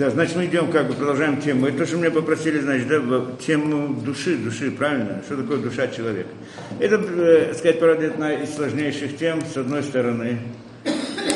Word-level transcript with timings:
Да, 0.00 0.08
значит, 0.08 0.34
мы 0.34 0.46
идем, 0.46 0.70
как 0.70 0.88
бы 0.88 0.94
продолжаем 0.94 1.42
тему. 1.42 1.66
Это 1.66 1.80
то, 1.80 1.86
что 1.86 1.98
меня 1.98 2.10
попросили, 2.10 2.58
значит, 2.58 2.88
да, 2.88 3.02
тему 3.38 4.00
души, 4.00 4.38
души, 4.38 4.70
правильно? 4.70 5.20
Что 5.26 5.36
такое 5.36 5.58
душа 5.58 5.88
человека? 5.88 6.30
Это, 6.78 6.94
э, 6.96 7.52
сказать 7.52 7.78
правду, 7.78 8.06
одна 8.06 8.32
из 8.32 8.54
сложнейших 8.54 9.18
тем, 9.18 9.42
с 9.44 9.58
одной 9.58 9.82
стороны. 9.82 10.38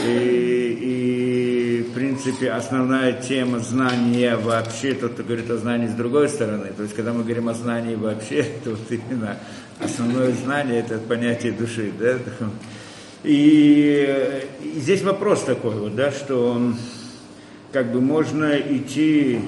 И, 0.07 0.79
и, 0.81 1.87
в 1.91 1.93
принципе, 1.93 2.53
основная 2.53 3.13
тема 3.13 3.59
знания 3.59 4.35
вообще, 4.39 4.95
тот, 4.95 5.13
кто 5.13 5.25
говорит 5.25 5.51
о 5.51 5.59
знании 5.59 5.89
с 5.89 5.93
другой 5.93 6.31
стороны. 6.31 6.69
То 6.75 6.85
есть, 6.85 6.95
когда 6.95 7.13
мы 7.13 7.23
говорим 7.23 7.51
о 7.51 7.53
знании 7.53 7.97
вообще, 7.97 8.47
то 8.65 8.71
вот 8.71 8.81
именно 8.89 9.37
основное 9.79 10.33
знание– 10.33 10.81
это 10.89 10.97
понятие 11.01 11.53
души, 11.53 11.93
да? 12.01 12.17
И, 13.25 14.39
и 14.63 14.81
здесь 14.81 15.03
вопрос 15.03 15.45
такой 15.45 15.75
вот, 15.75 15.97
да, 15.97 16.13
что 16.13 16.75
как 17.75 17.91
бы 17.91 18.01
можно 18.01 18.57
идти, 18.57 19.41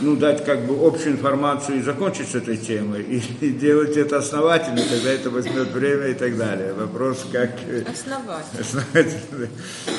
ну, 0.00 0.16
дать 0.16 0.44
как 0.44 0.66
бы 0.66 0.84
общую 0.84 1.12
информацию 1.12 1.78
и 1.78 1.82
закончить 1.82 2.28
с 2.28 2.34
этой 2.34 2.56
темой, 2.56 3.02
и, 3.02 3.22
и 3.46 3.50
делать 3.50 3.96
это 3.96 4.18
основательно, 4.18 4.80
тогда 4.82 5.12
это 5.12 5.30
возьмет 5.30 5.68
время 5.68 6.08
и 6.08 6.14
так 6.14 6.36
далее. 6.36 6.72
Вопрос 6.72 7.24
как... 7.30 7.50
Основательно. 7.88 8.60
основательно. 8.60 9.48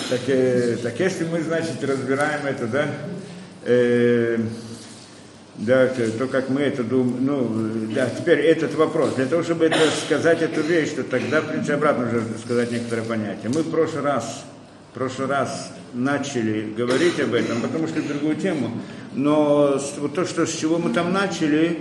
Так, 0.09 0.20
э, 0.27 0.77
так 0.83 0.99
если 0.99 1.23
мы, 1.23 1.41
значит, 1.41 1.81
разбираем 1.81 2.45
это, 2.45 2.67
да, 2.67 2.88
э, 3.63 4.38
да, 5.55 5.88
то, 5.88 6.27
как 6.27 6.49
мы 6.49 6.59
это 6.59 6.83
думаем, 6.83 7.25
ну, 7.25 7.95
да, 7.95 8.09
теперь 8.09 8.39
этот 8.39 8.75
вопрос. 8.75 9.16
Для 9.16 9.27
того, 9.27 9.44
чтобы 9.44 9.67
это 9.67 9.80
сказать 10.05 10.41
эту 10.41 10.59
вещь, 10.59 10.89
то 10.89 11.05
тогда, 11.05 11.39
в 11.39 11.47
принципе, 11.47 11.75
обратно 11.75 12.08
уже 12.08 12.22
сказать 12.44 12.69
некоторые 12.73 13.08
понятия. 13.08 13.47
Мы 13.47 13.61
в 13.61 13.72
прошлый 13.72 14.03
раз 14.03 14.44
в 14.91 14.97
прошлый 14.97 15.27
раз 15.27 15.72
начали 15.94 16.73
говорить 16.75 17.20
об 17.20 17.34
этом, 17.34 17.62
потому 17.62 17.88
что 17.88 18.02
другую 18.02 18.35
тему. 18.35 18.71
Но 19.13 19.80
то, 20.13 20.25
что, 20.25 20.45
с 20.45 20.53
чего 20.53 20.77
мы 20.77 20.91
там 20.91 21.13
начали, 21.13 21.77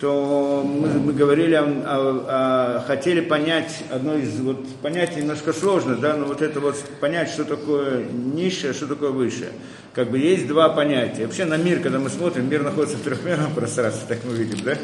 то 0.00 0.64
мы, 0.64 0.88
мы 0.98 1.12
говорили, 1.12 1.54
о, 1.54 1.64
о, 1.64 2.78
о, 2.78 2.84
хотели 2.86 3.20
понять 3.20 3.84
одно 3.90 4.16
из 4.16 4.40
вот, 4.40 4.66
понятий 4.80 5.20
немножко 5.20 5.52
сложно, 5.52 5.94
да, 5.96 6.16
но 6.16 6.24
вот 6.24 6.40
это 6.40 6.58
вот 6.58 6.76
понять, 7.00 7.28
что 7.28 7.44
такое 7.44 8.06
низшее, 8.10 8.72
что 8.72 8.86
такое 8.86 9.10
высшее. 9.10 9.50
Как 9.92 10.10
бы 10.10 10.18
есть 10.18 10.46
два 10.46 10.70
понятия. 10.70 11.26
Вообще 11.26 11.44
на 11.44 11.58
мир, 11.58 11.80
когда 11.80 11.98
мы 11.98 12.08
смотрим, 12.08 12.48
мир 12.48 12.62
находится 12.62 12.96
в 12.96 13.02
трехмерном 13.02 13.52
пространстве, 13.54 14.06
так 14.08 14.18
мы 14.24 14.34
видим, 14.34 14.64
да? 14.64 14.78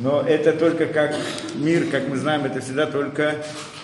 Но 0.00 0.20
это 0.20 0.52
только 0.52 0.86
как 0.86 1.16
мир, 1.54 1.86
как 1.90 2.08
мы 2.08 2.18
знаем, 2.18 2.44
это 2.44 2.60
всегда 2.60 2.86
только 2.86 3.36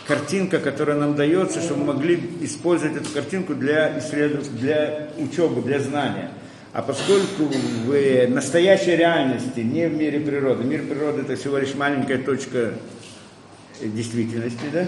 картинка, 0.07 0.59
которая 0.59 0.97
нам 0.97 1.15
дается, 1.15 1.61
чтобы 1.61 1.81
мы 1.81 1.95
могли 1.95 2.21
использовать 2.43 2.97
эту 2.97 3.11
картинку 3.11 3.55
для 3.55 3.99
исследования, 3.99 4.51
для 4.51 5.09
учебы, 5.19 5.63
для 5.63 5.81
знания. 5.81 6.31
А 6.73 6.83
поскольку 6.83 7.45
в 7.87 8.29
настоящей 8.29 8.97
реальности, 8.97 9.61
не 9.61 9.89
в 9.89 9.95
мире 9.95 10.21
природы, 10.21 10.65
мир 10.65 10.83
природы 10.83 11.23
это 11.23 11.37
всего 11.37 11.59
лишь 11.59 11.75
маленькая 11.75 12.19
точка 12.19 12.75
действительности, 13.81 14.65
да? 14.73 14.87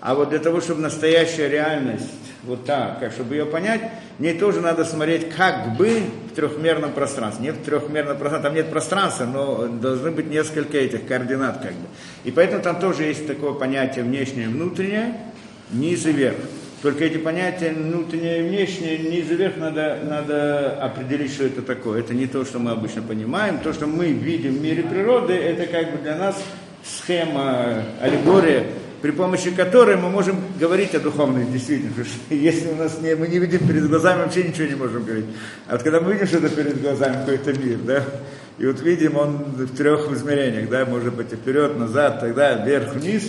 А 0.00 0.16
вот 0.16 0.30
для 0.30 0.40
того, 0.40 0.60
чтобы 0.60 0.80
настоящая 0.80 1.48
реальность, 1.48 2.10
вот 2.42 2.64
так, 2.64 2.98
как 2.98 3.12
чтобы 3.12 3.36
ее 3.36 3.46
понять, 3.46 3.82
мне 4.18 4.34
тоже 4.34 4.60
надо 4.60 4.84
смотреть 4.84 5.30
как 5.30 5.76
бы 5.76 6.02
трехмерном 6.34 6.92
пространстве. 6.92 7.46
Нет 7.46 7.56
в 7.56 7.64
трехмерном 7.64 8.18
пространстве, 8.18 8.48
там 8.48 8.54
нет 8.54 8.70
пространства, 8.70 9.24
но 9.24 9.66
должны 9.68 10.10
быть 10.10 10.28
несколько 10.28 10.78
этих 10.78 11.06
координат 11.06 11.58
как 11.62 11.72
бы. 11.72 11.86
И 12.24 12.30
поэтому 12.30 12.62
там 12.62 12.80
тоже 12.80 13.04
есть 13.04 13.26
такое 13.26 13.52
понятие 13.52 14.04
внешнее 14.04 14.46
и 14.46 14.48
внутреннее, 14.48 15.16
низ 15.70 16.06
и 16.06 16.12
верх. 16.12 16.36
Только 16.82 17.04
эти 17.04 17.16
понятия 17.16 17.72
внутреннее 17.72 18.40
и 18.40 18.48
внешнее, 18.48 18.98
низ 18.98 19.30
и 19.30 19.36
верх 19.36 19.56
надо, 19.56 19.98
надо 20.02 20.82
определить, 20.82 21.32
что 21.32 21.44
это 21.44 21.62
такое. 21.62 22.00
Это 22.00 22.12
не 22.12 22.26
то, 22.26 22.44
что 22.44 22.58
мы 22.58 22.72
обычно 22.72 23.02
понимаем. 23.02 23.60
То, 23.60 23.72
что 23.72 23.86
мы 23.86 24.06
видим 24.06 24.54
в 24.54 24.60
мире 24.60 24.82
природы, 24.82 25.32
это 25.34 25.66
как 25.66 25.92
бы 25.92 25.98
для 25.98 26.16
нас 26.16 26.42
схема, 26.84 27.84
аллегория 28.00 28.66
при 29.02 29.10
помощи 29.10 29.50
которой 29.50 29.96
мы 29.96 30.08
можем 30.08 30.36
говорить 30.60 30.94
о 30.94 31.00
духовной 31.00 31.44
действительности. 31.44 32.18
Если 32.30 32.68
у 32.68 32.76
нас 32.76 33.00
не, 33.02 33.16
мы 33.16 33.26
не 33.26 33.38
видим 33.38 33.66
перед 33.66 33.88
глазами, 33.88 34.22
вообще 34.22 34.44
ничего 34.44 34.68
не 34.68 34.76
можем 34.76 35.04
говорить. 35.04 35.26
А 35.66 35.72
вот 35.72 35.82
когда 35.82 36.00
мы 36.00 36.12
видим 36.12 36.28
что-то 36.28 36.48
перед 36.48 36.80
глазами, 36.80 37.14
какой-то 37.14 37.52
мир, 37.52 37.78
да, 37.78 38.04
и 38.58 38.66
вот 38.66 38.80
видим 38.80 39.16
он 39.16 39.38
в 39.38 39.76
трех 39.76 40.10
измерениях, 40.12 40.70
да, 40.70 40.86
может 40.86 41.14
быть 41.14 41.32
вперед, 41.32 41.76
назад, 41.76 42.20
тогда 42.20 42.54
вверх, 42.54 42.94
вниз, 42.94 43.28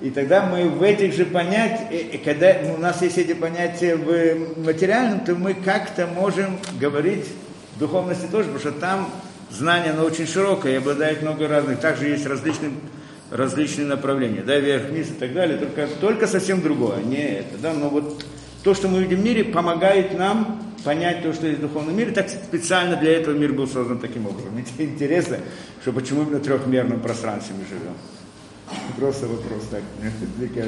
и 0.00 0.08
тогда 0.08 0.46
мы 0.46 0.70
в 0.70 0.82
этих 0.82 1.12
же 1.12 1.26
понятиях, 1.26 2.22
когда 2.24 2.56
у 2.74 2.80
нас 2.80 3.02
есть 3.02 3.18
эти 3.18 3.34
понятия 3.34 3.96
в 3.96 4.64
материальном, 4.64 5.20
то 5.20 5.34
мы 5.34 5.52
как-то 5.52 6.06
можем 6.06 6.58
говорить 6.80 7.26
в 7.76 7.78
духовности 7.78 8.26
тоже, 8.32 8.44
потому 8.44 8.58
что 8.58 8.72
там 8.72 9.10
знание, 9.50 9.92
оно 9.92 10.04
очень 10.04 10.26
широкое 10.26 10.72
и 10.72 10.76
обладает 10.76 11.20
много 11.20 11.46
разных. 11.46 11.80
Также 11.80 12.06
есть 12.06 12.24
различные 12.24 12.70
различные 13.30 13.86
направления, 13.86 14.42
да, 14.42 14.58
вверх-вниз 14.58 15.10
и 15.10 15.14
так 15.14 15.32
далее, 15.32 15.58
только, 15.58 15.88
только 16.00 16.26
совсем 16.26 16.60
другое, 16.62 17.02
не 17.02 17.38
это, 17.38 17.58
да, 17.58 17.72
но 17.72 17.88
вот 17.88 18.24
то, 18.62 18.74
что 18.74 18.88
мы 18.88 19.02
видим 19.02 19.20
в 19.20 19.24
мире, 19.24 19.44
помогает 19.44 20.18
нам 20.18 20.62
понять 20.84 21.22
то, 21.22 21.32
что 21.32 21.46
есть 21.46 21.58
в 21.58 21.62
духовном 21.62 21.96
мире, 21.96 22.12
так 22.12 22.28
специально 22.28 22.96
для 22.96 23.12
этого 23.12 23.34
мир 23.34 23.52
был 23.52 23.66
создан 23.66 23.98
таким 23.98 24.26
образом. 24.26 24.52
Интересно, 24.78 25.38
что 25.82 25.92
почему 25.92 26.22
именно 26.22 26.38
в 26.38 26.42
трехмерном 26.42 27.00
пространстве 27.00 27.54
мы 27.58 27.64
живем. 27.66 27.94
Просто 28.96 29.26
вопрос 29.26 29.64
так. 29.70 29.82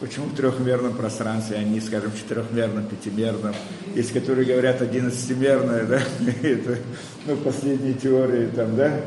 Почему 0.00 0.26
в 0.26 0.34
трехмерном 0.34 0.94
пространстве, 0.94 1.58
а 1.58 1.62
не, 1.62 1.78
скажем, 1.80 2.12
четырехмерном, 2.12 2.86
пятимерном? 2.86 3.54
Есть, 3.94 4.12
которые 4.12 4.46
говорят 4.46 4.80
одиннадцатимерное, 4.80 5.84
да? 5.86 6.00
Это, 6.42 6.78
ну, 7.26 7.36
последние 7.36 7.94
теории 7.94 8.46
там, 8.46 8.76
да? 8.76 8.98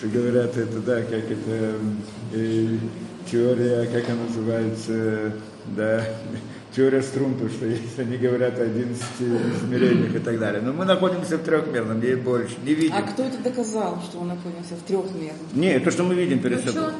Что 0.00 0.08
говорят, 0.08 0.56
это, 0.56 0.80
да, 0.80 1.02
как 1.02 1.30
это, 1.30 1.74
э, 2.32 2.66
теория, 3.30 3.84
как 3.84 4.08
она 4.08 4.22
называется, 4.28 5.34
да, 5.76 6.02
теория 6.74 7.02
струн, 7.02 7.34
то 7.34 7.46
что 7.50 7.66
если 7.66 8.00
они 8.00 8.16
говорят 8.16 8.58
о 8.58 8.62
11 8.62 9.04
измерениях 9.20 10.14
и 10.14 10.18
так 10.20 10.38
далее. 10.38 10.62
Но 10.62 10.72
мы 10.72 10.86
находимся 10.86 11.36
в 11.36 11.42
трехмерном, 11.42 12.00
не 12.00 12.16
больше, 12.16 12.54
не 12.64 12.72
видим. 12.72 12.94
А 12.96 13.02
кто 13.02 13.24
это 13.24 13.42
доказал, 13.42 14.00
что 14.00 14.20
мы 14.20 14.28
находимся 14.28 14.74
в 14.74 14.88
трехмерном? 14.88 15.46
Не, 15.52 15.78
то, 15.80 15.90
что 15.90 16.02
мы 16.04 16.14
видим 16.14 16.38
перед 16.38 16.64
собой. 16.64 16.92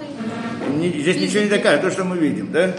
Не, 0.77 0.91
здесь 0.91 1.23
ничего 1.23 1.45
не 1.45 1.49
доказывает, 1.49 1.81
то, 1.81 1.91
что 1.91 2.05
мы 2.05 2.19
видим, 2.19 2.53
да? 2.53 2.77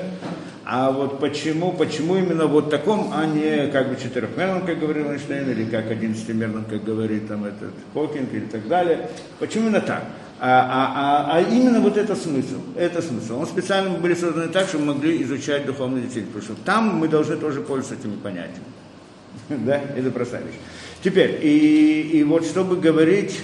А 0.74 0.90
вот 0.90 1.20
почему, 1.20 1.74
почему 1.74 2.16
именно 2.16 2.48
вот 2.48 2.70
таком, 2.70 3.12
а 3.14 3.26
не 3.26 3.68
как 3.68 3.90
бы 3.90 3.98
четырехмерном, 4.02 4.66
как 4.66 4.80
говорил 4.80 5.12
Эйнштейн, 5.12 5.50
или 5.52 5.66
как 5.66 5.92
одиннадцатимерном, 5.92 6.64
как 6.64 6.86
говорит 6.86 7.28
там 7.28 7.44
этот 7.44 7.74
Хокинг 7.94 8.34
или 8.34 8.46
так 8.46 8.66
далее. 8.70 9.10
Почему 9.38 9.66
именно 9.66 9.82
так? 9.82 10.06
А, 10.40 10.62
а, 10.72 11.34
а, 11.34 11.38
а 11.38 11.42
именно 11.42 11.82
вот 11.82 11.98
это 11.98 12.16
смысл, 12.16 12.62
это 12.78 13.02
смысл. 13.02 13.42
Он 13.42 13.48
специально 13.48 13.90
были 14.00 14.14
созданы 14.14 14.48
так, 14.48 14.70
чтобы 14.70 14.86
могли 14.86 15.22
изучать 15.24 15.66
духовную 15.66 16.04
действительность, 16.04 16.40
потому 16.40 16.56
что 16.56 16.66
там 16.66 16.96
мы 16.98 17.10
должны 17.10 17.36
тоже 17.36 17.60
пользоваться 17.60 17.96
этими 17.96 18.16
понятиями. 18.16 18.64
да, 19.50 19.82
это 19.94 20.10
простая 20.10 20.42
вещь. 20.42 20.56
Теперь, 21.04 21.38
и, 21.42 22.12
и 22.14 22.24
вот 22.24 22.46
чтобы 22.46 22.78
говорить 22.78 23.42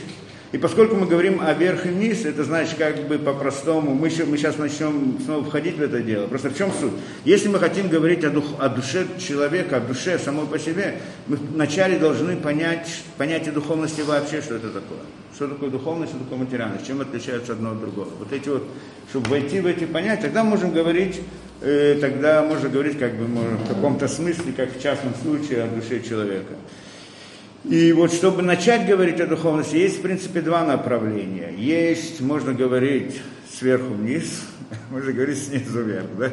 и 0.53 0.57
поскольку 0.57 0.95
мы 0.95 1.07
говорим 1.07 1.41
о 1.41 1.53
верх 1.53 1.85
и 1.85 1.89
вниз, 1.89 2.23
это 2.23 2.45
значит 2.45 2.77
как 2.77 3.05
бы 3.07 3.17
по-простому, 3.17 3.93
мы, 3.93 4.09
мы 4.27 4.37
сейчас 4.37 4.57
начнем 4.57 5.17
снова 5.25 5.43
входить 5.43 5.77
в 5.77 5.81
это 5.81 5.99
дело. 5.99 6.27
Просто 6.27 6.49
в 6.49 6.57
чем 6.57 6.71
суть? 6.71 6.93
Если 7.25 7.49
мы 7.49 7.59
хотим 7.59 7.89
говорить 7.89 8.23
о, 8.23 8.29
дух, 8.29 8.45
о 8.57 8.69
душе 8.69 9.05
человека, 9.19 9.77
о 9.77 9.79
душе 9.81 10.17
самой 10.17 10.47
по 10.47 10.57
себе, 10.57 10.99
мы 11.27 11.35
вначале 11.35 11.99
должны 11.99 12.37
понять 12.37 12.87
понятие 13.17 13.51
духовности 13.51 14.01
вообще, 14.01 14.41
что 14.41 14.55
это 14.55 14.69
такое. 14.69 14.99
Что 15.35 15.49
такое 15.49 15.69
духовность, 15.69 16.13
что 16.13 16.23
такое 16.23 16.39
материальность, 16.39 16.87
чем 16.87 17.01
отличаются 17.01 17.51
одно 17.51 17.71
от 17.71 17.81
другого. 17.81 18.09
Вот 18.17 18.31
эти 18.31 18.47
вот, 18.47 18.63
чтобы 19.09 19.29
войти 19.29 19.59
в 19.59 19.65
эти 19.65 19.83
понятия, 19.83 20.23
тогда 20.23 20.45
можем 20.45 20.71
говорить, 20.71 21.19
э, 21.59 21.97
тогда 21.99 22.41
можно 22.43 22.69
говорить 22.69 22.97
как 22.97 23.15
бы 23.15 23.27
может, 23.27 23.59
в 23.59 23.67
каком-то 23.67 24.07
смысле, 24.07 24.53
как 24.55 24.73
в 24.73 24.81
частном 24.81 25.13
случае 25.21 25.63
о 25.63 25.67
душе 25.67 26.01
человека. 26.01 26.53
И 27.69 27.91
вот 27.91 28.13
чтобы 28.13 28.43
начать 28.43 28.87
говорить 28.87 29.19
о 29.19 29.27
духовности, 29.27 29.75
есть 29.75 29.99
в 29.99 30.01
принципе 30.01 30.39
два 30.39 30.63
направления. 30.63 31.53
Есть, 31.57 32.21
можно 32.21 32.53
говорить 32.53 33.21
сверху 33.51 33.93
вниз, 33.93 34.43
можно 34.89 35.11
говорить 35.11 35.37
снизу 35.37 35.83
вверх. 35.83 36.05
Да? 36.17 36.31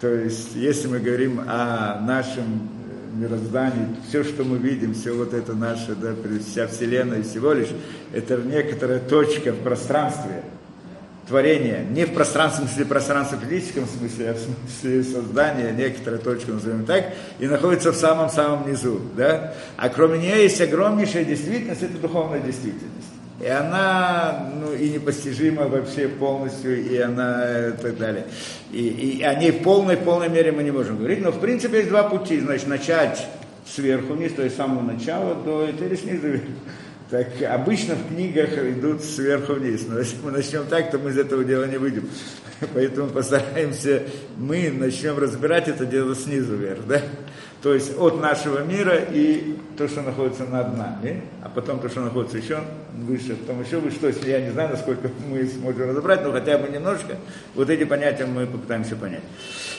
То 0.00 0.08
есть, 0.08 0.54
если 0.54 0.88
мы 0.88 1.00
говорим 1.00 1.42
о 1.46 2.00
нашем 2.00 2.70
мироздании, 3.14 3.88
все, 4.08 4.24
что 4.24 4.44
мы 4.44 4.56
видим, 4.56 4.94
все 4.94 5.12
вот 5.12 5.34
это 5.34 5.52
наше, 5.52 5.94
да, 5.94 6.14
вся 6.48 6.66
Вселенная 6.66 7.22
всего 7.22 7.52
лишь, 7.52 7.68
это 8.14 8.38
некоторая 8.38 9.00
точка 9.00 9.52
в 9.52 9.58
пространстве, 9.58 10.42
творения, 11.30 11.84
не 11.84 12.04
в 12.04 12.12
пространственном 12.12 12.68
смысле, 12.68 12.86
пространстве 12.86 13.38
физическом 13.48 13.86
смысле, 13.86 14.30
а 14.30 14.34
в 14.34 14.38
смысле 14.82 15.04
создания, 15.04 15.72
некоторая 15.72 16.18
точка, 16.18 16.50
назовем 16.50 16.84
так, 16.84 17.14
и 17.38 17.46
находится 17.46 17.92
в 17.92 17.96
самом-самом 17.96 18.68
низу, 18.68 19.00
да? 19.16 19.54
А 19.76 19.88
кроме 19.88 20.18
нее 20.18 20.42
есть 20.42 20.60
огромнейшая 20.60 21.24
действительность, 21.24 21.82
это 21.82 21.98
духовная 21.98 22.40
действительность. 22.40 23.06
И 23.40 23.46
она, 23.46 24.50
ну, 24.60 24.74
и 24.74 24.90
непостижима 24.90 25.68
вообще 25.68 26.08
полностью, 26.08 26.84
и 26.84 26.98
она, 26.98 27.68
и 27.68 27.72
так 27.72 27.96
далее. 27.96 28.26
И, 28.72 28.88
и 28.88 29.22
о 29.22 29.34
ней 29.34 29.52
в 29.52 29.62
полной, 29.62 29.96
полной 29.96 30.28
мере 30.28 30.52
мы 30.52 30.64
не 30.64 30.72
можем 30.72 30.98
говорить, 30.98 31.22
но 31.22 31.30
в 31.30 31.40
принципе 31.40 31.78
есть 31.78 31.88
два 31.90 32.02
пути, 32.02 32.40
значит, 32.40 32.66
начать 32.66 33.26
сверху 33.66 34.14
вниз, 34.14 34.32
то 34.32 34.42
есть 34.42 34.56
с 34.56 34.58
самого 34.58 34.82
начала 34.82 35.36
до 35.36 35.68
или 35.68 35.94
снизу 35.94 36.26
вверх. 36.26 36.42
Так 37.10 37.26
обычно 37.42 37.96
в 37.96 38.06
книгах 38.06 38.56
идут 38.56 39.02
сверху 39.02 39.54
вниз, 39.54 39.84
но 39.88 39.98
если 39.98 40.16
мы 40.22 40.30
начнем 40.30 40.64
так, 40.66 40.92
то 40.92 40.98
мы 40.98 41.10
из 41.10 41.18
этого 41.18 41.42
дела 41.42 41.64
не 41.64 41.76
выйдем. 41.76 42.08
Поэтому 42.74 43.08
постараемся, 43.08 44.04
мы 44.36 44.70
начнем 44.70 45.18
разбирать 45.18 45.66
это 45.66 45.86
дело 45.86 46.14
снизу 46.14 46.54
вверх, 46.54 46.86
да? 46.86 47.02
То 47.62 47.74
есть 47.74 47.98
от 47.98 48.20
нашего 48.20 48.62
мира 48.62 48.96
и 48.96 49.56
то, 49.80 49.88
что 49.88 50.02
находится 50.02 50.44
над 50.44 50.76
нами, 50.76 51.22
а 51.42 51.48
потом 51.48 51.80
то, 51.80 51.88
что 51.88 52.02
находится 52.02 52.36
еще 52.36 52.60
выше, 52.98 53.34
потом 53.34 53.62
еще 53.62 53.78
выше. 53.78 53.98
То 53.98 54.08
есть 54.08 54.22
я 54.26 54.38
не 54.42 54.50
знаю, 54.50 54.68
насколько 54.68 55.08
мы 55.26 55.46
сможем 55.46 55.88
разобрать, 55.88 56.22
но 56.22 56.32
хотя 56.32 56.58
бы 56.58 56.68
немножко 56.68 57.16
вот 57.54 57.70
эти 57.70 57.84
понятия 57.84 58.26
мы 58.26 58.46
попытаемся 58.46 58.94
понять. 58.94 59.22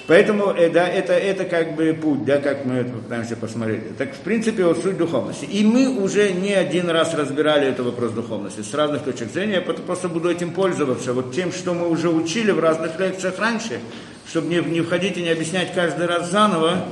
Поэтому 0.07 0.53
э, 0.57 0.71
да, 0.71 0.88
это, 0.88 1.13
это 1.13 1.45
как 1.45 1.75
бы 1.75 1.94
путь, 1.94 2.25
да, 2.25 2.39
как 2.39 2.65
мы 2.65 2.77
это 2.77 2.89
попытаемся 2.94 3.36
посмотреть. 3.36 3.95
Так, 3.95 4.15
в 4.15 4.21
принципе, 4.21 4.65
вот 4.65 4.81
суть 4.81 4.98
духовности. 4.98 5.45
И 5.45 5.63
мы 5.63 6.01
уже 6.01 6.31
не 6.31 6.53
один 6.53 6.89
раз 6.89 7.13
разбирали 7.13 7.68
этот 7.68 7.86
вопрос 7.86 8.12
духовности 8.13 8.62
с 8.62 8.74
разных 8.74 9.03
точек 9.03 9.31
зрения. 9.31 9.53
Я 9.53 9.62
просто 9.62 10.09
буду 10.09 10.31
этим 10.31 10.50
пользоваться, 10.50 11.13
вот 11.13 11.31
тем, 11.31 11.51
что 11.51 11.75
мы 11.75 11.88
уже 11.88 12.09
учили 12.09 12.50
в 12.50 12.59
разных 12.59 13.00
лекциях 13.00 13.38
раньше, 13.38 13.80
чтобы 14.27 14.48
не, 14.48 14.62
не 14.62 14.81
входить 14.81 15.18
и 15.18 15.21
не 15.21 15.30
объяснять 15.30 15.75
каждый 15.75 16.07
раз 16.07 16.31
заново, 16.31 16.88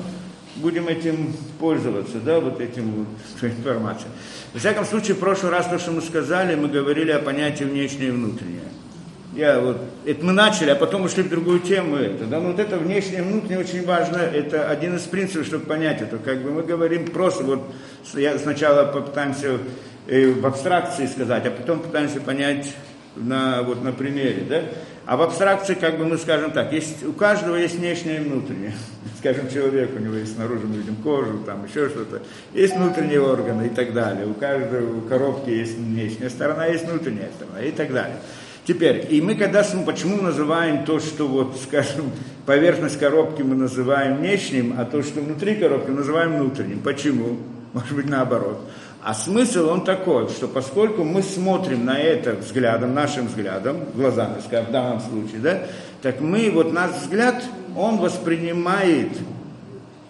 будем 0.61 0.87
этим 0.87 1.33
пользоваться, 1.59 2.17
да, 2.23 2.39
вот 2.39 2.61
этим 2.61 2.91
вот 2.91 3.43
информацией. 3.43 4.09
Во 4.53 4.59
всяком 4.59 4.85
случае, 4.85 5.15
в 5.15 5.19
прошлый 5.19 5.51
раз 5.51 5.67
то, 5.67 5.79
что 5.79 5.91
мы 5.91 6.01
сказали, 6.01 6.55
мы 6.55 6.67
говорили 6.67 7.11
о 7.11 7.19
понятии 7.19 7.63
внешнее 7.63 8.09
и 8.09 8.11
внутреннее. 8.11 8.61
Я 9.35 9.59
вот, 9.59 9.77
это 10.05 10.25
мы 10.25 10.33
начали, 10.33 10.71
а 10.71 10.75
потом 10.75 11.03
ушли 11.03 11.23
в 11.23 11.29
другую 11.29 11.59
тему. 11.59 11.95
Это, 11.97 12.25
да, 12.25 12.39
но 12.39 12.49
вот 12.49 12.59
это 12.59 12.77
внешнее 12.77 13.19
и 13.19 13.21
внутреннее 13.21 13.59
очень 13.59 13.85
важно, 13.85 14.17
это 14.17 14.69
один 14.69 14.95
из 14.95 15.03
принципов, 15.03 15.45
чтобы 15.45 15.65
понять 15.65 16.01
это. 16.01 16.17
Как 16.17 16.41
бы 16.41 16.51
мы 16.51 16.63
говорим 16.63 17.07
просто, 17.07 17.43
вот 17.43 17.61
я 18.15 18.37
сначала 18.39 18.91
попытаемся 18.91 19.59
э, 20.07 20.31
в 20.31 20.45
абстракции 20.45 21.05
сказать, 21.05 21.45
а 21.45 21.51
потом 21.51 21.79
пытаемся 21.79 22.19
понять 22.19 22.73
на, 23.15 23.61
вот, 23.61 23.83
на 23.83 23.91
примере, 23.91 24.43
да? 24.49 24.63
А 25.09 25.17
в 25.17 25.23
абстракции, 25.23 25.73
как 25.73 25.97
бы 25.97 26.05
мы 26.05 26.19
скажем 26.19 26.51
так, 26.51 26.71
есть, 26.71 27.03
у 27.03 27.13
каждого 27.13 27.55
есть 27.55 27.73
внешнее 27.79 28.17
и 28.17 28.19
внутреннее. 28.19 28.73
Скажем, 29.17 29.49
человек, 29.49 29.89
у 29.95 29.99
него 29.99 30.13
есть 30.13 30.35
снаружи, 30.35 30.67
мы 30.67 30.75
видим 30.75 30.97
кожу, 30.97 31.39
там 31.47 31.65
еще 31.65 31.89
что-то. 31.89 32.21
Есть 32.53 32.75
внутренние 32.75 33.19
органы 33.19 33.65
и 33.65 33.69
так 33.69 33.91
далее. 33.91 34.27
У 34.27 34.35
каждого 34.35 35.01
коробки 35.09 35.49
есть 35.49 35.79
внешняя 35.79 36.29
сторона, 36.29 36.67
есть 36.67 36.85
внутренняя 36.87 37.29
сторона 37.35 37.59
и 37.59 37.71
так 37.71 37.91
далее. 37.91 38.17
Теперь, 38.65 39.07
и 39.09 39.19
мы 39.19 39.33
когда, 39.33 39.65
почему 39.83 40.21
называем 40.21 40.85
то, 40.85 40.99
что 40.99 41.27
вот, 41.27 41.57
скажем, 41.63 42.11
поверхность 42.45 42.99
коробки 42.99 43.41
мы 43.41 43.55
называем 43.55 44.17
внешним, 44.17 44.75
а 44.77 44.85
то, 44.85 45.01
что 45.01 45.21
внутри 45.21 45.55
коробки, 45.55 45.89
называем 45.89 46.35
внутренним. 46.35 46.81
Почему? 46.81 47.39
Может 47.73 47.95
быть, 47.95 48.07
наоборот. 48.07 48.61
А 49.01 49.13
смысл 49.13 49.69
он 49.69 49.85
такой, 49.85 50.27
что 50.27 50.47
поскольку 50.47 51.03
мы 51.03 51.23
смотрим 51.23 51.85
на 51.85 51.97
это 51.97 52.33
взглядом, 52.33 52.93
нашим 52.93 53.27
взглядом, 53.27 53.85
глазами, 53.95 54.41
скажем, 54.45 54.67
в 54.67 54.71
данном 54.71 54.99
случае, 54.99 55.39
да, 55.39 55.59
так 56.01 56.19
мы, 56.19 56.51
вот 56.51 56.73
наш 56.73 56.91
взгляд, 56.91 57.43
он 57.77 57.97
воспринимает 57.97 59.11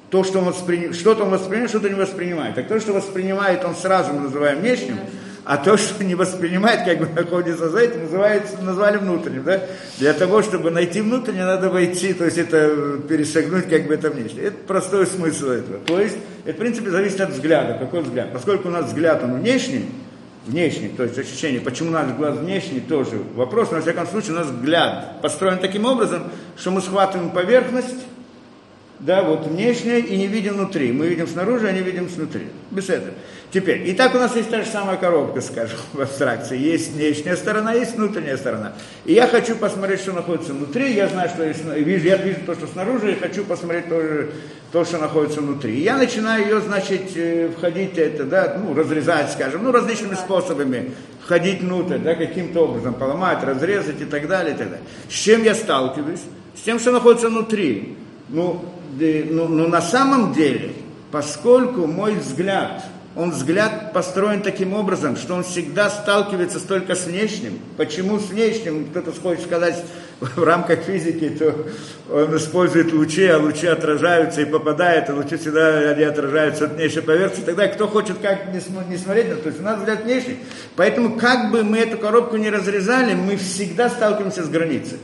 то, 0.10 0.24
что 0.24 0.40
он 0.40 0.46
воспринимает, 0.46 0.96
что-то 0.96 1.24
он 1.24 1.30
воспринимает, 1.30 1.70
что-то 1.70 1.90
не 1.90 1.96
воспринимает. 1.96 2.56
Так 2.56 2.68
то, 2.68 2.80
что 2.80 2.94
воспринимает, 2.94 3.64
он 3.64 3.76
сразу 3.76 4.12
называем 4.14 4.60
внешним, 4.60 4.98
а 5.50 5.58
то, 5.58 5.78
что 5.78 6.04
не 6.04 6.14
воспринимает, 6.14 6.86
как 6.86 7.00
бы 7.00 7.08
находится 7.20 7.70
за 7.70 7.80
этим, 7.80 8.04
называется, 8.04 8.62
назвали 8.62 8.98
внутренним. 8.98 9.44
Да? 9.44 9.64
Для 9.98 10.14
того, 10.14 10.44
чтобы 10.44 10.70
найти 10.70 11.02
внутреннее, 11.02 11.46
надо 11.46 11.72
войти, 11.72 12.14
то 12.14 12.26
есть 12.26 12.38
это 12.38 13.00
перешагнуть 13.10 13.68
как 13.68 13.88
бы 13.88 13.96
это 13.96 14.12
внешне. 14.12 14.44
Это 14.44 14.58
простой 14.68 15.08
смысл 15.08 15.48
этого. 15.48 15.80
То 15.80 16.00
есть 16.00 16.18
это, 16.46 16.56
в 16.56 16.60
принципе, 16.60 16.92
зависит 16.92 17.20
от 17.22 17.32
взгляда. 17.32 17.80
Какой 17.80 18.02
взгляд? 18.02 18.32
Поскольку 18.32 18.68
у 18.68 18.72
нас 18.72 18.86
взгляд, 18.86 19.24
он 19.24 19.40
внешний, 19.40 19.90
внешний, 20.46 20.90
то 20.90 21.02
есть 21.02 21.18
ощущение, 21.18 21.62
почему 21.62 21.90
наш 21.90 22.12
глаз 22.12 22.38
внешний, 22.38 22.80
тоже 22.80 23.20
вопрос, 23.34 23.72
но, 23.72 23.78
во 23.78 23.82
всяком 23.82 24.06
случае, 24.06 24.34
у 24.34 24.36
нас 24.36 24.50
взгляд 24.50 25.20
построен 25.24 25.58
таким 25.58 25.86
образом, 25.86 26.30
что 26.58 26.70
мы 26.70 26.80
схватываем 26.80 27.32
поверхность, 27.32 28.06
да, 29.00 29.24
вот 29.24 29.48
внешнее 29.48 30.00
и 30.00 30.18
не 30.18 30.28
видим 30.28 30.56
внутри. 30.56 30.92
Мы 30.92 31.08
видим 31.08 31.26
снаружи, 31.26 31.68
а 31.68 31.72
не 31.72 31.80
видим 31.80 32.10
снутри. 32.10 32.48
Без 32.70 32.90
этого. 32.90 33.14
Теперь, 33.52 33.90
и 33.90 33.94
так 33.94 34.14
у 34.14 34.20
нас 34.20 34.36
есть 34.36 34.52
та 34.52 34.62
же 34.62 34.70
самая 34.70 34.98
коробка, 34.98 35.42
скажем, 35.42 35.80
в 35.94 36.02
абстракции. 36.02 36.58
Есть 36.58 36.94
внешняя 36.94 37.36
сторона, 37.36 37.74
есть 37.74 37.96
внутренняя 37.96 38.38
сторона. 38.38 38.74
И 39.06 39.14
я 39.14 39.28
хочу 39.28 39.56
посмотреть, 39.56 40.02
что 40.02 40.14
находится 40.14 40.54
внутри. 40.54 40.94
Я 40.94 41.08
знаю, 41.08 41.30
что 41.30 41.44
есть, 41.44 41.66
вижу, 41.66 42.06
я 42.06 42.18
вижу 42.18 42.42
то, 42.46 42.54
что 42.54 42.68
снаружи, 42.68 43.14
и 43.14 43.20
хочу 43.20 43.44
посмотреть 43.44 43.90
тоже 43.90 44.32
то, 44.72 44.86
что 44.86 45.00
находится 45.00 45.42
внутри. 45.42 45.76
И 45.76 45.82
я 45.82 45.98
начинаю 45.98 46.44
ее, 46.44 46.62
значит, 46.62 47.12
э, 47.16 47.50
входить, 47.58 47.98
это, 47.98 48.24
да, 48.26 48.56
ну, 48.64 48.76
разрезать, 48.76 49.32
скажем, 49.32 49.64
ну, 49.64 49.72
различными 49.72 50.14
способами 50.14 50.92
входить 51.24 51.62
внутрь, 51.62 51.98
да, 51.98 52.14
каким-то 52.14 52.66
образом, 52.66 52.94
поломать, 52.94 53.44
разрезать 53.44 54.00
и 54.00 54.06
так 54.06 54.28
далее, 54.28 54.54
и 54.54 54.58
так 54.58 54.70
далее. 54.70 54.86
С 55.10 55.14
чем 55.14 55.44
я 55.44 55.56
сталкиваюсь? 55.56 56.22
С 56.56 56.62
тем, 56.62 56.78
что 56.80 56.92
находится 56.92 57.30
внутри. 57.30 57.98
Ну, 58.30 58.64
ну, 59.00 59.48
ну 59.48 59.68
на 59.68 59.82
самом 59.82 60.34
деле, 60.34 60.74
поскольку 61.12 61.88
мой 61.88 62.14
взгляд, 62.14 62.84
он 63.20 63.32
взгляд 63.32 63.92
построен 63.92 64.42
таким 64.42 64.74
образом, 64.74 65.18
что 65.18 65.36
он 65.36 65.44
всегда 65.44 65.90
сталкивается 65.90 66.66
только 66.66 66.96
с 66.96 67.06
внешним. 67.06 67.60
Почему 67.76 68.18
с 68.18 68.30
внешним? 68.30 68.86
Кто-то 68.86 69.12
хочет 69.12 69.44
сказать 69.44 69.84
в 70.22 70.42
рамках 70.42 70.80
физики, 70.84 71.28
то 71.30 71.54
он 72.10 72.38
использует 72.38 72.94
лучи, 72.94 73.26
а 73.26 73.38
лучи 73.38 73.68
отражаются 73.68 74.40
и 74.40 74.46
попадают, 74.46 75.10
и 75.10 75.12
лучи 75.12 75.36
всегда 75.36 75.80
они 75.80 76.04
отражаются 76.04 76.66
от 76.66 76.76
внешней 76.76 77.02
поверхности. 77.02 77.46
Тогда 77.46 77.68
кто 77.68 77.90
хочет 77.90 78.20
как 78.20 78.54
не, 78.54 78.62
не 78.90 78.98
смотреть, 78.98 79.44
то 79.44 79.50
есть 79.50 79.60
у 79.60 79.64
нас 79.64 79.80
взгляд 79.80 80.06
внешний. 80.06 80.38
Поэтому 80.78 81.18
как 81.18 81.52
бы 81.52 81.66
мы 81.66 81.80
эту 81.80 81.98
коробку 81.98 82.38
не 82.38 82.50
разрезали, 82.50 83.16
мы 83.16 83.36
всегда 83.36 83.90
сталкиваемся 83.90 84.44
с 84.44 84.50
границей 84.50 85.00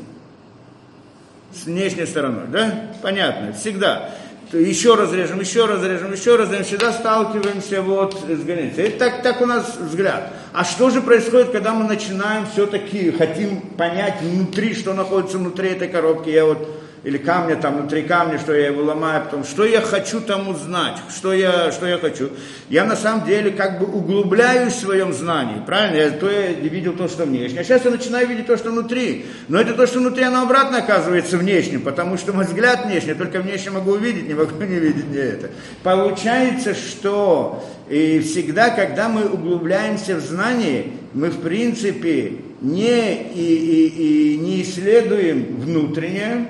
с 1.54 1.66
внешней 1.66 2.06
стороной, 2.06 2.48
да? 2.48 2.92
Понятно, 3.02 3.54
всегда. 3.54 4.10
Еще 4.54 4.96
разрежем, 4.96 5.40
еще 5.40 5.66
разрежем, 5.66 6.14
еще 6.14 6.36
разрежем, 6.36 6.66
всегда 6.66 6.94
сталкиваемся 6.94 7.82
вот 7.82 8.14
с 8.14 8.44
границей. 8.44 8.86
Это 8.86 9.00
так, 9.00 9.24
так 9.24 9.42
у 9.42 9.46
нас 9.46 9.78
взгляд. 9.78 10.34
А 10.54 10.64
что 10.64 10.90
же 10.90 11.02
происходит, 11.02 11.50
когда 11.50 11.74
мы 11.74 11.86
начинаем 11.86 12.46
все-таки, 12.54 13.12
хотим 13.12 13.62
понять 13.62 14.22
внутри, 14.22 14.76
что 14.76 14.94
находится 14.94 15.38
внутри 15.38 15.70
этой 15.70 15.88
коробки? 15.88 16.30
Я 16.30 16.46
вот 16.46 16.68
или 17.06 17.19
камня 17.19 17.56
там 17.56 17.78
внутри 17.78 18.02
камня, 18.02 18.40
что 18.40 18.52
я 18.52 18.66
его 18.66 18.81
ломаю, 18.81 19.24
потом, 19.25 19.44
что 19.44 19.63
я 19.63 19.80
хочу 19.80 20.19
там 20.19 20.50
узнать, 20.50 20.98
что 21.16 21.34
я, 21.34 21.72
что 21.72 21.86
я 21.86 22.00
хочу. 22.00 22.31
Я 22.68 22.84
на 22.84 22.96
самом 22.96 23.28
деле 23.28 23.52
как 23.52 23.80
бы 23.80 23.86
углубляюсь 23.86 24.74
в 24.74 24.80
своем 24.80 25.13
знании, 25.13 25.62
правильно? 25.63 25.98
Я, 25.98 26.10
то 26.10 26.27
я 26.27 26.53
видел 26.53 26.94
то, 26.94 27.08
что 27.08 27.25
внешне, 27.25 27.60
а 27.60 27.63
сейчас 27.63 27.86
я 27.86 27.91
начинаю 27.91 28.27
видеть 28.27 28.48
то, 28.48 28.58
что 28.58 28.72
внутри. 28.72 29.27
Но 29.50 29.62
это 29.62 29.75
то, 29.75 29.86
что 29.86 30.00
внутри, 30.00 30.24
оно 30.24 30.41
обратно 30.41 30.80
оказывается 30.80 31.38
внешним, 31.38 31.82
потому 31.82 32.18
что 32.18 32.34
мой 32.34 32.46
взгляд 32.46 32.88
внешний, 32.88 33.13
только 33.13 33.39
внешне 33.39 33.70
могу 33.70 33.91
увидеть, 33.91 34.27
не 34.27 34.34
могу 34.34 34.60
не 34.63 34.80
видеть 34.80 35.08
не 35.08 35.18
это. 35.18 35.51
Получается, 35.84 36.74
что 36.74 37.63
и 37.88 38.20
всегда, 38.20 38.72
когда 38.72 39.10
мы 39.10 39.25
углубляемся 39.25 40.15
в 40.15 40.22
знание, 40.22 40.88
мы 41.13 41.30
в 41.30 41.39
принципе 41.41 42.38
не, 42.62 43.32
и, 43.32 43.56
и, 43.56 44.34
и 44.34 44.38
не 44.38 44.63
исследуем 44.63 45.58
внутреннее, 45.60 46.48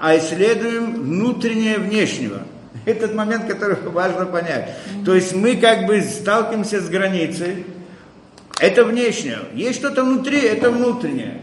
а 0.00 0.16
исследуем 0.16 0.94
внутреннее 0.94 1.78
внешнего. 1.78 2.40
Этот 2.86 3.14
момент, 3.14 3.44
который 3.46 3.76
важно 3.84 4.24
понять. 4.24 4.70
То 5.04 5.14
есть 5.14 5.34
мы 5.34 5.56
как 5.56 5.86
бы 5.86 6.00
сталкиваемся 6.00 6.80
с 6.80 6.88
границей. 6.88 7.66
Это 8.58 8.84
внешнее. 8.84 9.38
Есть 9.54 9.78
что-то 9.78 10.02
внутри, 10.04 10.40
это 10.40 10.70
внутреннее. 10.70 11.42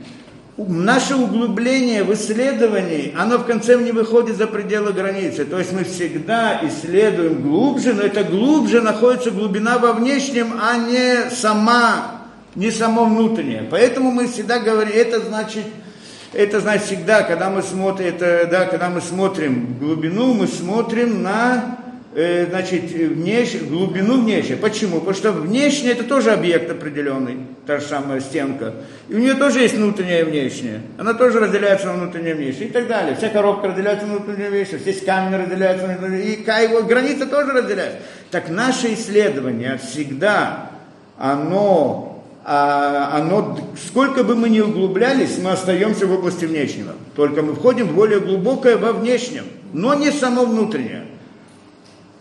Наше 0.58 1.16
углубление 1.16 2.04
в 2.04 2.12
исследовании, 2.14 3.14
оно 3.16 3.38
в 3.38 3.46
конце 3.46 3.78
не 3.80 3.92
выходит 3.92 4.38
за 4.38 4.48
пределы 4.48 4.92
границы. 4.92 5.46
То 5.46 5.60
есть 5.60 5.72
мы 5.72 5.84
всегда 5.84 6.60
исследуем 6.64 7.44
глубже, 7.44 7.94
но 7.94 8.02
это 8.02 8.24
глубже 8.24 8.82
находится 8.82 9.30
глубина 9.30 9.78
во 9.78 9.94
внешнем, 9.94 10.54
а 10.60 10.78
не 10.78 11.30
сама, 11.30 12.22
не 12.56 12.72
само 12.72 13.06
внутреннее. 13.06 13.68
Поэтому 13.70 14.10
мы 14.10 14.28
всегда 14.28 14.58
говорим, 14.58 14.94
это 14.96 15.20
значит 15.20 15.66
это 16.34 16.60
значит 16.60 16.88
всегда, 16.88 17.24
когда 17.24 17.50
мы 17.50 17.62
смотрим, 17.62 18.08
это, 18.08 18.48
да, 18.50 18.66
когда 18.66 18.90
мы 18.90 19.02
смотрим 19.02 19.78
глубину, 19.80 20.34
мы 20.34 20.48
смотрим 20.48 21.24
на 21.24 21.78
э, 22.16 22.48
значит, 22.50 22.92
внеш... 22.92 23.56
глубину 23.62 24.22
внешне. 24.22 24.58
Почему? 24.58 25.00
Потому 25.00 25.16
что 25.16 25.32
внешне 25.32 25.92
это 25.92 26.04
тоже 26.04 26.32
объект 26.32 26.70
определенный, 26.70 27.38
та 27.66 27.80
же 27.80 27.86
самая 27.86 28.20
стенка. 28.20 28.74
И 29.08 29.16
у 29.16 29.20
нее 29.20 29.36
тоже 29.36 29.62
есть 29.62 29.76
внутреннее 29.76 30.22
и 30.22 30.24
внешнее. 30.24 30.82
Она 30.98 31.14
тоже 31.14 31.40
разделяется 31.40 31.88
на 31.88 31.94
внутреннее 31.94 32.34
и 32.34 32.38
внешнее 32.38 32.70
и 32.70 32.72
так 32.72 32.88
далее. 32.88 33.16
Вся 33.16 33.30
коробка 33.30 33.70
разделяется 33.70 34.06
на 34.06 34.18
внутреннее 34.18 34.48
и 34.48 34.52
внешнее, 34.52 34.80
здесь 34.80 35.02
камень 35.04 35.38
разделяется 35.38 35.88
на 35.88 35.98
внутреннее, 35.98 36.36
и 36.36 36.42
его 36.42 36.84
граница 36.84 37.26
тоже 37.26 37.52
разделяется. 37.52 38.00
Так 38.32 38.50
наше 38.50 38.94
исследование 38.94 39.80
всегда, 39.82 40.72
оно 41.18 42.17
а 42.50 43.18
оно, 43.18 43.60
сколько 43.90 44.24
бы 44.24 44.34
мы 44.34 44.48
ни 44.48 44.62
углублялись, 44.62 45.38
мы 45.38 45.52
остаемся 45.52 46.08
в 46.08 46.14
области 46.14 46.46
внешнего. 46.46 46.94
Только 47.14 47.42
мы 47.42 47.54
входим 47.54 47.90
в 47.90 47.94
более 47.94 48.22
глубокое 48.22 48.78
во 48.78 48.94
внешнем, 48.94 49.44
но 49.74 49.94
не 49.96 50.12
само 50.12 50.46
внутреннее. 50.46 51.08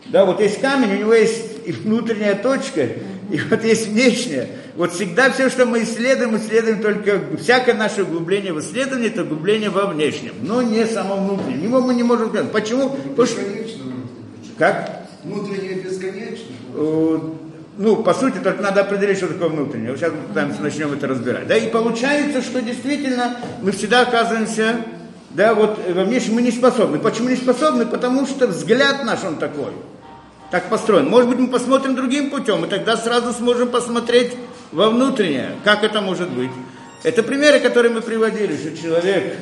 Да, 0.06 0.24
вот 0.24 0.40
есть 0.40 0.60
камень, 0.60 0.96
у 0.96 0.98
него 0.98 1.14
есть 1.14 1.44
и 1.64 1.70
внутренняя 1.70 2.34
точка, 2.34 2.88
и 3.30 3.40
вот 3.48 3.62
есть 3.62 3.86
внешняя. 3.86 4.48
Вот 4.74 4.92
всегда 4.94 5.30
все, 5.30 5.48
что 5.48 5.64
мы 5.64 5.84
исследуем, 5.84 6.36
исследуем 6.36 6.82
только 6.82 7.20
всякое 7.40 7.76
наше 7.76 8.02
углубление 8.02 8.52
в 8.52 8.58
исследовании, 8.58 9.06
это 9.06 9.22
углубление 9.22 9.70
во 9.70 9.86
внешнем, 9.86 10.32
но 10.42 10.60
не 10.60 10.86
само 10.86 11.18
внутреннее. 11.18 11.68
Него 11.68 11.80
мы 11.80 11.94
не 11.94 12.02
можем 12.02 12.30
сказать. 12.30 12.50
Почему? 12.50 12.90
Потому 12.90 13.28
что... 13.28 13.42
Как? 14.58 15.06
Внутреннее 15.22 15.74
бесконечно. 15.74 16.46
Ну, 17.78 17.96
по 18.02 18.14
сути, 18.14 18.38
только 18.38 18.62
надо 18.62 18.80
определить, 18.80 19.18
что 19.18 19.28
такое 19.28 19.48
внутреннее. 19.48 19.94
Сейчас 19.96 20.12
мы 20.12 20.28
пытаемся, 20.28 20.62
начнем 20.62 20.92
это 20.92 21.06
разбирать. 21.06 21.46
Да, 21.46 21.56
и 21.56 21.68
получается, 21.70 22.40
что 22.40 22.62
действительно 22.62 23.36
мы 23.60 23.70
всегда 23.72 24.00
оказываемся, 24.02 24.76
да, 25.30 25.54
вот 25.54 25.78
во 25.94 26.04
внешнем 26.04 26.36
мы 26.36 26.42
не 26.42 26.50
способны. 26.50 26.98
Почему 26.98 27.28
не 27.28 27.36
способны? 27.36 27.84
Потому 27.84 28.26
что 28.26 28.46
взгляд 28.46 29.04
наш, 29.04 29.22
он 29.24 29.36
такой. 29.36 29.72
Так 30.50 30.70
построен. 30.70 31.08
Может 31.08 31.28
быть, 31.28 31.38
мы 31.38 31.48
посмотрим 31.48 31.94
другим 31.94 32.30
путем, 32.30 32.64
и 32.64 32.68
тогда 32.68 32.96
сразу 32.96 33.32
сможем 33.34 33.68
посмотреть 33.68 34.32
во 34.72 34.88
внутреннее. 34.88 35.52
Как 35.62 35.84
это 35.84 36.00
может 36.00 36.30
быть? 36.30 36.50
Это 37.02 37.22
примеры, 37.22 37.60
которые 37.60 37.92
мы 37.92 38.00
приводили, 38.00 38.56
что 38.56 38.74
человек 38.74 39.36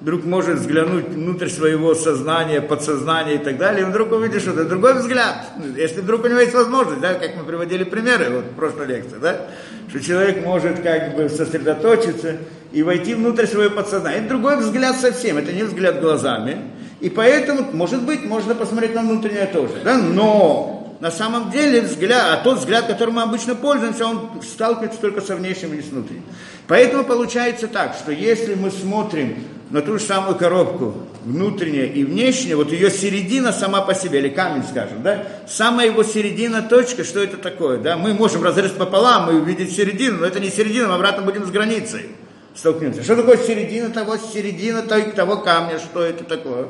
вдруг 0.00 0.24
может 0.24 0.58
взглянуть 0.58 1.08
внутрь 1.08 1.48
своего 1.48 1.94
сознания, 1.94 2.60
подсознания 2.60 3.34
и 3.34 3.38
так 3.38 3.58
далее, 3.58 3.82
и 3.82 3.84
вдруг 3.84 4.12
увидит 4.12 4.40
что-то, 4.40 4.64
другой 4.64 4.94
взгляд. 4.94 5.46
Если 5.76 6.00
вдруг 6.00 6.24
у 6.24 6.28
него 6.28 6.40
есть 6.40 6.54
возможность, 6.54 7.00
да, 7.00 7.14
как 7.14 7.36
мы 7.36 7.44
приводили 7.44 7.84
примеры 7.84 8.30
вот, 8.30 8.44
в 8.44 8.54
прошлой 8.54 8.86
лекции, 8.86 9.18
да, 9.20 9.48
что 9.88 10.00
человек 10.00 10.44
может 10.44 10.80
как 10.80 11.16
бы 11.16 11.28
сосредоточиться 11.28 12.38
и 12.72 12.82
войти 12.82 13.14
внутрь 13.14 13.46
своего 13.46 13.74
подсознания. 13.74 14.18
Это 14.18 14.28
другой 14.28 14.56
взгляд 14.56 14.96
совсем, 14.96 15.36
это 15.36 15.52
не 15.52 15.64
взгляд 15.64 16.00
глазами. 16.00 16.70
И 17.00 17.10
поэтому, 17.10 17.66
может 17.72 18.02
быть, 18.02 18.24
можно 18.24 18.54
посмотреть 18.54 18.94
на 18.94 19.02
внутреннее 19.02 19.46
тоже. 19.46 19.74
Да? 19.84 19.96
Но 19.96 20.96
на 21.00 21.10
самом 21.10 21.50
деле 21.50 21.80
взгляд, 21.80 22.26
а 22.30 22.44
тот 22.44 22.58
взгляд, 22.58 22.86
которым 22.86 23.14
мы 23.14 23.22
обычно 23.22 23.54
пользуемся, 23.54 24.06
он 24.06 24.30
сталкивается 24.42 25.00
только 25.00 25.20
со 25.22 25.34
внешним 25.34 25.72
и 25.72 25.76
не 25.76 25.82
с 25.82 25.86
внутренним. 25.86 26.24
Поэтому 26.68 27.04
получается 27.04 27.68
так, 27.68 27.94
что 27.94 28.12
если 28.12 28.54
мы 28.54 28.70
смотрим 28.70 29.44
на 29.70 29.82
ту 29.82 29.98
же 29.98 30.04
самую 30.04 30.36
коробку, 30.36 30.94
внутренняя 31.24 31.86
и 31.86 32.04
внешняя, 32.04 32.56
вот 32.56 32.72
ее 32.72 32.90
середина 32.90 33.52
сама 33.52 33.80
по 33.82 33.94
себе, 33.94 34.18
или 34.18 34.28
камень, 34.28 34.64
скажем, 34.68 35.02
да, 35.02 35.26
самая 35.48 35.86
его 35.86 36.02
середина, 36.02 36.62
точка, 36.62 37.04
что 37.04 37.20
это 37.20 37.36
такое, 37.36 37.78
да, 37.78 37.96
мы 37.96 38.12
можем 38.12 38.42
разрезать 38.42 38.76
пополам 38.76 39.30
и 39.30 39.34
увидеть 39.34 39.74
середину, 39.74 40.18
но 40.18 40.26
это 40.26 40.40
не 40.40 40.50
середина, 40.50 40.88
мы 40.88 40.94
обратно 40.94 41.22
будем 41.22 41.46
с 41.46 41.50
границей 41.50 42.06
столкнемся. 42.54 43.02
Что 43.02 43.16
такое 43.16 43.36
середина 43.36 43.90
того, 43.90 44.16
середина 44.16 44.82
того 44.82 45.36
камня, 45.38 45.78
что 45.78 46.02
это 46.02 46.24
такое? 46.24 46.66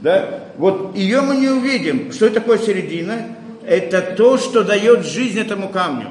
Да? 0.00 0.44
Вот 0.56 0.96
ее 0.96 1.20
мы 1.20 1.36
не 1.36 1.48
увидим. 1.48 2.12
Что 2.12 2.30
такое 2.30 2.58
середина? 2.58 3.36
это 3.70 4.02
то, 4.16 4.36
что 4.36 4.64
дает 4.64 5.06
жизнь 5.06 5.38
этому 5.38 5.68
камню. 5.68 6.08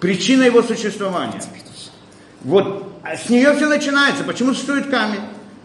Причина 0.00 0.42
его 0.42 0.62
существования. 0.62 1.40
Вот 2.42 2.86
а 3.08 3.16
с 3.16 3.28
нее 3.28 3.54
все 3.54 3.68
начинается. 3.68 4.24
Почему 4.24 4.52
существует 4.52 4.86
камень? 4.86 5.20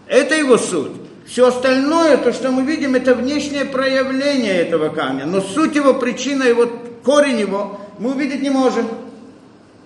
Это 0.06 0.36
его 0.36 0.56
суть. 0.56 0.92
Все 1.26 1.48
остальное, 1.48 2.16
то, 2.16 2.32
что 2.32 2.52
мы 2.52 2.62
видим, 2.62 2.94
это 2.94 3.14
внешнее 3.16 3.64
проявление 3.64 4.58
этого 4.58 4.90
камня. 4.90 5.26
Но 5.26 5.40
суть 5.40 5.74
его, 5.74 5.94
причина 5.94 6.44
его, 6.44 6.70
корень 7.02 7.40
его, 7.40 7.80
мы 7.98 8.12
увидеть 8.12 8.42
не 8.42 8.50
можем. 8.50 8.86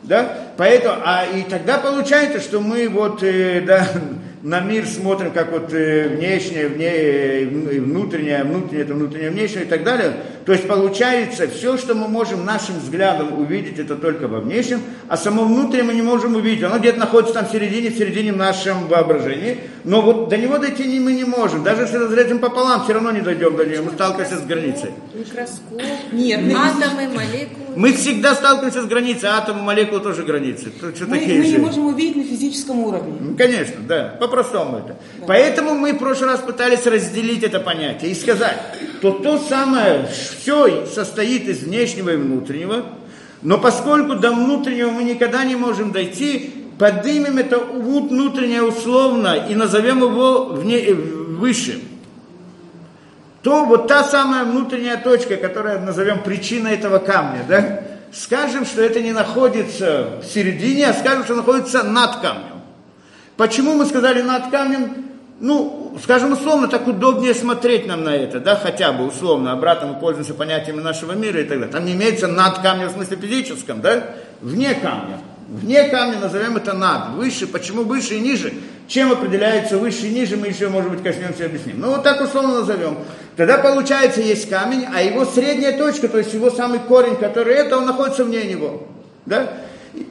Да? 0.02 0.36
Поэтому, 0.58 0.96
а 1.02 1.24
и 1.24 1.42
тогда 1.42 1.78
получается, 1.78 2.40
что 2.40 2.60
мы 2.60 2.88
вот, 2.90 3.22
э, 3.22 3.60
да, 3.66 3.88
на 4.42 4.60
мир 4.60 4.86
смотрим 4.86 5.30
как 5.32 5.50
вот 5.50 5.72
э, 5.72 6.08
внешнее, 6.08 6.68
вне, 6.68 6.90
э, 6.90 7.46
внутреннее, 7.46 8.44
внутреннее, 8.44 8.82
это 8.82 8.94
внутреннее, 8.94 9.30
внешнее 9.30 9.64
и 9.64 9.68
так 9.68 9.82
далее. 9.82 10.12
То 10.46 10.52
есть 10.52 10.68
получается, 10.68 11.48
все, 11.48 11.76
что 11.76 11.96
мы 11.96 12.06
можем 12.06 12.44
нашим 12.44 12.78
взглядом 12.78 13.36
увидеть, 13.36 13.80
это 13.80 13.96
только 13.96 14.28
во 14.28 14.38
внешнем, 14.38 14.80
а 15.08 15.16
само 15.16 15.44
внутреннее 15.44 15.82
мы 15.82 15.94
не 15.94 16.02
можем 16.02 16.36
увидеть. 16.36 16.62
Оно 16.62 16.78
где-то 16.78 17.00
находится 17.00 17.34
там 17.34 17.46
в 17.46 17.50
середине, 17.50 17.90
в 17.90 17.98
середине 17.98 18.30
нашем 18.30 18.86
воображении, 18.86 19.58
но 19.82 20.02
вот 20.02 20.28
до 20.28 20.36
него 20.36 20.58
дойти 20.58 20.84
не, 20.84 21.00
мы 21.00 21.14
не 21.14 21.24
можем. 21.24 21.64
Даже 21.64 21.82
если 21.82 21.96
разрежем 21.96 22.38
пополам, 22.38 22.84
все 22.84 22.92
равно 22.92 23.10
не 23.10 23.22
дойдем 23.22 23.56
до 23.56 23.64
него, 23.64 23.86
мы 23.86 23.90
сталкиваемся 23.90 24.38
с 24.38 24.42
границей. 24.42 24.90
Микроскоп, 25.14 25.82
нет, 26.12 26.40
атомы, 26.56 27.08
молекулы. 27.08 27.66
Мы 27.74 27.92
всегда 27.92 28.36
сталкиваемся 28.36 28.82
с 28.82 28.86
границей, 28.86 29.28
атомы, 29.28 29.62
молекулы 29.62 30.00
тоже 30.00 30.22
границы. 30.22 30.70
Что 30.78 31.06
мы, 31.06 31.18
такие 31.18 31.38
мы 31.38 31.44
же. 31.44 31.50
не 31.50 31.58
можем 31.58 31.86
увидеть 31.86 32.16
на 32.16 32.22
физическом 32.22 32.78
уровне. 32.80 33.16
Ну, 33.20 33.36
конечно, 33.36 33.76
да, 33.80 34.16
по-простому 34.20 34.78
это. 34.78 34.96
Да. 35.18 35.26
Поэтому 35.26 35.74
мы 35.74 35.92
в 35.92 35.98
прошлый 35.98 36.30
раз 36.30 36.40
пытались 36.40 36.86
разделить 36.86 37.42
это 37.42 37.58
понятие 37.58 38.12
и 38.12 38.14
сказать, 38.14 38.56
что 39.00 39.10
то 39.10 39.38
самое 39.38 40.08
все 40.46 40.86
состоит 40.86 41.48
из 41.48 41.64
внешнего 41.64 42.10
и 42.10 42.16
внутреннего, 42.16 42.84
но 43.42 43.58
поскольку 43.58 44.14
до 44.14 44.30
внутреннего 44.30 44.90
мы 44.90 45.02
никогда 45.02 45.42
не 45.42 45.56
можем 45.56 45.90
дойти, 45.90 46.68
поднимем 46.78 47.38
это 47.38 47.58
внутреннее 47.58 48.62
условно 48.62 49.34
и 49.34 49.56
назовем 49.56 50.02
его 50.02 50.44
вне, 50.44 50.78
э, 50.78 50.94
выше. 50.94 51.80
То 53.42 53.64
вот 53.64 53.88
та 53.88 54.04
самая 54.04 54.44
внутренняя 54.44 54.96
точка, 54.98 55.36
которая 55.36 55.80
назовем 55.80 56.22
причиной 56.22 56.74
этого 56.74 57.00
камня, 57.00 57.44
да, 57.48 57.80
скажем, 58.12 58.64
что 58.64 58.82
это 58.82 59.02
не 59.02 59.12
находится 59.12 60.20
в 60.22 60.26
середине, 60.32 60.86
а 60.86 60.94
скажем, 60.94 61.24
что 61.24 61.34
находится 61.34 61.82
над 61.82 62.20
камнем. 62.20 62.62
Почему 63.36 63.74
мы 63.74 63.84
сказали 63.84 64.22
над 64.22 64.50
камнем? 64.50 65.06
ну, 65.40 65.85
скажем 66.02 66.32
условно, 66.32 66.68
так 66.68 66.86
удобнее 66.86 67.34
смотреть 67.34 67.86
нам 67.86 68.04
на 68.04 68.14
это, 68.14 68.40
да, 68.40 68.56
хотя 68.56 68.92
бы 68.92 69.06
условно, 69.06 69.52
обратно 69.52 69.88
мы 69.88 70.00
пользуемся 70.00 70.34
понятиями 70.34 70.80
нашего 70.80 71.12
мира 71.12 71.40
и 71.40 71.44
так 71.44 71.58
далее. 71.58 71.72
Там 71.72 71.84
не 71.84 71.92
имеется 71.92 72.26
над 72.28 72.58
камнем 72.58 72.88
в 72.88 72.92
смысле 72.92 73.16
физическом, 73.16 73.80
да, 73.80 74.14
вне 74.40 74.74
камня. 74.74 75.20
Вне 75.48 75.84
камня 75.84 76.18
назовем 76.18 76.56
это 76.56 76.72
над, 76.72 77.10
выше. 77.10 77.46
Почему 77.46 77.84
выше 77.84 78.16
и 78.16 78.20
ниже? 78.20 78.52
Чем 78.88 79.12
определяется 79.12 79.78
выше 79.78 80.06
и 80.06 80.10
ниже, 80.10 80.36
мы 80.36 80.48
еще, 80.48 80.68
может 80.68 80.90
быть, 80.90 81.02
коснемся 81.04 81.44
и 81.44 81.46
объясним. 81.46 81.80
Ну, 81.80 81.90
вот 81.90 82.02
так 82.02 82.20
условно 82.20 82.60
назовем. 82.60 82.98
Тогда 83.36 83.58
получается, 83.58 84.20
есть 84.20 84.48
камень, 84.48 84.86
а 84.92 85.02
его 85.02 85.24
средняя 85.24 85.78
точка, 85.78 86.08
то 86.08 86.18
есть 86.18 86.34
его 86.34 86.50
самый 86.50 86.80
корень, 86.80 87.16
который 87.16 87.54
это, 87.54 87.78
он 87.78 87.86
находится 87.86 88.24
вне 88.24 88.44
него. 88.44 88.88
Да? 89.24 89.52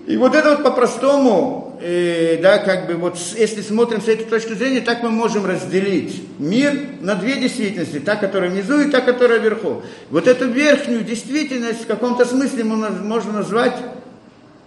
И 0.08 0.15
вот 0.18 0.36
это 0.36 0.51
вот 0.51 0.63
по-простому, 0.63 1.65
э, 1.82 2.39
да, 2.41 2.58
как 2.60 2.88
бы 2.88 2.96
вот 2.96 3.17
если 3.38 3.62
смотрим 3.62 4.01
с 4.01 4.08
этой 4.08 4.25
точки 4.25 4.53
зрения, 4.53 4.82
так 4.82 5.03
мы 5.03 5.10
можем 5.10 5.46
разделить 5.46 6.24
мир 6.39 6.74
на 7.01 7.15
две 7.15 7.36
действительности, 7.36 8.00
та, 8.00 8.15
которая 8.15 8.50
внизу 8.50 8.79
и 8.79 8.89
та, 8.89 9.01
которая 9.01 9.39
вверху. 9.39 9.84
Вот 10.10 10.27
эту 10.27 10.48
верхнюю 10.48 11.03
действительность 11.03 11.84
в 11.84 11.88
каком-то 11.88 12.25
смысле 12.25 12.63
можно 12.63 13.32
назвать 13.32 13.75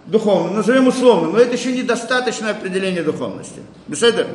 духовным, 0.05 0.55
назовем 0.55 0.87
условным, 0.87 1.33
но 1.33 1.39
это 1.39 1.55
еще 1.55 1.71
недостаточное 1.71 2.51
определение 2.51 3.03
духовности. 3.03 3.61
Беседа? 3.87 4.27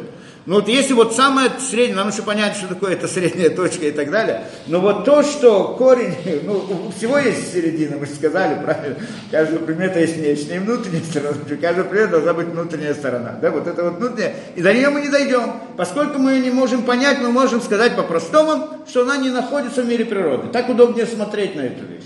Ну 0.47 0.57
вот 0.57 0.69
если 0.69 0.93
вот 0.93 1.15
самое 1.15 1.51
среднее, 1.59 1.97
нам 1.97 2.09
еще 2.09 2.23
понять, 2.23 2.57
что 2.57 2.69
такое 2.69 2.93
это 2.93 3.09
средняя 3.09 3.49
точка 3.49 3.87
и 3.87 3.93
так 3.93 4.11
далее, 4.11 4.45
но 4.67 4.79
вот 4.79 5.07
то, 5.07 5.23
что 5.23 5.75
корень, 5.79 6.15
ну 6.45 6.63
у 6.89 6.93
всего 6.93 7.17
есть 7.17 7.53
середина, 7.53 7.97
мы 7.97 8.05
же 8.05 8.13
сказали, 8.13 8.63
правильно, 8.63 8.97
каждого 9.31 9.65
предмета 9.65 10.01
есть 10.01 10.17
внешняя 10.17 10.57
и 10.57 10.59
внутренняя 10.59 11.03
сторона, 11.03 11.37
у 11.51 11.57
каждого 11.57 12.09
должна 12.09 12.35
быть 12.35 12.49
внутренняя 12.49 12.93
сторона, 12.93 13.39
да, 13.41 13.51
вот 13.51 13.67
это 13.67 13.85
вот 13.85 13.95
внутренняя, 13.95 14.35
и 14.55 14.61
до 14.61 14.75
нее 14.75 14.91
мы 14.91 15.01
не 15.01 15.09
дойдем, 15.09 15.55
поскольку 15.79 16.19
мы 16.19 16.33
ее 16.33 16.43
не 16.43 16.51
можем 16.51 16.83
понять, 16.83 17.21
мы 17.21 17.33
можем 17.33 17.63
сказать 17.63 17.97
по-простому, 17.97 18.69
что 18.87 19.01
она 19.03 19.17
не 19.17 19.31
находится 19.31 19.83
в 19.83 19.89
мире 19.89 20.05
природы, 20.05 20.49
так 20.49 20.69
удобнее 20.69 21.07
смотреть 21.07 21.57
на 21.57 21.63
эту 21.63 21.87
вещь. 21.87 22.05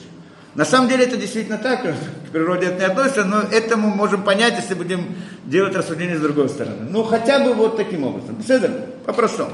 На 0.59 0.65
самом 0.65 0.89
деле 0.89 1.05
это 1.05 1.17
действительно 1.17 1.57
так, 1.57 1.83
к 1.83 2.33
природе 2.33 2.67
это 2.67 2.81
не 2.81 2.85
относится, 2.85 3.25
но 3.25 3.43
это 3.43 3.77
мы 3.77 3.95
можем 3.95 4.25
понять, 4.25 4.55
если 4.57 4.75
будем 4.75 5.15
делать 5.45 5.77
рассуждение 5.77 6.19
с 6.19 6.21
другой 6.21 6.49
стороны. 6.49 6.79
Ну, 6.91 7.05
хотя 7.05 7.39
бы 7.39 7.55
вот 7.55 7.77
таким 7.77 8.03
образом. 8.03 8.35
Беседа, 8.35 8.69
по-простому. 9.07 9.53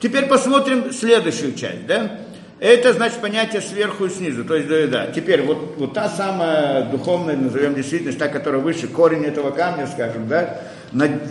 Теперь 0.00 0.26
посмотрим 0.26 0.92
следующую 0.92 1.54
часть, 1.54 1.86
да? 1.86 2.18
Это 2.58 2.92
значит 2.92 3.20
понятие 3.20 3.62
сверху 3.62 4.06
и 4.06 4.08
снизу, 4.08 4.44
то 4.44 4.56
есть 4.56 4.66
да, 4.66 4.86
да. 4.88 5.06
Теперь 5.12 5.42
вот, 5.42 5.76
вот 5.76 5.94
та 5.94 6.08
самая 6.08 6.82
духовная, 6.82 7.36
назовем 7.36 7.74
действительность, 7.74 8.18
та, 8.18 8.26
которая 8.26 8.60
выше, 8.60 8.88
корень 8.88 9.24
этого 9.24 9.52
камня, 9.52 9.86
скажем, 9.86 10.26
да, 10.26 10.62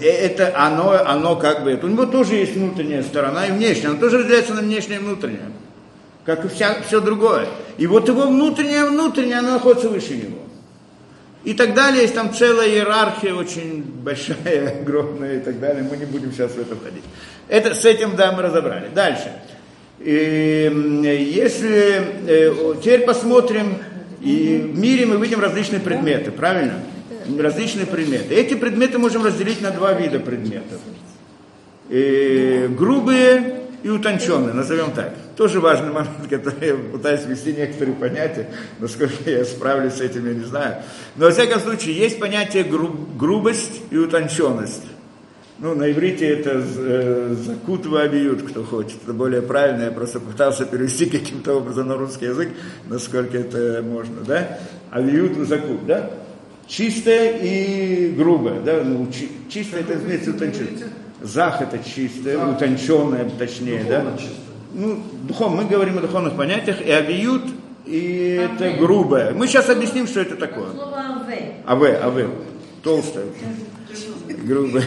это 0.02 0.54
оно, 0.56 0.92
оно 0.94 1.36
как 1.36 1.66
бы, 1.66 1.78
у 1.84 1.88
него 1.88 2.06
тоже 2.06 2.36
есть 2.36 2.56
внутренняя 2.56 3.04
сторона 3.04 3.48
и 3.48 3.52
внешняя, 3.52 3.90
оно 3.90 4.00
тоже 4.00 4.20
разделяется 4.20 4.54
на 4.54 4.62
внешнее 4.62 5.00
и 5.00 5.04
внутреннее 5.04 5.52
как 6.30 6.46
и 6.46 6.48
вся, 6.48 6.78
все 6.86 7.02
другое. 7.02 7.48
И 7.79 7.88
вот 7.88 8.09
его 8.09 8.27
внутреннее, 8.27 8.86
внутреннее, 8.86 9.38
оно 9.38 9.51
находится 9.53 9.88
выше 9.88 10.17
него. 10.17 10.39
И 11.45 11.53
так 11.53 11.74
далее, 11.74 12.01
есть 12.01 12.13
там 12.13 12.33
целая 12.33 12.67
иерархия 12.67 13.33
очень 13.33 13.81
большая, 13.81 14.79
огромная 14.81 15.38
и 15.38 15.39
так 15.39 15.62
далее. 15.62 15.88
Мы 15.89 15.95
не 15.95 16.03
будем 16.03 16.33
сейчас 16.33 16.51
в 16.51 16.59
это 16.59 16.75
входить. 16.75 17.03
Это, 17.48 17.74
с 17.74 17.86
этим, 17.86 18.17
да, 18.17 18.33
мы 18.33 18.41
разобрали. 18.41 18.89
Дальше. 18.93 19.31
И, 20.00 20.69
если, 21.33 22.01
э, 22.27 22.75
теперь 22.83 23.05
посмотрим, 23.05 23.77
и 24.21 24.71
в 24.74 24.77
мире 24.77 25.05
мы 25.05 25.15
видим 25.15 25.39
различные 25.39 25.79
предметы, 25.79 26.31
правильно? 26.31 26.83
Различные 27.38 27.86
предметы. 27.86 28.36
Эти 28.36 28.55
предметы 28.55 28.98
можем 28.98 29.24
разделить 29.24 29.62
на 29.62 29.71
два 29.71 29.93
вида 29.93 30.19
предметов. 30.19 30.81
И 31.89 32.67
грубые 32.77 33.59
и 33.83 33.89
утонченное, 33.89 34.53
назовем 34.53 34.91
так. 34.91 35.13
Тоже 35.38 35.59
важный 35.59 35.91
момент, 35.91 36.12
который 36.29 36.67
я 36.67 36.75
пытаюсь 36.75 37.25
ввести 37.25 37.53
некоторые 37.53 37.95
понятия, 37.95 38.50
насколько 38.79 39.29
я 39.29 39.45
справлюсь 39.45 39.93
с 39.93 40.01
этим, 40.01 40.27
я 40.27 40.33
не 40.33 40.45
знаю. 40.45 40.77
Но, 41.15 41.25
во 41.25 41.31
всяком 41.31 41.59
случае, 41.59 41.95
есть 41.95 42.19
понятие 42.19 42.63
гру- 42.63 43.07
грубость 43.17 43.81
и 43.91 43.98
утонченность. 43.98 44.83
Ну, 45.62 45.75
на 45.75 45.91
иврите 45.91 46.25
это 46.25 46.63
э, 46.63 47.36
закутва 47.45 48.03
абиют, 48.03 48.43
кто 48.43 48.63
хочет. 48.63 49.03
Это 49.03 49.12
более 49.13 49.41
правильно. 49.41 49.83
Я 49.83 49.91
просто 49.91 50.21
пытался 50.21 50.65
перевести 50.65 51.05
каким-то 51.09 51.55
образом 51.55 51.88
на 51.88 51.98
русский 51.98 52.25
язык, 52.25 52.50
насколько 52.88 53.38
это 53.38 53.83
можно, 53.83 54.21
да? 54.25 54.59
Абиют 54.89 55.38
закут, 55.48 55.86
да? 55.86 56.12
Чистое 56.67 57.39
и 57.41 58.12
грубое, 58.12 58.62
да? 58.62 58.83
Ну, 58.83 59.07
чи, 59.12 59.29
чистое 59.50 59.81
это 59.81 59.95
имеется 59.95 60.31
утонченное. 60.31 60.89
Зах 61.22 61.62
это 61.62 61.80
чистое, 61.84 62.38
утонченное, 62.38 63.30
точнее, 63.38 63.84
Духовно 63.84 64.12
да? 64.12 64.18
чисто. 64.18 64.36
Ну, 64.74 65.04
духовно, 65.24 65.64
мы 65.64 65.70
говорим 65.70 65.98
о 65.98 66.02
духовных 66.02 66.38
понятиях, 66.38 66.82
и 66.82 66.92
абиют, 66.92 67.44
и 67.86 68.40
это 68.40 68.72
грубое. 68.78 69.34
Мы 69.34 69.48
сейчас 69.48 69.70
объясним, 69.70 70.08
что 70.08 70.22
это 70.22 70.36
такое. 70.36 70.72
Слово 70.72 70.98
«аве». 70.98 71.56
АВ, 71.66 71.84
АВ, 71.84 72.30
толстая, 72.84 73.26
грубая, 74.44 74.84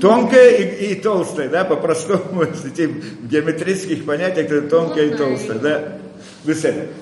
тонкая 0.00 0.50
и, 0.50 0.92
и 0.92 0.94
толстая, 0.96 1.48
да, 1.48 1.64
по-простому, 1.64 2.42
в 2.44 3.28
геометрических 3.28 4.04
понятиях, 4.04 4.50
это 4.50 4.68
тонкая 4.68 5.06
и 5.06 5.16
толстая, 5.16 5.58
да. 5.58 5.92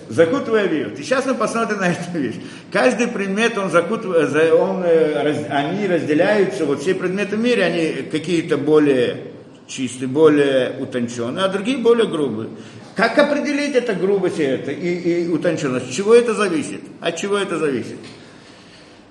Закутывая 0.09 0.67
виют. 0.67 0.99
И 0.99 1.03
сейчас 1.03 1.27
мы 1.27 1.35
посмотрим 1.35 1.79
на 1.79 1.91
эту 1.91 2.19
вещь. 2.19 2.37
Каждый 2.73 3.07
предмет, 3.07 3.57
он 3.57 3.71
закутывает, 3.71 4.35
он, 4.53 4.83
э, 4.85 5.47
они 5.49 5.87
разделяются, 5.87 6.65
вот 6.65 6.81
все 6.81 6.95
предметы 6.95 7.37
в 7.37 7.41
мире, 7.41 7.65
они 7.65 8.09
какие-то 8.11 8.57
более 8.57 9.29
чистые, 9.69 10.09
более 10.09 10.77
утонченные, 10.81 11.45
а 11.45 11.49
другие 11.49 11.79
более 11.79 12.09
грубые. 12.09 12.51
Как 12.97 13.17
определить 13.17 13.77
это 13.77 13.95
грубость 13.95 14.41
и 14.41 14.43
это, 14.43 14.73
и, 14.73 15.25
и 15.25 15.29
утонченность? 15.29 15.95
Чего 15.95 16.15
это 16.15 16.35
зависит? 16.35 16.81
От 17.01 17.17
чего 17.17 17.39
это 17.39 17.59
зависит? 17.59 17.97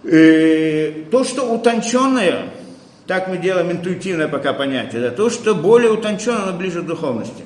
Э, 0.03 0.91
то, 1.09 1.23
что 1.23 1.53
утонченное, 1.53 2.49
так 3.05 3.29
мы 3.29 3.37
делаем 3.37 3.71
интуитивное 3.71 4.27
пока 4.27 4.51
понятие, 4.51 5.01
да, 5.01 5.11
то, 5.11 5.29
что 5.29 5.55
более 5.55 5.91
утонченное, 5.91 6.43
оно 6.43 6.57
ближе 6.57 6.81
к 6.81 6.85
духовности. 6.85 7.43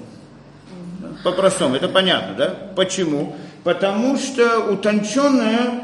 По-простому, 1.23 1.75
это 1.75 1.87
понятно, 1.87 2.35
да? 2.35 2.55
Почему? 2.75 3.35
Потому 3.63 4.17
что 4.17 4.59
утонченное, 4.71 5.83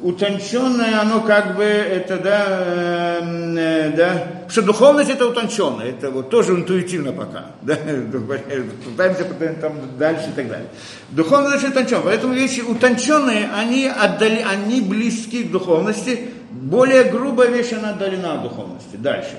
утонченное, 0.00 1.00
оно 1.00 1.20
как 1.20 1.56
бы, 1.56 1.64
это, 1.64 2.18
да, 2.18 2.46
э, 2.48 3.56
э, 3.56 3.90
да, 3.96 4.26
что 4.48 4.62
духовность 4.62 5.10
это 5.10 5.26
утонченное, 5.26 5.90
это 5.90 6.10
вот 6.10 6.30
тоже 6.30 6.52
интуитивно 6.52 7.12
пока, 7.12 7.46
да, 7.62 7.76
пытаемся 7.76 9.24
потом 9.24 9.54
там 9.56 9.72
дальше 9.98 10.28
и 10.30 10.32
так 10.32 10.48
далее. 10.48 10.68
Духовность 11.10 11.64
это 11.64 11.72
утонченное, 11.72 12.04
поэтому 12.04 12.34
вещи 12.34 12.60
утонченные, 12.60 13.50
они, 13.56 13.88
отдали, 13.88 14.44
они 14.48 14.80
близки 14.80 15.44
к 15.44 15.50
духовности, 15.50 16.30
более 16.50 17.04
грубая 17.04 17.48
вещь, 17.48 17.72
она 17.72 17.90
отдалена 17.90 18.34
от 18.34 18.42
духовности. 18.42 18.96
Дальше. 18.96 19.36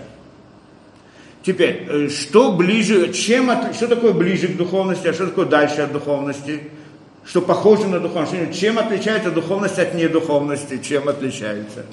Теперь, 1.43 1.87
э, 1.89 2.09
что 2.09 2.51
ближе, 2.51 3.11
чем 3.13 3.49
от, 3.49 3.75
что 3.75 3.87
такое 3.87 4.13
ближе 4.13 4.47
к 4.47 4.57
духовности, 4.57 5.07
а 5.07 5.13
что 5.13 5.27
такое 5.27 5.45
дальше 5.45 5.81
от 5.81 5.91
духовности? 5.91 6.61
Что 7.25 7.41
похоже 7.41 7.87
на 7.87 7.99
духовность? 7.99 8.59
Чем 8.59 8.77
отличается 8.77 9.31
духовность 9.31 9.79
от 9.79 9.93
недуховности? 9.95 10.79
Чем 10.83 11.07
отличается? 11.09 11.85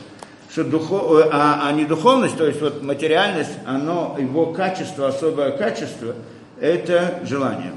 Что 0.51 0.65
духов, 0.65 1.19
э, 1.19 1.29
а, 1.33 1.67
а 1.67 1.73
не 1.73 1.87
духовность, 1.87 2.37
то 2.37 2.47
есть 2.47 2.61
вот 2.61 2.83
материальность, 2.83 3.53
оно, 3.65 4.17
его 4.19 4.47
качество, 4.47 5.09
особое 5.09 5.53
качество, 5.53 6.15
это 6.61 7.21
желание. 7.25 7.73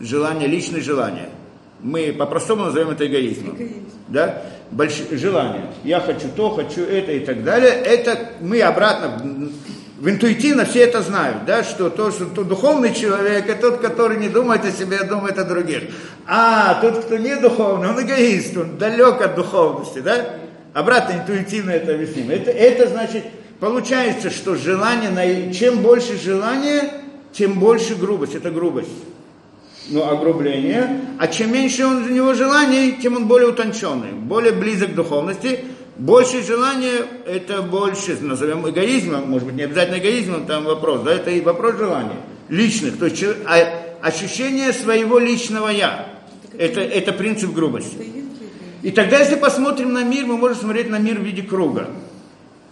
Желание, 0.00 0.48
личное 0.48 0.80
желание. 0.80 1.28
Мы 1.80 2.12
по-простому 2.12 2.64
назовем 2.64 2.90
это 2.90 3.06
эгоизмом. 3.06 3.56
Да? 4.08 4.42
Больш... 4.70 5.02
Желание. 5.12 5.66
Я 5.84 6.00
хочу 6.00 6.28
то, 6.34 6.50
хочу 6.50 6.82
это 6.82 7.12
и 7.12 7.20
так 7.20 7.44
далее. 7.44 7.70
Это 7.70 8.30
мы 8.40 8.60
обратно 8.62 9.50
в 10.00 10.08
интуитивно 10.08 10.64
все 10.64 10.80
это 10.80 11.02
знают, 11.02 11.44
да, 11.44 11.62
что 11.62 11.90
то, 11.90 12.10
что 12.10 12.24
то 12.24 12.42
духовный 12.42 12.94
человек, 12.94 13.46
это 13.50 13.70
тот, 13.70 13.80
который 13.80 14.16
не 14.18 14.30
думает 14.30 14.64
о 14.64 14.72
себе, 14.72 14.96
а 14.96 15.04
думает 15.04 15.38
о 15.38 15.44
других. 15.44 15.82
А 16.26 16.80
тот, 16.80 17.04
кто 17.04 17.18
не 17.18 17.36
духовный, 17.36 17.90
он 17.90 18.00
эгоист, 18.00 18.56
он 18.56 18.78
далек 18.78 19.20
от 19.20 19.34
духовности, 19.34 19.98
да? 19.98 20.36
Обратно 20.72 21.18
интуитивно 21.20 21.72
это 21.72 21.92
объясним. 21.92 22.30
Это, 22.30 22.50
это 22.50 22.88
значит, 22.88 23.24
получается, 23.60 24.30
что 24.30 24.54
желание, 24.54 25.52
чем 25.52 25.80
больше 25.80 26.18
желания, 26.18 26.90
тем 27.34 27.58
больше 27.58 27.94
грубость, 27.94 28.34
это 28.34 28.50
грубость. 28.50 28.88
Ну, 29.90 30.08
огрубление. 30.08 31.00
А 31.18 31.28
чем 31.28 31.52
меньше 31.52 31.84
он, 31.84 32.04
у 32.04 32.08
него 32.08 32.32
желаний, 32.32 32.96
тем 33.02 33.16
он 33.16 33.26
более 33.26 33.48
утонченный, 33.48 34.12
более 34.12 34.52
близок 34.52 34.92
к 34.92 34.94
духовности. 34.94 35.60
Больше 36.00 36.42
желания, 36.42 37.04
это 37.26 37.60
больше, 37.60 38.16
назовем 38.22 38.66
эгоизмом, 38.66 39.28
может 39.28 39.46
быть, 39.46 39.56
не 39.56 39.64
обязательно 39.64 39.98
эгоизмом, 39.98 40.46
там 40.46 40.64
вопрос, 40.64 41.02
да, 41.02 41.12
это 41.12 41.30
и 41.30 41.42
вопрос 41.42 41.76
желания, 41.76 42.16
личных, 42.48 42.98
то 42.98 43.04
есть 43.04 43.22
а- 43.22 43.98
ощущение 44.00 44.72
своего 44.72 45.18
личного 45.18 45.68
«я». 45.68 46.06
Это, 46.56 46.80
это 46.80 47.12
принцип 47.12 47.52
грубости. 47.52 47.98
И 48.80 48.90
тогда, 48.92 49.18
если 49.18 49.34
посмотрим 49.34 49.92
на 49.92 50.02
мир, 50.02 50.24
мы 50.24 50.38
можем 50.38 50.56
смотреть 50.56 50.88
на 50.88 50.98
мир 50.98 51.18
в 51.18 51.22
виде 51.22 51.42
круга. 51.42 51.90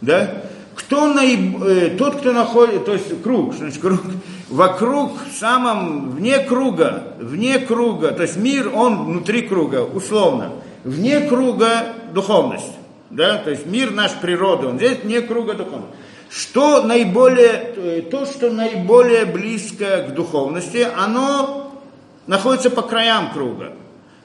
Да? 0.00 0.44
Кто 0.74 1.12
наиб... 1.12 1.62
э, 1.62 1.96
тот, 1.98 2.16
кто 2.16 2.32
находит, 2.32 2.86
то 2.86 2.94
есть 2.94 3.22
круг, 3.22 3.54
значит 3.54 3.78
круг, 3.78 4.00
вокруг, 4.48 5.12
самом, 5.38 6.12
вне 6.12 6.38
круга, 6.38 7.12
вне 7.20 7.58
круга, 7.58 8.12
то 8.12 8.22
есть 8.22 8.38
мир, 8.38 8.70
он 8.74 9.04
внутри 9.04 9.42
круга, 9.42 9.82
условно, 9.82 10.52
вне 10.82 11.20
круга 11.20 11.94
духовность, 12.14 12.77
да, 13.10 13.38
то 13.38 13.50
есть 13.50 13.66
мир 13.66 13.90
наш 13.90 14.12
природа, 14.14 14.68
он 14.68 14.76
здесь 14.76 14.98
вне 15.02 15.20
круга 15.20 15.54
духовности. 15.54 15.96
Что 16.30 16.82
наиболее, 16.82 17.72
э, 17.74 18.02
то, 18.10 18.26
что 18.26 18.50
наиболее 18.50 19.24
близко 19.24 20.08
к 20.08 20.14
духовности, 20.14 20.86
оно 20.94 21.82
находится 22.26 22.70
по 22.70 22.82
краям 22.82 23.32
круга. 23.32 23.72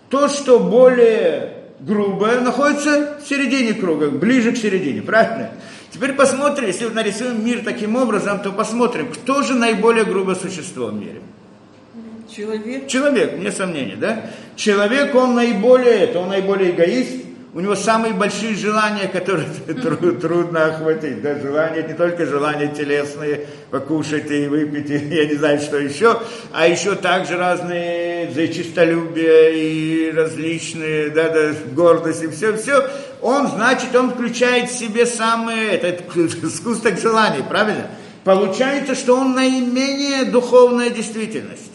То, 0.09 0.27
что 0.27 0.59
более 0.59 1.63
грубое, 1.79 2.41
находится 2.41 3.19
в 3.23 3.27
середине 3.27 3.73
круга, 3.73 4.09
ближе 4.09 4.51
к 4.51 4.57
середине, 4.57 5.01
правильно? 5.01 5.51
Теперь 5.91 6.13
посмотрим, 6.13 6.67
если 6.67 6.87
нарисуем 6.87 7.45
мир 7.45 7.61
таким 7.63 7.95
образом, 7.95 8.41
то 8.41 8.51
посмотрим, 8.51 9.07
кто 9.07 9.41
же 9.43 9.53
наиболее 9.53 10.05
грубое 10.05 10.35
существо 10.35 10.87
в 10.87 10.93
мире. 10.95 11.21
Человек. 12.35 12.87
Человек, 12.87 13.33
вне 13.33 13.51
сомнения, 13.51 13.95
да? 13.95 14.25
Человек, 14.55 15.13
он 15.13 15.35
наиболее, 15.35 15.99
это 15.99 16.19
он 16.19 16.29
наиболее 16.29 16.71
эгоист, 16.71 17.23
у 17.53 17.59
него 17.59 17.75
самые 17.75 18.13
большие 18.13 18.55
желания, 18.55 19.07
которые 19.07 19.47
тру- 19.81 20.13
трудно 20.13 20.65
охватить. 20.65 21.21
Да? 21.21 21.39
Желания, 21.39 21.83
не 21.83 21.93
только 21.93 22.25
желания 22.25 22.67
телесные, 22.67 23.45
покушать 23.69 24.31
и 24.31 24.47
выпить, 24.47 24.89
и 24.89 24.97
я 24.97 25.25
не 25.27 25.35
знаю, 25.35 25.59
что 25.59 25.77
еще, 25.77 26.19
а 26.51 26.67
еще 26.67 26.95
также 26.95 27.37
разные 27.37 28.31
за 28.31 28.47
чистолюбие 28.47 29.59
и 29.59 30.11
различные, 30.11 31.09
да, 31.09 31.29
да, 31.29 31.53
гордость 31.73 32.23
и 32.23 32.27
все, 32.29 32.57
все. 32.57 32.89
Он, 33.21 33.47
значит, 33.47 33.95
он 33.95 34.11
включает 34.11 34.69
в 34.69 34.77
себе 34.77 35.05
самые, 35.05 35.73
это 35.73 36.03
сгусток 36.47 36.99
желаний, 36.99 37.43
правильно? 37.47 37.87
Получается, 38.23 38.95
что 38.95 39.17
он 39.17 39.33
наименее 39.33 40.25
духовная 40.25 40.89
действительность. 40.89 41.72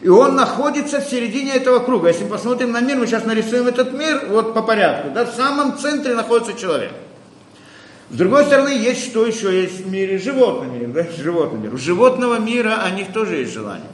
И 0.00 0.08
он 0.08 0.36
находится 0.36 1.00
в 1.00 1.04
середине 1.04 1.54
этого 1.54 1.80
круга. 1.80 2.08
Если 2.08 2.24
мы 2.24 2.30
посмотрим 2.30 2.70
на 2.70 2.80
мир, 2.80 2.96
мы 2.96 3.06
сейчас 3.06 3.24
нарисуем 3.24 3.66
этот 3.66 3.92
мир 3.92 4.26
вот 4.28 4.54
по 4.54 4.62
порядку. 4.62 5.10
Да, 5.10 5.24
в 5.24 5.34
самом 5.34 5.76
центре 5.76 6.14
находится 6.14 6.54
человек. 6.54 6.92
С 8.10 8.16
другой 8.16 8.44
стороны, 8.44 8.70
есть 8.70 9.04
что 9.04 9.26
еще 9.26 9.62
есть 9.62 9.80
в 9.84 9.90
мире? 9.90 10.18
Животный 10.18 10.78
мир, 10.78 10.88
да? 10.88 11.06
Животный 11.18 11.60
мир. 11.60 11.74
У 11.74 11.78
животного 11.78 12.38
мира 12.38 12.80
о 12.82 12.90
них 12.90 13.12
тоже 13.12 13.36
есть 13.36 13.52
желание. 13.52 13.90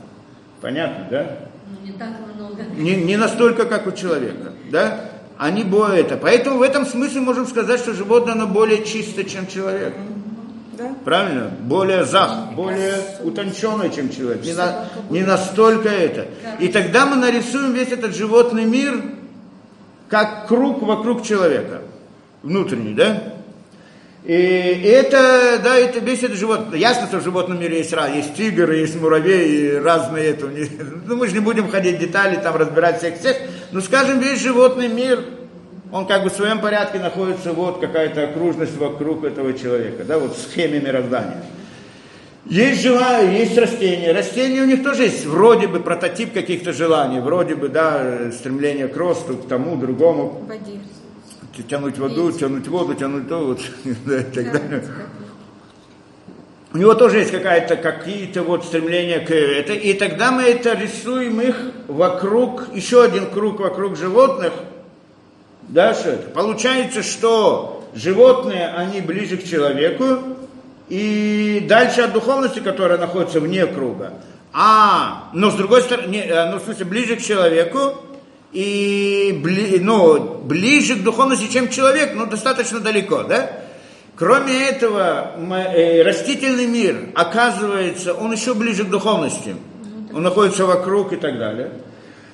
Понятно, 0.61 1.09
да? 1.11 1.39
Не 1.83 1.93
так 1.93 2.11
много. 2.35 2.63
Не, 2.77 2.97
не 2.97 3.17
настолько, 3.17 3.65
как 3.65 3.87
у 3.87 3.93
человека, 3.93 4.53
да? 4.71 5.11
Они 5.39 5.65
более 5.65 6.03
это. 6.03 6.17
Поэтому 6.17 6.59
в 6.59 6.63
этом 6.63 6.87
смысле 6.87 7.23
можем 7.23 7.47
сказать, 7.47 7.81
что 7.81 7.93
животное, 7.93 8.35
оно 8.35 8.47
более 8.47 8.85
чисто, 8.85 9.25
чем 9.25 9.49
человек. 9.49 9.95
Да? 10.77 10.95
Правильно? 11.05 11.51
Более 11.61 12.05
зах, 12.05 12.53
более 12.55 12.95
утонченный, 13.23 13.91
чем 13.91 14.11
человек. 14.11 14.45
Не, 14.45 14.53
на- 14.55 14.89
не 15.11 15.23
настолько 15.23 15.89
это. 15.89 16.27
И 16.61 16.69
тогда 16.69 17.07
мы 17.07 17.17
нарисуем 17.17 17.73
весь 17.73 17.93
этот 17.93 18.15
животный 18.15 18.65
мир 18.65 19.03
как 20.09 20.47
круг 20.49 20.83
вокруг 20.83 21.23
человека. 21.25 21.83
Внутренний, 22.43 22.95
да? 22.95 23.23
И 24.25 24.33
это, 24.33 25.61
да, 25.63 25.77
это 25.77 25.99
весь 25.99 26.23
этот 26.23 26.39
животный. 26.39 26.79
Ясно, 26.79 27.07
что 27.07 27.19
в 27.19 27.25
животном 27.25 27.61
мире 27.61 27.79
есть 27.79 27.93
раз, 27.93 28.11
есть 28.11 28.35
тигр, 28.35 28.71
есть 28.73 28.99
муравей, 28.99 29.73
и 29.73 29.77
разные 29.77 30.31
это. 30.31 30.47
Ну, 31.07 31.17
мы 31.17 31.29
же 31.29 31.35
не 31.35 31.41
будем 31.41 31.69
ходить 31.71 31.97
в 31.97 31.99
детали, 32.01 32.37
там 32.37 32.57
разбирать 32.57 32.99
всех 32.99 33.19
всех. 33.19 33.37
Но 33.73 33.83
скажем, 33.83 34.21
весь 34.21 34.41
животный 34.41 34.89
мир, 34.89 35.23
он 35.95 36.09
как 36.09 36.25
бы 36.25 36.29
в 36.29 36.33
своем 36.33 36.61
порядке 36.61 36.99
находится, 36.99 37.53
вот 37.53 37.79
какая-то 37.79 38.25
окружность 38.25 38.77
вокруг 38.77 39.23
этого 39.23 39.53
человека, 39.53 40.03
да, 40.03 40.19
вот 40.19 40.37
в 40.37 40.41
схеме 40.41 40.81
мироздания. 40.81 41.45
Есть 42.47 42.83
желания, 42.83 43.39
есть 43.39 43.57
растения. 43.57 44.11
Растения 44.11 44.63
у 44.63 44.67
них 44.67 44.83
тоже 44.83 45.05
есть 45.05 45.25
вроде 45.25 45.69
бы 45.69 45.79
прототип 45.79 46.33
каких-то 46.33 46.73
желаний, 46.73 47.21
вроде 47.21 47.55
бы, 47.55 47.69
да, 47.69 48.33
стремление 48.33 48.89
к 48.89 48.97
росту, 48.97 49.37
к 49.37 49.47
тому, 49.47 49.77
другому. 49.77 50.45
Воде. 50.49 50.81
Тянуть 51.69 51.97
воду, 51.97 52.27
Есть. 52.27 52.41
тянуть 52.41 52.67
воду, 52.67 52.95
тянуть 52.95 53.29
то, 53.29 53.39
вот, 53.39 53.61
да, 54.05 54.19
и 54.19 54.23
так 54.25 54.53
Да, 54.53 54.59
далее. 54.59 54.85
У 56.73 56.79
него 56.79 56.95
тоже 56.95 57.19
есть 57.19 57.31
какая-то, 57.31 57.77
какие-то 57.77 58.43
вот 58.43 58.65
стремления 58.65 59.21
к 59.21 59.31
это, 59.31 59.73
и 59.75 59.93
тогда 59.93 60.33
мы 60.33 60.43
это 60.43 60.77
рисуем 60.77 61.41
их 61.41 61.57
вокруг, 61.87 62.75
еще 62.75 63.05
один 63.05 63.27
круг 63.31 63.61
вокруг 63.61 63.97
животных, 63.97 64.53
да, 65.69 65.95
что 65.95 66.11
это? 66.11 66.31
Получается, 66.31 67.03
что 67.03 67.89
животные, 67.95 68.69
они 68.69 69.01
ближе 69.01 69.37
к 69.37 69.45
человеку, 69.45 70.19
и 70.89 71.65
дальше 71.69 72.03
от 72.03 72.13
духовности, 72.13 72.59
которая 72.59 72.99
находится 72.99 73.41
вне 73.41 73.67
круга. 73.67 74.13
А, 74.53 75.31
но 75.33 75.51
с 75.51 75.55
другой 75.55 75.83
стороны, 75.83 76.09
не, 76.09 76.21
э, 76.21 76.51
ну, 76.51 76.59
в 76.59 76.63
смысле, 76.63 76.85
ближе 76.85 77.17
к 77.17 77.23
человеку, 77.23 77.97
и 78.53 79.37
бли, 79.43 79.81
ну, 79.81 80.39
ближе 80.45 80.95
к 80.95 81.03
духовности, 81.03 81.53
чем 81.53 81.69
человек, 81.71 82.15
но 82.15 82.27
достаточно 82.27 82.79
далеко, 82.79 83.25
да? 83.25 83.51
Кроме 84.17 84.69
этого, 84.69 85.33
э, 85.75 86.03
растительный 86.03 86.67
мир, 86.67 87.09
оказывается, 87.17 88.15
он 88.15 88.33
еще 88.33 88.55
ближе 88.55 88.85
к 88.85 88.91
духовности. 88.91 89.57
Он 90.13 90.23
находится 90.23 90.67
вокруг 90.67 91.13
и 91.13 91.17
так 91.17 91.37
далее. 91.37 91.73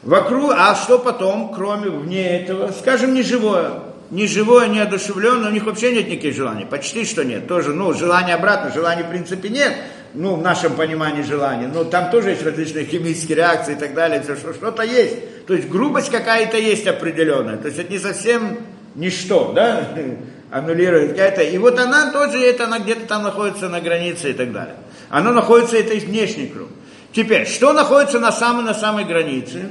Вокруг, 0.03 0.55
а 0.57 0.75
что 0.75 0.99
потом, 0.99 1.53
кроме 1.55 1.91
вне 1.91 2.41
этого, 2.41 2.73
скажем, 2.73 3.13
неживое. 3.13 3.81
Неживое, 4.11 4.67
неодушевленное, 4.67 5.51
у 5.51 5.53
них 5.53 5.65
вообще 5.67 5.93
нет 5.93 6.09
никаких 6.09 6.35
желаний. 6.35 6.65
Почти 6.65 7.05
что 7.05 7.25
нет. 7.25 7.47
Тоже, 7.47 7.75
ну, 7.75 7.93
желания 7.93 8.35
обратно, 8.35 8.73
желаний 8.73 9.05
в 9.05 9.11
принципе 9.11 9.51
нет. 9.51 9.73
Ну, 10.15 10.35
в 10.35 10.43
нашем 10.43 10.75
понимании 10.75 11.23
желаний. 11.23 11.67
Но 11.67 11.85
там 11.85 12.11
тоже 12.11 12.31
есть 12.31 12.43
различные 12.43 12.87
химические 12.87 13.37
реакции 13.37 13.75
и 13.75 13.77
так 13.77 13.95
далее. 13.95 14.21
Все, 14.23 14.35
что, 14.35 14.53
что-то 14.53 14.83
есть. 14.83 15.47
То 15.47 15.55
есть 15.55 15.69
грубость 15.69 16.11
какая-то 16.11 16.57
есть 16.57 16.87
определенная. 16.89 17.59
То 17.59 17.69
есть 17.69 17.79
это 17.79 17.93
не 17.93 18.01
совсем 18.01 18.59
ничто, 18.97 19.53
да? 19.55 19.87
Аннулирует 20.51 21.13
какая-то. 21.13 21.43
И 21.43 21.59
вот 21.59 21.79
она 21.79 22.11
тоже, 22.11 22.41
это 22.41 22.65
она 22.65 22.81
где-то 22.81 23.07
там 23.07 23.23
находится 23.23 23.69
на 23.69 23.81
границе 23.81 24.31
и 24.31 24.33
так 24.33 24.51
далее. 24.53 24.75
Оно 25.11 25.31
находится, 25.33 25.77
это 25.77 25.95
и 25.95 26.01
внешний 26.01 26.49
круг. 26.49 26.69
Теперь, 27.13 27.47
что 27.47 27.73
находится 27.73 28.19
на 28.19 28.33
самой, 28.33 28.65
на 28.65 28.75
самой 28.75 29.05
границе? 29.05 29.67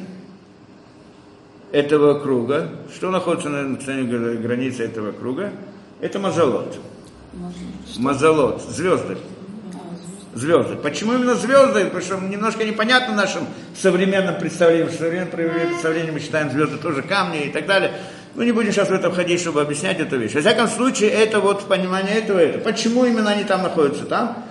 Этого 1.72 2.20
круга, 2.20 2.70
что 2.96 3.12
находится 3.12 3.50
на 3.50 3.76
границе 3.76 4.84
этого 4.84 5.12
круга, 5.12 5.52
это 6.02 6.20
мазолот. 6.20 6.78
Мазолот, 7.98 8.62
звезды. 8.62 9.18
Звезды. 10.34 10.76
Почему 10.76 11.14
именно 11.14 11.36
звезды? 11.36 11.86
Потому 11.86 12.02
что 12.02 12.18
немножко 12.18 12.64
непонятно 12.64 13.16
нашим 13.16 13.44
современным 13.78 14.40
представлением. 14.40 14.90
В 14.90 14.94
современном 14.94 15.30
представлении 15.30 16.12
мы 16.12 16.20
считаем 16.20 16.52
звезды 16.52 16.78
тоже 16.78 17.02
камни 17.02 17.46
и 17.46 17.50
так 17.50 17.66
далее. 17.66 17.94
Мы 18.36 18.46
не 18.46 18.52
будем 18.52 18.72
сейчас 18.72 18.90
в 18.90 18.94
это 18.94 19.10
входить, 19.10 19.42
чтобы 19.42 19.62
объяснять 19.62 20.00
эту 20.00 20.18
вещь. 20.18 20.34
Во 20.34 20.42
всяком 20.42 20.68
случае, 20.68 21.10
это 21.10 21.40
вот 21.40 21.68
понимание 21.68 22.16
этого, 22.16 22.38
это. 22.40 22.60
Почему 22.60 23.06
именно 23.06 23.32
они 23.32 23.44
там 23.44 23.64
находятся 23.64 24.06
там? 24.06 24.46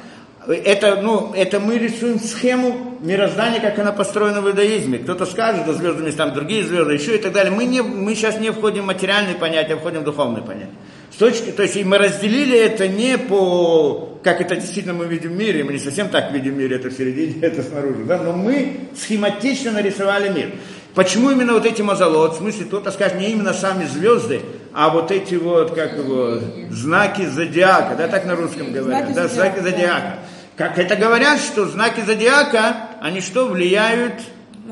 Это, 0.46 1.00
ну, 1.02 1.32
это 1.34 1.60
мы 1.60 1.78
рисуем 1.78 2.18
схему 2.18 2.96
мироздания, 3.00 3.60
как 3.60 3.78
она 3.78 3.92
построена 3.92 4.40
в 4.40 4.48
иудаизме. 4.48 4.98
Кто-то 4.98 5.26
скажет, 5.26 5.66
да 5.66 5.72
звездами 5.72 6.06
есть 6.06 6.16
там 6.16 6.32
другие 6.32 6.64
звезды, 6.64 6.94
еще 6.94 7.16
и 7.16 7.18
так 7.18 7.32
далее. 7.32 7.52
Мы, 7.52 7.64
не, 7.64 7.82
мы 7.82 8.14
сейчас 8.14 8.38
не 8.38 8.50
входим 8.50 8.84
в 8.84 8.86
материальные 8.86 9.34
понятия, 9.34 9.74
а 9.74 9.76
входим 9.76 10.00
в 10.00 10.04
духовные 10.04 10.42
понятия. 10.42 10.72
С 11.12 11.16
точки, 11.16 11.50
то 11.50 11.62
есть 11.62 11.76
и 11.76 11.84
мы 11.84 11.98
разделили 11.98 12.56
это 12.56 12.86
не 12.86 13.18
по, 13.18 14.18
как 14.22 14.40
это 14.40 14.54
действительно 14.54 14.94
мы 14.94 15.06
видим 15.06 15.30
в 15.30 15.36
мире, 15.36 15.64
мы 15.64 15.72
не 15.72 15.78
совсем 15.78 16.08
так 16.08 16.32
видим 16.32 16.54
в 16.54 16.58
мире, 16.58 16.76
это 16.76 16.90
в 16.90 16.92
середине, 16.92 17.34
это 17.42 17.62
снаружи, 17.62 18.04
да, 18.04 18.18
но 18.18 18.32
мы 18.32 18.88
схематично 18.96 19.72
нарисовали 19.72 20.28
мир. 20.28 20.50
Почему 20.94 21.30
именно 21.30 21.54
вот 21.54 21.66
эти 21.66 21.82
мазолот, 21.82 22.34
в 22.34 22.38
смысле, 22.38 22.66
кто-то 22.66 22.90
скажет, 22.90 23.18
не 23.18 23.30
именно 23.30 23.52
сами 23.52 23.84
звезды, 23.84 24.40
а 24.72 24.90
вот 24.90 25.10
эти 25.10 25.34
вот, 25.34 25.74
как 25.74 25.96
его, 25.96 26.38
знаки 26.70 27.26
зодиака, 27.26 27.94
да, 27.96 28.08
так 28.08 28.24
на 28.26 28.36
русском 28.36 28.72
говорят, 28.72 29.04
Знаки 29.08 29.14
да, 29.14 29.28
знаки 29.28 29.60
зодиака, 29.60 29.62
зодиака. 29.62 30.18
Как 30.56 30.78
это 30.78 30.96
говорят, 30.96 31.40
что 31.40 31.66
знаки 31.66 32.00
зодиака, 32.00 32.76
они 33.00 33.20
что, 33.20 33.46
влияют 33.46 34.14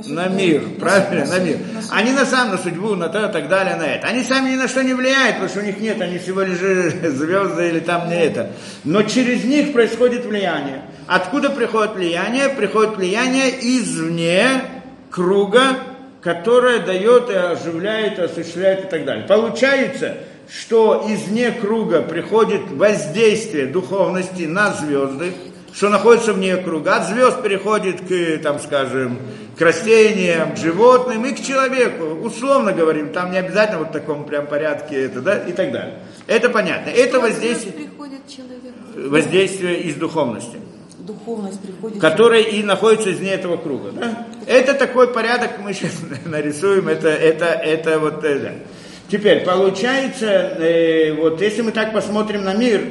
На 0.07 0.25
на 0.25 0.29
мир, 0.29 0.63
На 0.63 0.81
правильно, 0.81 1.27
судьбу, 1.27 1.39
на 1.39 1.45
мир. 1.45 1.57
на. 1.73 1.97
Они 1.97 2.13
на 2.13 2.27
самом, 2.27 2.53
на 2.53 2.59
судьбу, 2.59 2.95
на 2.97 3.09
то 3.09 3.29
и 3.29 3.33
так 3.33 3.49
далее, 3.49 3.77
на 3.77 3.85
это. 3.87 4.09
Они 4.09 4.25
сами 4.25 4.51
ни 4.51 4.57
на 4.57 4.69
что 4.69 4.83
не 4.83 4.95
влияют, 4.95 5.37
потому 5.37 5.49
что 5.49 5.61
у 5.61 5.63
них 5.63 5.79
нет, 5.81 6.01
они 6.01 6.19
всего 6.19 6.43
лишь 6.43 6.59
звезды 6.59 7.69
или 7.69 7.81
там 7.81 8.09
не 8.11 8.17
это. 8.17 8.51
Но 8.85 9.03
через 9.05 9.45
них 9.45 9.73
происходит 9.73 10.27
влияние. 10.27 10.83
Откуда 11.07 11.51
приходит 11.51 11.95
влияние? 11.95 12.49
Приходит 12.49 12.97
влияние 12.97 13.51
извне 13.61 14.63
круга, 15.11 15.79
которое 16.27 16.81
дает 16.81 17.31
и 17.31 17.35
оживляет, 17.35 18.19
и 18.19 18.23
осуществляет 18.23 18.87
и 18.87 18.89
так 18.89 19.05
далее. 19.05 19.25
Получается, 19.29 20.17
что 20.51 21.07
извне 21.09 21.53
круга 21.53 22.03
приходит 22.03 22.63
воздействие 22.69 23.67
духовности 23.67 24.43
на 24.43 24.73
звезды, 24.73 25.35
что 25.73 25.89
находится 25.89 26.33
вне 26.33 26.57
круга. 26.57 26.97
От 26.97 27.07
звезд 27.07 27.45
переходит 27.45 28.01
к, 28.01 28.43
там, 28.43 28.59
скажем, 28.59 29.19
к 29.57 29.61
растениям, 29.61 30.55
к 30.55 30.57
животным 30.57 31.25
и 31.27 31.33
к 31.33 31.41
человеку. 31.41 32.07
Условно 32.27 32.73
говорим, 32.73 33.13
там 33.13 33.31
не 33.31 33.39
обязательно 33.39 33.79
вот 33.79 33.91
в 33.91 33.93
таком 33.93 34.25
прям 34.25 34.49
порядке 34.49 35.05
это, 35.05 35.21
да, 35.21 35.39
и 35.39 35.53
так 35.53 35.71
далее. 35.71 35.95
Это 36.27 36.51
понятно. 36.51 36.91
Это 36.91 37.21
воздействие, 37.21 37.89
воздействие 38.97 39.83
из 39.83 39.95
духовности 39.95 40.57
Духовность 41.07 41.61
приходит. 41.61 42.01
который 42.01 42.43
и 42.43 42.63
находится 42.63 43.13
извне 43.13 43.33
этого 43.33 43.57
круга. 43.57 43.93
Да? 43.93 44.27
Это 44.47 44.75
такой 44.75 45.13
порядок, 45.13 45.59
мы 45.63 45.73
сейчас 45.73 45.93
нарисуем, 46.25 46.89
это, 46.89 47.09
это, 47.09 47.47
это 47.47 47.99
вот 47.99 48.25
это. 48.25 48.55
Теперь, 49.09 49.45
получается, 49.45 50.27
э, 50.27 51.13
вот 51.13 51.41
если 51.41 51.63
мы 51.63 51.71
так 51.71 51.93
посмотрим 51.93 52.45
на 52.45 52.55
мир, 52.55 52.83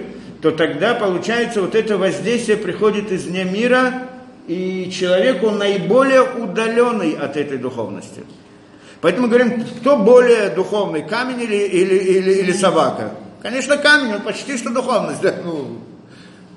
то 0.41 0.51
тогда, 0.51 0.93
получается, 0.93 1.62
вот 1.62 1.75
это 1.75 1.97
воздействие 1.97 2.58
приходит 2.58 3.12
извне 3.12 3.43
мира, 3.43 4.04
и 4.47 4.89
человек, 4.91 5.43
он 5.43 5.58
наиболее 5.58 6.21
удаленный 6.21 7.13
от 7.13 7.36
этой 7.36 7.58
духовности. 7.58 8.23
Поэтому 9.01 9.28
говорим, 9.28 9.65
кто 9.65 9.97
более 9.97 10.49
духовный, 10.49 11.01
камень 11.01 11.41
или, 11.41 11.56
или, 11.56 11.95
или, 11.95 12.32
или 12.32 12.51
собака? 12.54 13.12
Конечно, 13.41 13.78
камень, 13.78 14.15
он 14.15 14.21
почти 14.21 14.58
что 14.58 14.69
духовность. 14.69 15.21
Да? 15.21 15.36
Ну, 15.43 15.80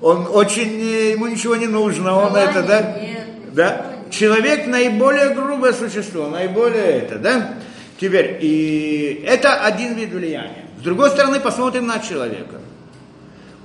он 0.01 0.27
очень, 0.31 0.79
ему 1.11 1.27
ничего 1.27 1.55
не 1.55 1.67
нужно, 1.67 2.15
он 2.15 2.29
Желания 2.29 2.49
это, 2.49 2.63
да? 2.63 2.97
нет. 2.99 3.27
Да? 3.53 3.85
Человек 4.09 4.65
наиболее 4.67 5.33
грубое 5.33 5.73
существо, 5.73 6.27
наиболее 6.27 6.99
это, 6.99 7.19
да? 7.19 7.55
Теперь, 7.99 8.37
и 8.41 9.23
это 9.27 9.61
один 9.61 9.95
вид 9.95 10.11
влияния. 10.11 10.65
С 10.79 10.83
другой 10.83 11.09
стороны, 11.09 11.39
посмотрим 11.39 11.85
на 11.85 11.99
человека. 11.99 12.61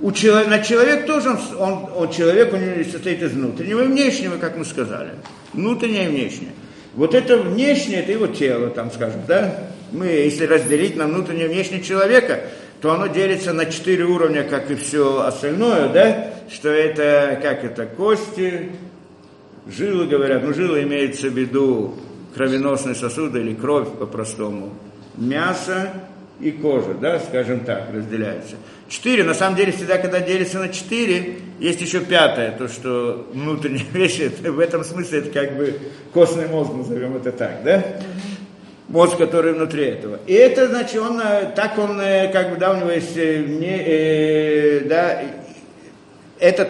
У 0.01 0.11
человека, 0.11 0.49
на 0.49 0.59
человек 0.59 1.05
тоже, 1.07 1.29
он, 1.29 1.39
он, 1.57 1.89
он 1.95 2.11
человек, 2.11 2.51
у 2.51 2.57
него 2.57 2.83
состоит 2.83 3.23
из 3.23 3.31
внутреннего 3.31 3.83
и 3.83 3.87
внешнего, 3.87 4.37
как 4.37 4.57
мы 4.57 4.65
сказали. 4.65 5.11
Внутреннее 5.53 6.05
и 6.05 6.09
внешнее. 6.09 6.51
Вот 6.95 7.15
это 7.15 7.37
внешнее, 7.37 8.01
это 8.01 8.11
его 8.11 8.27
тело, 8.27 8.69
там 8.69 8.91
скажем, 8.91 9.21
да? 9.25 9.69
Мы, 9.91 10.07
если 10.07 10.45
разделить 10.45 10.97
на 10.97 11.05
внутреннее 11.05 11.45
и 11.45 11.49
внешнее 11.49 11.81
человека, 11.81 12.41
то 12.85 12.93
оно 12.93 13.07
делится 13.07 13.51
на 13.51 13.65
четыре 13.65 14.03
уровня, 14.03 14.43
как 14.43 14.69
и 14.69 14.75
все 14.75 15.21
остальное, 15.21 15.89
да? 15.89 16.27
Что 16.53 16.69
это, 16.69 17.39
как 17.41 17.63
это, 17.63 17.87
кости, 17.87 18.73
жилы, 19.65 20.05
говорят, 20.05 20.43
ну 20.43 20.53
жилы 20.53 20.83
имеется 20.83 21.29
в 21.29 21.33
виду 21.33 21.95
кровеносные 22.35 22.93
сосуды 22.93 23.39
или 23.39 23.55
кровь 23.55 23.87
по-простому, 23.97 24.71
мясо 25.15 25.93
и 26.39 26.51
кожа, 26.51 26.93
да, 26.93 27.19
скажем 27.21 27.61
так, 27.61 27.89
разделяются. 27.91 28.55
Четыре, 28.87 29.23
на 29.23 29.33
самом 29.33 29.55
деле, 29.55 29.71
всегда, 29.71 29.97
когда 29.97 30.19
делится 30.19 30.59
на 30.59 30.69
четыре, 30.69 31.39
есть 31.57 31.81
еще 31.81 32.01
пятое, 32.01 32.51
то, 32.51 32.67
что 32.67 33.27
внутренние 33.33 33.87
вещи, 33.93 34.31
это, 34.31 34.51
в 34.51 34.59
этом 34.59 34.83
смысле 34.83 35.21
это 35.21 35.31
как 35.31 35.57
бы 35.57 35.75
костный 36.13 36.47
мозг, 36.47 36.71
назовем 36.71 37.17
это 37.17 37.31
так, 37.31 37.63
да? 37.63 37.83
Мозг, 38.87 39.17
который 39.17 39.53
внутри 39.53 39.85
этого. 39.85 40.19
И 40.27 40.33
это, 40.33 40.67
значит, 40.67 41.01
он, 41.01 41.19
э, 41.19 41.51
так 41.55 41.77
он, 41.79 41.99
э, 41.99 42.31
как 42.31 42.51
бы, 42.51 42.57
да, 42.57 42.71
у 42.71 42.77
него 42.77 42.91
есть, 42.91 43.17
э, 43.17 43.39
не, 43.39 43.81
э, 43.83 44.79
да, 44.87 45.21
этот 46.39 46.69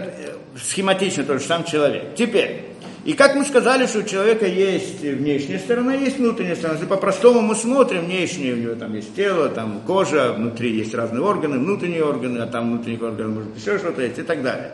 схематично 0.58 1.26
тоже 1.26 1.44
сам 1.44 1.66
человек. 1.66 2.16
Теперь, 2.16 2.62
и 3.04 3.14
как 3.14 3.36
мы 3.36 3.46
сказали, 3.46 3.86
что 3.86 4.00
у 4.00 4.04
человека 4.04 4.48
есть 4.48 5.02
внешняя 5.02 5.60
сторона, 5.60 5.94
есть 5.94 6.18
внутренняя 6.18 6.56
сторона. 6.56 6.80
Если 6.80 6.90
по-простому 6.90 7.42
мы 7.42 7.54
смотрим, 7.54 8.06
внешнее 8.06 8.54
у 8.54 8.58
него 8.58 8.76
там 8.76 8.96
есть 8.96 9.16
тело, 9.16 9.50
там 9.50 9.82
кожа, 9.86 10.34
внутри 10.34 10.72
есть 10.72 10.96
разные 10.96 11.22
органы, 11.22 11.60
внутренние 11.60 12.04
органы, 12.04 12.40
а 12.40 12.48
там 12.48 12.72
внутренних 12.72 13.04
органов 13.04 13.36
может 13.36 13.58
еще 13.58 13.78
что-то 13.78 14.02
есть 14.02 14.18
и 14.18 14.24
так 14.24 14.42
далее. 14.42 14.72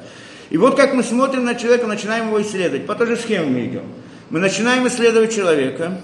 И 0.50 0.58
вот 0.58 0.78
как 0.78 0.94
мы 0.94 1.04
смотрим 1.04 1.44
на 1.44 1.56
человека, 1.56 1.88
начинаем 1.88 2.28
его 2.28 2.42
исследовать. 2.42 2.86
По 2.86 2.96
той 2.96 3.08
же 3.08 3.18
схеме 3.18 3.48
мы 3.48 3.66
идем. 3.66 3.84
Мы 4.30 4.40
начинаем 4.40 4.88
исследовать 4.88 5.36
человека, 5.36 6.00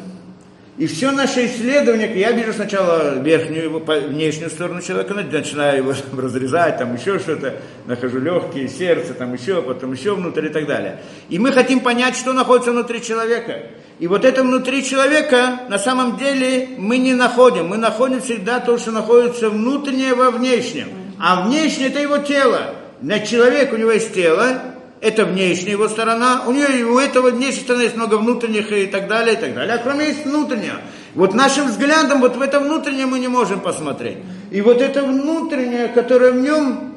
И 0.78 0.86
все 0.86 1.10
наше 1.10 1.48
исследование, 1.48 2.20
я 2.20 2.32
вижу 2.32 2.54
сначала 2.54 3.18
верхнюю, 3.18 3.64
его, 3.64 3.80
внешнюю 3.80 4.52
сторону 4.52 4.80
человека, 4.80 5.16
начинаю 5.16 5.78
его 5.78 5.94
разрезать, 6.22 6.78
там 6.78 6.96
еще 6.96 7.18
что-то, 7.18 7.56
нахожу 7.88 8.20
легкие, 8.20 8.68
сердце, 8.68 9.16
там 9.16 9.34
еще, 9.34 9.64
потом 9.64 9.94
еще 9.94 10.14
внутрь 10.14 10.46
и 10.46 10.50
так 10.50 10.68
далее. 10.68 11.00
И 11.30 11.40
мы 11.40 11.52
хотим 11.52 11.80
понять, 11.80 12.16
что 12.16 12.32
находится 12.32 12.72
внутри 12.72 13.02
человека. 13.02 13.64
И 13.98 14.06
вот 14.06 14.24
это 14.24 14.44
внутри 14.44 14.84
человека, 14.84 15.62
на 15.68 15.80
самом 15.80 16.18
деле, 16.18 16.70
мы 16.78 17.00
не 17.00 17.16
находим. 17.16 17.70
Мы 17.70 17.78
находим 17.78 18.22
всегда 18.22 18.60
то, 18.60 18.78
что 18.78 18.92
находится 18.92 19.50
внутреннее 19.50 20.14
во 20.14 20.30
внешнем. 20.30 20.90
А 21.20 21.48
внешнее– 21.48 21.88
это 21.90 22.00
его 22.02 22.20
тело. 22.20 22.76
На 23.02 23.20
человек 23.22 23.74
у 23.74 23.78
него 23.78 23.92
есть 23.92 24.14
тело, 24.14 24.62
это 25.02 25.26
внешняя 25.26 25.72
его 25.72 25.88
сторона, 25.88 26.44
у 26.48 26.52
нее 26.52 26.86
у 26.86 26.98
этого 26.98 27.30
внешней 27.30 27.62
стороны 27.62 27.84
есть 27.84 27.96
много 27.96 28.16
внутренних 28.16 28.72
и 28.72 28.88
так 28.88 29.08
далее, 29.08 29.36
и 29.36 29.38
так 29.38 29.54
далее. 29.54 29.76
А 29.76 29.78
кроме 29.78 30.08
есть 30.08 30.26
внутреннее. 30.26 30.74
Вот 31.14 31.34
нашим 31.34 31.68
взглядом 31.68 32.22
вот 32.22 32.36
в 32.36 32.42
это 32.42 32.60
внутреннее 32.60 33.06
мы 33.06 33.20
не 33.20 33.28
можем 33.28 33.60
посмотреть. 33.60 34.18
И 34.52 34.62
вот 34.62 34.82
это 34.82 35.04
внутреннее, 35.04 35.88
которое 35.88 36.32
в 36.32 36.38
нем, 36.38 36.94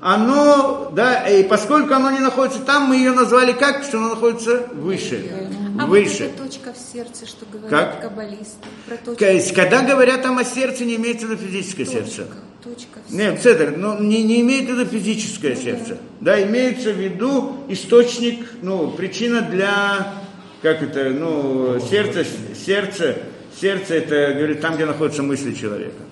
оно, 0.00 0.90
да, 0.94 1.28
и 1.28 1.44
поскольку 1.44 1.92
оно 1.92 2.10
не 2.10 2.20
находится 2.20 2.60
там, 2.60 2.84
мы 2.84 2.96
ее 2.96 3.12
назвали 3.12 3.52
как, 3.52 3.84
что 3.84 3.98
оно 3.98 4.10
находится 4.10 4.66
выше. 4.72 5.30
А 5.78 5.86
выше. 5.86 6.24
вот 6.24 6.34
эта 6.34 6.42
точка 6.42 6.72
в 6.72 6.78
сердце, 6.78 7.26
что 7.26 7.46
говорят 7.46 7.70
Как? 7.70 8.02
каббалисты. 8.02 8.66
Про 8.86 8.96
точку. 8.96 9.54
Когда 9.54 9.82
говорят 9.82 10.22
там 10.22 10.38
о 10.38 10.44
сердце, 10.44 10.84
не 10.84 10.96
имеется 10.96 11.26
в 11.26 11.30
виду 11.30 11.42
физическое 11.46 11.86
сердце. 11.86 12.26
Точка 12.62 13.00
в 13.06 13.14
Нет, 13.14 13.40
Цедр, 13.42 13.74
но 13.76 13.98
не, 13.98 14.22
не 14.22 14.40
имеет 14.40 14.68
в 14.68 14.72
виду 14.72 14.84
физическое 14.86 15.54
сердце. 15.54 15.98
Да, 16.20 16.42
имеется 16.42 16.92
в 16.92 16.98
виду 16.98 17.56
источник, 17.68 18.46
ну, 18.62 18.90
причина 18.90 19.42
для, 19.42 20.14
как 20.60 20.82
это, 20.82 21.10
ну, 21.10 21.78
сердце, 21.80 22.26
сердце, 22.54 23.16
сердце 23.58 23.94
это, 23.94 24.34
говорит, 24.34 24.60
там, 24.60 24.74
где 24.74 24.84
находятся 24.84 25.22
мысли 25.22 25.52
человека. 25.52 26.02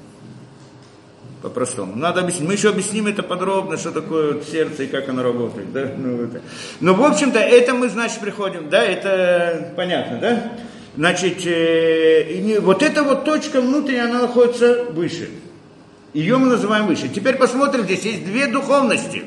По-простому. 1.43 1.95
Надо 1.95 2.21
объяснить. 2.21 2.49
Мы 2.49 2.55
еще 2.55 2.71
объясним 2.71 3.07
это 3.07 3.23
подробно, 3.23 3.77
что 3.77 3.93
такое 3.93 4.43
сердце 4.43 4.85
и 4.85 4.87
как 4.89 5.09
оно 5.09 5.23
работает. 5.23 5.73
Да? 5.73 5.89
Ну, 5.97 6.25
это. 6.25 6.41
Но, 6.81 6.95
в 6.95 7.03
общем-то, 7.05 7.39
это 7.39 7.75
мы, 7.75 7.89
значит, 7.89 8.19
приходим, 8.19 8.69
да, 8.69 8.83
это 8.83 9.73
понятно, 9.77 10.19
да? 10.19 10.53
Значит, 10.97 11.47
э, 11.47 12.41
не- 12.41 12.59
вот 12.59 12.83
эта 12.83 13.05
вот 13.05 13.25
точка 13.25 13.61
внутренняя, 13.61 14.07
она 14.07 14.23
находится 14.23 14.87
выше. 14.91 15.31
Ее 16.13 16.39
мы 16.39 16.49
называем 16.49 16.87
выше. 16.87 17.09
Теперь 17.09 17.37
посмотрим, 17.37 17.85
здесь 17.85 18.03
есть 18.03 18.25
две 18.25 18.49
духовности. 18.49 19.23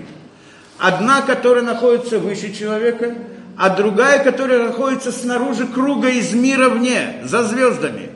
Одна, 0.78 1.22
которая 1.22 1.64
находится 1.64 2.20
выше 2.20 2.54
человека, 2.54 3.16
а 3.56 3.70
другая, 3.70 4.22
которая 4.22 4.66
находится 4.66 5.14
снаружи 5.14 5.66
круга 5.68 6.10
из 6.10 6.34
мира 6.34 6.68
вне, 6.68 7.22
за 7.24 7.44
звездами. 7.44 8.10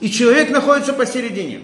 И 0.00 0.10
человек 0.10 0.50
находится 0.50 0.92
посередине. 0.92 1.60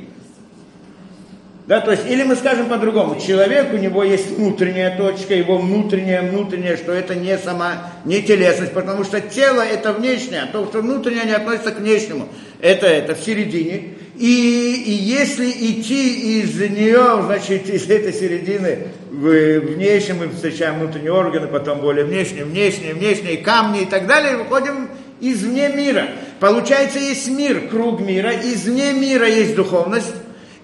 Да, 1.67 1.81
то 1.81 1.91
есть, 1.91 2.05
или 2.09 2.23
мы 2.23 2.37
скажем 2.37 2.69
по-другому, 2.69 3.21
человек, 3.21 3.73
у 3.73 3.77
него 3.77 4.05
есть 4.05 4.31
внутренняя 4.39 4.97
точка, 4.97 5.35
его 5.35 5.59
внутренняя, 5.59 6.23
внутренняя, 6.23 6.77
что 6.77 6.93
это 6.93 7.17
не 7.17 7.37
сама, 7.39 7.91
не 8.05 8.23
телесность, 8.23 8.73
потому 8.73 9.03
что 9.03 9.21
тело 9.21 9.63
это 9.63 9.93
внешнее, 9.93 10.43
а 10.43 10.47
то, 10.47 10.65
что 10.67 10.81
внутреннее 10.81 11.25
не 11.25 11.33
относится 11.33 11.73
к 11.73 11.81
внешнему, 11.81 12.29
это, 12.61 12.87
это 12.87 13.17
в 13.17 13.21
середине. 13.21 13.95
И, 14.17 14.85
и 14.87 14.93
если 14.93 15.51
идти 15.51 16.41
из 16.41 16.57
нее, 16.57 17.23
значит, 17.25 17.69
из 17.69 17.91
этой 17.91 18.13
середины 18.13 18.87
в 19.11 19.59
внешнем 19.59 20.19
мы 20.19 20.29
встречаем 20.29 20.79
внутренние 20.79 21.13
органы, 21.13 21.49
потом 21.49 21.81
более 21.81 22.05
внешние, 22.05 22.45
внешние, 22.45 22.95
внешние, 22.95 23.39
камни 23.39 23.83
и 23.83 23.87
так 23.87 24.07
далее, 24.07 24.37
выходим 24.37 24.89
извне 25.21 25.69
мира. 25.71 26.11
Получается, 26.39 27.01
есть 27.01 27.29
мир, 27.29 27.69
круг 27.69 28.01
мира, 28.01 28.33
извне 28.33 28.93
мира 28.93 29.27
есть 29.27 29.57
духовность, 29.57 30.13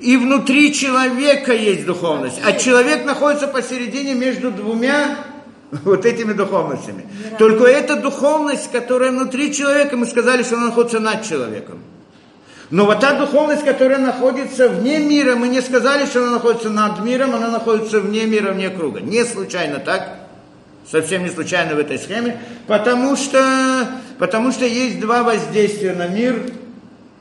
и 0.02 0.16
внутри 0.16 0.74
человека 0.74 1.52
есть 1.52 1.86
духовность. 1.86 2.40
А 2.44 2.52
человек 2.52 3.04
находится 3.04 3.46
посередине 3.46 4.14
между 4.14 4.50
двумя 4.50 5.16
вот 5.84 6.04
этими 6.04 6.32
духовностями. 6.32 7.06
Только 7.38 7.64
эта 7.64 7.96
духовность, 7.96 8.70
которая 8.72 9.12
внутри 9.12 9.54
человека, 9.54 9.96
мы 9.96 10.06
сказали, 10.06 10.42
что 10.42 10.56
она 10.56 10.66
находится 10.66 10.98
над 10.98 11.24
человеком. 11.24 11.78
Но 12.70 12.86
вот 12.86 13.00
та 13.00 13.18
духовность, 13.18 13.64
которая 13.64 13.98
находится 13.98 14.68
вне 14.68 14.98
мира, 14.98 15.36
мы 15.36 15.48
не 15.48 15.60
сказали, 15.60 16.06
что 16.06 16.20
она 16.22 16.32
находится 16.32 16.70
над 16.70 17.04
миром, 17.04 17.34
она 17.34 17.48
находится 17.48 18.00
вне 18.00 18.24
мира, 18.24 18.52
вне 18.52 18.70
круга. 18.70 19.00
Не 19.00 19.24
случайно 19.24 19.78
так, 19.78 20.16
совсем 20.90 21.22
не 21.22 21.28
случайно 21.28 21.74
в 21.74 21.78
этой 21.78 21.98
схеме, 21.98 22.40
потому 22.66 23.14
что, 23.16 23.86
потому 24.18 24.52
что 24.52 24.64
есть 24.64 25.00
два 25.00 25.22
воздействия 25.22 25.92
на 25.92 26.08
мир 26.08 26.50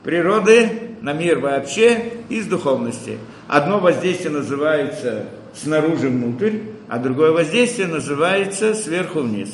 природы, 0.02 0.91
на 1.02 1.12
мир 1.12 1.40
вообще 1.40 2.12
из 2.28 2.46
духовности. 2.46 3.18
Одно 3.48 3.80
воздействие 3.80 4.30
называется 4.30 5.26
снаружи 5.54 6.08
внутрь, 6.08 6.58
а 6.88 6.98
другое 6.98 7.32
воздействие 7.32 7.88
называется 7.88 8.74
сверху 8.74 9.20
вниз. 9.20 9.50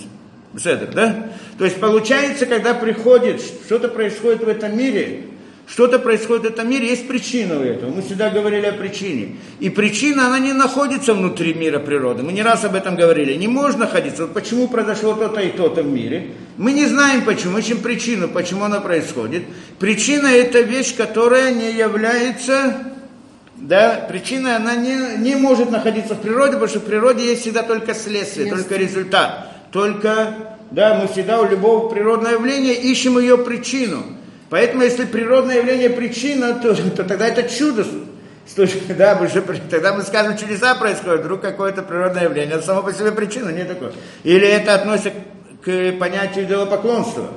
Беседер, 0.53 0.93
да? 0.93 1.31
То 1.59 1.65
есть 1.65 1.81
получается, 1.81 2.47
когда 2.47 2.75
приходит, 2.75 3.41
что-то 3.41 3.89
происходит 3.89 4.45
в 4.45 4.49
этом 4.49 4.77
мире, 4.79 5.25
что-то 5.69 5.99
происходит 5.99 6.45
в 6.45 6.47
этом 6.47 6.71
мире, 6.71 6.89
есть 6.89 7.07
причина 7.07 7.59
у 7.59 7.63
этого. 7.63 7.91
Мы 7.91 8.01
всегда 8.01 8.31
говорили 8.31 8.67
о 8.67 8.73
причине. 8.73 9.37
И 9.61 9.69
причина, 9.69 10.29
она 10.29 10.39
не 10.39 10.55
находится 10.55 11.13
внутри 11.13 11.53
мира 11.53 11.79
природы. 11.79 12.23
Мы 12.23 12.33
не 12.33 12.43
раз 12.43 12.65
об 12.65 12.75
этом 12.75 12.97
говорили. 12.97 13.35
Не 13.35 13.49
можно 13.49 13.81
находиться. 13.81 14.23
Вот 14.23 14.35
почему 14.35 14.69
произошло 14.69 15.13
то-то 15.13 15.41
и 15.41 15.51
то-то 15.51 15.83
в 15.83 15.87
мире. 15.87 16.33
Мы 16.57 16.73
не 16.73 16.87
знаем 16.87 17.23
почему, 17.25 17.59
ищем 17.59 17.79
причину, 17.79 18.29
почему 18.29 18.65
она 18.65 18.81
происходит. 18.81 19.43
Причина– 19.79 20.27
это 20.29 20.61
вещь, 20.61 20.97
которая 20.97 21.53
не 21.53 21.71
является 21.73 22.95
да, 23.57 24.07
причина, 24.09 24.57
она 24.57 24.77
не, 24.77 25.19
не 25.19 25.35
может 25.35 25.71
находиться 25.71 26.15
в 26.15 26.21
природе, 26.21 26.53
потому 26.53 26.69
что 26.69 26.79
в 26.79 26.85
природе 26.85 27.27
есть 27.27 27.43
всегда 27.43 27.63
только 27.63 27.93
следствие, 27.93 28.49
только 28.49 28.77
результат. 28.77 29.49
Только, 29.73 30.57
да, 30.71 30.95
мы 30.95 31.09
всегда 31.09 31.41
у 31.41 31.49
любого 31.49 31.89
природного 31.89 32.35
явления 32.35 32.75
ищем 32.75 33.19
ее 33.19 33.37
причину. 33.37 34.18
Поэтому, 34.51 34.83
если 34.83 35.05
природное 35.05 35.59
явление 35.59 35.91
причина, 35.91 36.55
то, 36.55 36.75
то 36.75 37.05
тогда 37.05 37.29
это 37.29 37.49
чудо. 37.49 37.85
Слушай, 38.47 38.81
да, 38.97 39.17
мы 39.21 39.29
же, 39.29 39.43
тогда 39.71 39.95
мы 39.95 40.03
скажем, 40.03 40.37
чудеса 40.37 40.75
происходят, 40.75 41.21
вдруг 41.21 41.41
какое-то 41.41 41.83
природное 41.83 42.25
явление, 42.25 42.57
это 42.57 42.65
само 42.65 42.83
по 42.83 42.93
себе 42.93 43.13
причина, 43.13 43.51
не 43.51 43.65
такое. 43.65 43.93
Или 44.25 44.47
это 44.49 44.75
относится 44.75 45.13
к 45.63 45.93
понятию 45.99 46.47
идолопоклонства. 46.47 47.29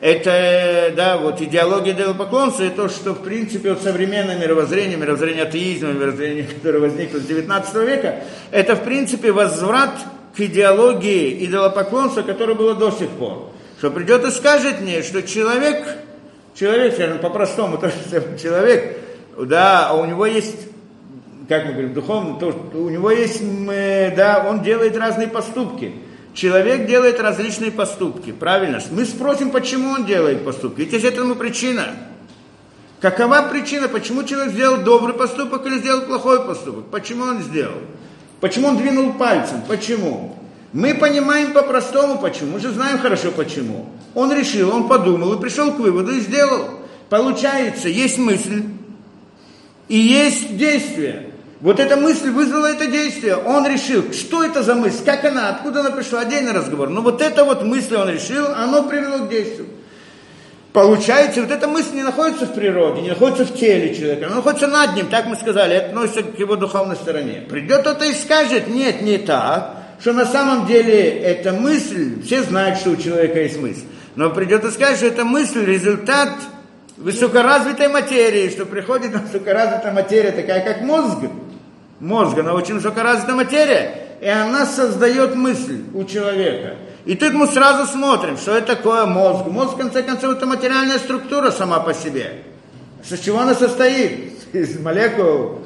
Это, 0.00 0.92
да, 0.96 1.16
вот 1.16 1.40
идеология 1.40 1.92
идолопоклонства, 1.92 2.62
это 2.62 2.82
то, 2.82 2.88
что, 2.88 3.14
в 3.14 3.24
принципе, 3.24 3.70
вот 3.70 3.82
современное 3.82 4.38
мировоззрение, 4.38 4.96
мировоззрение 4.96 5.42
атеизма, 5.42 5.92
мировоззрение, 5.92 6.44
которое 6.54 6.78
возникло 6.78 7.18
с 7.18 7.24
19 7.24 7.74
века, 7.74 8.20
это, 8.52 8.76
в 8.76 8.84
принципе, 8.84 9.32
возврат 9.32 9.98
к 10.36 10.40
идеологии 10.40 11.44
идолопоклонства, 11.44 12.22
которое 12.22 12.54
было 12.54 12.74
до 12.74 12.92
сих 12.92 13.08
пор. 13.08 13.50
Что 13.78 13.90
придет 13.90 14.24
и 14.24 14.30
скажет 14.30 14.80
мне, 14.80 15.02
что 15.02 15.22
человек, 15.22 15.84
человек, 16.58 16.94
скажем, 16.94 17.18
по-простому, 17.18 17.78
то, 17.80 17.90
что 17.90 18.38
человек, 18.38 18.98
да, 19.36 19.88
а 19.88 19.94
у 19.94 20.04
него 20.04 20.26
есть 20.26 20.68
как 21.48 21.64
мы 21.64 21.72
говорим, 21.72 21.94
духовно, 21.94 22.38
то, 22.38 22.48
у 22.74 22.90
него 22.90 23.10
есть, 23.10 23.42
да, 23.66 24.46
он 24.46 24.62
делает 24.62 24.96
разные 24.98 25.28
поступки. 25.28 25.92
Человек 26.34 26.86
делает 26.86 27.18
различные 27.20 27.72
поступки, 27.72 28.32
правильно? 28.32 28.80
Мы 28.90 29.06
спросим, 29.06 29.50
почему 29.50 29.90
он 29.92 30.04
делает 30.04 30.44
поступки. 30.44 30.80
Ведь 30.80 30.92
есть 30.92 31.06
этому 31.06 31.36
причина. 31.36 31.94
Какова 33.00 33.48
причина, 33.50 33.88
почему 33.88 34.24
человек 34.24 34.52
сделал 34.52 34.82
добрый 34.82 35.14
поступок 35.14 35.64
или 35.66 35.78
сделал 35.78 36.02
плохой 36.02 36.44
поступок? 36.44 36.84
Почему 36.90 37.24
он 37.24 37.42
сделал? 37.42 37.78
Почему 38.40 38.68
он 38.68 38.76
двинул 38.76 39.14
пальцем? 39.14 39.62
Почему? 39.66 40.37
Мы 40.72 40.94
понимаем 40.94 41.52
по-простому 41.52 42.18
почему. 42.18 42.52
Мы 42.52 42.60
же 42.60 42.70
знаем 42.70 42.98
хорошо 42.98 43.30
почему. 43.30 43.86
Он 44.14 44.32
решил, 44.32 44.74
он 44.74 44.88
подумал 44.88 45.34
и 45.34 45.40
пришел 45.40 45.72
к 45.72 45.78
выводу 45.78 46.12
и 46.12 46.20
сделал. 46.20 46.70
Получается, 47.08 47.88
есть 47.88 48.18
мысль 48.18 48.64
и 49.88 49.96
есть 49.96 50.56
действие. 50.56 51.30
Вот 51.60 51.80
эта 51.80 51.96
мысль 51.96 52.30
вызвала 52.30 52.66
это 52.66 52.86
действие. 52.86 53.36
Он 53.36 53.66
решил, 53.66 54.12
что 54.12 54.44
это 54.44 54.62
за 54.62 54.74
мысль, 54.74 55.04
как 55.04 55.24
она, 55.24 55.48
откуда 55.48 55.80
она 55.80 55.90
пришла, 55.90 56.20
отдельный 56.20 56.52
разговор. 56.52 56.88
Но 56.90 57.00
вот 57.00 57.20
эта 57.20 57.44
вот 57.44 57.64
мысль 57.64 57.96
он 57.96 58.08
решил, 58.10 58.46
оно 58.54 58.84
привело 58.84 59.26
к 59.26 59.28
действию. 59.28 59.66
Получается, 60.72 61.40
вот 61.40 61.50
эта 61.50 61.66
мысль 61.66 61.94
не 61.94 62.02
находится 62.02 62.46
в 62.46 62.54
природе, 62.54 63.00
не 63.00 63.08
находится 63.08 63.44
в 63.44 63.58
теле 63.58 63.94
человека, 63.94 64.26
она 64.26 64.36
находится 64.36 64.66
над 64.68 64.94
ним, 64.94 65.06
так 65.08 65.26
мы 65.26 65.34
сказали, 65.34 65.74
относится 65.74 66.22
к 66.22 66.38
его 66.38 66.54
духовной 66.56 66.94
стороне. 66.94 67.42
Придет 67.48 67.80
кто-то 67.80 68.04
и 68.04 68.12
скажет, 68.12 68.68
нет, 68.68 69.00
не 69.00 69.16
так, 69.16 69.77
что 70.00 70.12
на 70.12 70.26
самом 70.26 70.66
деле 70.66 71.20
эта 71.20 71.52
мысль, 71.52 72.22
все 72.22 72.42
знают, 72.42 72.78
что 72.78 72.90
у 72.90 72.96
человека 72.96 73.40
есть 73.40 73.58
мысль, 73.58 73.84
но 74.16 74.30
придет 74.30 74.64
и 74.64 74.70
скажет, 74.70 74.98
что 74.98 75.06
эта 75.06 75.24
мысль 75.24 75.64
результат 75.64 76.30
высокоразвитой 76.96 77.88
материи, 77.88 78.50
что 78.50 78.66
приходит 78.66 79.12
высокоразвитая 79.12 79.92
материя, 79.92 80.32
такая 80.32 80.60
как 80.64 80.82
мозг, 80.82 81.18
мозг, 82.00 82.38
она 82.38 82.54
очень 82.54 82.74
высокоразвитая 82.74 83.36
материя, 83.36 83.94
и 84.20 84.26
она 84.26 84.66
создает 84.66 85.34
мысль 85.34 85.82
у 85.94 86.04
человека. 86.04 86.76
И 87.04 87.14
тут 87.14 87.32
мы 87.32 87.46
сразу 87.46 87.90
смотрим, 87.90 88.36
что 88.36 88.56
это 88.56 88.76
такое 88.76 89.06
мозг. 89.06 89.46
Мозг, 89.46 89.74
в 89.74 89.76
конце 89.78 90.02
концов, 90.02 90.36
это 90.36 90.46
материальная 90.46 90.98
структура 90.98 91.50
сама 91.50 91.80
по 91.80 91.94
себе. 91.94 92.42
С 93.02 93.18
чего 93.18 93.38
она 93.38 93.54
состоит? 93.54 94.34
Из 94.52 94.78
молекул, 94.78 95.60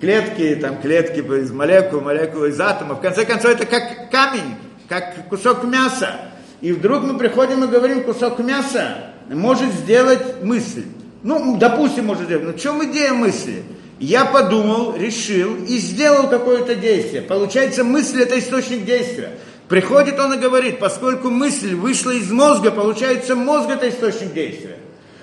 клетки, 0.00 0.56
там 0.60 0.80
клетки 0.80 1.20
из 1.20 1.50
молекул, 1.50 2.00
молекулы 2.00 2.50
из 2.50 2.60
атомов. 2.60 2.98
В 2.98 3.02
конце 3.02 3.24
концов, 3.24 3.52
это 3.52 3.66
как 3.66 4.10
камень, 4.10 4.56
как 4.88 5.28
кусок 5.28 5.64
мяса. 5.64 6.16
И 6.60 6.72
вдруг 6.72 7.02
мы 7.02 7.18
приходим 7.18 7.64
и 7.64 7.66
говорим, 7.66 8.04
кусок 8.04 8.38
мяса 8.38 9.12
может 9.28 9.72
сделать 9.72 10.42
мысль. 10.42 10.84
Ну, 11.22 11.56
допустим, 11.56 12.06
может 12.06 12.24
сделать. 12.24 12.44
Но 12.44 12.52
в 12.52 12.60
чем 12.60 12.84
идея 12.90 13.12
мысли? 13.12 13.62
Я 13.98 14.24
подумал, 14.24 14.96
решил 14.96 15.54
и 15.64 15.78
сделал 15.78 16.28
какое-то 16.28 16.74
действие. 16.74 17.22
Получается, 17.22 17.84
мысль 17.84 18.22
это 18.22 18.38
источник 18.38 18.84
действия. 18.84 19.30
Приходит 19.68 20.18
он 20.18 20.34
и 20.34 20.38
говорит, 20.38 20.80
поскольку 20.80 21.30
мысль 21.30 21.74
вышла 21.74 22.10
из 22.10 22.30
мозга, 22.30 22.70
получается, 22.72 23.36
мозг 23.36 23.70
это 23.70 23.88
источник 23.88 24.34
действия. 24.34 24.78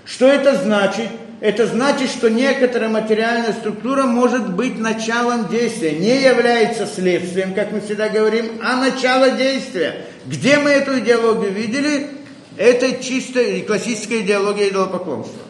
Что 0.06 0.28
это 0.28 0.56
значит? 0.56 1.10
Это 1.42 1.68
значит, 1.68 2.10
что 2.10 2.30
некоторая 2.30 2.90
материальная 2.90 3.54
структура 3.54 4.04
может 4.04 4.54
быть 4.54 4.78
началом 4.78 5.48
действия, 5.48 5.94
не 5.94 6.22
является 6.22 6.86
следствием, 6.86 7.54
как 7.54 7.72
мы 7.72 7.80
всегда 7.80 8.10
говорим, 8.10 8.60
а 8.62 8.76
начало 8.76 9.32
действия. 9.32 10.06
Где 10.26 10.58
мы 10.58 10.72
эту 10.72 11.00
идеологию 11.00 11.52
видели? 11.52 12.08
Это 12.58 13.02
чистая 13.02 13.62
классическая 13.62 14.20
идеология 14.20 14.68
идолопоклонства. 14.68 15.44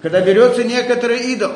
Когда 0.00 0.22
берется 0.22 0.64
некоторый 0.64 1.32
идол, 1.32 1.52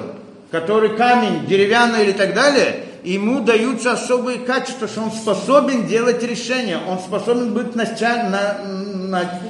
который 0.50 0.94
камень, 0.96 1.46
деревянный 1.46 2.04
или 2.04 2.12
так 2.12 2.34
далее, 2.34 2.84
ему 3.04 3.40
даются 3.40 3.92
особые 3.92 4.40
качества, 4.40 4.86
что 4.86 5.00
он 5.00 5.12
способен 5.12 5.86
делать 5.86 6.22
решения, 6.22 6.78
он 6.86 6.98
способен 6.98 7.54
быть 7.54 7.74
началь, 7.74 8.28
на, 8.28 8.58
на, 8.64 9.40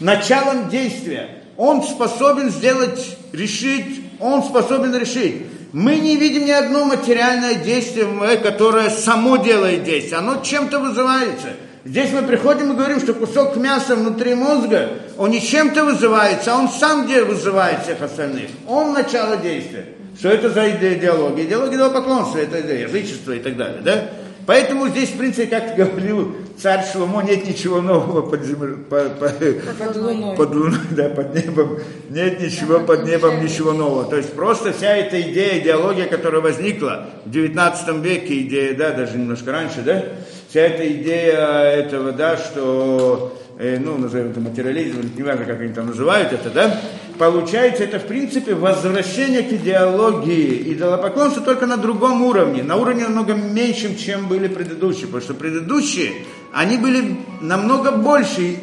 началом 0.00 0.68
действия. 0.68 1.37
Он 1.58 1.82
способен 1.82 2.50
сделать, 2.50 3.18
решить, 3.32 4.00
он 4.20 4.44
способен 4.44 4.96
решить. 4.96 5.42
Мы 5.72 5.96
не 5.96 6.16
видим 6.16 6.46
ни 6.46 6.52
одно 6.52 6.84
материальное 6.84 7.56
действие, 7.56 8.06
которое 8.38 8.88
само 8.90 9.38
делает 9.38 9.82
действие. 9.82 10.18
Оно 10.18 10.40
чем-то 10.40 10.78
вызывается. 10.78 11.48
Здесь 11.84 12.12
мы 12.12 12.22
приходим 12.22 12.72
и 12.72 12.76
говорим, 12.76 13.00
что 13.00 13.12
кусок 13.12 13.56
мяса 13.56 13.96
внутри 13.96 14.34
мозга, 14.34 14.88
он 15.16 15.30
не 15.30 15.40
чем-то 15.40 15.84
вызывается, 15.84 16.54
а 16.54 16.58
он 16.58 16.68
сам 16.68 17.06
где 17.06 17.24
вызывает 17.24 17.82
всех 17.82 18.02
остальных. 18.02 18.50
Он 18.68 18.92
начало 18.92 19.36
действия. 19.36 19.86
Что 20.16 20.28
это 20.28 20.50
за 20.50 20.70
идеология? 20.70 21.44
Идеология 21.44 21.76
идолопоклонства, 21.76 22.38
это 22.38 22.58
язычество 22.58 23.32
и 23.32 23.40
так 23.40 23.56
далее, 23.56 23.80
да? 23.82 24.10
Поэтому 24.46 24.88
здесь, 24.88 25.10
в 25.10 25.18
принципе, 25.18 25.46
как 25.46 25.74
говорил 25.74 26.36
царь 26.60 26.84
Шломо, 26.92 27.22
нет 27.22 27.46
ничего 27.46 27.80
нового 27.80 28.22
под, 28.22 28.44
землей, 28.44 28.76
по, 28.76 29.04
по, 29.04 29.28
под, 29.28 29.96
луной. 29.96 30.36
под 30.36 30.54
луной, 30.54 30.80
да, 30.90 31.08
под 31.08 31.34
небом. 31.34 31.78
Нет 32.10 32.40
ничего 32.40 32.80
под 32.80 33.04
небом, 33.04 33.42
ничего 33.42 33.72
нового. 33.72 34.04
То 34.04 34.16
есть 34.16 34.32
просто 34.34 34.72
вся 34.72 34.96
эта 34.96 35.20
идея, 35.20 35.60
идеология, 35.60 36.06
которая 36.06 36.40
возникла 36.40 37.06
в 37.24 37.30
19 37.30 37.96
веке, 38.04 38.42
идея, 38.42 38.74
да, 38.74 38.90
даже 38.92 39.16
немножко 39.16 39.52
раньше, 39.52 39.82
да, 39.82 40.04
вся 40.48 40.60
эта 40.60 40.90
идея 40.90 41.62
этого, 41.62 42.12
да, 42.12 42.36
что 42.36 43.38
Э, 43.60 43.76
ну, 43.76 43.98
назовем 43.98 44.30
это 44.30 44.38
материализм, 44.38 45.00
не 45.16 45.22
важно, 45.24 45.44
как 45.44 45.60
они 45.60 45.72
там 45.72 45.88
называют 45.88 46.32
это, 46.32 46.48
да, 46.48 46.80
получается, 47.18 47.82
это, 47.82 47.98
в 47.98 48.06
принципе, 48.06 48.54
возвращение 48.54 49.42
к 49.42 49.52
идеологии 49.52 50.72
идолопоклонства 50.74 51.42
только 51.42 51.66
на 51.66 51.76
другом 51.76 52.22
уровне, 52.22 52.62
на 52.62 52.76
уровне 52.76 53.02
намного 53.02 53.34
меньшем, 53.34 53.96
чем 53.96 54.28
были 54.28 54.46
предыдущие, 54.46 55.06
потому 55.06 55.22
что 55.22 55.34
предыдущие, 55.34 56.12
они 56.52 56.76
были 56.76 57.18
намного 57.40 57.92
больше, 57.92 58.56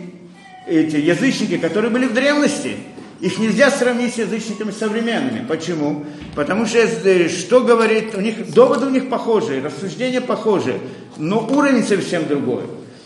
эти 0.67 0.95
язычники, 0.95 1.57
которые 1.57 1.91
были 1.91 2.05
в 2.05 2.13
древности, 2.13 2.77
их 3.21 3.39
нельзя 3.39 3.69
сравнить 3.69 4.15
с 4.15 4.17
язычниками 4.17 4.71
современными. 4.71 5.45
Почему? 5.47 6.05
Потому 6.35 6.65
что, 6.65 6.79
э, 6.79 7.29
что 7.29 7.61
говорит, 7.61 8.15
у 8.15 8.21
них, 8.21 8.51
доводы 8.53 8.87
у 8.87 8.89
них 8.89 9.09
похожие, 9.09 9.61
рассуждения 9.61 10.21
похожие, 10.21 10.79
но 11.17 11.39
уровень 11.47 11.83
совсем 11.83 12.27
другой 12.27 12.63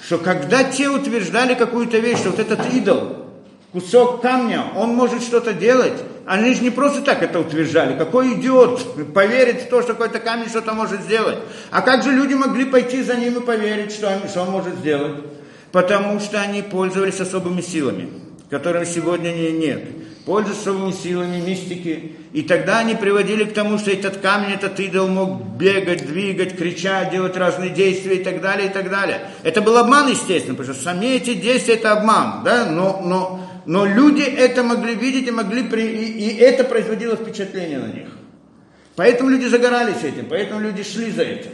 что 0.10 0.18
когда 0.18 0.64
те 0.64 0.90
утверждали 0.90 1.54
какую-то 1.54 2.00
вещь, 2.00 2.18
что 2.18 2.32
вот 2.32 2.40
этот 2.40 2.74
идол, 2.74 3.18
кусок 3.72 4.22
камня, 4.22 4.64
он 4.76 4.96
может 4.96 5.22
что-то 5.22 5.54
делать, 5.54 5.94
они 6.30 6.54
же 6.54 6.62
не 6.62 6.70
просто 6.70 7.02
так 7.02 7.24
это 7.24 7.40
утверждали. 7.40 7.98
Какой 7.98 8.36
идиот 8.36 9.14
поверит 9.16 9.64
в 9.64 9.70
то, 9.70 9.82
что 9.82 9.94
какой-то 9.94 10.20
камень 10.20 10.48
что-то 10.48 10.74
может 10.74 11.02
сделать. 11.02 11.40
А 11.72 11.82
как 11.82 12.04
же 12.04 12.12
люди 12.12 12.36
могли 12.36 12.66
пойти 12.66 13.02
за 13.02 13.16
ним 13.16 13.38
и 13.38 13.42
поверить, 13.42 13.92
что 13.92 14.10
он, 14.10 14.30
что 14.30 14.44
он 14.44 14.52
может 14.52 14.76
сделать? 14.76 15.24
Потому 15.72 16.20
что 16.20 16.40
они 16.40 16.62
пользовались 16.62 17.20
особыми 17.20 17.62
силами, 17.62 18.10
которых 18.50 18.88
сегодня 18.88 19.32
нет 19.32 19.82
пользуясь 20.30 20.60
своими 20.60 20.92
силами 20.92 21.38
мистики. 21.42 22.14
И 22.34 22.44
тогда 22.44 22.80
они 22.80 22.94
приводили 22.94 23.46
к 23.46 23.54
тому, 23.54 23.80
что 23.80 23.90
этот 23.90 24.18
камень, 24.18 24.54
этот 24.54 24.80
идол 24.80 25.08
мог 25.08 25.42
бегать, 25.58 26.06
двигать, 26.06 26.56
кричать, 26.56 27.10
делать 27.10 27.36
разные 27.36 27.72
действия 27.72 28.18
и 28.18 28.24
так 28.24 28.40
далее, 28.40 28.68
и 28.68 28.72
так 28.72 28.92
далее. 28.92 29.22
Это 29.42 29.62
был 29.62 29.76
обман, 29.76 30.08
естественно, 30.08 30.56
потому 30.56 30.76
что 30.76 30.84
сами 30.84 31.08
эти 31.08 31.34
действия 31.34 31.74
это 31.74 31.94
обман, 31.94 32.44
да, 32.44 32.68
но, 32.68 33.02
но, 33.04 33.49
но 33.66 33.86
люди 33.86 34.22
это 34.22 34.64
могли 34.64 34.96
видеть 34.96 35.28
и 35.28 35.32
могли 35.32 35.64
при... 35.64 35.82
и, 35.82 36.30
и 36.30 36.38
это 36.38 36.64
производило 36.64 37.16
впечатление 37.16 37.80
на 37.80 37.88
них. 37.88 38.08
Поэтому 38.96 39.30
люди 39.30 39.46
загорались 39.46 40.04
этим, 40.04 40.28
поэтому 40.30 40.60
люди 40.60 40.84
шли 40.84 41.12
за 41.12 41.24
этим. 41.24 41.52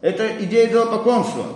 Это 0.00 0.28
идея 0.40 0.68
идолопоклонства. 0.68 1.46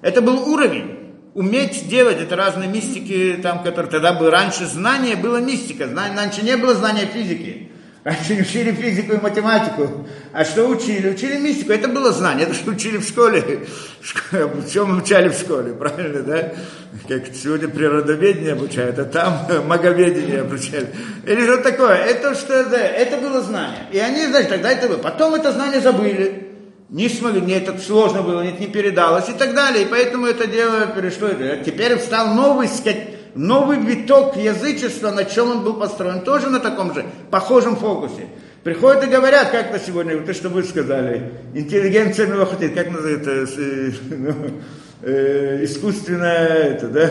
Это 0.00 0.22
был 0.22 0.48
уровень 0.48 1.00
уметь 1.34 1.88
делать, 1.88 2.18
это 2.20 2.36
разные 2.36 2.68
мистики, 2.68 3.38
там, 3.42 3.62
которые 3.62 3.90
тогда 3.90 4.12
было, 4.12 4.30
раньше 4.30 4.66
знание 4.66 5.16
было 5.16 5.38
мистика, 5.38 5.86
знание, 5.86 6.16
раньше 6.16 6.42
не 6.42 6.56
было 6.56 6.74
знания 6.74 7.06
физики. 7.06 7.69
Раньше 8.02 8.34
не 8.34 8.40
учили 8.42 8.72
физику 8.72 9.12
и 9.12 9.20
математику. 9.20 10.06
А 10.32 10.44
что 10.44 10.66
учили? 10.66 11.10
Учили 11.10 11.36
мистику. 11.36 11.72
Это 11.72 11.86
было 11.86 12.12
знание. 12.12 12.46
Это 12.46 12.54
что 12.54 12.70
учили 12.70 12.96
в 12.96 13.06
школе. 13.06 13.66
Чем 14.72 14.92
обучали 14.92 15.28
в 15.28 15.34
школе, 15.34 15.74
правильно, 15.74 16.22
да? 16.22 16.52
Как 17.06 17.34
сегодня 17.34 17.68
природоведение 17.68 18.52
обучают, 18.52 18.98
а 18.98 19.04
там 19.04 19.46
маговедение 19.66 20.40
обучали. 20.40 20.88
Или 21.26 21.44
что 21.44 21.58
такое? 21.58 21.96
Это 21.96 22.34
что, 22.34 22.64
да, 22.64 22.78
это 22.78 23.18
было 23.18 23.42
знание. 23.42 23.86
И 23.92 23.98
они, 23.98 24.26
знаете, 24.26 24.48
тогда 24.48 24.70
это 24.70 24.88
было. 24.88 24.98
Потом 24.98 25.34
это 25.34 25.52
знание 25.52 25.80
забыли 25.80 26.46
не 26.90 27.08
смогли, 27.08 27.40
мне 27.40 27.58
это 27.58 27.78
сложно 27.78 28.22
было, 28.22 28.42
нет, 28.42 28.58
не 28.58 28.66
передалось 28.66 29.28
и 29.28 29.32
так 29.32 29.54
далее. 29.54 29.84
И 29.84 29.88
поэтому 29.88 30.26
это 30.26 30.46
дело 30.46 30.88
перешло. 30.88 31.28
Теперь 31.64 31.96
встал 31.96 32.34
новый, 32.34 32.66
новый 33.34 33.78
виток 33.78 34.36
язычества, 34.36 35.10
на 35.10 35.24
чем 35.24 35.50
он 35.50 35.64
был 35.64 35.74
построен, 35.74 36.22
тоже 36.22 36.48
на 36.50 36.60
таком 36.60 36.94
же 36.94 37.04
похожем 37.30 37.76
фокусе. 37.76 38.28
Приходят 38.62 39.04
и 39.04 39.06
говорят, 39.06 39.50
как 39.50 39.70
это 39.70 39.84
сегодня, 39.84 40.20
то, 40.20 40.34
что 40.34 40.50
вы 40.50 40.62
сказали, 40.64 41.32
интеллигенция 41.54 42.26
милохотит, 42.26 42.74
как 42.74 42.90
называется, 42.90 43.30
э, 43.30 43.90
ну, 44.10 44.34
э, 45.02 45.64
искусственное, 45.64 46.74
это, 46.74 46.88
да, 46.88 47.10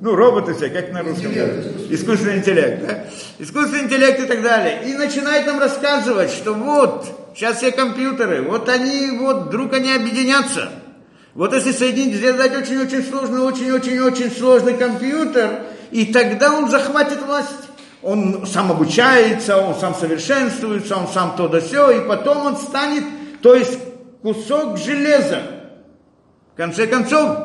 ну, 0.00 0.14
роботы 0.14 0.54
все, 0.54 0.68
как 0.68 0.92
на 0.92 1.02
русском 1.02 1.32
говорят. 1.32 1.64
Искусственный 1.90 2.38
интеллект, 2.38 2.86
да? 2.86 3.04
Искусственный 3.38 3.84
интеллект 3.84 4.20
и 4.20 4.26
так 4.26 4.42
далее. 4.42 4.82
И 4.86 4.94
начинает 4.94 5.46
нам 5.46 5.58
рассказывать, 5.58 6.30
что 6.30 6.52
вот, 6.52 7.32
сейчас 7.34 7.58
все 7.58 7.72
компьютеры, 7.72 8.42
вот 8.42 8.68
они, 8.68 9.10
вот, 9.18 9.46
вдруг 9.46 9.72
они 9.72 9.92
объединятся. 9.92 10.70
Вот 11.36 11.52
если 11.52 11.72
соединить, 11.72 12.16
сделать 12.16 12.56
очень-очень 12.56 13.04
сложный, 13.04 13.40
очень-очень-очень 13.40 14.30
сложный 14.30 14.72
компьютер, 14.72 15.66
и 15.90 16.06
тогда 16.06 16.50
он 16.54 16.70
захватит 16.70 17.20
власть. 17.20 17.50
Он 18.02 18.46
сам 18.46 18.70
обучается, 18.72 19.58
он 19.58 19.74
сам 19.74 19.94
совершенствуется, 19.94 20.96
он 20.96 21.08
сам 21.08 21.36
то 21.36 21.46
да 21.48 21.60
все, 21.60 21.90
и 21.90 22.08
потом 22.08 22.46
он 22.46 22.56
станет, 22.56 23.04
то 23.42 23.54
есть 23.54 23.78
кусок 24.22 24.78
железа. 24.78 25.42
В 26.54 26.56
конце 26.56 26.86
концов, 26.86 27.36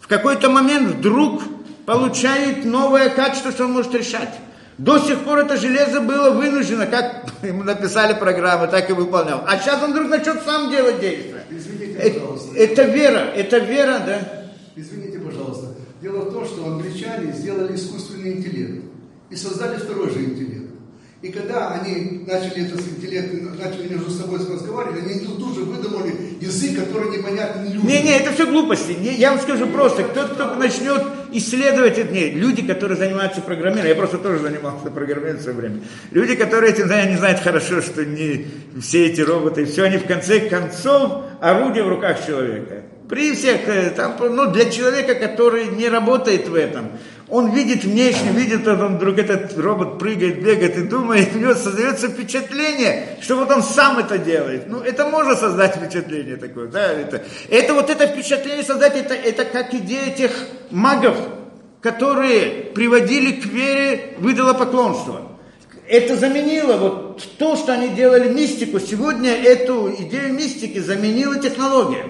в 0.00 0.06
какой-то 0.06 0.50
момент 0.50 0.96
вдруг 0.96 1.42
получает 1.86 2.66
новое 2.66 3.08
качество, 3.08 3.50
что 3.50 3.64
он 3.64 3.72
может 3.72 3.94
решать. 3.94 4.34
До 4.76 4.98
сих 4.98 5.20
пор 5.20 5.38
это 5.38 5.56
железо 5.56 6.02
было 6.02 6.30
вынуждено, 6.30 6.86
как 6.86 7.24
ему 7.42 7.62
написали 7.62 8.12
программы, 8.12 8.66
так 8.66 8.90
и 8.90 8.92
выполнял. 8.92 9.42
А 9.46 9.56
сейчас 9.56 9.82
он 9.82 9.92
вдруг 9.92 10.10
начнет 10.10 10.42
сам 10.44 10.70
делать 10.70 11.00
действия. 11.00 11.39
Э, 12.00 12.10
пожалуйста. 12.10 12.56
Это, 12.56 12.82
вера, 12.84 13.32
это 13.34 13.58
вера, 13.58 14.02
да? 14.06 14.50
Извините, 14.76 15.18
пожалуйста. 15.18 15.74
Дело 16.00 16.20
в 16.20 16.32
том, 16.32 16.44
что 16.46 16.66
англичане 16.66 17.32
сделали 17.32 17.74
искусственный 17.74 18.32
интеллект 18.32 18.84
и 19.28 19.36
создали 19.36 19.76
второй 19.76 20.10
же 20.10 20.24
интеллект. 20.24 20.70
И 21.22 21.28
когда 21.28 21.72
они 21.72 22.24
начали 22.26 22.66
этот 22.66 22.80
интеллект, 22.80 23.30
начали 23.58 23.88
между 23.88 24.10
собой 24.10 24.38
разговаривать, 24.38 25.04
они 25.04 25.20
тут 25.20 25.54
же 25.54 25.64
выдумали 25.64 26.38
язык, 26.40 26.78
который 26.78 27.14
непонятен 27.18 27.64
людям. 27.64 27.86
Не-не, 27.86 28.16
это 28.16 28.32
все 28.32 28.46
глупости. 28.46 28.92
Не, 28.92 29.14
я 29.16 29.32
вам 29.32 29.40
скажу 29.40 29.66
просто, 29.66 30.04
кто 30.04 30.26
кто 30.28 30.54
начнет 30.54 31.02
исследовать 31.32 31.98
это, 31.98 32.12
не, 32.12 32.30
люди, 32.30 32.62
которые 32.62 32.96
занимаются 32.96 33.40
программированием, 33.40 33.88
я 33.88 33.94
просто 33.94 34.18
тоже 34.18 34.38
занимался 34.40 34.90
программированием 34.90 35.38
в 35.38 35.42
свое 35.42 35.56
время, 35.56 35.80
люди, 36.10 36.34
которые 36.34 36.72
этим 36.72 36.86
знают, 36.86 37.06
они 37.08 37.16
знают 37.16 37.40
хорошо, 37.40 37.80
что 37.82 38.04
не 38.04 38.46
все 38.80 39.06
эти 39.06 39.20
роботы, 39.20 39.64
все 39.64 39.84
они 39.84 39.98
в 39.98 40.06
конце 40.06 40.40
концов 40.40 41.24
орудие 41.40 41.84
в 41.84 41.88
руках 41.88 42.24
человека. 42.26 42.82
При 43.08 43.32
всех, 43.34 43.66
э, 43.66 43.90
там, 43.90 44.16
ну, 44.20 44.52
для 44.52 44.70
человека, 44.70 45.16
который 45.16 45.66
не 45.66 45.88
работает 45.88 46.48
в 46.48 46.54
этом, 46.54 46.92
он 47.30 47.52
видит 47.52 47.84
внешне, 47.84 48.32
видит, 48.32 48.66
он 48.66 48.96
вдруг 48.96 49.18
этот 49.18 49.56
робот 49.56 49.98
прыгает, 49.98 50.42
бегает 50.42 50.76
и 50.76 50.82
думает, 50.82 51.34
у 51.34 51.38
него 51.38 51.54
создается 51.54 52.08
впечатление, 52.08 53.18
что 53.20 53.36
вот 53.36 53.50
он 53.50 53.62
сам 53.62 53.98
это 53.98 54.18
делает. 54.18 54.66
Ну, 54.66 54.80
это 54.80 55.06
можно 55.06 55.36
создать 55.36 55.76
впечатление 55.76 56.36
такое, 56.36 56.66
да, 56.66 56.88
это, 56.88 57.22
это 57.48 57.74
вот 57.74 57.88
это 57.88 58.08
впечатление 58.08 58.64
создать, 58.64 58.96
это, 58.96 59.14
это 59.14 59.44
как 59.44 59.72
идея 59.74 60.12
тех 60.14 60.32
магов, 60.70 61.16
которые 61.80 62.72
приводили 62.74 63.40
к 63.40 63.46
вере 63.46 64.14
выдало 64.18 64.52
поклонство. 64.52 65.28
Это 65.88 66.16
заменило 66.16 66.76
вот 66.76 67.22
то, 67.38 67.56
что 67.56 67.72
они 67.72 67.88
делали 67.88 68.32
мистику. 68.32 68.78
Сегодня 68.78 69.32
эту 69.32 69.92
идею 69.98 70.34
мистики 70.34 70.78
заменила 70.78 71.36
технология 71.38 72.04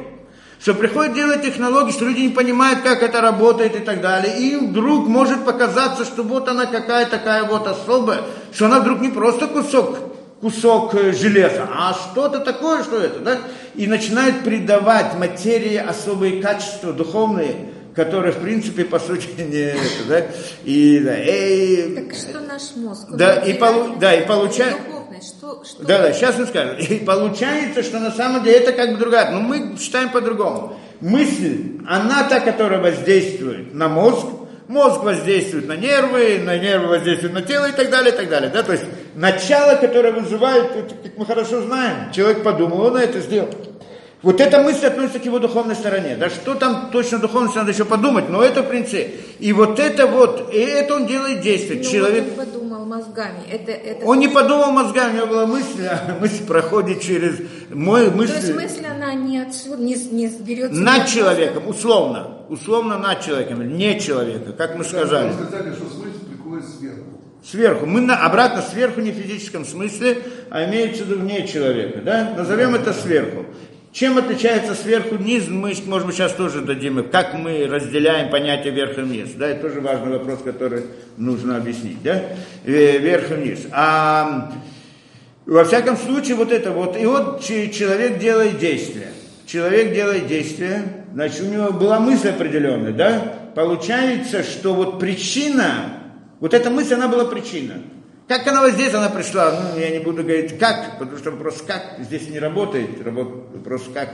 что 0.60 0.74
приходит 0.74 1.14
делать 1.14 1.42
технологии, 1.42 1.90
что 1.90 2.04
люди 2.04 2.20
не 2.20 2.28
понимают, 2.28 2.80
как 2.82 3.02
это 3.02 3.20
работает 3.20 3.76
и 3.76 3.78
так 3.78 4.02
далее. 4.02 4.38
И 4.38 4.56
вдруг 4.56 5.08
может 5.08 5.44
показаться, 5.44 6.04
что 6.04 6.22
вот 6.22 6.48
она 6.48 6.66
какая 6.66 7.06
такая 7.06 7.44
вот 7.44 7.66
особая, 7.66 8.20
что 8.52 8.66
она 8.66 8.80
вдруг 8.80 9.00
не 9.00 9.08
просто 9.08 9.46
кусок, 9.46 9.96
кусок 10.42 10.94
э, 10.94 11.12
железа, 11.12 11.66
а 11.74 11.94
что-то 11.94 12.40
такое, 12.40 12.82
что 12.82 12.98
это, 12.98 13.20
да? 13.20 13.38
И 13.74 13.86
начинают 13.86 14.44
придавать 14.44 15.18
материи 15.18 15.76
особые 15.76 16.42
качества 16.42 16.92
духовные, 16.92 17.70
которые, 18.04 18.32
в 18.32 18.38
принципе, 18.38 18.86
по 18.86 18.98
сути, 18.98 19.28
не 19.38 19.58
это, 19.58 20.04
да? 20.08 20.26
И, 20.64 21.00
да, 21.00 21.22
и, 21.22 21.94
Так 21.94 22.14
что 22.14 22.40
наш 22.40 22.74
мозг? 22.76 23.08
Да, 23.10 23.34
и, 23.36 23.52
полу, 23.52 23.96
да, 24.00 24.14
и 24.14 24.26
получается... 24.26 24.78
Что, 25.20 25.62
что... 25.66 25.84
Да, 25.84 25.98
да, 25.98 26.12
сейчас 26.14 26.38
мы 26.38 26.46
скажем. 26.46 26.78
И 26.78 27.04
получается, 27.04 27.82
что 27.82 27.98
на 27.98 28.10
самом 28.10 28.42
деле 28.42 28.56
это 28.56 28.72
как 28.72 28.92
бы 28.92 28.96
другая. 28.96 29.30
Но 29.30 29.40
мы 29.40 29.76
считаем 29.78 30.08
по-другому. 30.08 30.78
Мысль, 31.02 31.78
она 31.86 32.24
та, 32.24 32.40
которая 32.40 32.80
воздействует 32.80 33.74
на 33.74 33.88
мозг, 33.88 34.24
мозг 34.66 35.02
воздействует 35.02 35.68
на 35.68 35.76
нервы, 35.76 36.40
на 36.42 36.56
нервы 36.56 36.86
воздействует 36.86 37.34
на 37.34 37.42
тело 37.42 37.66
и 37.68 37.72
так 37.72 37.90
далее, 37.90 38.14
и 38.14 38.16
так 38.16 38.30
далее. 38.30 38.50
Да? 38.50 38.62
То 38.62 38.72
есть 38.72 38.84
начало, 39.14 39.76
которое 39.76 40.12
вызывает, 40.14 40.70
как 41.02 41.18
мы 41.18 41.26
хорошо 41.26 41.60
знаем, 41.60 42.10
человек 42.12 42.42
подумал, 42.42 42.80
он 42.80 42.96
это 42.96 43.20
сделал. 43.20 43.50
Вот 44.22 44.38
эта 44.38 44.62
мысль 44.62 44.86
относится 44.86 45.18
к 45.18 45.24
его 45.24 45.38
духовной 45.38 45.74
стороне. 45.74 46.14
Да 46.14 46.28
что 46.28 46.54
там 46.54 46.90
точно 46.92 47.18
духовности 47.18 47.56
надо 47.56 47.72
еще 47.72 47.86
подумать, 47.86 48.28
но 48.28 48.42
это 48.42 48.62
в 48.62 48.68
принципе. 48.68 49.12
И 49.38 49.52
вот 49.54 49.78
это 49.78 50.06
вот, 50.06 50.52
и 50.52 50.58
это 50.58 50.96
он 50.96 51.06
делает 51.06 51.40
действие. 51.40 51.82
Но 51.82 51.90
Человек... 51.90 52.24
он 52.28 52.46
подумал 52.46 52.84
мозгами. 52.84 53.40
Это, 53.50 53.72
это... 53.72 54.04
Он 54.04 54.18
не 54.18 54.28
подумал 54.28 54.72
мозгами, 54.72 55.12
у 55.12 55.16
него 55.16 55.26
была 55.26 55.46
мысль, 55.46 55.86
а 55.86 56.18
мысль 56.20 56.44
проходит 56.44 57.00
через 57.00 57.36
мой 57.70 58.10
мысль. 58.10 58.34
То 58.34 58.40
есть 58.40 58.54
мысль, 58.54 58.84
она 58.84 59.14
не 59.14 59.38
отсюда, 59.38 59.82
не, 59.82 59.94
не 59.94 60.28
берется... 60.28 60.78
Над 60.78 61.06
человеком, 61.06 61.66
условно. 61.66 62.40
Условно 62.50 62.98
над 62.98 63.24
человеком, 63.24 63.66
не 63.76 63.98
человека, 64.00 64.52
как 64.52 64.76
мы 64.76 64.84
сказали. 64.84 65.30
Вы 65.30 65.46
сказали, 65.46 65.72
что 65.72 65.86
смысл 65.88 66.18
приходит 66.28 66.66
сверху. 66.68 67.04
Сверху. 67.42 67.86
Мы 67.86 68.02
на, 68.02 68.18
обратно 68.26 68.60
сверху 68.60 69.00
не 69.00 69.12
в 69.12 69.14
физическом 69.14 69.64
смысле, 69.64 70.18
а 70.50 70.66
имеется 70.66 71.04
в 71.04 71.06
виду 71.06 71.20
вне 71.20 71.48
человека. 71.48 72.00
Да? 72.04 72.34
Назовем 72.36 72.74
это 72.74 72.92
сверху. 72.92 73.46
Чем 73.92 74.18
отличается 74.18 74.76
сверху 74.76 75.16
вниз, 75.16 75.48
мы, 75.48 75.74
может 75.86 76.06
быть, 76.06 76.14
сейчас 76.14 76.32
тоже 76.32 76.60
дадим, 76.60 77.04
как 77.10 77.34
мы 77.34 77.66
разделяем 77.66 78.30
понятие 78.30 78.72
верх 78.72 78.96
и 78.98 79.00
вниз. 79.00 79.30
Да, 79.34 79.48
это 79.48 79.62
тоже 79.62 79.80
важный 79.80 80.12
вопрос, 80.12 80.40
который 80.44 80.84
нужно 81.16 81.56
объяснить. 81.56 82.00
Да? 82.02 82.22
Э, 82.64 82.98
верх 82.98 83.32
и 83.32 83.34
вниз. 83.34 83.66
А 83.72 84.52
во 85.44 85.64
всяком 85.64 85.96
случае, 85.96 86.36
вот 86.36 86.52
это 86.52 86.70
вот, 86.70 86.96
и 86.96 87.04
вот 87.04 87.42
человек 87.42 88.20
делает 88.20 88.58
действие. 88.58 89.08
Человек 89.44 89.92
делает 89.92 90.28
действие, 90.28 91.04
значит, 91.12 91.40
у 91.40 91.46
него 91.46 91.72
была 91.72 91.98
мысль 91.98 92.28
определенная, 92.28 92.92
да? 92.92 93.34
Получается, 93.56 94.44
что 94.44 94.74
вот 94.74 95.00
причина, 95.00 95.98
вот 96.38 96.54
эта 96.54 96.70
мысль, 96.70 96.94
она 96.94 97.08
была 97.08 97.24
причина. 97.24 97.82
Как 98.30 98.46
она 98.46 98.60
вот 98.60 98.74
здесь, 98.74 98.94
она 98.94 99.08
пришла, 99.08 99.50
ну, 99.50 99.80
я 99.80 99.90
не 99.90 99.98
буду 99.98 100.22
говорить 100.22 100.56
как, 100.56 101.00
потому 101.00 101.18
что 101.18 101.32
вопрос 101.32 101.64
как 101.66 101.96
здесь 101.98 102.28
не 102.28 102.38
работает, 102.38 103.04
вопрос 103.04 103.90
как, 103.92 104.08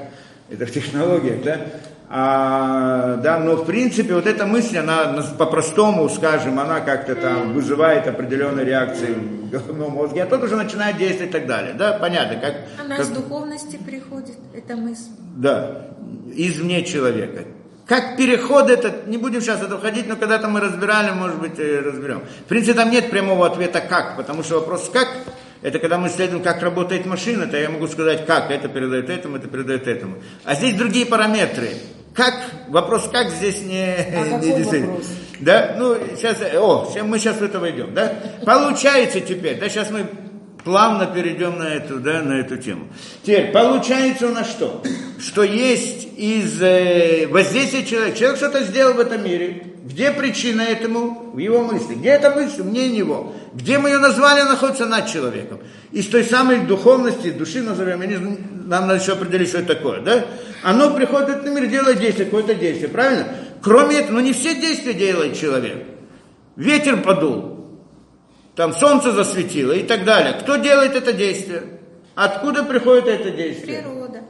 это 0.49 0.65
в 0.65 0.71
технологиях, 0.71 1.43
да, 1.43 1.61
а, 2.09 3.17
да, 3.17 3.39
но 3.39 3.57
в 3.57 3.67
принципе 3.67 4.15
вот 4.15 4.27
эта 4.27 4.47
мысль, 4.47 4.79
она 4.79 5.23
по-простому, 5.37 6.09
скажем, 6.09 6.59
она 6.59 6.81
как-то 6.81 7.15
там 7.15 7.53
вызывает 7.53 8.07
определенные 8.07 8.65
реакции 8.65 9.09
в 9.09 9.51
головном 9.51 9.93
мозге, 9.93 10.23
а 10.23 10.27
тот 10.27 10.43
уже 10.45 10.57
начинает 10.57 10.97
действовать 10.97 11.29
и 11.29 11.33
так 11.35 11.47
далее, 11.47 11.75
да, 11.75 11.99
понятно, 11.99 12.41
как... 12.41 12.55
Она 12.83 12.97
как, 12.97 13.05
с 13.05 13.09
духовности 13.11 13.77
приходит, 13.77 14.39
эта 14.55 14.77
мысль. 14.77 15.11
Да, 15.37 15.89
извне 16.35 16.87
человека. 16.87 17.45
Как 17.87 18.17
переход 18.17 18.69
этот, 18.69 19.07
не 19.07 19.17
будем 19.17 19.41
сейчас 19.41 19.63
это 19.63 19.79
входить, 19.79 20.09
но 20.09 20.17
когда-то 20.17 20.49
мы 20.49 20.61
разбирали, 20.61 21.11
может 21.13 21.39
быть, 21.39 21.59
разберем. 21.59 22.23
В 22.45 22.49
принципе, 22.49 22.75
там 22.75 22.91
нет 22.91 23.11
прямого 23.11 23.47
ответа 23.47 23.81
«как», 23.81 24.17
потому 24.17 24.43
что 24.43 24.59
вопрос 24.59 24.91
«как» 24.93 25.09
это 25.63 25.79
когда 25.79 25.99
мы 25.99 26.09
исследуем, 26.09 26.43
как 26.43 26.63
работает 26.63 27.07
машина, 27.07 27.47
то 27.47 27.57
я 27.57 27.71
могу 27.71 27.89
сказать, 27.89 28.27
как 28.27 28.51
это 28.51 28.69
передает 28.69 29.11
этому, 29.11 29.37
это 29.37 29.49
передает 29.49 29.89
этому. 29.89 30.17
А 30.45 30.55
здесь 30.55 30.75
другие 30.75 31.07
параметры. 31.07 31.71
Как, 32.15 32.35
вопрос 32.69 33.09
как 33.11 33.31
здесь 33.31 33.63
не, 33.63 33.83
а 33.83 34.39
не 34.43 34.63
вопрос? 34.63 35.07
Да, 35.41 35.75
ну, 35.79 35.97
сейчас, 36.17 36.39
о, 36.55 36.89
мы 37.03 37.19
сейчас 37.19 37.39
в 37.39 37.43
это 37.43 37.59
войдем, 37.59 37.93
да? 37.95 38.13
Получается 38.45 39.21
теперь, 39.21 39.59
да, 39.59 39.69
сейчас 39.69 39.91
мы 39.91 40.07
плавно 40.67 41.07
перейдем 41.07 41.59
на 41.61 41.75
эту, 41.75 42.01
да, 42.01 42.23
на 42.23 42.41
эту 42.41 42.57
тему. 42.57 42.89
Теперь, 43.23 43.53
получается 43.53 44.27
у 44.27 44.33
нас 44.33 44.51
что? 44.51 44.83
Что 45.21 45.45
есть 45.45 46.09
из 46.17 46.61
э, 46.61 47.29
воздействия 47.29 47.85
человека. 47.85 48.19
Человек 48.19 48.37
что-то 48.39 48.65
сделал 48.65 48.95
в 48.95 48.99
этом 48.99 49.23
мире. 49.23 49.63
Где 49.85 50.11
причина 50.11 50.63
этому? 50.63 51.31
В 51.33 51.39
его 51.39 51.63
мысли. 51.63 51.95
Где 51.95 52.09
эта 52.09 52.31
мысль? 52.31 52.63
Вне 52.63 52.89
него. 52.89 53.33
Где 53.55 53.79
мы 53.79 53.91
ее 53.91 53.99
назвали, 53.99 54.43
находится 54.43 54.87
над 54.87 55.07
человеком. 55.07 55.61
Из 55.93 56.09
той 56.09 56.25
самой 56.25 56.59
духовности, 56.67 57.31
души 57.31 57.63
назовем, 57.63 58.01
не, 58.01 58.17
нам 58.17 58.89
надо 58.89 59.01
еще 59.01 59.13
определить, 59.13 59.51
что 59.51 59.59
это 59.59 59.77
такое, 59.77 60.01
да? 60.01 60.27
Оно 60.65 60.93
приходит 60.93 61.29
этот 61.29 61.55
мир, 61.55 61.67
делает 61.67 62.01
действие, 62.01 62.25
какое-то 62.25 62.57
действие, 62.57 62.89
правильно? 62.89 63.29
Кроме 63.63 64.01
этого, 64.01 64.15
ну 64.15 64.21
не 64.21 64.33
все 64.33 64.57
действия 64.57 64.95
делает 64.95 65.39
человек. 65.39 65.85
Ветер 66.57 67.03
подул, 67.03 67.56
там 68.57 68.73
солнце 68.75 69.13
засветило 69.13 69.73
и 69.73 69.83
так 69.83 70.05
далее. 70.05 70.33
Кто 70.41 70.57
делает 70.57 70.97
это 70.97 71.13
действие? 71.13 71.63
Откуда 72.15 72.65
приходит 72.65 73.07
это 73.07 73.31
действие? 73.31 73.83
Природа. 73.83 74.23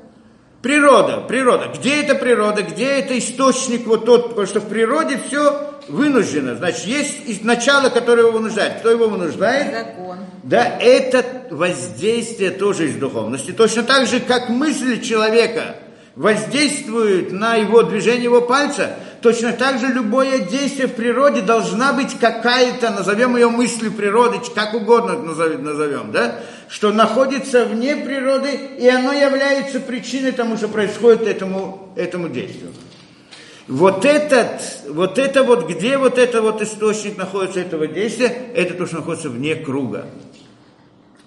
Природа, 0.60 1.16
природа. 1.28 1.70
Где 1.78 2.02
это 2.02 2.16
природа? 2.16 2.62
Где 2.62 2.86
это 2.98 3.16
источник 3.16 3.86
вот 3.86 4.04
тот? 4.04 4.30
Потому 4.30 4.46
что 4.48 4.58
в 4.58 4.68
природе 4.68 5.20
все 5.28 5.74
вынуждено. 5.86 6.56
Значит, 6.56 6.86
есть 6.86 7.44
начало, 7.44 7.88
которое 7.88 8.22
его 8.22 8.32
вынуждает. 8.32 8.80
Кто 8.80 8.90
его 8.90 9.06
вынуждает? 9.06 9.72
Закон. 9.72 10.18
Да, 10.42 10.76
это 10.80 11.24
воздействие 11.50 12.50
тоже 12.50 12.86
из 12.88 12.96
духовности. 12.96 13.52
Точно 13.52 13.84
так 13.84 14.08
же, 14.08 14.18
как 14.18 14.48
мысли 14.48 14.96
человека 14.96 15.76
воздействуют 16.16 17.30
на 17.30 17.54
его 17.54 17.84
движение 17.84 18.24
его 18.24 18.40
пальца, 18.40 18.96
Точно 19.26 19.52
так 19.52 19.80
же 19.80 19.88
любое 19.88 20.38
действие 20.38 20.86
в 20.86 20.92
природе 20.92 21.42
должна 21.42 21.92
быть 21.92 22.16
какая-то, 22.16 22.90
назовем 22.90 23.34
ее 23.34 23.48
мыслью 23.48 23.90
природы, 23.90 24.38
как 24.54 24.72
угодно 24.72 25.18
назовем, 25.18 26.12
да? 26.12 26.42
что 26.68 26.92
находится 26.92 27.64
вне 27.64 27.96
природы, 27.96 28.50
и 28.78 28.86
оно 28.86 29.12
является 29.12 29.80
причиной 29.80 30.30
тому, 30.30 30.56
что 30.56 30.68
происходит 30.68 31.22
этому, 31.22 31.92
этому 31.96 32.28
действию. 32.28 32.70
Вот 33.66 34.04
этот, 34.04 34.62
вот 34.90 35.18
это 35.18 35.42
вот, 35.42 35.68
где 35.68 35.98
вот 35.98 36.18
это 36.18 36.40
вот 36.40 36.62
источник 36.62 37.16
находится 37.16 37.58
этого 37.58 37.88
действия, 37.88 38.32
это 38.54 38.74
то, 38.74 38.86
что 38.86 38.98
находится 38.98 39.28
вне 39.28 39.56
круга. 39.56 40.06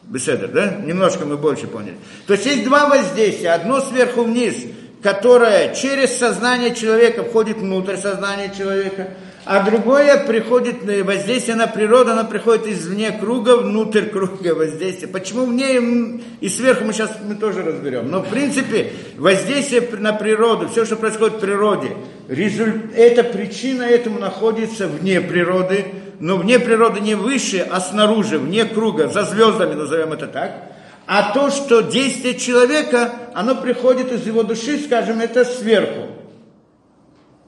Беседа, 0.04 0.47
да? 0.47 0.78
Немножко 0.86 1.26
мы 1.26 1.36
больше 1.36 1.68
поняли. 1.68 1.97
То 2.28 2.34
есть 2.36 2.45
есть 2.45 2.64
два 2.64 2.88
воздействия. 2.88 3.52
Одно 3.52 3.82
сверху 3.82 4.24
вниз– 4.24 4.56
которое 5.02 5.74
через 5.74 6.18
сознание 6.18 6.76
человека 6.76 7.24
входит 7.24 7.58
внутрь 7.58 7.95
сознания 7.95 8.52
человека, 8.56 9.10
а 9.45 9.64
другое 9.64 10.26
приходит 10.26 10.84
воздействие 11.04 11.56
на 11.56 11.68
природу, 11.68 12.12
оно 12.12 12.26
приходит 12.26 12.68
извне 12.68 13.12
круга, 13.12 13.58
внутрь 13.58 14.06
круга 14.06 14.54
воздействия. 14.54 15.08
Почему 15.08 15.45
вне 15.45 16.22
и 16.41 16.50
сверху 16.50 16.84
мы 16.84 16.93
сейчас 16.93 17.18
мы 17.26 17.36
тоже 17.36 17.64
разберем. 17.64 18.12
Но 18.12 18.22
в 18.22 18.28
принципе 18.30 18.91
воздействие 19.18 19.88
на 19.97 20.14
природу, 20.14 20.68
все, 20.68 20.86
что 20.86 20.97
происходит 20.97 21.38
в 21.38 21.39
природе, 21.39 21.95
результ, 22.28 22.93
эта 22.95 23.24
причина 23.24 23.84
этому 23.84 24.20
находится 24.20 24.88
вне 24.88 25.22
природы, 25.22 25.86
но 26.20 26.36
вне 26.36 26.60
природы 26.60 27.00
не 27.00 27.16
выше, 27.16 27.66
а 27.72 27.80
снаружи, 27.80 28.38
вне 28.38 28.66
круга, 28.66 29.08
за 29.08 29.24
звездами, 29.24 29.74
назовем 29.74 30.12
это 30.12 30.28
так 30.28 30.70
а 31.12 31.34
то, 31.34 31.49
что 31.49 31.82
действие 31.82 32.38
человека, 32.38 33.12
оно 33.34 33.55
приходит 33.55 34.12
из 34.12 34.28
его 34.28 34.43
души, 34.43 34.78
скажем, 34.78 35.20
это 35.22 35.43
сверху. 35.43 36.12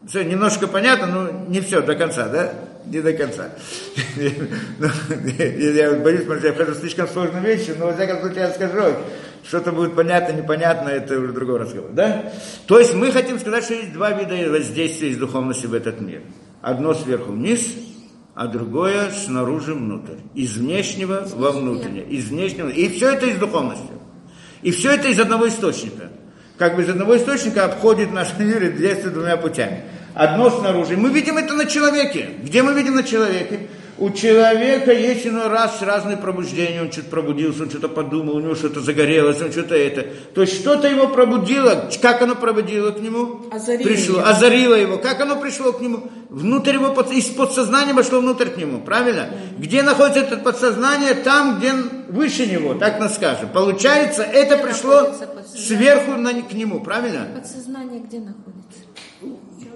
Все, 0.07 0.23
немножко 0.23 0.67
понятно, 0.67 1.05
но 1.05 1.31
не 1.47 1.61
все 1.61 1.81
до 1.81 1.93
конца, 1.93 2.27
да? 2.27 2.53
Не 2.87 3.01
до 3.01 3.13
конца. 3.13 3.51
Я 4.17 5.91
боюсь, 5.91 6.25
может, 6.25 6.43
я 6.43 6.53
вхожу 6.53 6.73
слишком 6.73 7.07
сложные 7.07 7.43
вещи, 7.43 7.75
но, 7.77 7.85
во 7.85 7.93
всяком 7.93 8.21
случае, 8.21 8.39
я 8.39 8.49
скажу, 8.49 8.95
Что-то 9.47 9.71
будет 9.71 9.95
понятно, 9.95 10.33
непонятно, 10.33 10.89
это 10.89 11.19
уже 11.19 11.31
другой 11.31 11.59
разговор. 11.59 11.91
Да? 11.91 12.33
То 12.65 12.79
есть 12.79 12.95
мы 12.95 13.11
хотим 13.11 13.39
сказать, 13.39 13.63
что 13.63 13.75
есть 13.75 13.93
два 13.93 14.09
вида 14.09 14.49
воздействия 14.49 15.09
из 15.09 15.17
духовности 15.17 15.67
в 15.67 15.75
этот 15.75 16.01
мир. 16.01 16.21
Одно 16.63 16.95
сверху 16.95 17.31
вниз, 17.31 17.61
а 18.41 18.47
другое 18.47 19.11
снаружи 19.11 19.75
внутрь. 19.75 20.15
Из 20.33 20.57
внешнего 20.57 21.27
во 21.35 21.51
внутреннее. 21.51 22.05
Из 22.05 22.29
внешнего. 22.29 22.69
И 22.69 22.89
все 22.89 23.11
это 23.11 23.27
из 23.27 23.37
духовности. 23.37 23.91
И 24.63 24.71
все 24.71 24.93
это 24.93 25.09
из 25.09 25.19
одного 25.19 25.47
источника. 25.47 26.09
Как 26.57 26.75
бы 26.75 26.81
из 26.81 26.89
одного 26.89 27.15
источника 27.17 27.65
обходит 27.65 28.11
наш 28.11 28.29
мир 28.39 28.73
двумя 29.11 29.37
путями. 29.37 29.83
Одно 30.15 30.49
снаружи. 30.49 30.97
Мы 30.97 31.11
видим 31.11 31.37
это 31.37 31.53
на 31.53 31.67
человеке. 31.67 32.29
Где 32.41 32.63
мы 32.63 32.73
видим 32.73 32.95
на 32.95 33.03
человеке? 33.03 33.67
У 34.01 34.09
человека 34.09 34.91
есть 34.91 35.27
иной 35.27 35.47
раз 35.47 35.81
разные 35.81 36.17
пробуждения, 36.17 36.81
он 36.81 36.91
что-то 36.91 37.09
пробудился, 37.09 37.63
он 37.63 37.69
что-то 37.69 37.87
подумал, 37.87 38.35
у 38.35 38.39
него 38.39 38.55
что-то 38.55 38.79
загорелось, 38.81 39.41
он 39.41 39.51
что-то 39.51 39.75
это. 39.75 40.07
То 40.33 40.41
есть 40.41 40.59
что-то 40.59 40.87
его 40.87 41.07
пробудило, 41.07 41.89
как 42.01 42.21
оно 42.21 42.35
пробудило 42.35 42.91
к 42.91 42.99
нему? 42.99 43.41
Озарило 43.51 43.87
пришло, 43.87 44.17
его. 44.19 44.27
озарило 44.27 44.73
его. 44.75 44.97
Как 44.97 45.21
оно 45.21 45.39
пришло 45.39 45.71
к 45.71 45.81
нему? 45.81 46.09
Внутрь 46.29 46.73
его, 46.75 46.93
под- 46.93 47.11
из 47.11 47.25
подсознания 47.25 47.93
вошло 47.93 48.19
внутрь 48.21 48.47
к 48.49 48.57
нему, 48.57 48.79
правильно? 48.79 49.29
Где 49.59 49.83
находится 49.83 50.21
это 50.21 50.37
подсознание? 50.37 51.13
Там, 51.13 51.59
где 51.59 51.71
выше 52.09 52.47
него, 52.47 52.73
так 52.73 52.99
нас 52.99 53.15
скажем. 53.15 53.49
Получается, 53.49 54.23
это 54.23 54.57
пришло 54.57 55.13
сверху 55.55 56.11
на- 56.13 56.33
к 56.41 56.53
нему, 56.53 56.79
правильно? 56.79 57.27
Подсознание 57.35 57.99
где 58.01 58.19
находится? 58.19 58.79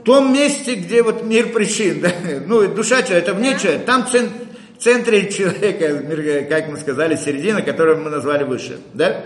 Том 0.06 0.32
месте, 0.32 0.76
где 0.76 1.02
вот 1.02 1.24
мир 1.24 1.52
причин, 1.52 2.00
да? 2.02 2.12
ну, 2.48 2.68
душа 2.68 3.02
человека, 3.02 3.32
это 3.32 3.34
вне 3.34 3.58
человека, 3.58 3.86
там 3.86 4.08
цен- 4.08 4.30
в 4.78 4.84
центре 4.84 5.32
человека, 5.32 6.46
как 6.48 6.70
мы 6.70 6.78
сказали, 6.78 7.16
середина, 7.16 7.62
которую 7.62 8.04
мы 8.04 8.10
назвали 8.10 8.44
выше, 8.44 8.80
да? 8.94 9.24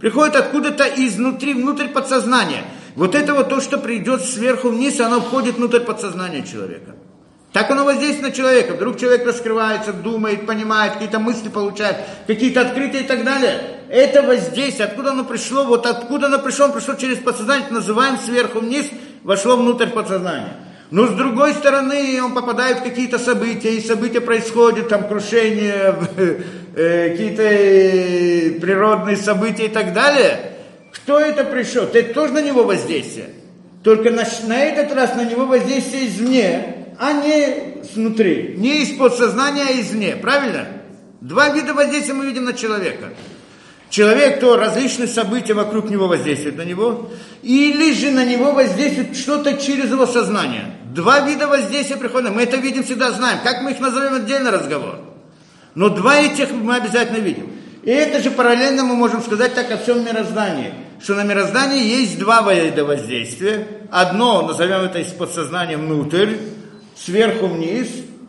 Приходит 0.00 0.34
откуда-то 0.34 0.84
изнутри, 0.96 1.54
внутрь 1.54 1.86
подсознания. 1.86 2.64
Вот 2.96 3.14
это 3.14 3.34
вот 3.34 3.48
то, 3.48 3.60
что 3.60 3.78
придет 3.78 4.22
сверху 4.22 4.70
вниз, 4.70 4.98
оно 5.00 5.20
входит 5.20 5.56
внутрь 5.56 5.80
подсознания 5.80 6.42
человека. 6.42 6.96
Так 7.52 7.70
оно 7.70 7.84
воздействует 7.84 8.30
на 8.30 8.36
человека. 8.36 8.74
Вдруг 8.74 8.98
человек 8.98 9.26
раскрывается, 9.26 9.92
думает, 9.92 10.46
понимает, 10.46 10.94
какие-то 10.94 11.20
мысли 11.20 11.50
получает, 11.50 11.98
какие-то 12.26 12.62
открытия 12.62 13.00
и 13.00 13.06
так 13.06 13.24
далее. 13.24 13.60
Это 13.90 14.22
воздействие, 14.22 14.88
откуда 14.88 15.10
оно 15.10 15.24
пришло, 15.24 15.64
вот 15.64 15.86
откуда 15.86 16.26
оно 16.26 16.38
пришло, 16.38 16.64
оно 16.64 16.74
пришло 16.74 16.94
через 16.94 17.18
подсознание, 17.18 17.68
называем 17.70 18.18
сверху 18.18 18.60
вниз, 18.60 18.86
вошло 19.24 19.56
внутрь 19.56 19.88
подсознания. 19.88 20.56
Но 20.90 21.06
с 21.06 21.10
другой 21.12 21.54
стороны, 21.54 22.22
он 22.22 22.34
попадает 22.34 22.80
в 22.80 22.82
какие-то 22.82 23.18
события, 23.18 23.74
и 23.74 23.80
события 23.80 24.20
происходят, 24.20 24.88
там 24.88 25.08
крушение, 25.08 25.96
э, 26.76 27.10
какие-то 27.10 27.42
э, 27.42 28.50
природные 28.60 29.16
события 29.16 29.66
и 29.66 29.70
так 29.70 29.94
далее. 29.94 30.52
Кто 30.92 31.18
это 31.18 31.44
пришел? 31.44 31.84
Это 31.84 32.12
тоже 32.12 32.34
на 32.34 32.42
него 32.42 32.64
воздействие. 32.64 33.30
Только 33.82 34.10
на, 34.10 34.24
на 34.46 34.60
этот 34.60 34.94
раз 34.94 35.16
на 35.16 35.24
него 35.24 35.46
воздействие 35.46 36.08
извне, 36.08 36.86
а 36.98 37.12
не 37.14 37.82
снутри. 37.92 38.54
Не 38.58 38.82
из 38.82 38.96
подсознания, 38.98 39.64
а 39.68 39.80
извне. 39.80 40.16
Правильно? 40.16 40.68
Два 41.22 41.48
вида 41.48 41.72
воздействия 41.72 42.14
мы 42.14 42.26
видим 42.26 42.44
на 42.44 42.52
человека. 42.52 43.14
Человек, 43.92 44.40
то 44.40 44.56
различные 44.56 45.06
события 45.06 45.52
вокруг 45.52 45.90
него 45.90 46.08
воздействуют 46.08 46.56
на 46.56 46.62
него, 46.62 47.10
или 47.42 47.92
же 47.92 48.10
на 48.10 48.24
него 48.24 48.52
воздействует 48.52 49.14
что-то 49.14 49.58
через 49.58 49.90
его 49.90 50.06
сознание. 50.06 50.78
Два 50.94 51.20
вида 51.20 51.46
воздействия 51.46 51.98
приходят. 51.98 52.34
Мы 52.34 52.44
это 52.44 52.56
видим, 52.56 52.84
всегда 52.84 53.10
знаем. 53.10 53.40
Как 53.44 53.60
мы 53.60 53.72
их 53.72 53.80
назовем, 53.80 54.14
отдельный 54.14 54.50
разговор. 54.50 54.98
Но 55.74 55.90
два 55.90 56.16
этих 56.16 56.52
мы 56.52 56.76
обязательно 56.76 57.18
видим. 57.18 57.50
И 57.82 57.90
это 57.90 58.22
же 58.22 58.30
параллельно 58.30 58.82
мы 58.82 58.94
можем 58.94 59.20
сказать 59.20 59.52
так 59.52 59.70
о 59.70 59.76
всем 59.76 60.02
мироздании. 60.02 60.72
Что 60.98 61.14
на 61.14 61.24
мироздании 61.24 61.84
есть 61.84 62.18
два 62.18 62.50
вида 62.50 62.86
воздействия. 62.86 63.66
Одно, 63.90 64.40
назовем 64.40 64.80
это 64.80 65.00
из 65.00 65.08
подсознания 65.08 65.76
внутрь, 65.76 66.36
сверху 66.96 67.46
вниз. 67.46 67.88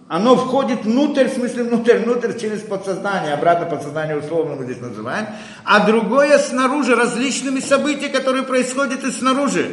Оно 0.10 0.36
входит 0.36 0.84
внутрь, 0.84 1.28
в 1.28 1.34
смысле 1.34 1.64
внутрь, 1.64 1.98
внутрь 2.00 2.38
через 2.38 2.62
подсознание, 2.62 3.34
обратно 3.34 3.66
подсознание 3.66 4.18
условно 4.18 4.56
мы 4.56 4.66
здесь 4.66 4.82
называем. 4.82 5.28
А 5.64 5.86
другое 5.86 6.38
снаружи, 6.40 6.96
различными 6.96 7.60
событиями, 7.60 8.12
которые 8.12 8.44
происходят 8.44 9.04
и 9.04 9.12
снаружи. 9.12 9.68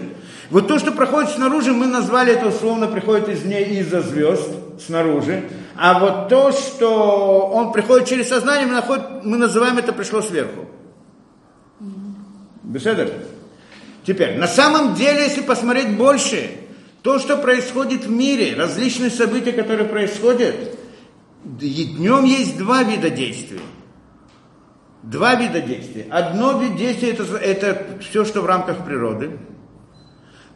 Вот 0.51 0.69
то, 0.69 0.79
что 0.79 0.93
проходит 0.93 1.31
снаружи, 1.31 1.73
мы 1.73 1.87
назвали 1.87 2.33
это 2.33 2.47
условно, 2.47 2.87
приходит 2.87 3.29
извне 3.29 3.63
из-за 3.81 4.03
звезд, 4.03 4.51
снаружи. 4.85 5.49
А 5.77 5.99
вот 5.99 6.29
то, 6.29 6.53
что 6.53 7.51
он 7.53 7.73
приходит 7.73 8.09
через 8.09 8.29
сознание, 8.29 8.67
мы, 8.67 8.75
находим, 8.75 9.05
мы 9.25 9.37
называем 9.37 9.79
это 9.79 9.93
пришло 9.93 10.23
сверху. 10.23 10.67
Беседер? 12.63 13.13
Теперь, 14.05 14.39
на 14.39 14.47
самом 14.47 14.95
деле, 14.95 15.23
если 15.23 15.43
посмотреть 15.43 15.97
больше, 15.97 16.51
то, 17.03 17.19
что 17.19 17.37
происходит 17.39 18.05
в 18.05 18.11
мире, 18.11 18.55
различные 18.55 19.11
события, 19.11 19.53
которые 19.53 19.89
происходят, 19.89 20.55
днем 21.45 22.25
есть 22.25 22.59
два 22.59 22.83
вида 22.83 23.11
действий. 23.11 23.61
Два 25.03 25.35
вида 25.35 25.63
действий. 25.63 26.05
Одно 26.11 26.61
вид 26.61 26.77
действия 26.77 27.13
это, 27.13 27.37
это 27.37 27.87
все, 28.01 28.25
что 28.27 28.43
в 28.43 28.47
рамках 28.47 28.85
природы, 28.85 29.39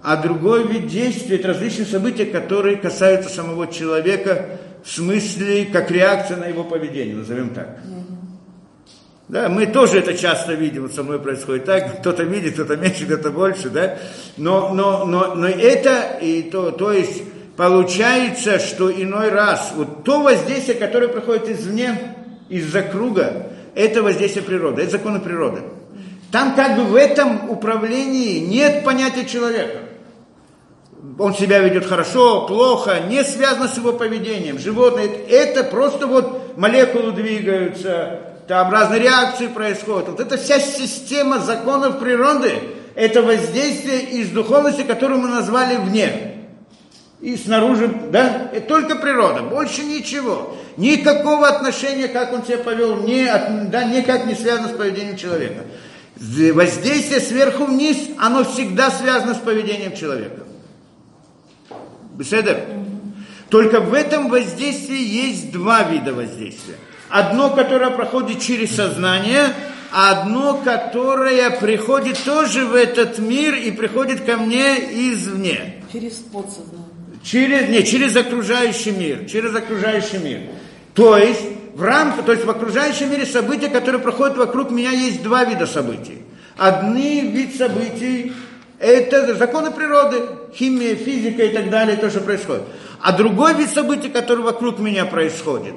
а 0.03 0.17
другой 0.17 0.69
вид 0.69 0.87
действия 0.87 1.37
это 1.37 1.49
различные 1.49 1.87
события, 1.87 2.27
которые 2.27 2.77
касаются 2.77 3.31
самого 3.31 3.69
человека 3.69 4.61
в 4.85 4.91
смысле 4.91 5.65
как 5.65 5.91
реакция 5.91 6.37
на 6.37 6.45
его 6.45 6.63
поведение, 6.63 7.17
назовем 7.17 7.55
так. 7.55 7.79
Да, 9.35 9.49
мы 9.49 9.67
тоже 9.67 9.99
это 9.99 10.17
часто 10.17 10.53
видим, 10.53 10.83
вот 10.83 10.93
со 10.93 11.03
мной 11.03 11.19
происходит 11.19 11.65
так, 11.65 11.99
кто-то 11.99 12.23
видит, 12.23 12.55
кто-то 12.55 12.77
меньше, 12.77 13.05
кто-то 13.05 13.31
больше, 13.31 13.69
да, 13.69 13.99
но, 14.37 14.73
но, 14.73 15.05
но, 15.07 15.35
но 15.35 15.49
это, 15.49 16.19
и 16.23 16.43
то, 16.43 16.71
то 16.71 16.93
есть, 16.93 17.25
получается, 17.57 18.61
что 18.61 18.93
иной 18.93 19.31
раз, 19.31 19.73
вот 19.75 20.05
то 20.05 20.23
воздействие, 20.23 20.79
которое 20.79 21.09
приходит 21.09 21.49
извне, 21.49 22.15
из-за 22.49 22.83
круга, 22.83 23.49
это 23.75 24.05
воздействие 24.05 24.45
природы, 24.45 24.83
это 24.83 24.93
законы 24.93 25.19
природы. 25.19 25.63
Там 26.31 26.55
как 26.55 26.77
бы 26.77 26.85
в 26.85 26.95
этом 26.95 27.51
управлении 27.51 28.39
нет 28.39 28.85
понятия 28.85 29.25
человека. 29.25 29.81
Он 31.19 31.35
себя 31.35 31.59
ведет 31.59 31.87
хорошо, 31.87 32.47
плохо, 32.47 33.01
не 33.09 33.25
связано 33.25 33.67
с 33.67 33.77
его 33.79 33.95
поведением. 33.95 34.61
Животное, 34.61 35.11
это 35.29 35.65
просто 35.65 36.07
вот 36.07 36.57
молекулы 36.57 37.11
двигаются, 37.11 38.34
там 38.47 38.71
разные 38.71 39.01
реакции 39.01 39.47
происходят. 39.47 40.09
Вот 40.09 40.21
эта 40.21 40.37
вся 40.37 40.59
система 40.61 41.39
законов 41.39 41.99
природы, 41.99 42.53
это 42.95 43.23
воздействие 43.23 44.03
из 44.03 44.31
духовности, 44.31 44.83
которую 44.83 45.21
мы 45.21 45.29
назвали 45.29 45.77
вне. 45.77 46.35
И 47.21 47.37
снаружи, 47.37 47.89
да, 48.11 48.51
и 48.55 48.61
только 48.61 48.97
природа, 48.97 49.43
больше 49.43 49.83
ничего. 49.83 50.57
Никакого 50.77 51.49
отношения, 51.49 52.09
как 52.09 52.33
он 52.33 52.45
себя 52.45 52.59
повел, 52.59 53.03
не, 53.03 53.27
да, 53.71 53.85
никак 53.85 54.27
не 54.27 54.35
связано 54.35 54.69
с 54.69 54.73
поведением 54.73 55.17
человека. 55.17 55.63
Воздействие 56.17 57.21
сверху 57.21 57.65
вниз, 57.65 57.97
оно 58.19 58.45
всегда 58.45 58.91
связано 58.91 59.35
с 59.35 59.39
поведением 59.39 59.97
человека. 59.97 60.43
Беседер? 62.13 62.61
Только 63.49 63.81
в 63.81 63.95
этом 63.95 64.29
воздействии 64.29 65.03
есть 65.03 65.51
два 65.51 65.85
вида 65.85 66.13
воздействия. 66.13 66.77
Одно, 67.09 67.51
которое 67.51 67.91
проходит 67.91 68.41
через 68.41 68.75
сознание, 68.75 69.53
а 69.93 70.23
одно, 70.23 70.61
которое 70.65 71.51
приходит 71.51 72.19
тоже 72.25 72.65
в 72.65 72.75
этот 72.75 73.19
мир 73.19 73.55
и 73.55 73.71
приходит 73.71 74.23
ко 74.23 74.37
мне 74.37 74.77
извне. 75.13 75.85
Через 75.93 76.15
подсознание. 76.15 76.85
Через, 77.23 77.69
не, 77.69 77.85
через 77.85 78.17
окружающий 78.17 78.91
мир, 78.91 79.25
через 79.27 79.55
окружающий 79.55 80.19
мир. 80.19 80.41
То 80.95 81.17
есть, 81.17 81.41
в 81.75 81.83
рамках, 81.83 82.25
то 82.25 82.33
есть 82.33 82.45
в 82.45 82.51
окружающем 82.51 83.11
мире 83.11 83.25
события, 83.25 83.69
которые 83.69 84.01
проходят 84.01 84.37
вокруг 84.37 84.71
меня, 84.71 84.91
есть 84.91 85.23
два 85.23 85.45
вида 85.45 85.67
событий. 85.67 86.23
Одни 86.57 87.21
вид 87.21 87.57
событий– 87.57 88.33
это 88.79 89.35
законы 89.35 89.71
природы, 89.71 90.23
химия, 90.55 90.95
физика 90.95 91.45
и 91.45 91.55
так 91.55 91.71
далее, 91.71 91.97
то, 91.97 92.11
что 92.11 92.21
происходит. 92.21 92.65
А 93.01 93.13
другой 93.13 93.55
вид 93.55 93.71
событий, 93.71 94.09
который 94.09 94.45
вокруг 94.45 94.79
меня 94.79 95.05
происходит, 95.05 95.75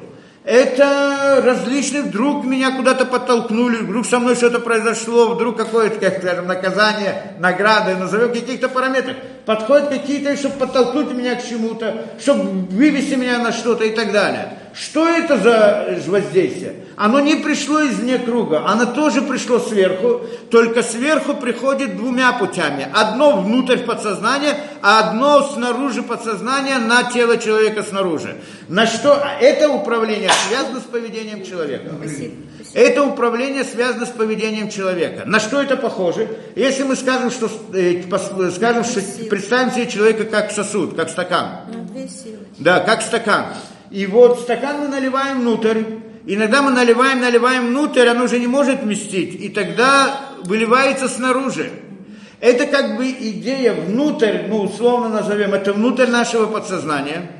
это 0.47 1.41
различные, 1.43 2.03
вдруг 2.03 2.45
меня 2.45 2.71
куда-то 2.71 3.05
подтолкнули, 3.05 3.79
вдруг 3.79 4.05
со 4.05 4.17
мной 4.17 4.35
что-то 4.35 4.59
произошло, 4.59 5.35
вдруг 5.35 5.57
какое-то, 5.57 5.99
как 5.99 6.19
скажем, 6.19 6.47
наказание, 6.47 7.33
награда, 7.37 7.97
назовем 7.97 8.31
каких-то 8.31 8.69
параметров. 8.69 9.17
Подходят 9.45 9.89
какие-то, 9.89 10.37
чтобы 10.37 10.55
подтолкнуть 10.55 11.11
меня 11.11 11.35
к 11.35 11.45
чему-то, 11.45 12.05
чтобы 12.17 12.65
вывести 12.67 13.15
меня 13.15 13.39
на 13.39 13.51
что-то 13.51 13.83
и 13.83 13.89
так 13.93 14.13
далее. 14.13 14.57
Что 14.79 15.07
это 15.09 15.37
за 15.37 15.99
воздействие? 16.07 16.75
Оно 16.95 17.19
не 17.19 17.35
пришло 17.35 17.83
извне 17.87 18.19
круга, 18.19 18.63
оно 18.67 18.85
тоже 18.85 19.23
пришло 19.23 19.59
сверху, 19.59 20.21
только 20.51 20.83
сверху 20.83 21.33
приходит 21.33 21.97
двумя 21.97 22.33
путями. 22.33 22.87
Одно 22.93 23.41
внутрь 23.41 23.77
подсознания, 23.77 24.55
а 24.83 24.99
одно 24.99 25.41
снаружи 25.41 26.03
подсознания 26.03 26.77
на 26.77 27.03
тело 27.03 27.37
человека 27.37 27.81
снаружи. 27.81 28.37
На 28.67 28.85
что 28.85 29.19
это 29.41 29.69
управление 29.69 30.31
связано 30.47 30.79
с 30.79 30.83
поведением 30.83 31.43
человека. 31.43 31.91
Спасибо. 31.97 32.33
Это 32.73 33.03
управление 33.03 33.63
связано 33.63 34.05
с 34.05 34.09
поведением 34.09 34.69
человека. 34.69 35.23
На 35.25 35.39
что 35.39 35.61
это 35.61 35.75
похоже? 35.77 36.27
Если 36.55 36.83
мы 36.83 36.95
скажем, 36.95 37.31
что, 37.31 37.49
э, 37.73 38.03
скажем, 38.51 38.83
что 38.83 39.01
представим 39.27 39.71
себе 39.71 39.87
человека 39.87 40.25
как 40.25 40.51
сосуд, 40.51 40.95
как 40.95 41.09
стакан. 41.09 41.61
Силы. 41.95 42.37
Да, 42.59 42.79
как 42.81 43.01
стакан. 43.01 43.45
И 43.91 44.05
вот 44.05 44.39
стакан 44.39 44.79
мы 44.79 44.87
наливаем 44.87 45.41
внутрь. 45.41 45.83
Иногда 46.25 46.61
мы 46.61 46.71
наливаем, 46.71 47.21
наливаем 47.21 47.67
внутрь, 47.67 48.07
оно 48.07 48.25
уже 48.25 48.39
не 48.39 48.47
может 48.47 48.81
вместить. 48.81 49.41
И 49.41 49.49
тогда 49.49 50.19
выливается 50.43 51.07
снаружи. 51.07 51.71
Это 52.39 52.67
как 52.67 52.97
бы 52.97 53.09
идея 53.09 53.73
внутрь, 53.73 54.47
ну 54.47 54.61
условно 54.61 55.09
назовем, 55.09 55.53
это 55.53 55.73
внутрь 55.73 56.07
нашего 56.07 56.45
подсознания. 56.45 57.31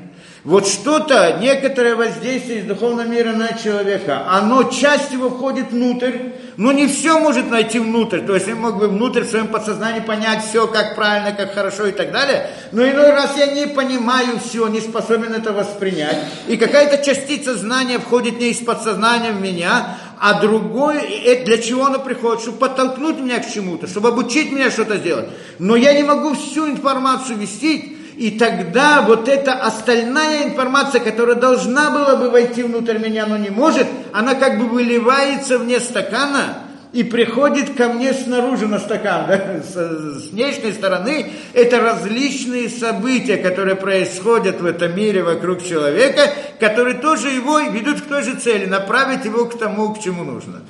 Вот 0.44 0.68
что-то, 0.68 1.38
некоторое 1.40 1.96
воздействие 1.96 2.60
из 2.60 2.64
духовного 2.64 3.06
мира 3.06 3.32
на 3.32 3.54
человека, 3.54 4.24
оно, 4.30 4.62
часть 4.64 5.12
его 5.12 5.30
входит 5.30 5.72
внутрь, 5.72 6.12
но 6.56 6.70
не 6.70 6.86
все 6.86 7.18
может 7.18 7.50
найти 7.50 7.80
внутрь. 7.80 8.20
То 8.20 8.34
есть 8.34 8.46
я 8.46 8.54
мог 8.54 8.78
бы 8.78 8.86
внутрь 8.86 9.22
в 9.22 9.28
своем 9.28 9.48
подсознании 9.48 9.98
понять 9.98 10.44
все, 10.44 10.68
как 10.68 10.94
правильно, 10.94 11.32
как 11.32 11.54
хорошо 11.54 11.86
и 11.86 11.92
так 11.92 12.12
далее. 12.12 12.50
Но 12.70 12.88
иной 12.88 13.10
раз 13.10 13.36
я 13.36 13.48
не 13.48 13.66
понимаю 13.66 14.38
все, 14.38 14.68
не 14.68 14.80
способен 14.80 15.34
это 15.34 15.52
воспринять. 15.52 16.18
И 16.46 16.56
какая-то 16.56 17.04
частица 17.04 17.56
знания 17.56 17.98
входит 17.98 18.38
не 18.38 18.50
из 18.50 18.58
подсознания 18.58 19.32
в 19.32 19.40
меня, 19.40 19.98
а 20.20 20.40
другое, 20.40 21.00
и 21.00 21.44
для 21.44 21.58
чего 21.58 21.86
оно 21.86 21.98
приходит? 21.98 22.42
Чтобы 22.42 22.58
подтолкнуть 22.58 23.18
меня 23.18 23.40
к 23.40 23.52
чему-то, 23.52 23.88
чтобы 23.88 24.08
обучить 24.08 24.52
меня 24.52 24.70
что-то 24.70 24.98
сделать. 24.98 25.28
Но 25.58 25.74
я 25.74 25.94
не 25.94 26.04
могу 26.04 26.34
всю 26.34 26.68
информацию 26.68 27.38
вести, 27.38 27.97
и 28.18 28.32
тогда 28.32 29.02
вот 29.02 29.28
эта 29.28 29.54
остальная 29.54 30.48
информация, 30.48 31.00
которая 31.00 31.36
должна 31.36 31.90
была 31.90 32.16
бы 32.16 32.30
войти 32.30 32.64
внутрь 32.64 32.98
меня, 32.98 33.26
но 33.26 33.36
не 33.36 33.50
может, 33.50 33.86
она 34.12 34.34
как 34.34 34.58
бы 34.58 34.66
выливается 34.66 35.56
вне 35.56 35.78
стакана 35.78 36.64
и 36.92 37.04
приходит 37.04 37.76
ко 37.76 37.88
мне 37.88 38.12
снаружи 38.12 38.66
на 38.66 38.80
стакан, 38.80 39.26
да? 39.28 39.62
с, 39.62 39.72
с 39.72 40.30
внешней 40.32 40.72
стороны. 40.72 41.30
Это 41.52 41.78
различные 41.78 42.68
события, 42.68 43.36
которые 43.36 43.76
происходят 43.76 44.60
в 44.60 44.66
этом 44.66 44.96
мире 44.96 45.22
вокруг 45.22 45.64
человека, 45.64 46.22
которые 46.58 46.96
тоже 46.96 47.28
его 47.28 47.60
ведут 47.60 48.00
к 48.00 48.06
той 48.06 48.24
же 48.24 48.34
цели, 48.34 48.66
направить 48.66 49.26
его 49.26 49.44
к 49.44 49.56
тому, 49.56 49.94
к 49.94 50.00
чему 50.00 50.24
нужно. 50.24 50.62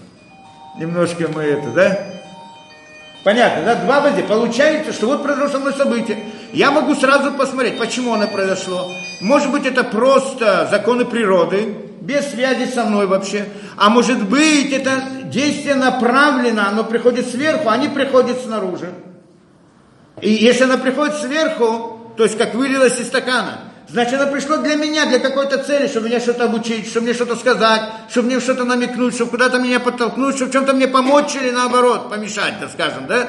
Немножко 0.78 1.28
мы 1.34 1.44
это, 1.44 1.68
да? 1.70 1.98
Понятно, 3.24 3.64
да? 3.64 3.74
Два 3.76 4.00
воды. 4.00 4.22
Получается, 4.22 4.92
что 4.92 5.06
вот 5.06 5.22
произошло 5.22 5.70
событие. 5.72 6.18
Я 6.52 6.70
могу 6.70 6.94
сразу 6.94 7.32
посмотреть, 7.32 7.78
почему 7.78 8.14
оно 8.14 8.26
произошло. 8.26 8.90
Может 9.20 9.50
быть, 9.50 9.66
это 9.66 9.84
просто 9.84 10.68
законы 10.70 11.04
природы, 11.04 11.88
без 12.00 12.30
связи 12.30 12.70
со 12.70 12.84
мной 12.84 13.06
вообще. 13.06 13.46
А 13.76 13.90
может 13.90 14.22
быть, 14.24 14.72
это 14.72 15.02
действие 15.24 15.74
направлено, 15.74 16.68
оно 16.68 16.84
приходит 16.84 17.28
сверху, 17.28 17.68
а 17.68 17.76
не 17.76 17.88
приходит 17.88 18.40
снаружи. 18.40 18.92
И 20.22 20.30
если 20.30 20.64
оно 20.64 20.78
приходит 20.78 21.16
сверху, 21.16 22.14
то 22.16 22.24
есть 22.24 22.38
как 22.38 22.54
вылилось 22.54 22.98
из 22.98 23.08
стакана, 23.08 23.60
значит, 23.88 24.20
оно 24.20 24.32
пришло 24.32 24.56
для 24.56 24.76
меня, 24.76 25.06
для 25.06 25.18
какой-то 25.18 25.58
цели, 25.58 25.86
чтобы 25.86 26.08
меня 26.08 26.18
что-то 26.18 26.44
обучить, 26.44 26.88
чтобы 26.88 27.04
мне 27.04 27.14
что-то 27.14 27.36
сказать, 27.36 27.82
чтобы 28.10 28.28
мне 28.28 28.40
что-то 28.40 28.64
намекнуть, 28.64 29.14
чтобы 29.14 29.32
куда-то 29.32 29.58
меня 29.58 29.78
подтолкнуть, 29.78 30.36
чтобы 30.36 30.52
чем-то 30.52 30.72
мне 30.72 30.88
помочь 30.88 31.36
или 31.36 31.50
наоборот, 31.50 32.08
помешать, 32.08 32.54
так 32.58 32.70
скажем, 32.70 33.06
да? 33.06 33.28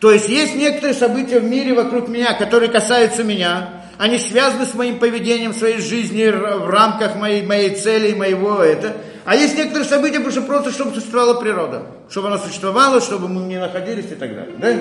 То 0.00 0.12
есть 0.12 0.28
есть 0.28 0.54
некоторые 0.54 0.94
события 0.94 1.40
в 1.40 1.44
мире 1.44 1.74
вокруг 1.74 2.08
меня, 2.08 2.34
которые 2.34 2.70
касаются 2.70 3.24
меня, 3.24 3.82
они 3.98 4.18
связаны 4.18 4.64
с 4.64 4.74
моим 4.74 5.00
поведением, 5.00 5.52
своей 5.52 5.80
жизни 5.80 6.24
в 6.26 6.70
рамках 6.70 7.16
моей, 7.16 7.44
моей 7.44 7.74
цели, 7.74 8.14
моего 8.14 8.62
это. 8.62 8.96
А 9.28 9.36
есть 9.36 9.58
некоторые 9.58 9.86
события, 9.86 10.20
потому 10.20 10.32
что 10.32 10.40
просто, 10.40 10.72
чтобы 10.72 10.94
существовала 10.94 11.38
природа. 11.38 11.82
Чтобы 12.08 12.28
она 12.28 12.38
существовала, 12.38 12.98
чтобы 12.98 13.28
мы 13.28 13.42
не 13.42 13.60
находились 13.60 14.06
и 14.06 14.14
так 14.14 14.34
далее. 14.34 14.54
Да? 14.56 14.74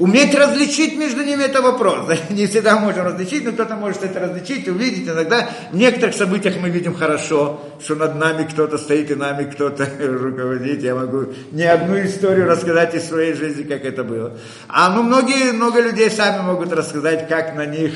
Уметь 0.00 0.34
различить 0.34 0.98
между 0.98 1.22
ними 1.22 1.44
это 1.44 1.62
вопрос. 1.62 2.08
Да? 2.08 2.16
Не 2.34 2.48
всегда 2.48 2.80
можем 2.80 3.04
различить, 3.04 3.44
но 3.44 3.52
кто-то 3.52 3.76
может 3.76 4.02
это 4.02 4.18
различить, 4.18 4.66
увидеть. 4.66 5.08
Иногда 5.08 5.48
в 5.70 5.76
некоторых 5.76 6.16
событиях 6.16 6.56
мы 6.60 6.70
видим 6.70 6.96
хорошо, 6.96 7.60
что 7.80 7.94
над 7.94 8.16
нами 8.16 8.42
кто-то 8.42 8.76
стоит 8.76 9.12
и 9.12 9.14
нами 9.14 9.48
кто-то 9.48 9.88
руководит. 10.00 10.82
Я 10.82 10.96
могу 10.96 11.26
не 11.52 11.62
одну 11.62 11.96
историю 12.02 12.48
рассказать 12.48 12.96
из 12.96 13.06
своей 13.06 13.34
жизни, 13.34 13.62
как 13.62 13.84
это 13.84 14.02
было. 14.02 14.36
А 14.66 14.92
ну, 14.92 15.04
многие, 15.04 15.52
много 15.52 15.80
людей 15.80 16.10
сами 16.10 16.42
могут 16.42 16.72
рассказать, 16.72 17.28
как 17.28 17.54
на 17.54 17.66
них 17.66 17.92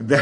да, 0.00 0.18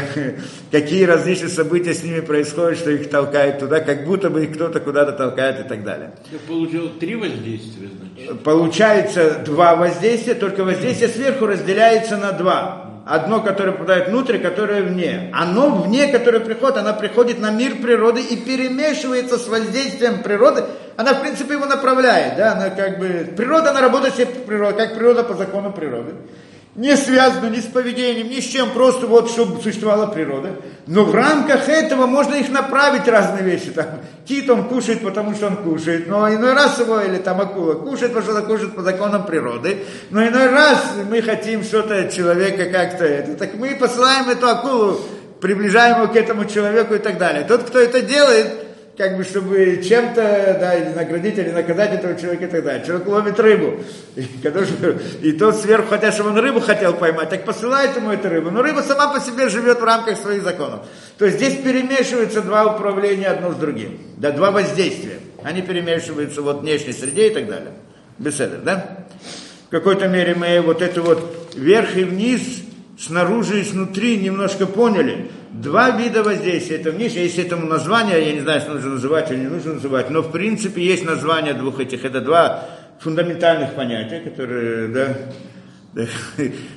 какие 0.71 1.05
различные 1.05 1.49
события 1.49 1.93
с 1.93 2.03
ними 2.03 2.19
происходят, 2.19 2.77
что 2.77 2.91
их 2.91 3.09
толкает 3.09 3.59
туда, 3.59 3.79
как 3.79 4.05
будто 4.05 4.29
бы 4.29 4.43
их 4.43 4.53
кто-то 4.53 4.81
куда-то 4.81 5.13
толкает 5.13 5.65
и 5.65 5.69
так 5.69 5.85
далее. 5.85 6.11
Я 6.31 6.39
получил 6.39 6.89
три 6.99 7.15
воздействия, 7.15 7.87
значит. 7.87 8.43
Получается 8.43 9.41
два 9.45 9.75
воздействия, 9.75 10.33
только 10.35 10.65
воздействие 10.65 11.09
сверху 11.09 11.45
разделяется 11.45 12.17
на 12.17 12.33
два. 12.33 12.85
Одно, 13.05 13.41
которое 13.41 13.71
попадает 13.71 14.09
внутрь, 14.09 14.37
которое 14.37 14.83
вне. 14.83 15.31
Оно 15.33 15.69
вне, 15.81 16.07
которое 16.07 16.41
приходит, 16.41 16.77
она 16.77 16.93
приходит 16.93 17.39
на 17.39 17.49
мир 17.49 17.77
природы 17.77 18.21
и 18.21 18.35
перемешивается 18.35 19.37
с 19.37 19.47
воздействием 19.47 20.21
природы. 20.21 20.65
Она, 20.97 21.13
в 21.13 21.21
принципе, 21.21 21.53
его 21.53 21.65
направляет. 21.65 22.35
Да? 22.35 22.51
Она 22.51 22.69
как 22.69 22.99
бы... 22.99 23.33
Природа, 23.35 23.71
она 23.71 23.81
работает 23.81 24.13
себе 24.15 24.27
природа, 24.27 24.73
как 24.73 24.95
природа 24.95 25.23
по 25.23 25.33
закону 25.33 25.71
природы 25.71 26.13
не 26.79 26.95
связано 26.95 27.49
ни 27.49 27.59
с 27.59 27.65
поведением, 27.65 28.29
ни 28.29 28.39
с 28.39 28.45
чем, 28.45 28.69
просто 28.71 29.05
вот, 29.05 29.29
чтобы 29.29 29.61
существовала 29.61 30.07
природа. 30.07 30.55
Но 30.87 31.03
в 31.03 31.13
рамках 31.13 31.67
этого 31.67 32.05
можно 32.05 32.35
их 32.35 32.49
направить 32.49 33.05
разные 33.05 33.43
вещи. 33.43 33.71
Там, 33.71 33.99
кит 34.25 34.49
он 34.49 34.63
кушает, 34.63 35.03
потому 35.03 35.35
что 35.35 35.47
он 35.47 35.57
кушает, 35.57 36.07
но 36.07 36.33
иной 36.33 36.53
раз 36.53 36.79
его, 36.79 37.01
или 37.01 37.17
там 37.17 37.41
акула 37.41 37.73
кушает, 37.73 38.13
потому 38.13 38.23
что 38.23 38.37
она 38.37 38.47
кушает 38.47 38.75
по 38.75 38.81
законам 38.81 39.25
природы. 39.25 39.83
Но 40.09 40.25
иной 40.25 40.47
раз 40.47 40.93
мы 41.09 41.21
хотим 41.21 41.63
что-то 41.63 41.99
от 41.99 42.13
человека 42.13 42.71
как-то 42.71 43.03
это. 43.03 43.35
Так 43.35 43.55
мы 43.55 43.75
посылаем 43.75 44.29
эту 44.29 44.47
акулу, 44.47 45.01
приближаем 45.41 45.97
его 45.97 46.07
к 46.07 46.15
этому 46.15 46.45
человеку 46.45 46.93
и 46.93 46.99
так 46.99 47.17
далее. 47.17 47.43
Тот, 47.43 47.63
кто 47.63 47.79
это 47.79 47.99
делает, 47.99 48.47
как 48.99 49.15
бы, 49.15 49.23
чтобы 49.23 49.81
чем-то, 49.81 50.57
да, 50.59 50.75
или 50.75 50.89
наградить, 50.89 51.37
или 51.37 51.51
наказать 51.51 51.93
этого 51.93 52.19
человека 52.19 52.47
и 52.47 52.49
так 52.49 52.65
далее. 52.65 52.85
Человек 52.85 53.07
ловит 53.07 53.39
рыбу, 53.39 53.79
и, 54.17 54.27
и 55.21 55.31
тот 55.31 55.55
сверху, 55.55 55.87
хотя, 55.91 56.11
чтобы 56.11 56.31
он 56.31 56.37
рыбу 56.37 56.59
хотел 56.59 56.93
поймать, 56.95 57.29
так 57.29 57.45
посылает 57.45 57.95
ему 57.95 58.11
эту 58.11 58.27
рыбу. 58.27 58.51
Но 58.51 58.61
рыба 58.61 58.81
сама 58.81 59.13
по 59.13 59.21
себе 59.21 59.47
живет 59.47 59.79
в 59.79 59.85
рамках 59.85 60.17
своих 60.17 60.43
законов. 60.43 60.81
То 61.17 61.23
есть 61.23 61.37
здесь 61.37 61.55
перемешиваются 61.55 62.41
два 62.41 62.65
управления 62.75 63.27
одно 63.27 63.53
с 63.53 63.55
другим, 63.55 64.01
да, 64.17 64.31
два 64.31 64.51
воздействия. 64.51 65.19
Они 65.43 65.61
перемешиваются 65.61 66.41
вот 66.41 66.59
внешней 66.59 66.91
среде 66.91 67.29
и 67.29 67.33
так 67.33 67.47
далее. 67.47 67.71
Беседа, 68.17 68.57
да? 68.57 68.97
В 69.67 69.71
какой-то 69.71 70.09
мере 70.09 70.35
мы 70.35 70.59
вот 70.59 70.81
это 70.81 71.01
вот 71.01 71.53
вверх 71.55 71.95
и 71.95 72.03
вниз, 72.03 72.41
снаружи 72.99 73.61
и 73.61 73.63
снутри 73.63 74.17
немножко 74.17 74.65
поняли. 74.65 75.31
Два 75.51 75.91
вида 75.91 76.23
воздействия. 76.23 76.77
Это 76.77 76.91
внешне, 76.91 77.23
есть 77.23 77.39
этому 77.39 77.65
название, 77.65 78.23
я 78.23 78.33
не 78.33 78.41
знаю, 78.41 78.61
что 78.61 78.73
нужно 78.73 78.91
называть 78.91 79.31
или 79.31 79.39
не 79.39 79.47
нужно 79.47 79.73
называть, 79.73 80.09
но 80.09 80.21
в 80.21 80.31
принципе 80.31 80.83
есть 80.83 81.03
название 81.03 81.53
двух 81.53 81.79
этих. 81.79 82.05
Это 82.05 82.21
два 82.21 82.65
фундаментальных 82.99 83.73
понятия, 83.73 84.19
которые, 84.19 84.87
да, 84.89 85.15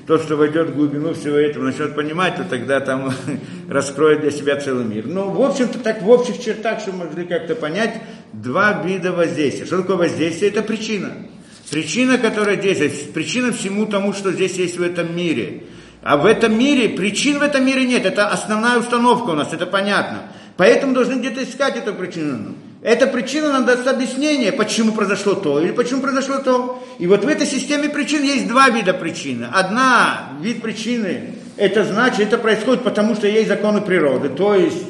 тот, 0.07 0.23
что 0.23 0.37
войдет 0.37 0.71
в 0.71 0.75
глубину 0.75 1.13
всего 1.13 1.37
этого, 1.37 1.65
начнет 1.65 1.95
понимать, 1.95 2.37
то 2.37 2.45
тогда 2.45 2.81
там 2.81 3.13
раскроет 3.69 4.23
для 4.23 4.31
себя 4.31 4.57
целый 4.57 4.85
мир. 4.85 5.07
Но, 5.07 5.31
в 5.31 5.43
общем-то, 5.43 5.79
так 5.79 6.03
в 6.03 6.09
общих 6.09 6.43
чертах, 6.43 6.81
чтобы 6.81 6.99
могли 6.99 7.27
как-то 7.27 7.55
понять, 7.55 8.01
два 8.33 8.83
вида 8.83 9.13
воздействия. 9.13 9.67
Что 9.67 9.83
такое 9.83 9.97
воздействие? 9.97 10.51
Это 10.51 10.63
причина. 10.63 11.11
Причина, 11.71 12.19
которая 12.19 12.57
действует, 12.57 13.13
причина 13.13 13.53
всему 13.53 13.87
тому, 13.87 14.13
что 14.13 14.33
здесь 14.33 14.57
есть 14.57 14.79
в 14.79 14.83
этом 14.83 15.15
мире. 15.15 15.65
А 16.03 16.17
в 16.17 16.27
этом 16.27 16.59
мире, 16.59 16.89
причин 16.89 17.39
в 17.39 17.43
этом 17.43 17.65
мире 17.65 17.87
нет, 17.87 18.05
это 18.05 18.29
основная 18.29 18.79
установка 18.79 19.31
у 19.31 19.35
нас, 19.35 19.53
это 19.53 19.67
понятно. 19.67 20.23
Поэтому 20.57 20.95
должны 20.95 21.15
где-то 21.15 21.45
искать 21.45 21.77
эту 21.77 21.95
причину. 21.95 22.55
Эта 22.83 23.07
причина 23.07 23.53
нам 23.53 23.65
даст 23.65 23.87
объяснение, 23.87 24.51
почему 24.51 24.93
произошло 24.93 25.35
то 25.35 25.61
или 25.61 25.71
почему 25.71 26.01
произошло 26.03 26.39
то. 26.39 26.85
И 26.99 27.07
вот 27.07 27.25
в 27.25 27.29
этой 27.29 27.47
системе 27.47 27.89
причин 27.89 28.25
есть 28.25 28.49
два 28.49 28.69
вида 28.71 28.93
причины. 28.93 29.47
Одна 29.53 30.31
вид 30.41 30.61
причины, 30.61 31.37
это 31.57 31.85
значит, 31.85 32.21
это 32.21 32.39
происходит 32.39 32.83
потому, 32.83 33.15
что 33.15 33.29
есть 33.29 33.49
законы 33.49 33.81
природы. 33.81 34.31
То 34.31 34.57
есть 34.57 34.85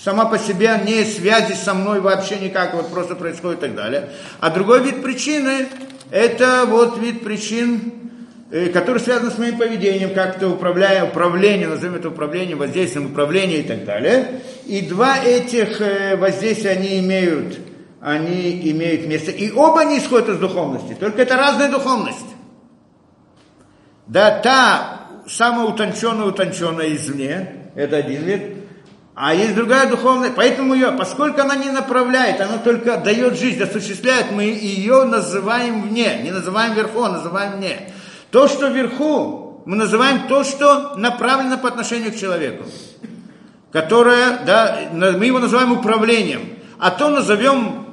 сама 0.00 0.26
по 0.26 0.38
себе 0.38 0.80
не 0.86 1.04
связи 1.04 1.54
со 1.54 1.74
мной 1.74 2.00
вообще 2.00 2.36
никак, 2.36 2.74
вот 2.74 2.90
просто 2.90 3.16
происходит 3.16 3.58
и 3.58 3.62
так 3.62 3.74
далее. 3.74 4.10
А 4.38 4.50
другой 4.50 4.84
вид 4.84 5.02
причины, 5.02 5.66
это 6.12 6.66
вот 6.68 6.98
вид 6.98 7.24
причин, 7.24 8.07
который 8.50 9.00
связан 9.00 9.30
с 9.30 9.38
моим 9.38 9.58
поведением, 9.58 10.14
как-то 10.14 10.48
управляя, 10.48 11.04
управление, 11.04 11.68
назовем 11.68 11.96
это 11.96 12.08
управление, 12.08 12.56
воздействием 12.56 13.06
управления 13.06 13.58
и 13.58 13.62
так 13.62 13.84
далее. 13.84 14.40
И 14.66 14.80
два 14.82 15.18
этих 15.18 15.80
воздействия, 16.18 16.70
они 16.70 16.98
имеют, 17.00 17.58
они 18.00 18.70
имеют 18.70 19.06
место. 19.06 19.30
И 19.30 19.50
оба 19.50 19.80
они 19.80 19.98
исходят 19.98 20.30
из 20.30 20.38
духовности, 20.38 20.96
только 20.98 21.22
это 21.22 21.36
разная 21.36 21.70
духовность. 21.70 22.26
Да, 24.06 24.40
та 24.40 24.98
самая 25.26 25.66
утонченная, 25.66 26.24
утонченная 26.24 26.94
извне, 26.94 27.70
это 27.74 27.98
один 27.98 28.22
вид, 28.22 28.42
А 29.14 29.34
есть 29.34 29.54
другая 29.54 29.90
духовная, 29.90 30.30
поэтому 30.30 30.74
ее, 30.74 30.92
поскольку 30.92 31.40
она 31.40 31.56
не 31.56 31.70
направляет, 31.70 32.40
она 32.40 32.58
только 32.58 32.98
дает 32.98 33.36
жизнь, 33.36 33.60
осуществляет, 33.60 34.30
мы 34.30 34.44
ее 34.44 35.04
называем 35.04 35.82
вне, 35.82 36.20
не 36.22 36.30
называем 36.30 36.74
вверху, 36.74 37.02
а 37.02 37.10
называем 37.10 37.56
вне. 37.56 37.92
То, 38.30 38.48
что 38.48 38.68
вверху, 38.68 39.62
мы 39.64 39.76
называем 39.76 40.28
то, 40.28 40.44
что 40.44 40.96
направлено 40.96 41.58
по 41.58 41.68
отношению 41.68 42.12
к 42.12 42.16
человеку, 42.16 42.64
которое, 43.72 44.44
да, 44.44 44.90
мы 44.92 45.26
его 45.26 45.38
называем 45.38 45.72
управлением, 45.72 46.58
а 46.78 46.90
то 46.90 47.08
назовем 47.08 47.86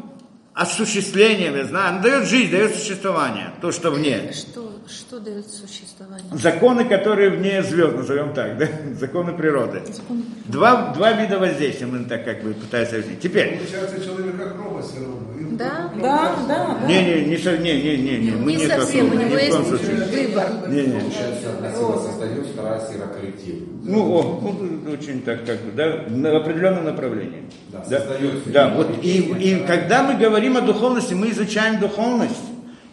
осуществлением, 0.53 1.55
я 1.55 1.65
знаю, 1.65 1.89
оно 1.89 2.01
дает 2.01 2.27
жизнь, 2.27 2.51
дает 2.51 2.75
существование, 2.75 3.51
то, 3.61 3.71
что 3.71 3.91
вне. 3.91 4.31
Что, 4.33 4.71
что 4.87 5.19
дает 5.19 5.45
существование? 5.49 6.25
Законы, 6.33 6.85
которые 6.85 7.29
вне 7.31 7.63
звезд, 7.63 7.95
назовем 7.95 8.33
так, 8.33 8.57
да? 8.57 8.67
законы 8.99 9.33
природы. 9.33 9.81
Закон- 9.87 10.23
Два, 10.45 10.93
два 10.93 11.11
вида 11.13 11.39
воздействия 11.39 11.87
мы 11.87 12.05
так 12.05 12.23
как 12.25 12.43
бы 12.43 12.53
пытаемся 12.53 12.95
объяснить. 12.97 13.19
Теперь, 13.19 13.57
Получается, 13.57 14.03
человек 14.03 14.37
как 14.37 14.55
робот 14.57 14.85
все 14.85 14.99
равно. 14.99 15.15
Да, 15.51 15.89
Да, 16.01 16.35
да, 16.47 16.77
да. 16.81 16.87
не, 16.87 17.01
не, 17.01 17.25
не, 17.25 17.37
не, 17.37 17.81
не, 17.81 17.97
не, 17.97 18.17
не, 18.17 18.31
мы 18.31 18.53
не 18.53 18.57
не 18.57 18.67
совсем, 18.67 19.09
у 19.11 19.13
него 19.13 19.37
есть 19.37 19.57
выбор. 19.57 20.69
Не, 20.69 20.81
не. 20.81 20.99
Получается, 20.99 21.49
одна 21.57 21.71
сила 21.71 21.97
создает, 21.97 22.45
вторая 22.47 22.79
сила 22.91 23.05
коллектив. 23.07 23.55
Ну, 23.83 24.11
о, 24.11 24.21
вот 24.21 24.93
очень 24.99 25.21
так, 25.21 25.45
как 25.45 25.61
бы, 25.61 25.71
да, 25.71 26.03
на- 26.09 26.31
в 26.33 26.35
определенном 26.37 26.85
направлении. 26.85 27.43
Да, 27.69 27.83
создает. 27.85 28.51
да, 28.51 28.69
вот 28.75 28.89
и, 29.03 29.17
и 29.19 29.65
когда 29.65 30.03
мы 30.03 30.15
говорим 30.15 30.57
о 30.57 30.61
духовности, 30.61 31.13
мы 31.13 31.29
изучаем 31.31 31.79
духовность 31.79 32.35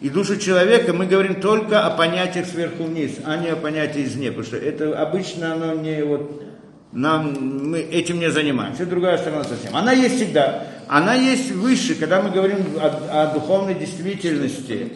и 0.03 0.09
душу 0.09 0.37
человека, 0.37 0.91
мы 0.91 1.05
говорим 1.05 1.39
только 1.39 1.79
о 1.79 1.89
понятиях 1.91 2.45
сверху 2.45 2.83
вниз, 2.83 3.19
а 3.23 3.37
не 3.37 3.47
о 3.47 3.55
понятии 3.55 4.03
извне, 4.03 4.31
потому 4.31 4.45
что 4.45 4.57
это 4.57 4.99
обычно 5.01 5.53
оно 5.53 5.75
не 5.75 6.03
вот 6.03 6.43
нам 6.91 7.69
мы 7.69 7.79
этим 7.79 8.19
не 8.19 8.29
занимаемся. 8.29 8.83
Это 8.83 8.91
другая 8.91 9.17
сторона 9.17 9.45
совсем. 9.45 9.75
Она 9.75 9.93
есть 9.93 10.17
всегда. 10.17 10.67
Она 10.89 11.15
есть 11.15 11.51
выше, 11.51 11.95
когда 11.95 12.21
мы 12.21 12.31
говорим 12.31 12.57
о, 12.79 13.23
о 13.23 13.33
духовной 13.33 13.75
действительности. 13.75 14.91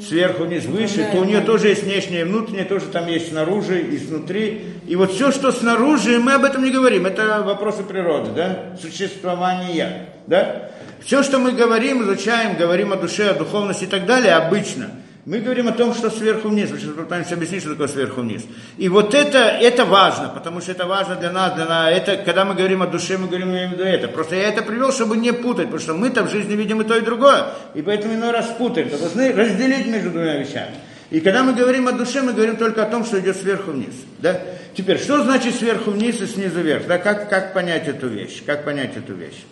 Сверху 0.00 0.44
вниз 0.44 0.66
выше, 0.66 1.06
то 1.12 1.18
у 1.18 1.24
нее 1.24 1.40
тоже 1.40 1.68
есть 1.68 1.82
внешнее 1.82 2.20
и 2.20 2.24
внутреннее, 2.24 2.64
тоже 2.64 2.86
там 2.86 3.08
есть 3.08 3.30
снаружи 3.30 3.82
и 3.82 3.98
снутри. 3.98 4.66
И 4.86 4.94
вот 4.94 5.12
все, 5.12 5.32
что 5.32 5.50
снаружи, 5.50 6.20
мы 6.20 6.34
об 6.34 6.44
этом 6.44 6.62
не 6.62 6.70
говорим. 6.70 7.06
Это 7.06 7.42
вопросы 7.42 7.82
природы, 7.82 8.30
да? 8.34 8.76
Существования, 8.80 10.10
да? 10.28 10.70
Все, 11.04 11.22
что 11.22 11.38
мы 11.38 11.52
говорим, 11.52 12.02
изучаем, 12.02 12.56
говорим 12.56 12.92
о 12.92 12.96
душе, 12.96 13.30
о 13.30 13.34
духовности 13.34 13.84
и 13.84 13.88
так 13.88 14.06
далее, 14.06 14.34
обычно– 14.34 14.90
мы 15.26 15.38
говорим 15.38 15.68
о 15.68 15.72
том, 15.72 15.94
что 15.94 16.10
сверху 16.10 16.48
вниз. 16.48 16.70
Мы 16.70 16.78
сейчас 16.78 16.92
пытаемся 16.92 17.34
объяснить, 17.34 17.62
что 17.62 17.70
такое 17.70 17.88
сверху 17.88 18.20
вниз. 18.20 18.42
И 18.76 18.90
вот 18.90 19.14
это, 19.14 19.38
это 19.38 19.86
важно, 19.86 20.28
потому 20.28 20.60
что 20.60 20.72
это 20.72 20.84
важно 20.84 21.16
для 21.16 21.30
нас, 21.30 21.54
для 21.54 21.64
нас. 21.64 21.90
Это, 21.92 22.18
когда 22.18 22.44
мы 22.44 22.54
говорим 22.54 22.82
о 22.82 22.86
душе, 22.86 23.16
мы 23.16 23.28
говорим 23.28 23.48
именно 23.48 23.80
это. 23.80 24.08
Просто 24.08 24.34
я 24.34 24.48
это 24.48 24.60
привел, 24.60 24.92
чтобы 24.92 25.16
не 25.16 25.32
путать, 25.32 25.66
потому 25.66 25.80
что 25.80 25.94
мы-то 25.94 26.24
в 26.24 26.30
жизни 26.30 26.54
видим 26.54 26.82
и 26.82 26.84
то, 26.84 26.94
и 26.94 27.00
другое. 27.00 27.46
И 27.74 27.80
поэтому 27.80 28.14
иной 28.14 28.32
раз 28.32 28.48
путаем. 28.58 28.90
То 28.90 28.98
должны 28.98 29.32
разделить 29.32 29.86
между 29.86 30.10
двумя 30.10 30.36
вещами. 30.36 30.74
И 31.08 31.20
когда 31.20 31.42
мы 31.42 31.54
говорим 31.54 31.88
о 31.88 31.92
душе, 31.92 32.20
мы 32.20 32.34
говорим 32.34 32.56
только 32.56 32.82
о 32.82 32.86
том, 32.86 33.06
что 33.06 33.18
идет 33.18 33.38
сверху 33.38 33.70
вниз. 33.70 33.94
Да? 34.18 34.38
Теперь, 34.76 34.98
что 34.98 35.22
значит 35.22 35.54
сверху 35.54 35.92
вниз 35.92 36.20
и 36.20 36.26
снизу 36.26 36.60
вверх? 36.60 36.86
Да? 36.86 36.98
Как, 36.98 37.30
как 37.30 37.54
понять 37.54 37.88
эту 37.88 38.08
вещь? 38.08 38.42
Как 38.44 38.66
понять 38.66 38.94
эту 38.98 39.14
вещь? 39.14 39.42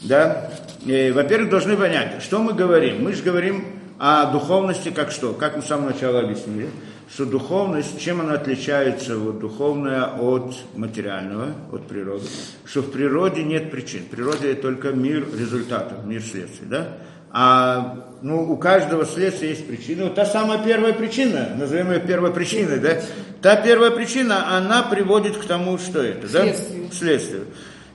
Да? 0.00 0.50
И, 0.84 1.10
во-первых, 1.10 1.50
должны 1.50 1.76
понять, 1.76 2.22
что 2.22 2.38
мы 2.40 2.52
говорим. 2.52 3.02
Мы 3.02 3.12
же 3.12 3.22
говорим 3.22 3.64
о 3.98 4.26
духовности 4.30 4.90
как 4.90 5.10
что? 5.10 5.32
Как 5.32 5.56
мы 5.56 5.62
с 5.62 5.66
самого 5.66 5.90
начала 5.90 6.20
объяснили, 6.20 6.68
что 7.12 7.24
духовность, 7.24 8.00
чем 8.00 8.20
она 8.20 8.34
отличается 8.34 9.16
вот, 9.16 9.40
духовная 9.40 10.04
от 10.04 10.54
материального, 10.76 11.48
от 11.72 11.86
природы? 11.86 12.26
Что 12.64 12.82
в 12.82 12.92
природе 12.92 13.42
нет 13.42 13.70
причин. 13.70 14.02
В 14.02 14.08
природе 14.08 14.54
только 14.54 14.90
мир 14.92 15.26
результатов, 15.36 16.04
мир 16.04 16.22
следствий. 16.22 16.66
Да? 16.66 16.98
А 17.30 18.06
ну, 18.22 18.50
у 18.50 18.56
каждого 18.56 19.04
следствия 19.04 19.50
есть 19.50 19.66
причина. 19.66 20.04
Вот 20.04 20.14
та 20.14 20.24
самая 20.24 20.64
первая 20.64 20.92
причина, 20.92 21.50
назовем 21.56 21.92
ее 21.92 22.00
первой 22.00 22.32
причиной, 22.32 22.78
да? 22.78 23.00
Та 23.42 23.56
первая 23.56 23.90
причина, 23.90 24.56
она 24.56 24.82
приводит 24.82 25.36
к 25.36 25.44
тому, 25.44 25.78
что 25.78 26.02
это, 26.02 26.26
да? 26.28 26.42
Следствию. 26.44 26.88
К 26.88 26.94
следствию. 26.94 27.44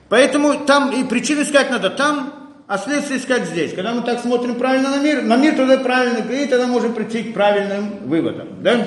Поэтому 0.08 0.64
там 0.66 0.92
и 0.92 1.04
причины 1.04 1.42
искать 1.42 1.70
надо 1.70 1.90
там, 1.90 2.44
а 2.66 2.78
следствие 2.78 3.20
искать 3.20 3.46
здесь. 3.46 3.74
Когда 3.74 3.92
мы 3.94 4.02
так 4.02 4.20
смотрим 4.20 4.54
правильно 4.56 4.90
на 4.90 5.02
мир, 5.02 5.22
на 5.22 5.36
мир 5.36 5.54
тогда 5.56 5.78
правильно, 5.78 6.18
и 6.32 6.46
тогда 6.46 6.66
можем 6.66 6.94
прийти 6.94 7.24
к 7.24 7.34
правильным 7.34 8.08
выводам. 8.08 8.62
Да? 8.62 8.86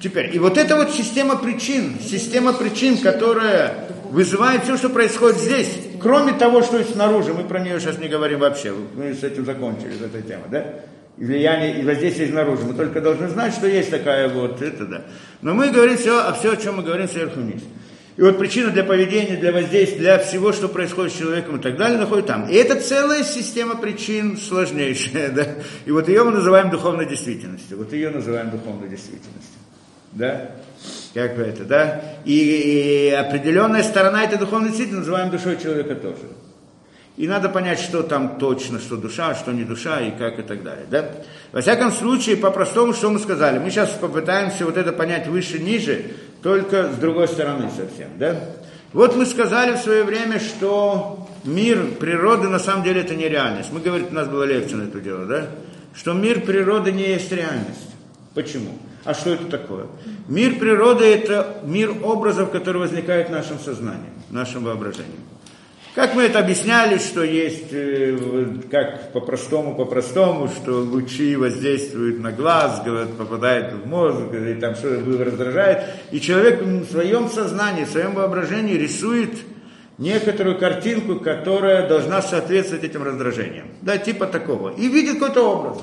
Теперь, 0.00 0.34
и 0.34 0.38
вот 0.38 0.56
эта 0.56 0.76
вот 0.76 0.92
система 0.92 1.36
причин, 1.36 1.96
система 2.00 2.52
причин, 2.52 2.98
которая 2.98 3.88
вызывает 4.10 4.62
все, 4.62 4.76
что 4.76 4.90
происходит 4.90 5.38
здесь, 5.38 5.68
кроме 6.00 6.32
того, 6.34 6.62
что 6.62 6.78
есть 6.78 6.92
снаружи, 6.92 7.34
мы 7.34 7.42
про 7.42 7.58
нее 7.58 7.80
сейчас 7.80 7.98
не 7.98 8.06
говорим 8.06 8.38
вообще, 8.38 8.72
мы 8.94 9.12
с 9.12 9.24
этим 9.24 9.44
закончили, 9.44 9.94
с 9.94 10.02
этой 10.02 10.22
темой, 10.22 10.46
да? 10.50 10.64
И 11.16 11.24
влияние, 11.24 11.80
и 11.80 11.84
воздействие 11.84 12.28
снаружи. 12.28 12.62
Мы 12.62 12.74
только 12.74 13.00
должны 13.00 13.28
знать, 13.28 13.52
что 13.52 13.66
есть 13.66 13.90
такая 13.90 14.28
вот, 14.28 14.62
это 14.62 14.86
да. 14.86 15.02
Но 15.42 15.52
мы 15.52 15.70
говорим 15.70 15.96
все, 15.96 16.20
о 16.20 16.32
все, 16.32 16.52
о 16.52 16.56
чем 16.56 16.76
мы 16.76 16.84
говорим 16.84 17.08
сверху 17.08 17.40
вниз. 17.40 17.62
И 18.18 18.20
вот 18.20 18.36
причина 18.36 18.72
для 18.72 18.82
поведения, 18.82 19.36
для 19.36 19.52
воздействия, 19.52 19.98
для 20.00 20.18
всего, 20.18 20.52
что 20.52 20.68
происходит 20.68 21.12
с 21.12 21.18
человеком 21.18 21.58
и 21.58 21.62
так 21.62 21.76
далее, 21.76 21.98
находится 21.98 22.32
там. 22.32 22.48
И 22.48 22.54
это 22.56 22.80
целая 22.80 23.22
система 23.22 23.76
причин 23.76 24.36
сложнейшая, 24.36 25.28
да. 25.34 25.46
И 25.86 25.92
вот 25.92 26.08
ее 26.08 26.24
мы 26.24 26.32
называем 26.32 26.68
духовной 26.68 27.06
действительностью. 27.06 27.78
Вот 27.78 27.92
ее 27.92 28.10
называем 28.10 28.50
духовной 28.50 28.88
действительностью. 28.88 29.54
Да? 30.10 30.50
Как 31.14 31.36
бы 31.36 31.42
это, 31.42 31.64
да? 31.64 32.02
И, 32.24 32.34
и 32.34 33.10
определенная 33.10 33.84
сторона 33.84 34.24
этой 34.24 34.36
духовной 34.36 34.70
действительности 34.70 35.08
называем 35.08 35.30
душой 35.30 35.56
человека 35.56 35.94
тоже. 35.94 36.26
И 37.16 37.28
надо 37.28 37.48
понять, 37.48 37.78
что 37.78 38.02
там 38.02 38.38
точно, 38.38 38.80
что 38.80 38.96
душа, 38.96 39.34
что 39.36 39.52
не 39.52 39.62
душа, 39.64 40.00
и 40.00 40.10
как 40.10 40.40
и 40.40 40.42
так 40.42 40.64
далее. 40.64 40.86
Да? 40.88 41.08
Во 41.52 41.60
всяком 41.60 41.92
случае, 41.92 42.36
по-простому, 42.36 42.94
что 42.94 43.10
мы 43.10 43.18
сказали? 43.18 43.58
Мы 43.58 43.70
сейчас 43.70 43.90
попытаемся 43.90 44.64
вот 44.64 44.76
это 44.76 44.92
понять 44.92 45.26
выше-ниже, 45.26 46.12
только 46.42 46.92
с 46.92 46.96
другой 46.96 47.28
стороны 47.28 47.70
совсем. 47.70 48.10
Да? 48.18 48.38
Вот 48.92 49.16
мы 49.16 49.26
сказали 49.26 49.76
в 49.76 49.78
свое 49.78 50.04
время, 50.04 50.40
что 50.40 51.28
мир 51.44 51.84
природы 52.00 52.48
на 52.48 52.58
самом 52.58 52.84
деле 52.84 53.02
это 53.02 53.14
не 53.14 53.28
реальность. 53.28 53.70
Мы 53.72 53.80
говорим, 53.80 54.08
у 54.10 54.14
нас 54.14 54.28
была 54.28 54.46
лекция 54.46 54.78
на 54.78 54.82
это 54.84 55.00
дело, 55.00 55.26
да? 55.26 55.46
Что 55.94 56.12
мир 56.12 56.40
природы 56.40 56.92
не 56.92 57.02
есть 57.02 57.30
реальность. 57.32 57.90
Почему? 58.34 58.78
А 59.04 59.14
что 59.14 59.30
это 59.30 59.46
такое? 59.46 59.86
Мир 60.28 60.58
природы– 60.58 61.04
это 61.06 61.60
мир 61.64 61.94
образов, 62.02 62.50
который 62.50 62.78
возникает 62.78 63.28
в 63.28 63.32
нашем 63.32 63.58
сознании, 63.58 64.10
в 64.28 64.32
нашем 64.32 64.64
воображении. 64.64 65.18
Как 65.98 66.14
мы 66.14 66.22
это 66.22 66.38
объясняли, 66.38 66.96
что 66.98 67.24
есть, 67.24 67.72
э, 67.72 68.16
как 68.70 69.10
по-простому, 69.12 69.74
по-простому, 69.74 70.46
что 70.46 70.80
лучи 70.80 71.34
воздействуют 71.34 72.20
на 72.20 72.30
глаз, 72.30 72.82
говорят, 72.84 73.16
попадают 73.16 73.72
в 73.72 73.84
мозг, 73.88 74.32
и 74.32 74.54
там 74.54 74.76
что 74.76 74.96
то 74.96 75.24
раздражает. 75.24 75.86
И 76.12 76.20
человек 76.20 76.62
в 76.62 76.84
своем 76.84 77.28
сознании, 77.28 77.82
в 77.82 77.88
своем 77.88 78.14
воображении 78.14 78.74
рисует 78.74 79.32
некоторую 79.98 80.56
картинку, 80.56 81.16
которая 81.16 81.88
должна 81.88 82.22
соответствовать 82.22 82.84
этим 82.84 83.02
раздражениям. 83.02 83.66
Да, 83.82 83.98
типа 83.98 84.26
такого. 84.26 84.68
И 84.76 84.86
видит 84.86 85.14
какой-то 85.14 85.42
образ. 85.50 85.78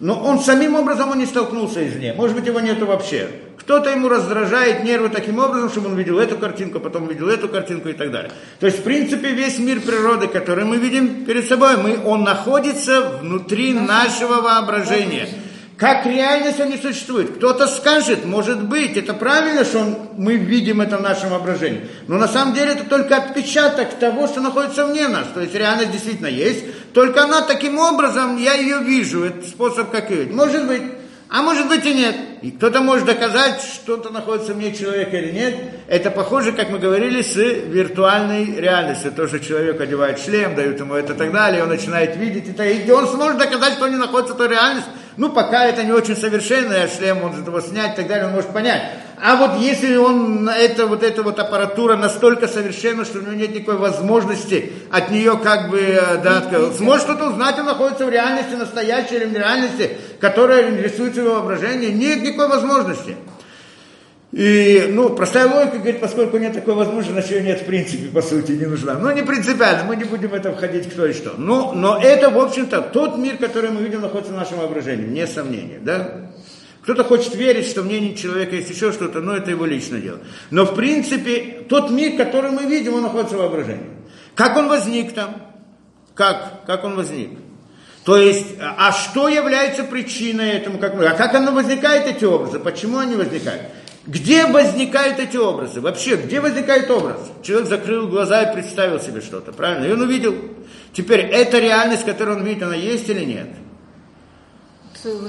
Но 0.00 0.18
он 0.18 0.40
самим 0.40 0.74
образом 0.76 1.10
он 1.10 1.18
не 1.18 1.26
столкнулся 1.26 1.86
извне. 1.86 2.14
Может 2.14 2.34
быть, 2.34 2.46
его 2.46 2.60
нету 2.60 2.86
вообще. 2.86 3.28
Кто-то 3.58 3.90
ему 3.90 4.08
раздражает 4.08 4.82
нервы 4.82 5.10
таким 5.10 5.38
образом, 5.38 5.68
чтобы 5.68 5.88
он 5.88 5.96
видел 5.96 6.18
эту 6.18 6.38
картинку, 6.38 6.80
потом 6.80 7.06
видел 7.06 7.28
эту 7.28 7.48
картинку 7.48 7.90
и 7.90 7.92
так 7.92 8.10
далее. 8.10 8.32
То 8.58 8.66
есть, 8.66 8.78
в 8.78 8.82
принципе, 8.82 9.28
весь 9.28 9.58
мир 9.58 9.80
природы, 9.80 10.26
который 10.26 10.64
мы 10.64 10.78
видим 10.78 11.26
перед 11.26 11.46
собой, 11.46 11.76
мы, 11.76 12.00
он 12.02 12.24
находится 12.24 13.18
внутри 13.20 13.74
нашего 13.74 14.40
воображения. 14.40 15.28
Как 15.80 16.04
реальность 16.04 16.60
он 16.60 16.68
не 16.68 16.76
существует. 16.76 17.36
Кто-то 17.36 17.66
скажет, 17.66 18.26
может 18.26 18.62
быть, 18.64 18.98
это 18.98 19.14
правильно, 19.14 19.64
что 19.64 19.78
он, 19.78 19.96
мы 20.18 20.36
видим 20.36 20.82
это 20.82 20.98
в 20.98 21.00
нашем 21.00 21.30
воображении. 21.30 21.88
Но 22.06 22.18
на 22.18 22.28
самом 22.28 22.52
деле 22.52 22.72
это 22.72 22.84
только 22.84 23.16
отпечаток 23.16 23.94
того, 23.94 24.26
что 24.26 24.42
находится 24.42 24.84
вне 24.84 25.08
нас. 25.08 25.28
То 25.32 25.40
есть 25.40 25.54
реальность 25.54 25.92
действительно 25.92 26.26
есть, 26.26 26.92
только 26.92 27.24
она 27.24 27.40
таким 27.40 27.78
образом, 27.78 28.36
я 28.36 28.52
ее 28.52 28.80
вижу. 28.80 29.24
Это 29.24 29.42
способ 29.48 29.90
как 29.90 30.10
ее. 30.10 30.26
Может 30.30 30.66
быть, 30.66 30.82
а 31.30 31.40
может 31.40 31.66
быть 31.66 31.86
и 31.86 31.94
нет. 31.94 32.14
И 32.42 32.50
кто-то 32.50 32.82
может 32.82 33.06
доказать, 33.06 33.62
что-то 33.62 34.10
находится 34.10 34.52
вне 34.52 34.74
человека 34.74 35.16
или 35.16 35.32
нет. 35.32 35.54
Это 35.88 36.10
похоже, 36.10 36.52
как 36.52 36.68
мы 36.68 36.78
говорили, 36.78 37.22
с 37.22 37.36
виртуальной 37.36 38.56
реальностью. 38.56 39.12
То, 39.12 39.26
что 39.28 39.40
человек 39.40 39.80
одевает 39.80 40.18
шлем, 40.18 40.54
дают 40.54 40.78
ему 40.78 40.92
это 40.92 41.14
и 41.14 41.16
так 41.16 41.32
далее, 41.32 41.62
он 41.62 41.70
начинает 41.70 42.16
видеть 42.16 42.50
это, 42.50 42.64
и 42.64 42.90
он 42.90 43.08
сможет 43.08 43.38
доказать, 43.38 43.74
что 43.74 43.84
он 43.86 43.92
не 43.92 43.96
находится 43.96 44.34
в 44.34 44.36
той 44.36 44.48
реальности. 44.48 44.90
Ну, 45.16 45.30
пока 45.30 45.66
это 45.66 45.82
не 45.82 45.92
очень 45.92 46.16
совершенный 46.16 46.88
шлем, 46.88 47.22
он 47.22 47.44
его 47.44 47.60
снять 47.60 47.94
и 47.94 47.96
так 47.96 48.06
далее, 48.06 48.26
он 48.26 48.32
может 48.32 48.50
понять. 48.52 48.82
А 49.22 49.36
вот 49.36 49.60
если 49.60 49.96
он, 49.96 50.48
это, 50.48 50.86
вот 50.86 51.02
эта 51.02 51.22
вот 51.22 51.38
аппаратура 51.38 51.96
настолько 51.96 52.48
совершенна, 52.48 53.04
что 53.04 53.18
у 53.18 53.22
него 53.22 53.32
нет 53.32 53.54
никакой 53.54 53.76
возможности 53.76 54.72
от 54.90 55.10
нее 55.10 55.38
как 55.42 55.68
бы, 55.68 55.78
э, 55.78 56.16
да, 56.22 56.42
сможет 56.76 57.02
что-то 57.02 57.28
узнать, 57.28 57.58
он 57.58 57.66
находится 57.66 58.06
в 58.06 58.08
реальности, 58.08 58.54
настоящей 58.54 59.18
реальности, 59.18 59.98
которая 60.20 60.74
рисуется 60.74 61.20
его 61.20 61.34
воображении, 61.34 61.88
нет 61.90 62.22
никакой 62.22 62.48
возможности. 62.48 63.16
И, 64.32 64.86
ну, 64.90 65.10
простая 65.10 65.48
логика 65.48 65.78
говорит, 65.78 66.00
поскольку 66.00 66.38
нет 66.38 66.54
такой 66.54 66.74
возможности, 66.74 67.32
ее 67.32 67.42
нет 67.42 67.62
в 67.62 67.64
принципе, 67.64 68.08
по 68.08 68.22
сути, 68.22 68.52
не 68.52 68.66
нужна. 68.66 68.94
Ну, 68.94 69.10
не 69.12 69.22
принципиально, 69.22 69.84
мы 69.84 69.96
не 69.96 70.04
будем 70.04 70.28
в 70.28 70.34
это 70.34 70.52
входить, 70.52 70.88
кто 70.88 71.04
и 71.06 71.12
что. 71.12 71.34
Но, 71.36 71.72
но 71.72 72.00
это, 72.00 72.30
в 72.30 72.38
общем-то, 72.38 72.80
тот 72.80 73.18
мир, 73.18 73.38
который 73.38 73.70
мы 73.70 73.82
видим, 73.82 74.02
находится 74.02 74.32
в 74.32 74.36
нашем 74.36 74.58
воображении, 74.58 75.06
не 75.06 75.26
сомнения, 75.26 75.80
да? 75.82 76.30
Кто-то 76.82 77.02
хочет 77.02 77.34
верить, 77.34 77.66
что 77.66 77.82
мнение 77.82 78.14
человека 78.14 78.54
есть 78.54 78.70
еще 78.70 78.92
что-то, 78.92 79.20
но 79.20 79.36
это 79.36 79.50
его 79.50 79.66
личное 79.66 80.00
дело. 80.00 80.20
Но, 80.50 80.64
в 80.64 80.76
принципе, 80.76 81.64
тот 81.68 81.90
мир, 81.90 82.16
который 82.16 82.52
мы 82.52 82.64
видим, 82.64 82.94
он 82.94 83.02
находится 83.02 83.34
в 83.34 83.38
воображении. 83.40 83.90
Как 84.36 84.56
он 84.56 84.68
возник 84.68 85.12
там? 85.12 85.42
Как? 86.14 86.64
Как 86.66 86.84
он 86.84 86.94
возник? 86.94 87.30
То 88.04 88.16
есть, 88.16 88.46
а 88.60 88.92
что 88.92 89.28
является 89.28 89.84
причиной 89.84 90.50
этому? 90.50 90.78
Как, 90.78 90.94
а 90.94 91.14
как 91.14 91.34
оно 91.34 91.52
возникает, 91.52 92.06
эти 92.06 92.24
образы? 92.24 92.58
Почему 92.58 92.98
они 92.98 93.14
возникают? 93.14 93.62
Где 94.06 94.46
возникают 94.46 95.18
эти 95.18 95.36
образы? 95.36 95.80
Вообще, 95.80 96.16
где 96.16 96.40
возникает 96.40 96.90
образ? 96.90 97.18
Человек 97.42 97.68
закрыл 97.68 98.08
глаза 98.08 98.42
и 98.42 98.54
представил 98.54 98.98
себе 98.98 99.20
что-то, 99.20 99.52
правильно? 99.52 99.86
И 99.86 99.92
он 99.92 100.00
увидел. 100.00 100.34
Теперь, 100.92 101.20
эта 101.20 101.58
реальность, 101.58 102.04
которую 102.04 102.38
он 102.38 102.44
видит, 102.44 102.62
она 102.62 102.74
есть 102.74 103.08
или 103.08 103.24
нет? 103.24 103.48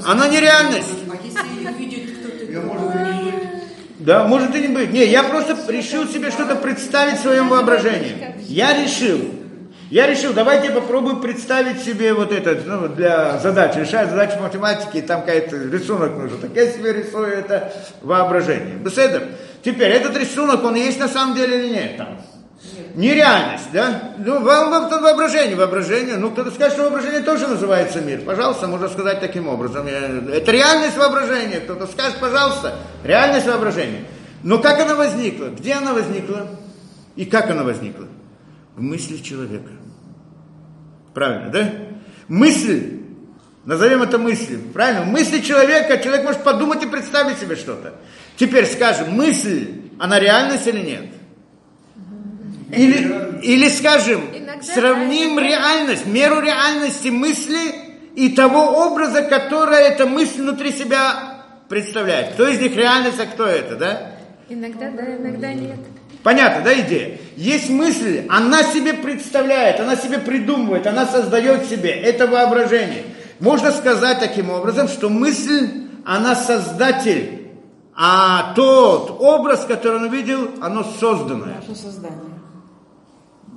Она 0.05 0.27
не 0.27 0.39
реальность. 0.39 0.89
А. 1.35 1.43
Да, 3.99 4.23
может 4.23 4.55
и 4.55 4.61
не 4.61 4.67
быть. 4.69 4.91
Не, 4.91 5.05
я 5.05 5.23
просто 5.23 5.55
решил 5.71 6.07
себе 6.07 6.31
что-то 6.31 6.55
представить 6.55 7.19
в 7.19 7.21
своем 7.21 7.49
воображении. 7.49 8.35
Я 8.47 8.73
решил. 8.81 9.19
Я 9.91 10.07
решил, 10.07 10.31
давайте 10.31 10.71
попробуем 10.71 11.19
представить 11.19 11.83
себе 11.83 12.13
вот 12.13 12.31
этот, 12.31 12.65
ну, 12.65 12.87
для 12.87 13.37
задачи, 13.39 13.79
решать 13.79 14.09
задачи 14.09 14.37
математики, 14.39 15.01
там 15.01 15.19
какой-то 15.25 15.57
рисунок 15.57 16.15
нужен. 16.17 16.39
Так 16.39 16.51
я 16.55 16.71
себе 16.71 16.93
рисую 16.93 17.27
это 17.27 17.73
воображение. 18.01 18.75
Беседер. 18.75 19.23
Теперь, 19.61 19.91
этот 19.91 20.15
рисунок, 20.15 20.63
он 20.63 20.75
есть 20.75 20.97
на 20.97 21.09
самом 21.09 21.35
деле 21.35 21.59
или 21.65 21.73
нет 21.73 21.97
там? 21.97 22.21
Нереальность, 22.95 23.69
да? 23.73 24.13
Ну, 24.17 24.39
вам, 24.41 24.69
вам 24.71 24.89
там 24.89 25.03
воображение, 25.03 25.57
воображение. 25.57 26.15
Ну, 26.15 26.31
кто-то 26.31 26.51
скажет, 26.51 26.73
что 26.75 26.83
воображение 26.83 27.19
тоже 27.21 27.49
называется 27.49 27.99
мир. 27.99 28.21
Пожалуйста, 28.21 28.67
можно 28.67 28.87
сказать 28.87 29.19
таким 29.19 29.49
образом. 29.49 29.87
Я- 29.87 30.35
Это 30.37 30.53
реальность 30.53 30.95
воображения. 30.97 31.59
Кто-то 31.59 31.85
скажет, 31.87 32.17
пожалуйста, 32.21 32.75
реальность 33.03 33.45
воображения. 33.45 34.05
Но 34.41 34.59
как 34.59 34.79
она 34.79 34.95
возникла? 34.95 35.47
Где 35.47 35.73
она 35.73 35.91
возникла? 35.93 36.47
И 37.17 37.25
как 37.25 37.49
она 37.49 37.63
возникла? 37.63 38.05
В 38.77 38.81
мысли 38.81 39.17
человека. 39.17 39.69
Правильно, 41.13 41.49
да? 41.49 41.73
Мысль, 42.27 42.99
назовем 43.65 44.03
это 44.03 44.17
мыслью, 44.17 44.61
правильно? 44.73 45.05
Мысли 45.05 45.39
человека 45.41 45.97
человек 45.97 46.23
может 46.25 46.43
подумать 46.43 46.83
и 46.83 46.87
представить 46.87 47.37
себе 47.39 47.55
что-то. 47.55 47.95
Теперь 48.37 48.65
скажем, 48.65 49.11
мысль, 49.11 49.81
она 49.99 50.19
реальность 50.19 50.67
или 50.67 50.79
нет? 50.79 51.05
Или, 52.71 53.41
или 53.43 53.67
скажем, 53.67 54.21
Иногда 54.33 54.63
сравним 54.63 55.37
реальность, 55.37 56.05
меру 56.05 56.39
реальности 56.39 57.09
мысли 57.09 57.75
и 58.15 58.29
того 58.29 58.87
образа, 58.87 59.23
который 59.23 59.79
эта 59.79 60.05
мысль 60.05 60.41
внутри 60.41 60.71
себя 60.71 61.43
представляет. 61.67 62.33
Кто 62.33 62.47
из 62.47 62.59
них 62.59 62.75
реальность, 62.75 63.19
а 63.19 63.25
кто 63.25 63.45
это, 63.45 63.75
да? 63.75 64.11
Иногда 64.49 64.89
да, 64.91 65.15
иногда 65.15 65.53
нет. 65.53 65.79
Понятно, 66.23 66.63
да, 66.63 66.79
идея? 66.81 67.17
Есть 67.35 67.69
мысль, 67.69 68.25
она 68.29 68.63
себе 68.63 68.93
представляет, 68.93 69.79
она 69.79 69.95
себе 69.95 70.19
придумывает, 70.19 70.85
она 70.85 71.05
создает 71.05 71.65
себе, 71.65 71.89
это 71.89 72.27
воображение. 72.27 73.03
Можно 73.39 73.71
сказать 73.71 74.19
таким 74.19 74.51
образом, 74.51 74.87
что 74.87 75.09
мысль, 75.09 75.87
она 76.05 76.35
создатель, 76.35 77.47
а 77.95 78.53
тот 78.53 79.17
образ, 79.19 79.65
который 79.65 79.97
он 79.97 80.03
увидел, 80.03 80.51
оно 80.61 80.83
созданное. 80.83 81.55
Наше 81.59 81.79
создание. 81.79 82.19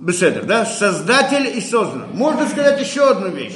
Беседер, 0.01 0.45
да? 0.45 0.67
Создатель 0.67 1.57
и 1.57 1.61
создано. 1.61 2.07
Можно 2.13 2.47
сказать 2.49 2.81
еще 2.81 3.09
одну 3.09 3.29
вещь, 3.29 3.55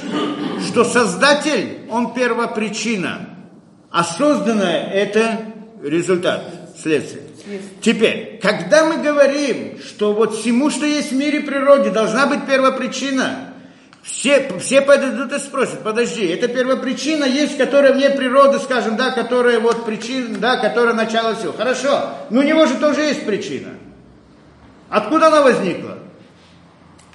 что 0.67 0.83
создатель, 0.83 1.87
он 1.91 2.13
первопричина, 2.13 3.29
а 3.91 4.03
созданное 4.03 4.89
это 4.89 5.41
результат, 5.83 6.43
следствие. 6.81 7.23
Теперь, 7.81 8.39
когда 8.41 8.85
мы 8.85 8.97
говорим, 8.97 9.79
что 9.85 10.13
вот 10.13 10.35
всему, 10.35 10.69
что 10.69 10.85
есть 10.85 11.11
в 11.11 11.15
мире 11.15 11.41
природе, 11.41 11.89
должна 11.89 12.27
быть 12.27 12.45
первопричина, 12.45 13.53
все, 14.01 14.49
все 14.59 14.81
подойдут 14.81 15.33
и 15.33 15.39
спросят, 15.39 15.83
подожди, 15.83 16.25
это 16.25 16.47
первопричина 16.47 17.25
есть, 17.25 17.57
которая 17.57 17.93
вне 17.93 18.09
природы, 18.09 18.59
скажем, 18.59 18.95
да, 18.95 19.11
которая 19.11 19.59
вот 19.59 19.85
причина, 19.85 20.37
да, 20.37 20.57
которая 20.57 20.93
начало 20.93 21.35
всего. 21.35 21.53
Хорошо, 21.53 22.09
но 22.29 22.39
у 22.39 22.43
него 22.43 22.65
же 22.65 22.75
тоже 22.75 23.01
есть 23.01 23.25
причина. 23.25 23.69
Откуда 24.89 25.27
она 25.27 25.41
возникла? 25.41 25.99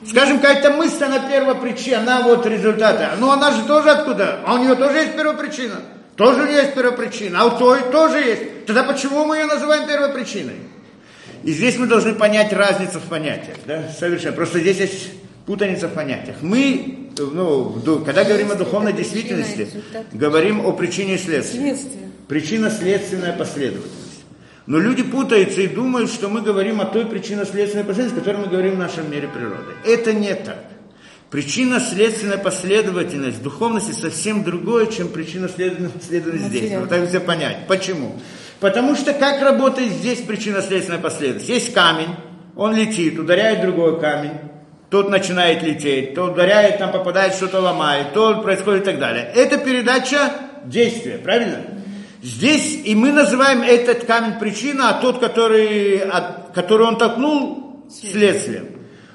Скажем, 0.06 0.38
какая-то 0.38 0.70
мысль, 0.70 1.04
она 1.04 1.18
первопричина, 1.20 1.98
она 1.98 2.20
вот 2.22 2.46
результата. 2.46 3.12
Ну, 3.18 3.30
она 3.30 3.50
же 3.52 3.62
тоже 3.64 3.90
откуда? 3.90 4.40
А 4.44 4.54
у 4.54 4.58
нее 4.58 4.74
тоже 4.74 4.98
есть 4.98 5.16
первопричина. 5.16 5.76
Тоже 6.16 6.42
есть 6.50 6.74
первопричина. 6.74 7.42
А 7.42 7.46
у 7.46 7.58
той 7.58 7.80
тоже 7.90 8.18
есть. 8.18 8.66
Тогда 8.66 8.84
почему 8.84 9.24
мы 9.24 9.36
ее 9.38 9.46
называем 9.46 9.86
первопричиной? 9.88 10.54
И 11.42 11.52
здесь 11.52 11.76
мы 11.76 11.86
должны 11.86 12.14
понять 12.14 12.52
разницу 12.52 12.98
в 12.98 13.04
понятиях. 13.04 13.56
Да? 13.66 13.82
Совершенно. 13.98 14.32
Просто 14.34 14.60
здесь 14.60 14.78
есть 14.78 15.10
путаница 15.44 15.88
в 15.88 15.92
понятиях. 15.92 16.36
Мы, 16.40 17.10
ну, 17.18 17.70
ду- 17.84 17.98
когда 18.04 18.24
говорим 18.24 18.50
о 18.50 18.54
духовной 18.54 18.92
действительности, 18.92 19.68
говорим 20.12 20.64
о 20.64 20.72
причине 20.72 21.16
и 21.16 21.18
следствии. 21.18 21.60
Причинно-следственная 22.28 23.32
последовательность. 23.34 24.24
Но 24.66 24.78
люди 24.78 25.02
путаются 25.02 25.60
и 25.60 25.66
думают, 25.66 26.10
что 26.10 26.30
мы 26.30 26.40
говорим 26.40 26.80
о 26.80 26.86
той 26.86 27.04
причинно-следственной 27.04 27.84
последовательности, 27.84 28.16
о 28.16 28.20
которой 28.32 28.46
мы 28.46 28.50
говорим 28.50 28.76
в 28.76 28.78
нашем 28.78 29.10
мире 29.10 29.28
природы. 29.28 29.72
Это 29.84 30.14
не 30.14 30.34
так. 30.34 30.58
Причинно-следственная 31.34 32.38
последовательность 32.38 33.38
в 33.38 33.42
духовности 33.42 33.90
совсем 33.90 34.44
другое, 34.44 34.86
чем 34.86 35.08
причинно-следственная 35.08 35.90
последовательность 35.90 36.48
здесь. 36.48 36.70
Вот 36.78 36.88
так 36.88 37.08
все 37.08 37.18
понять. 37.18 37.66
Почему? 37.66 38.12
Потому 38.60 38.94
что 38.94 39.12
как 39.12 39.42
работает 39.42 39.90
здесь 39.90 40.20
причинно-следственная 40.20 41.00
последовательность? 41.00 41.48
Есть 41.48 41.74
камень, 41.74 42.10
он 42.54 42.76
летит, 42.76 43.18
ударяет 43.18 43.62
другой 43.62 43.98
камень, 43.98 44.30
тот 44.90 45.10
начинает 45.10 45.64
лететь, 45.64 46.14
то 46.14 46.26
ударяет, 46.30 46.78
там 46.78 46.92
попадает, 46.92 47.34
что-то 47.34 47.58
ломает, 47.58 48.12
то 48.12 48.40
происходит 48.40 48.82
и 48.82 48.84
так 48.84 49.00
далее. 49.00 49.28
Это 49.34 49.58
передача 49.58 50.30
действия, 50.64 51.18
правильно? 51.18 51.62
Здесь 52.22 52.78
и 52.84 52.94
мы 52.94 53.10
называем 53.10 53.62
этот 53.62 54.04
камень 54.04 54.38
причина, 54.38 54.90
а 54.90 55.00
тот, 55.02 55.18
который, 55.18 55.98
от- 55.98 56.52
который 56.54 56.86
он 56.86 56.96
толкнул, 56.96 57.84
следствием. 57.90 58.68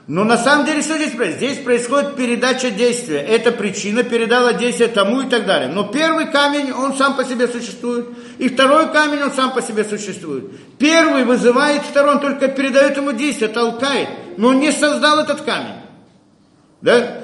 Но 0.10 0.24
на 0.24 0.38
самом 0.38 0.66
деле 0.66 0.82
что 0.82 0.95
здесь 0.95 1.12
происходит? 1.12 1.38
Здесь 1.38 1.57
происходит 1.60 2.16
передача 2.16 2.72
действия. 2.72 3.20
Эта 3.20 3.51
причина 3.51 4.01
передала 4.01 4.53
действие 4.53 4.89
тому 4.89 5.22
и 5.22 5.30
так 5.30 5.45
далее. 5.45 5.70
Но 5.70 5.84
первый 5.84 6.32
камень, 6.32 6.72
он 6.72 6.97
сам 6.97 7.16
по 7.16 7.24
себе 7.24 7.47
существует. 7.47 8.07
И 8.39 8.49
второй 8.49 8.91
камень, 8.91 9.22
он 9.22 9.32
сам 9.32 9.53
по 9.53 9.62
себе 9.62 9.84
существует. 9.84 10.45
Первый 10.80 11.26
вызывает 11.26 11.84
второй, 11.84 12.16
он 12.16 12.22
только 12.22 12.47
передает 12.47 12.97
ему 12.97 13.12
действие, 13.12 13.49
толкает. 13.49 14.10
Но 14.38 14.47
он 14.47 14.60
не 14.60 14.72
создал 14.72 15.20
этот 15.20 15.41
камень. 15.41 15.76
Да? 16.82 17.20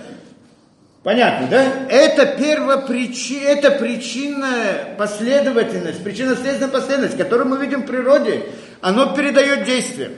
Понятно, 1.01 1.47
да? 1.47 1.88
Это 1.89 2.27
первопричина, 2.38 3.47
это 3.47 3.71
причинная 3.71 4.95
последовательность, 4.95 6.03
причинно-следственная 6.03 6.71
последовательность, 6.71 7.17
которую 7.17 7.47
мы 7.47 7.57
видим 7.57 7.81
в 7.81 7.88
природе, 7.88 8.45
оно 8.81 9.15
передает 9.15 9.63
действие. 9.63 10.11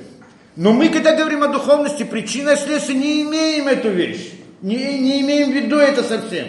Но 0.58 0.74
мы, 0.74 0.90
когда 0.90 1.16
говорим 1.16 1.44
о 1.44 1.48
духовности, 1.48 2.04
причина 2.04 2.52
и 2.52 2.56
следствие, 2.58 2.98
не 2.98 3.22
имеем 3.22 3.68
эту 3.68 3.90
вещь. 3.90 4.32
Не, 4.62 4.98
не 4.98 5.22
имеем 5.22 5.52
в 5.52 5.56
виду 5.56 5.78
это 5.78 6.04
совсем. 6.04 6.48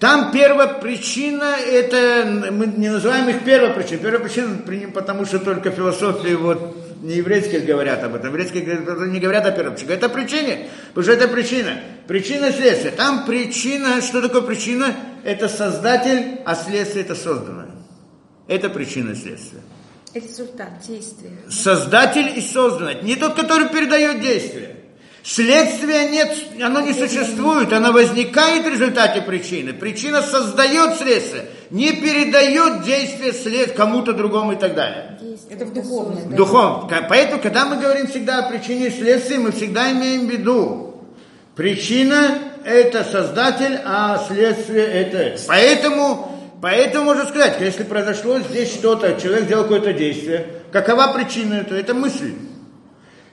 Там 0.00 0.32
первопричина, 0.32 1.54
это, 1.64 2.50
мы 2.50 2.66
не 2.66 2.90
называем 2.90 3.28
их 3.28 3.44
первопричиной. 3.44 4.02
Первопричина, 4.02 4.58
при- 4.66 4.86
потому 4.86 5.24
что 5.24 5.38
только 5.38 5.70
философии 5.70 6.34
вот 6.34 6.76
не 7.02 7.14
еврейские 7.14 7.60
говорят 7.60 8.02
об 8.02 8.16
этом. 8.16 8.30
Еврейские 8.30 8.64
не 9.08 9.20
говорят 9.20 9.46
о 9.46 9.52
первопричине. 9.52 9.94
Это 9.94 10.08
причине, 10.08 10.68
потому 10.88 11.04
что 11.04 11.12
это 11.12 11.28
причина. 11.28 11.78
Причина 12.08 12.46
и 12.46 12.52
следствие. 12.52 12.90
Там 12.92 13.24
причина, 13.26 14.02
что 14.02 14.20
такое 14.20 14.42
причина? 14.42 14.92
Это 15.24 15.48
создатель, 15.48 16.40
а 16.44 16.56
следствие 16.56 17.04
это 17.04 17.14
созданное. 17.14 17.70
Это 18.48 18.68
причина 18.68 19.12
и 19.12 19.14
следствие. 19.14 19.62
Результат 20.20 20.80
действия. 20.86 21.30
Создатель 21.50 22.32
и 22.36 22.40
созданное. 22.40 23.02
Не 23.02 23.16
тот, 23.16 23.34
который 23.34 23.68
передает 23.68 24.20
действие. 24.20 24.76
Следствия 25.22 26.08
нет, 26.08 26.32
оно 26.62 26.80
не 26.80 26.92
существует, 26.92 27.72
оно 27.72 27.90
возникает 27.92 28.64
в 28.64 28.68
результате 28.68 29.20
причины. 29.22 29.72
Причина 29.72 30.22
создает 30.22 30.98
следствие, 30.98 31.46
не 31.70 31.92
передает 31.94 32.84
действие 32.84 33.32
след 33.32 33.72
кому-то 33.72 34.12
другому 34.12 34.52
и 34.52 34.56
так 34.56 34.76
далее. 34.76 35.18
Действие 35.20 35.56
Это 35.56 35.66
в 35.66 35.72
духовном. 35.74 36.14
создано. 36.14 36.36
Духовно. 36.36 36.88
Ка- 36.88 37.06
Поэтому, 37.08 37.42
когда 37.42 37.64
мы 37.66 37.76
говорим 37.76 38.06
всегда 38.06 38.38
о 38.46 38.48
причине 38.50 38.86
и 38.86 38.90
следствии, 38.90 39.36
мы 39.38 39.50
всегда 39.50 39.90
имеем 39.90 40.28
в 40.28 40.30
виду, 40.30 41.02
причина– 41.56 42.38
это 42.64 43.02
создатель, 43.04 43.80
а 43.84 44.24
следствие– 44.28 44.86
это. 44.86 45.40
Поэтому 45.48 46.25
Поэтому 46.62 47.04
можно 47.04 47.26
сказать, 47.26 47.56
если 47.60 47.82
произошло 47.82 48.38
здесь 48.40 48.72
что-то, 48.72 49.20
человек 49.20 49.44
сделал 49.44 49.64
какое-то 49.64 49.92
действие, 49.92 50.46
какова 50.72 51.12
причина 51.12 51.54
этого? 51.54 51.78
Это 51.78 51.94
мысль. 51.94 52.32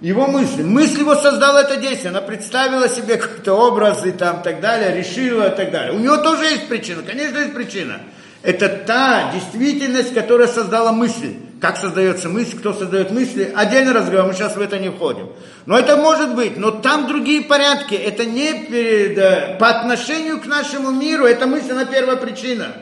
Его 0.02 0.28
мысль. 0.28 0.64
Мысль 0.64 1.00
его 1.00 1.16
создала 1.16 1.62
это 1.62 1.78
действие. 1.78 2.10
Она 2.10 2.20
представила 2.20 2.90
себе 2.90 3.16
какой-то 3.16 3.54
образ 3.54 4.06
и 4.06 4.12
там 4.12 4.42
так 4.42 4.60
далее, 4.60 4.94
решила 4.98 5.48
и 5.48 5.56
так 5.56 5.72
далее. 5.72 5.94
У 5.94 6.00
него 6.00 6.18
тоже 6.18 6.44
есть 6.44 6.68
причина. 6.68 7.04
Конечно, 7.04 7.38
есть 7.38 7.54
причина. 7.54 8.02
Это 8.42 8.68
та 8.68 9.32
действительность, 9.32 10.14
которая 10.14 10.50
создала 10.50 10.92
мысль. 10.92 11.36
Как 11.62 11.78
создается 11.78 12.28
мысль, 12.28 12.58
кто 12.58 12.74
создает 12.74 13.12
мысли, 13.12 13.54
отдельный 13.56 13.94
разговор, 13.94 14.28
мы 14.28 14.34
сейчас 14.34 14.58
в 14.58 14.60
это 14.60 14.78
не 14.80 14.90
входим. 14.90 15.30
Но 15.66 15.80
это 15.80 15.96
может 15.96 16.36
быть, 16.36 16.58
но 16.58 16.72
там 16.72 17.08
другие 17.08 17.44
порядки. 17.44 17.96
Это 17.96 18.26
не 18.26 18.66
перед, 18.66 19.18
э, 19.18 19.56
по 19.58 19.70
отношению 19.70 20.42
к 20.42 20.46
нашему 20.46 20.92
миру, 20.92 21.26
это 21.26 21.48
мысль, 21.48 21.72
она 21.72 21.86
первая 21.86 22.18
причина. 22.18 22.76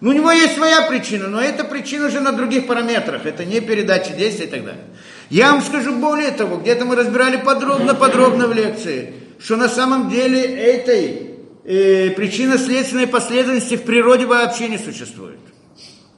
Ну, 0.00 0.10
у 0.10 0.12
него 0.12 0.30
есть 0.30 0.54
своя 0.54 0.82
причина, 0.82 1.28
но 1.28 1.40
эта 1.40 1.64
причина 1.64 2.06
уже 2.06 2.20
на 2.20 2.32
других 2.32 2.66
параметрах. 2.66 3.24
Это 3.24 3.44
не 3.44 3.60
передача 3.60 4.12
действий 4.12 4.46
и 4.46 4.50
так 4.50 4.64
далее. 4.64 4.84
Я 5.30 5.52
вам 5.52 5.62
скажу 5.62 5.94
более 5.94 6.30
того, 6.30 6.56
где-то 6.58 6.84
мы 6.84 6.96
разбирали 6.96 7.38
подробно-подробно 7.38 8.46
в 8.46 8.52
лекции, 8.52 9.12
что 9.38 9.56
на 9.56 9.68
самом 9.68 10.10
деле 10.10 10.40
этой 10.42 11.30
э, 11.64 12.10
причинно-следственной 12.10 13.06
последовательности 13.06 13.76
в 13.76 13.82
природе 13.82 14.26
вообще 14.26 14.68
не 14.68 14.78
существует. 14.78 15.38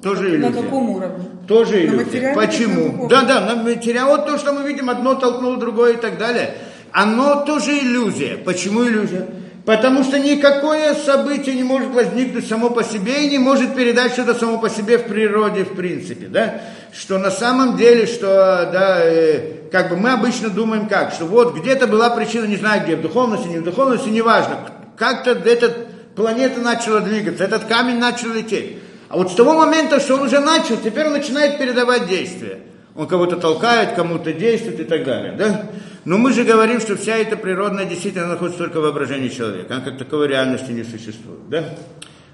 Тоже 0.03 0.29
иллюзия. 0.31 0.51
На 0.51 0.63
каком 0.63 0.91
уровне? 0.91 1.25
Тоже 1.47 1.75
На 1.75 1.79
иллюзия. 1.81 2.05
материальном, 2.05 2.47
Почему? 2.47 3.03
на 3.05 3.09
Да, 3.09 3.23
да, 3.23 3.41
на 3.41 3.63
материал, 3.63 4.09
вот 4.09 4.27
то, 4.27 4.39
что 4.39 4.53
мы 4.53 4.67
видим, 4.69 4.91
одно 4.91 5.15
толкнуло 5.15 5.57
другое 5.57 5.95
и 5.95 5.97
так 5.97 6.19
далее. 6.19 6.55
Оно 6.93 7.45
тоже 7.45 7.79
иллюзия. 7.79 8.37
Почему 8.37 8.85
иллюзия? 8.87 9.27
Потому 9.69 10.03
что 10.03 10.19
никакое 10.19 10.95
событие 10.95 11.55
не 11.55 11.63
может 11.63 11.91
возникнуть 11.91 12.49
само 12.49 12.71
по 12.71 12.83
себе 12.83 13.27
и 13.27 13.29
не 13.29 13.37
может 13.37 13.75
передать 13.75 14.15
что-то 14.15 14.35
само 14.35 14.57
по 14.57 14.71
себе 14.71 14.97
в 14.97 15.05
природе, 15.05 15.65
в 15.65 15.77
принципе, 15.77 16.27
да? 16.27 16.63
Что 16.91 17.19
на 17.19 17.31
самом 17.31 17.77
деле, 17.77 18.07
что, 18.07 18.27
да, 18.73 19.01
э, 19.03 19.69
как 19.71 19.91
бы 19.91 19.99
мы 19.99 20.13
обычно 20.13 20.49
думаем 20.49 20.89
как, 20.89 21.13
что 21.13 21.27
вот 21.27 21.55
где-то 21.55 21.87
была 21.87 22.09
причина, 22.09 22.47
не 22.47 22.57
знаю 22.57 22.83
где, 22.83 22.97
в 22.97 23.03
духовности, 23.03 23.47
не 23.49 23.59
в 23.59 23.63
духовности, 23.63 24.09
неважно. 24.09 24.57
Как-то 24.97 25.33
эта 25.33 25.71
планета 26.17 26.63
начала 26.63 27.01
двигаться, 27.01 27.45
этот 27.45 27.65
камень 27.65 27.99
начал 27.99 28.33
лететь. 28.33 28.79
А 29.11 29.19
вот 29.19 29.31
с 29.31 29.35
того 29.35 29.53
момента, 29.53 30.01
что 30.01 30.15
он 30.15 30.23
уже 30.23 30.41
начал, 30.41 30.79
теперь 30.79 31.09
он 31.09 31.13
начинает 31.13 31.59
передавать 31.59 32.09
действия. 32.09 32.61
Он 32.99 33.07
кого-то 33.07 33.37
толкает, 33.37 33.93
кому-то 33.93 34.33
действует 34.33 34.81
и 34.81 34.85
так 34.85 35.05
далее. 35.05 35.33
Да? 35.39 35.71
Но 36.05 36.19
мы 36.19 36.33
же 36.33 36.43
говорим, 36.43 36.81
что 36.81 36.97
вся 36.97 37.17
эта 37.17 37.37
природная 37.37 37.85
действительно 37.85 38.27
находится 38.27 38.59
только 38.59 38.81
в 38.81 38.83
воображении 38.83 39.29
человека. 39.29 39.77
Она 39.77 39.85
как 39.85 39.99
таковой 39.99 40.27
реальности 40.27 40.73
не 40.73 40.83
существует. 40.83 41.49
Да? 41.49 41.65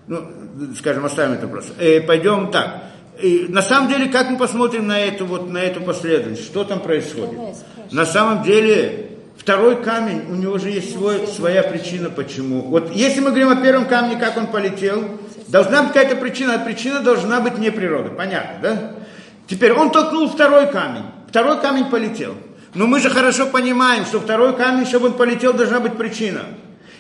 Ну, 0.07 0.25
скажем, 0.79 1.05
оставим 1.05 1.35
это 1.35 1.49
просто. 1.49 1.75
Э, 1.79 2.01
пойдем 2.01 2.51
так. 2.51 2.83
И 3.23 3.45
на 3.51 3.61
самом 3.61 3.91
деле, 3.91 4.07
как 4.07 4.31
мы 4.31 4.39
посмотрим 4.39 4.87
на 4.87 4.99
эту, 4.99 5.27
вот, 5.27 5.51
на 5.51 5.59
эту 5.59 5.83
последовательность, 5.83 6.47
что 6.47 6.65
там 6.65 6.81
происходит? 6.81 7.39
На 7.93 8.07
самом 8.07 8.43
деле, 8.43 9.11
второй 9.37 9.83
камень, 9.83 10.23
у 10.31 10.35
него 10.35 10.57
же 10.57 10.71
есть 10.71 10.95
свой, 10.95 11.27
своя 11.27 11.63
причина, 11.63 12.09
почему. 12.09 12.63
Вот 12.63 12.91
если 12.95 13.21
мы 13.21 13.33
говорим 13.33 13.51
о 13.51 13.57
первом 13.57 13.85
камне, 13.85 14.17
как 14.17 14.39
он 14.39 14.47
полетел, 14.47 15.05
Должна 15.55 15.83
быть 15.83 15.93
какая-то 15.93 16.17
причина, 16.17 16.55
а 16.55 16.59
причина 16.59 17.01
должна 17.01 17.41
быть 17.41 17.59
не 17.59 17.71
природа. 17.71 18.11
Понятно, 18.11 18.59
да? 18.61 18.93
Теперь 19.47 19.73
он 19.73 19.91
толкнул 19.91 20.29
второй 20.29 20.67
камень. 20.71 21.05
Второй 21.29 21.61
камень 21.61 21.87
полетел. 21.87 22.35
Но 22.75 22.87
мы 22.87 23.01
же 23.01 23.11
хорошо 23.11 23.47
понимаем, 23.47 24.05
что 24.05 24.21
второй 24.21 24.57
камень, 24.57 24.87
чтобы 24.87 25.09
он 25.09 25.13
полетел, 25.15 25.53
должна 25.53 25.81
быть 25.81 25.97
причина. 25.97 26.43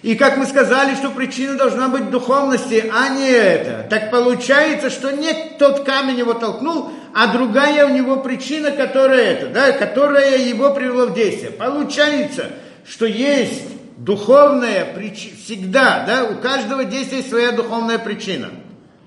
И 0.02 0.16
как 0.16 0.36
мы 0.36 0.44
сказали, 0.44 0.94
что 0.94 1.10
причина 1.10 1.54
должна 1.54 1.88
быть 1.88 2.10
духовности, 2.10 2.92
а 2.94 3.08
не 3.08 3.30
это. 3.30 3.86
Так 3.88 4.10
получается, 4.10 4.90
что 4.90 5.10
не 5.10 5.32
тот 5.58 5.84
камень 5.84 6.18
его 6.18 6.34
толкнул, 6.34 6.90
а 7.14 7.28
другая 7.28 7.86
у 7.86 7.88
него 7.88 8.16
причина, 8.16 8.70
которая 8.70 9.32
это, 9.32 9.46
да, 9.48 9.72
которая 9.72 10.36
его 10.36 10.74
привела 10.74 11.06
в 11.06 11.14
действие. 11.14 11.52
Получается, 11.52 12.50
что 12.86 13.06
есть 13.06 13.62
духовная 13.96 14.84
причина, 14.94 15.36
всегда, 15.42 16.04
да, 16.06 16.24
у 16.24 16.36
каждого 16.36 16.84
действия 16.84 17.22
своя 17.22 17.52
духовная 17.52 17.98
причина. 17.98 18.50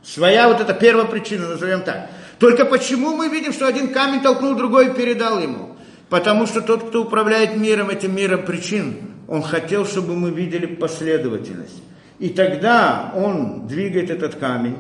Своя 0.04 0.48
вот 0.48 0.62
эта 0.62 0.74
первая 0.74 1.06
причина, 1.06 1.48
назовем 1.48 1.82
так. 1.84 2.10
Только 2.40 2.66
почему 2.66 3.16
мы 3.16 3.30
видим, 3.30 3.52
что 3.52 3.68
один 3.68 3.90
камень 3.90 4.22
толкнул 4.22 4.56
другой 4.56 4.88
и 4.88 4.94
передал 4.94 5.40
ему? 5.40 5.76
Потому 6.10 6.46
что 6.46 6.62
тот, 6.62 6.90
кто 6.90 7.04
управляет 7.04 7.58
миром, 7.58 7.90
этим 7.90 8.16
миром 8.16 8.44
причин, 8.44 8.98
он 9.28 9.42
хотел, 9.42 9.86
чтобы 9.86 10.16
мы 10.16 10.32
видели 10.32 10.66
последовательность. 10.66 11.84
И 12.20 12.30
тогда 12.30 13.12
он 13.16 13.68
двигает 13.68 14.10
этот 14.10 14.36
камень 14.36 14.78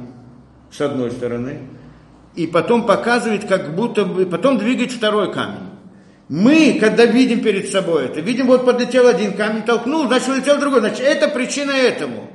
с 0.71 0.81
одной 0.81 1.11
стороны, 1.11 1.59
и 2.35 2.45
потом 2.47 2.85
показывает, 2.85 3.45
как 3.45 3.75
будто 3.75 4.05
бы, 4.05 4.25
потом 4.25 4.57
двигает 4.57 4.91
второй 4.91 5.33
камень. 5.33 5.67
Мы, 6.29 6.77
когда 6.79 7.05
видим 7.05 7.41
перед 7.41 7.69
собой 7.69 8.05
это, 8.05 8.19
видим, 8.19 8.47
вот 8.47 8.65
подлетел 8.65 9.07
один 9.07 9.33
камень, 9.33 9.63
толкнул, 9.63 10.07
значит, 10.07 10.29
улетел 10.29 10.59
другой, 10.59 10.81
значит, 10.81 10.99
это 10.99 11.29
причина 11.29 11.71
этому. 11.71 12.29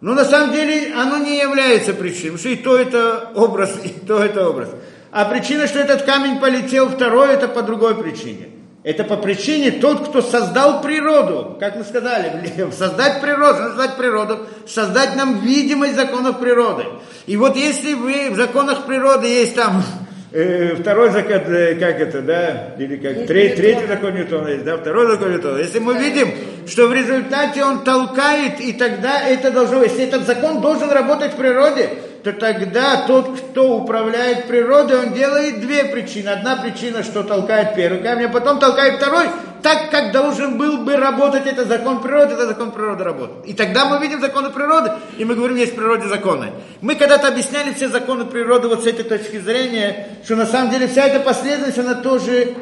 Но 0.00 0.14
на 0.14 0.24
самом 0.24 0.52
деле 0.52 0.94
оно 0.94 1.18
не 1.18 1.38
является 1.38 1.92
причиной, 1.92 2.38
что 2.38 2.48
и 2.48 2.56
то 2.56 2.76
это 2.76 3.30
образ, 3.34 3.78
и 3.84 3.88
то 3.88 4.22
это 4.22 4.48
образ. 4.48 4.70
А 5.12 5.24
причина, 5.26 5.66
что 5.66 5.78
этот 5.78 6.02
камень 6.02 6.38
полетел 6.38 6.88
второй, 6.88 7.34
это 7.34 7.48
по 7.48 7.62
другой 7.62 7.94
причине. 7.96 8.48
Это 8.82 9.04
по 9.04 9.16
причине 9.18 9.72
тот, 9.72 10.08
кто 10.08 10.22
создал 10.22 10.80
природу, 10.80 11.56
как 11.60 11.76
мы 11.76 11.84
сказали, 11.84 12.32
создать 12.72 13.20
природу, 13.20 13.58
создать 13.58 13.96
природу, 13.98 14.46
создать 14.66 15.16
нам 15.16 15.40
видимость 15.40 15.96
законов 15.96 16.38
природы. 16.38 16.86
И 17.26 17.36
вот 17.36 17.56
если 17.56 17.92
вы 17.92 18.30
в 18.30 18.36
законах 18.36 18.86
природы 18.86 19.26
есть 19.26 19.54
там 19.54 19.82
второй 20.30 21.10
закон, 21.10 21.52
э, 21.52 21.74
как 21.74 22.00
это, 22.00 22.22
да, 22.22 22.74
или 22.78 22.96
как 22.96 23.26
третий, 23.26 23.56
третий 23.56 23.86
закон. 23.86 24.14
Ньютона 24.14 24.48
есть, 24.48 24.64
да, 24.64 24.76
второй 24.76 25.06
закон 25.08 25.32
Ньютона. 25.32 25.58
Если 25.58 25.80
мы 25.80 25.94
видим, 25.98 26.32
что 26.68 26.86
в 26.86 26.94
результате 26.94 27.64
он 27.64 27.82
толкает, 27.82 28.60
и 28.60 28.72
тогда 28.72 29.26
это 29.26 29.50
должно, 29.50 29.82
если 29.82 30.04
этот 30.04 30.26
закон 30.26 30.60
должен 30.60 30.90
работать 30.90 31.32
в 31.32 31.36
природе, 31.36 31.90
то 32.22 32.32
тогда 32.32 33.06
тот, 33.06 33.38
кто 33.38 33.78
управляет 33.78 34.46
природой, 34.46 35.06
он 35.06 35.12
делает 35.14 35.60
две 35.60 35.84
причины. 35.84 36.28
Одна 36.28 36.56
причина, 36.56 37.02
что 37.02 37.22
толкает 37.22 37.74
первый 37.74 38.02
камень, 38.02 38.26
а 38.26 38.28
потом 38.28 38.58
толкает 38.58 38.96
второй, 38.96 39.26
так 39.62 39.90
как 39.90 40.12
должен 40.12 40.58
был 40.58 40.78
бы 40.78 40.96
работать 40.96 41.46
этот 41.46 41.68
закон 41.68 42.02
природы, 42.02 42.34
это 42.34 42.46
закон 42.46 42.72
природы 42.72 43.04
работает. 43.04 43.46
И 43.46 43.54
тогда 43.54 43.86
мы 43.86 43.98
видим 43.98 44.20
законы 44.20 44.50
природы, 44.50 44.92
и 45.18 45.24
мы 45.24 45.34
говорим, 45.34 45.56
есть 45.56 45.72
в 45.72 45.76
природе 45.76 46.08
законы. 46.08 46.52
Мы 46.80 46.94
когда-то 46.94 47.28
объясняли 47.28 47.72
все 47.72 47.88
законы 47.88 48.26
природы 48.26 48.68
вот 48.68 48.84
с 48.84 48.86
этой 48.86 49.04
точки 49.04 49.38
зрения, 49.38 50.08
что 50.24 50.36
на 50.36 50.46
самом 50.46 50.70
деле 50.70 50.88
вся 50.88 51.06
эта 51.06 51.20
последовательность, 51.20 51.78
она 51.78 51.94
тоже 51.94 52.54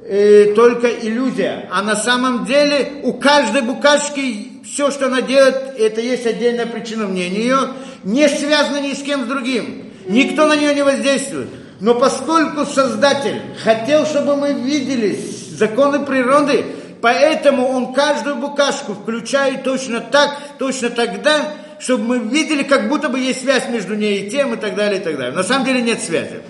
э, 0.00 0.52
только 0.54 0.88
иллюзия. 0.88 1.68
А 1.70 1.82
на 1.82 1.94
самом 1.96 2.44
деле 2.44 3.00
у 3.04 3.12
каждой 3.14 3.62
букашки 3.62 4.55
все, 4.66 4.90
что 4.90 5.06
она 5.06 5.22
делает, 5.22 5.78
это 5.78 6.00
есть 6.00 6.26
отдельная 6.26 6.66
причина 6.66 7.06
мнения 7.06 7.40
ее, 7.40 7.58
не 8.04 8.28
связано 8.28 8.80
ни 8.80 8.92
с 8.92 9.02
кем 9.02 9.24
с 9.24 9.26
другим. 9.26 9.92
Никто 10.08 10.46
на 10.46 10.56
нее 10.56 10.74
не 10.74 10.82
воздействует. 10.82 11.48
Но 11.80 11.94
поскольку 11.94 12.64
Создатель 12.64 13.40
хотел, 13.62 14.06
чтобы 14.06 14.36
мы 14.36 14.52
видели 14.52 15.18
законы 15.50 16.04
природы, 16.04 16.64
поэтому 17.00 17.68
он 17.68 17.92
каждую 17.92 18.36
букашку 18.36 18.94
включает 18.94 19.62
точно 19.64 20.00
так, 20.00 20.36
точно 20.58 20.90
тогда, 20.90 21.54
чтобы 21.78 22.04
мы 22.04 22.18
видели, 22.18 22.62
как 22.62 22.88
будто 22.88 23.08
бы 23.08 23.18
есть 23.18 23.42
связь 23.42 23.68
между 23.68 23.94
ней 23.94 24.22
и 24.22 24.30
тем, 24.30 24.54
и 24.54 24.56
так 24.56 24.74
далее, 24.74 25.00
и 25.00 25.04
так 25.04 25.16
далее. 25.16 25.34
На 25.34 25.42
самом 25.42 25.66
деле 25.66 25.82
нет 25.82 26.00
связи. 26.00 26.40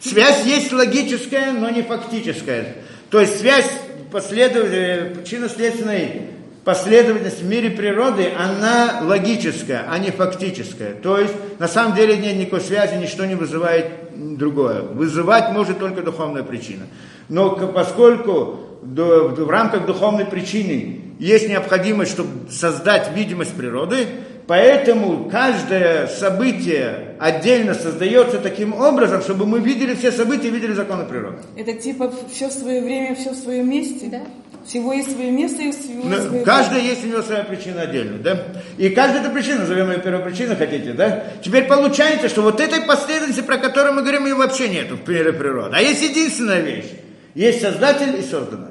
Связь 0.00 0.44
есть 0.44 0.72
логическая, 0.72 1.52
но 1.52 1.70
не 1.70 1.82
фактическая. 1.82 2.76
То 3.10 3.20
есть 3.20 3.38
связь 3.38 3.70
последовательной, 4.10 5.14
причинно-следственной 5.14 6.39
последовательность 6.64 7.42
в 7.42 7.46
мире 7.46 7.70
природы, 7.70 8.30
она 8.38 9.00
логическая, 9.02 9.86
а 9.88 9.98
не 9.98 10.10
фактическая. 10.10 10.94
То 10.94 11.18
есть, 11.18 11.34
на 11.58 11.68
самом 11.68 11.94
деле 11.96 12.16
нет 12.16 12.36
никакой 12.36 12.60
связи, 12.60 12.94
ничто 12.96 13.24
не 13.24 13.34
вызывает 13.34 13.86
другое. 14.14 14.82
Вызывать 14.82 15.52
может 15.52 15.78
только 15.78 16.02
духовная 16.02 16.42
причина. 16.42 16.84
Но 17.28 17.50
поскольку 17.50 18.60
в 18.82 19.50
рамках 19.50 19.86
духовной 19.86 20.24
причины 20.24 21.00
есть 21.18 21.48
необходимость, 21.48 22.12
чтобы 22.12 22.50
создать 22.50 23.14
видимость 23.14 23.54
природы, 23.54 24.06
поэтому 24.50 25.30
каждое 25.30 26.08
событие 26.08 27.14
отдельно 27.20 27.72
создается 27.72 28.38
таким 28.38 28.74
образом, 28.74 29.22
чтобы 29.22 29.46
мы 29.46 29.60
видели 29.60 29.94
все 29.94 30.10
события, 30.10 30.50
видели 30.50 30.72
законы 30.72 31.04
природы. 31.04 31.36
Это 31.56 31.72
типа 31.74 32.12
все 32.32 32.48
в 32.48 32.52
свое 32.52 32.82
время, 32.82 33.14
все 33.14 33.30
в 33.30 33.36
своем 33.36 33.70
месте? 33.70 34.08
Да. 34.10 34.22
Всего 34.66 34.92
есть 34.92 35.12
свое 35.12 35.30
место 35.30 35.62
и 35.62 35.70
всего 35.70 36.02
Ну, 36.02 36.16
свое 36.16 36.42
каждая 36.42 36.80
есть 36.80 37.04
у 37.04 37.06
него 37.06 37.22
своя 37.22 37.44
причина 37.44 37.82
отдельная, 37.82 38.18
да? 38.18 38.42
И 38.76 38.88
каждая 38.88 39.22
эта 39.22 39.30
причина, 39.30 39.60
назовем 39.60 39.88
ее 39.92 39.98
первопричиной, 39.98 40.56
хотите, 40.56 40.94
да? 40.94 41.26
Теперь 41.44 41.68
получается, 41.68 42.28
что 42.28 42.42
вот 42.42 42.58
этой 42.58 42.80
последовательности, 42.80 43.42
про 43.42 43.56
которую 43.56 43.94
мы 43.94 44.02
говорим, 44.02 44.26
ее 44.26 44.34
вообще 44.34 44.68
нету 44.68 44.96
в 44.96 45.08
мире 45.08 45.32
природы. 45.32 45.76
А 45.76 45.80
есть 45.80 46.02
единственная 46.02 46.60
вещь. 46.60 46.90
Есть 47.36 47.60
Создатель 47.60 48.18
и 48.18 48.22
созданное. 48.22 48.69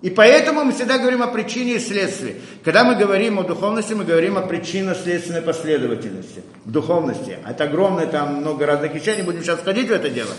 И 0.00 0.10
поэтому 0.10 0.62
мы 0.62 0.72
всегда 0.72 0.98
говорим 0.98 1.22
о 1.22 1.26
причине 1.26 1.74
и 1.74 1.78
следствии. 1.80 2.36
Когда 2.64 2.84
мы 2.84 2.94
говорим 2.94 3.40
о 3.40 3.42
духовности, 3.42 3.94
мы 3.94 4.04
говорим 4.04 4.38
о 4.38 4.42
причинно-следственной 4.42 5.42
последовательности. 5.42 6.42
Духовности. 6.64 7.36
Это 7.44 7.64
огромное, 7.64 8.06
там 8.06 8.36
много 8.36 8.64
разных 8.64 8.94
вещей, 8.94 9.16
не 9.16 9.22
будем 9.22 9.42
сейчас 9.42 9.58
входить 9.58 9.88
в 9.88 9.92
это 9.92 10.08
дело. 10.08 10.30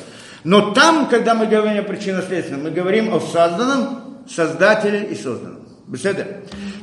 Но 0.45 0.71
там, 0.71 1.09
когда 1.09 1.35
мы 1.35 1.45
говорим 1.45 1.79
о 1.79 1.83
причинно-следственном, 1.83 2.63
мы 2.63 2.71
говорим 2.71 3.13
о 3.13 3.19
созданном, 3.19 4.23
создателе 4.29 5.03
и 5.11 5.15
созданном. 5.15 5.59
Беседа. 5.87 6.25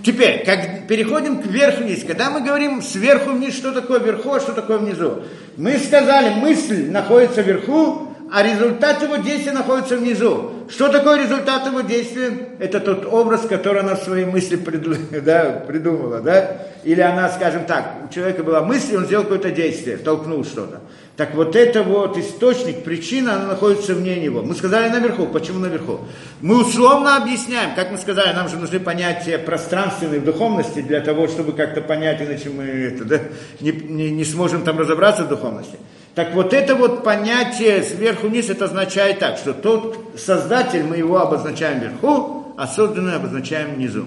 Теперь, 0.05 0.45
как 0.45 0.87
переходим 0.87 1.41
к 1.41 1.47
верху-вниз. 1.47 2.05
Когда 2.05 2.29
мы 2.29 2.43
говорим 2.43 2.83
сверху 2.83 3.31
вниз, 3.31 3.55
что 3.55 3.73
такое 3.73 4.01
вверху, 4.01 4.33
а 4.33 4.41
что 4.41 4.53
такое 4.53 4.79
внизу. 4.79 5.23
Мы 5.57 5.79
сказали, 5.79 6.35
мысль 6.35 6.91
находится 6.91 7.41
вверху, 7.41 8.06
а 8.31 8.43
результат 8.43 9.03
его 9.03 9.17
действия 9.17 9.53
находится 9.53 9.97
внизу. 9.97 10.51
Что 10.69 10.89
такое 10.89 11.23
результат 11.23 11.67
его 11.67 11.83
действия? 11.83 12.49
Это 12.59 12.81
тот 12.81 13.07
образ, 13.07 13.43
который 13.43 13.83
она 13.83 13.95
в 13.95 14.03
своей 14.03 14.25
мысли 14.25 14.57
придумала. 15.69 16.21
Да? 16.21 16.57
Или 16.83 17.01
она, 17.01 17.29
скажем 17.29 17.67
так, 17.67 17.99
у 18.09 18.13
человека 18.13 18.43
была 18.43 18.63
мысль, 18.63 18.97
он 18.97 19.07
сделал 19.07 19.25
какое-то 19.25 19.51
действие, 19.51 19.97
толкнул 19.97 20.45
что-то. 20.45 20.81
Так 21.17 21.35
вот 21.35 21.57
это 21.57 21.83
вот 21.83 22.19
источник, 22.19 22.85
причина, 22.85 23.37
она 23.37 23.47
находится 23.47 23.95
вне 23.95 24.21
него. 24.21 24.43
Мы 24.43 24.55
сказали 24.55 24.89
наверху. 24.89 25.27
Почему 25.27 25.61
наверху? 25.61 26.01
Мы 26.41 26.61
условно 26.61 27.17
объясняем, 27.17 27.75
как 27.75 27.91
мы 27.91 27.97
сказали, 27.97 28.35
нам 28.35 28.49
же 28.49 28.57
нужны 28.57 28.81
понятия 28.81 29.39
пространственной 29.39 30.21
духовности 30.21 30.83
для 30.83 31.01
того, 31.01 31.29
чтобы 31.29 31.53
как-то 31.53 31.81
понять, 31.81 32.21
иначе 32.21 32.51
мы 32.51 32.65
это, 32.65 33.05
да, 33.05 33.21
не, 33.61 33.71
не, 33.73 34.11
не 34.11 34.25
сможем 34.25 34.63
там 34.63 34.79
разобраться 34.79 35.25
в 35.25 35.29
духовности. 35.29 35.79
Так 36.17 36.33
вот 36.33 36.55
это 36.55 36.75
вот 36.75 37.05
понятие 37.05 37.83
сверху 37.83 38.29
вниз, 38.29 38.49
это 38.49 38.65
означает 38.65 39.19
так, 39.19 39.37
что 39.37 39.53
тот 39.53 40.15
создатель, 40.17 40.83
мы 40.83 40.97
его 40.97 41.19
обозначаем 41.19 41.79
вверху, 41.79 42.55
а 42.57 42.67
созданный 42.67 43.17
обозначаем 43.17 43.75
внизу. 43.75 44.07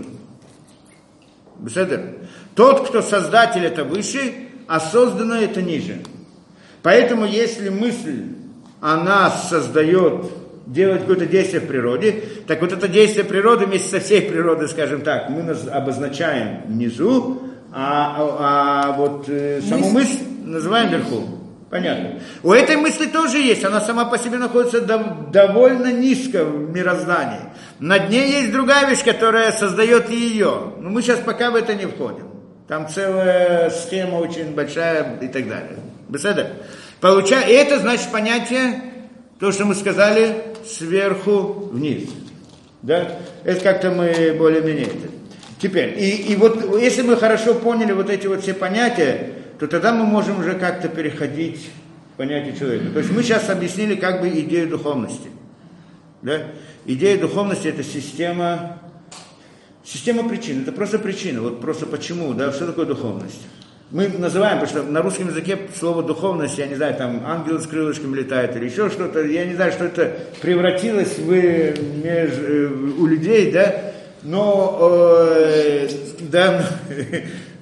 Беседер? 1.60 2.16
Тот, 2.56 2.88
кто 2.88 3.04
создатель, 3.04 3.64
это 3.64 3.84
выше, 3.84 4.34
а 4.68 4.80
созданное 4.80 5.42
это 5.42 5.62
ниже. 5.62 6.00
Поэтому 6.82 7.26
если 7.26 7.70
мысль, 7.70 8.24
она 8.82 9.30
создает, 9.30 10.32
делает 10.66 11.02
какое-то 11.02 11.28
действие 11.28 11.62
в 11.62 11.68
природе, 11.68 12.24
так 12.48 12.60
вот 12.62 12.72
это 12.72 12.88
действие 12.88 13.24
природы 13.24 13.68
вместе 13.68 13.88
со 13.88 14.00
всей 14.00 14.24
природой, 14.24 14.68
скажем 14.68 15.02
так, 15.02 15.30
мы 15.30 15.42
обозначаем 15.52 16.64
внизу, 16.66 17.44
а, 17.72 18.16
а, 18.18 18.90
а 18.90 18.92
вот 18.94 19.26
э, 19.30 19.62
саму 19.62 19.92
мысль 19.92 20.24
называем 20.44 20.90
вверху. 20.90 21.39
Понятно. 21.70 22.20
У 22.42 22.52
этой 22.52 22.78
мысли 22.78 23.06
тоже 23.06 23.38
есть, 23.38 23.64
она 23.64 23.80
сама 23.80 24.06
по 24.06 24.18
себе 24.18 24.38
находится 24.38 24.80
дов- 24.80 25.30
довольно 25.30 25.92
низко 25.92 26.44
в 26.44 26.72
мироздании. 26.76 27.42
Над 27.80 28.10
ней 28.10 28.32
есть 28.32 28.52
другая 28.52 28.90
вещь, 28.90 29.04
которая 29.04 29.52
создает 29.52 30.10
ее. 30.10 30.74
Но 30.80 30.90
мы 30.90 31.04
сейчас 31.04 31.20
пока 31.20 31.52
в 31.52 31.56
это 31.56 31.76
не 31.76 31.86
входим. 31.86 32.28
Там 32.68 32.88
целая 32.88 33.70
схема 33.70 34.16
очень 34.16 34.54
большая 34.56 35.20
и 35.22 35.28
так 35.28 35.48
далее. 35.48 35.78
Беседа. 36.08 36.54
Получа... 37.02 37.42
И 37.42 37.54
это 37.54 37.80
значит 37.80 38.12
понятие, 38.12 38.82
то, 39.40 39.52
что 39.52 39.66
мы 39.66 39.76
сказали, 39.76 40.44
сверху 40.68 41.70
вниз. 41.72 42.10
Да? 42.82 43.12
Это 43.44 43.62
как-то 43.62 43.92
мы 43.92 44.36
более-менее... 44.38 44.88
Теперь, 45.62 46.00
и, 46.00 46.32
и 46.32 46.36
вот 46.38 46.80
если 46.80 47.02
мы 47.02 47.18
хорошо 47.18 47.54
поняли 47.54 47.92
вот 47.92 48.10
эти 48.10 48.28
вот 48.28 48.42
все 48.44 48.54
понятия, 48.54 49.32
то 49.60 49.68
тогда 49.68 49.94
мы 49.94 50.06
можем 50.06 50.40
уже 50.40 50.54
как-то 50.54 50.88
переходить 50.88 51.70
к 52.14 52.18
понятию 52.18 52.56
человека. 52.58 52.92
То 52.94 53.00
есть 53.00 53.12
мы 53.12 53.22
сейчас 53.24 53.50
объяснили 53.50 53.96
как 53.96 54.22
бы 54.22 54.30
идею 54.30 54.70
духовности. 54.70 55.30
Да? 56.22 56.44
Идея 56.86 57.20
духовности 57.20 57.68
это 57.68 57.84
система, 57.84 58.80
система 59.84 60.28
причин, 60.28 60.62
это 60.62 60.72
просто 60.72 60.98
причина, 60.98 61.42
вот 61.42 61.60
просто 61.62 61.86
почему, 61.86 62.34
да, 62.34 62.52
что 62.52 62.68
такое 62.68 62.86
духовность. 62.86 63.42
Мы 63.92 64.08
называем, 64.08 64.60
потому 64.60 64.84
что 64.84 64.92
на 64.92 65.02
русском 65.02 65.28
языке 65.28 65.58
слово 65.78 66.04
духовность, 66.04 66.58
я 66.58 66.68
не 66.68 66.76
знаю, 66.76 66.96
там 66.96 67.24
ангел 67.26 67.60
с 67.60 67.68
крылышками 67.68 68.16
летает 68.16 68.56
или 68.56 68.66
еще 68.66 68.90
что-то, 68.90 69.24
я 69.26 69.46
не 69.46 69.56
знаю, 69.56 69.72
что 69.72 69.86
это 69.86 70.16
превратилось 70.42 71.18
в, 71.18 71.30
меж, 71.30 72.32
у 72.98 73.06
людей, 73.08 73.52
да, 73.52 73.94
но, 74.22 75.28
э, 75.32 75.90
да, 76.22 76.66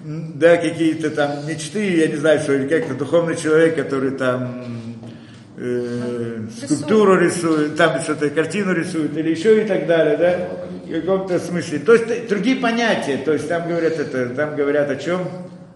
да, 0.08 0.56
какие-то 0.56 1.10
там 1.12 1.46
мечты, 1.46 1.98
я 1.98 2.08
не 2.08 2.16
знаю, 2.16 2.40
что, 2.40 2.54
или 2.54 2.68
как-то 2.68 2.94
духовный 2.94 3.36
человек, 3.36 3.76
который 3.76 4.12
там 4.12 4.64
э, 5.58 6.48
скульптуру 6.64 7.20
рисует, 7.20 7.76
там 7.76 8.02
что-то 8.02 8.30
картину 8.30 8.74
рисует, 8.74 9.18
или 9.18 9.32
еще 9.32 9.62
и 9.62 9.68
так 9.68 9.86
далее, 9.86 10.16
да, 10.16 10.50
в 10.86 11.02
каком-то 11.02 11.40
смысле. 11.40 11.80
То 11.80 11.94
есть 11.94 12.30
другие 12.30 12.56
понятия, 12.56 13.18
то 13.18 13.34
есть 13.34 13.50
там 13.50 13.68
говорят 13.68 14.00
это, 14.00 14.30
там 14.30 14.56
говорят 14.56 14.90
о 14.90 14.96
чем? 14.96 15.28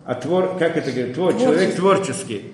О 0.06 0.16
твор, 0.16 0.58
как 0.58 0.78
это 0.78 0.92
говорят, 0.92 1.14
твор, 1.14 1.34
человек 1.34 1.76
творческий. 1.76 2.54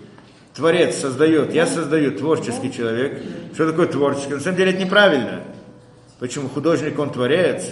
Творец 0.55 0.95
создает, 0.95 1.53
я 1.53 1.67
создаю 1.67 2.11
творческий 2.17 2.73
человек. 2.73 3.21
Что 3.53 3.69
такое 3.69 3.86
творческий? 3.86 4.34
На 4.34 4.39
самом 4.39 4.57
деле 4.57 4.71
это 4.71 4.84
неправильно. 4.84 5.43
Почему 6.19 6.49
художник, 6.49 6.97
он 6.97 7.11
творец? 7.11 7.71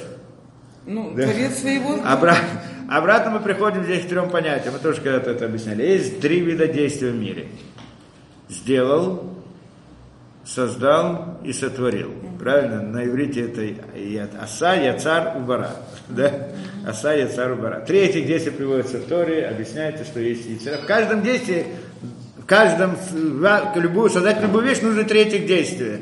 Ну, 0.86 1.12
да. 1.16 1.24
творец 1.24 1.58
своего... 1.58 2.00
Обра... 2.06 2.38
Обратно 2.90 3.32
мы 3.32 3.40
приходим 3.40 3.84
здесь 3.84 4.06
к 4.06 4.10
трем 4.10 4.30
понятиям. 4.30 4.74
Мы 4.74 4.80
тоже 4.80 5.02
когда-то 5.02 5.32
это 5.32 5.46
объясняли. 5.46 5.84
Есть 5.84 6.20
три 6.20 6.40
вида 6.40 6.68
действия 6.68 7.12
в 7.12 7.16
мире. 7.16 7.48
Сделал, 8.48 9.34
создал 10.46 11.40
и 11.44 11.52
сотворил. 11.52 12.14
Правильно? 12.40 12.82
На 12.82 13.06
иврите 13.06 13.42
это 13.42 14.42
аса, 14.42 14.76
яцар, 14.76 15.38
убара. 15.38 15.72
Да? 16.10 16.32
Аса, 16.88 17.14
яцар, 17.14 17.54
убара. 17.54 17.80
Три 17.82 18.00
этих 18.00 18.28
действия 18.28 18.52
приводятся 18.52 18.98
в 18.98 19.06
Торе, 19.06 19.48
объясняется, 19.48 20.04
что 20.04 20.20
есть 20.20 20.46
яцера. 20.46 20.78
В 20.78 20.86
каждом 20.86 21.24
действии, 21.24 21.66
в 22.38 22.46
каждом, 22.46 22.96
любую, 23.76 24.10
создать 24.12 24.42
любую 24.42 24.66
вещь 24.66 24.82
нужно 24.82 25.04
три 25.04 25.22
этих 25.22 25.48
действия 25.48 26.02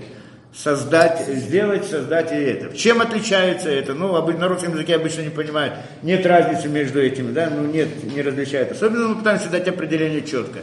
создать, 0.54 1.28
сделать, 1.28 1.86
создать 1.86 2.32
и 2.32 2.36
это. 2.36 2.76
Чем 2.78 3.02
отличается 3.02 3.70
это? 3.70 3.94
Ну, 3.94 4.14
на 4.14 4.48
русском 4.48 4.74
языке 4.74 4.96
обычно 4.96 5.22
не 5.22 5.30
понимают. 5.30 5.74
Нет 6.04 6.26
разницы 6.26 6.70
между 6.70 7.02
этими, 7.02 7.32
да, 7.32 7.50
ну 7.50 7.66
нет, 7.66 8.04
не 8.04 8.22
различает. 8.22 8.72
Особенно 8.72 9.10
мы 9.10 9.16
пытаемся 9.16 9.50
дать 9.50 9.68
определение 9.68 10.22
четко. 10.22 10.60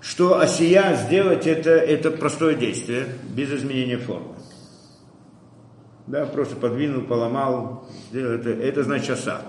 Что 0.00 0.40
осия 0.40 0.96
сделать 0.96 1.46
это, 1.46 1.70
это 1.70 2.10
простое 2.10 2.54
действие, 2.54 3.06
без 3.34 3.52
изменения 3.52 3.98
формы. 3.98 4.34
Да, 6.06 6.24
просто 6.24 6.56
подвинул, 6.56 7.02
поломал, 7.02 7.88
сделал 8.10 8.34
это, 8.34 8.50
это 8.50 8.82
значит 8.82 9.10
оса. 9.10 9.42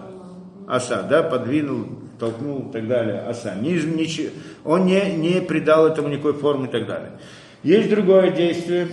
Оса, 0.68 1.04
да, 1.04 1.24
подвинул, 1.24 1.88
толкнул 2.20 2.70
и 2.70 2.72
так 2.72 2.88
далее, 2.88 3.22
оса. 3.22 3.56
Не, 3.56 3.74
ничего, 3.74 4.30
он 4.66 4.86
не, 4.86 5.16
не 5.16 5.42
придал 5.42 5.88
этому 5.88 6.10
никакой 6.10 6.34
формы 6.34 6.68
и 6.68 6.70
так 6.70 6.86
далее. 6.86 7.12
Есть 7.64 7.90
другое 7.90 8.32
действие, 8.32 8.88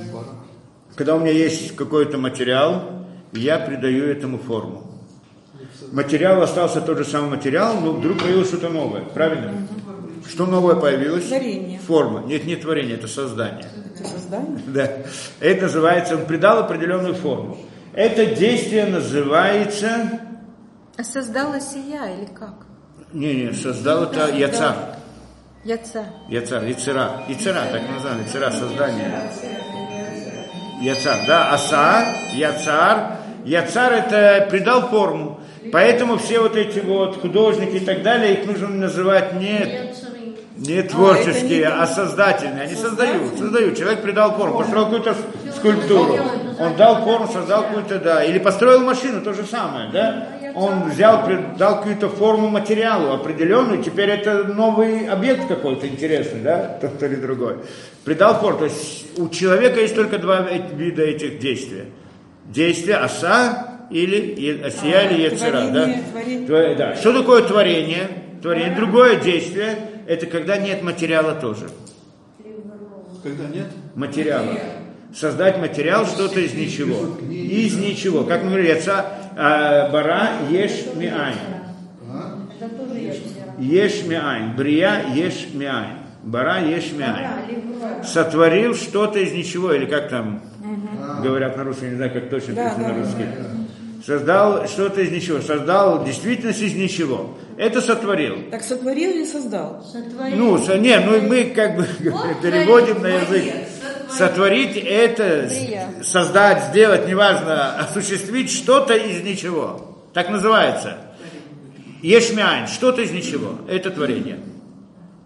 когда 0.99 1.14
у 1.14 1.20
меня 1.20 1.30
есть 1.30 1.76
какой-то 1.76 2.18
материал, 2.18 2.82
я 3.32 3.61
придаю 3.61 4.11
этому 4.11 4.36
форму. 4.36 4.82
Материал 5.92 6.42
остался 6.42 6.80
тот 6.80 6.99
же 6.99 7.05
самый 7.05 7.30
материал, 7.30 7.80
но 7.80 7.92
вдруг 7.92 8.18
появилось 8.18 8.49
что-то 8.49 8.68
новое, 8.68 9.03
правильно? 9.03 9.68
Что 10.28 10.46
новое 10.46 10.74
появилось? 10.74 11.28
Творение. 11.28 11.78
Форма. 11.78 12.24
Нет, 12.26 12.46
не 12.46 12.57
творение, 12.57 12.96
это 12.96 13.07
создание. 13.07 13.64
Это 13.94 14.09
создание? 14.09 14.59
Да. 14.66 14.90
Это 15.38 15.62
называется, 15.62 16.16
он 16.16 16.26
придал 16.26 16.59
определенную 16.59 17.14
форму. 17.14 17.57
Это 17.92 18.26
действие 18.26 18.86
называется... 18.86 20.20
А 20.96 21.05
создала 21.05 21.61
сия 21.61 22.16
или 22.16 22.26
как? 22.26 22.66
Не, 23.12 23.44
не, 23.44 23.53
создал 23.53 24.03
это 24.03 24.36
яцар. 24.36 24.74
Яца. 25.64 26.07
Яцар, 26.28 26.64
яцера. 26.64 27.22
Яцера, 27.28 27.66
так 27.70 27.83
называем, 27.88 28.22
яцера, 28.25 28.50
создание. 28.50 29.78
Яцар, 30.80 31.18
да, 31.26 31.53
аса, 31.53 32.07
яцар. 32.34 33.18
Яцар 33.45 33.92
это 33.92 34.46
придал 34.50 34.88
форму. 34.88 35.41
Поэтому 35.72 36.18
все 36.18 36.41
вот 36.41 36.57
эти 36.57 36.80
вот 36.80 37.21
художники 37.21 37.76
и 37.76 37.80
так 37.80 38.03
далее, 38.03 38.34
их 38.34 38.46
нужно 38.46 38.68
называть 38.68 39.34
не, 39.34 39.88
не 40.59 40.83
творческие, 40.83 41.68
а, 41.68 41.76
не... 41.76 41.83
а 41.83 41.87
создательные. 41.87 42.64
Они 42.64 42.75
создают, 42.75 43.39
создают. 43.39 43.79
Человек 43.79 44.03
придал 44.03 44.37
форму, 44.37 44.59
построил 44.59 44.87
какую-то 44.87 45.14
скульптуру. 45.57 46.18
Он 46.59 46.76
дал 46.76 47.05
форму, 47.05 47.29
создал 47.29 47.63
какую-то, 47.63 47.99
да. 48.01 48.25
Или 48.25 48.39
построил 48.39 48.80
машину, 48.80 49.21
то 49.21 49.33
же 49.33 49.45
самое, 49.45 49.91
да. 49.93 50.26
Он 50.55 50.91
взял, 50.91 51.22
дал 51.57 51.76
какую-то 51.76 52.09
форму 52.09 52.49
материалу 52.49 53.13
определенную, 53.13 53.83
теперь 53.83 54.11
это 54.11 54.45
новый 54.45 55.07
объект 55.07 55.47
какой-то 55.47 55.87
интересный, 55.87 56.41
да, 56.41 56.79
тот 56.80 57.01
или 57.03 57.14
другой. 57.14 57.59
Придал 58.05 58.41
форму. 58.41 58.59
То 58.59 58.64
есть 58.64 59.18
у 59.18 59.29
человека 59.29 59.80
есть 59.80 59.95
только 59.95 60.18
два 60.18 60.41
вида 60.41 61.03
этих 61.03 61.39
действий. 61.39 61.85
Действие 62.47 62.97
עשה 62.96 63.79
или 63.91 64.61
עשייה 64.64 65.00
а, 65.01 65.03
или 65.05 65.22
יצירה. 65.22 65.68
Да? 65.68 65.89
Творение. 66.47 66.76
да. 66.76 66.97
Что 66.97 67.13
такое 67.13 67.43
творение? 67.43 68.09
Творение. 68.43 68.75
Другое 68.75 69.17
действие– 69.17 69.79
это 70.09 70.26
когда 70.26 70.57
нет 70.57 70.83
материала 70.83 71.35
тоже. 71.35 71.68
Когда 73.22 73.47
нет? 73.47 73.67
Материала. 73.95 74.59
создать 75.14 75.59
материал, 75.59 76.07
что-то 76.07 76.41
из 76.41 76.55
ничего. 76.55 77.18
Из 77.30 77.76
ничего. 77.76 78.25
Как 78.25 78.43
мы 78.43 78.51
говорили, 78.51 78.68
יצא 78.68 79.07
а, 79.37 79.91
ברא 79.91 80.30
יש 80.50 80.87
מאין. 80.95 81.37
יש 83.59 84.05
מאין. 84.07 84.57
בריאה 84.57 85.05
יש 85.14 85.49
מאין. 85.53 85.99
ברא 86.22 86.61
יש 86.61 86.92
מאין. 86.92 88.05
Сотворил 88.05 88.75
что-то 88.75 89.18
из 89.18 89.33
ничего, 89.33 89.72
или 89.72 89.87
как 89.87 90.09
там 90.09 90.41
говорят 91.22 91.57
на 91.57 91.64
русском, 91.64 91.91
не 91.91 91.97
знаю, 91.97 92.13
как 92.13 92.30
точно 92.30 92.55
да, 92.55 92.76
на 92.76 92.85
да, 92.85 92.95
русском. 92.95 93.67
Создал 94.09 94.67
что-то 94.67 95.03
из 95.03 95.11
ничего, 95.13 95.43
создал 95.43 96.03
действительность 96.03 96.63
из 96.63 96.72
ничего. 96.75 97.37
Это 97.59 97.83
сотворил. 97.83 98.51
Так 98.51 98.63
сотворил 98.63 99.11
или 99.11 99.26
создал? 99.26 99.85
Ну, 100.35 100.57
со- 100.57 100.79
не, 100.79 100.99
ну 100.99 101.21
мы 101.21 101.53
как 101.55 101.76
бы 101.76 101.83
переводим 102.43 103.03
на 103.03 103.09
язык. 103.09 103.53
Сотворить 104.11 104.79
это 104.83 105.51
с- 105.51 106.09
создать, 106.11 106.71
сделать, 106.71 107.07
неважно, 107.07 107.76
осуществить 107.80 108.51
что-то 108.51 108.95
из 108.97 109.22
ничего. 109.22 109.99
Так 110.14 110.30
называется. 110.30 110.97
Ешмяйн, 112.01 112.67
что-то 112.67 113.03
из 113.03 113.11
ничего. 113.11 113.59
Это 113.68 113.91
творение. 113.91 114.39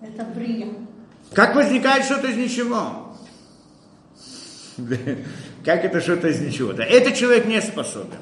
Это 0.02 0.24
брия. 0.24 0.66
Как 1.32 1.54
возникает 1.54 2.04
что-то 2.04 2.26
из 2.26 2.36
ничего? 2.36 3.14
Как 5.64 5.84
это 5.84 6.00
что-то 6.00 6.26
из 6.26 6.40
ничего? 6.40 6.72
Да, 6.72 6.82
это 6.82 7.12
человек 7.12 7.46
не 7.46 7.62
способен. 7.62 8.18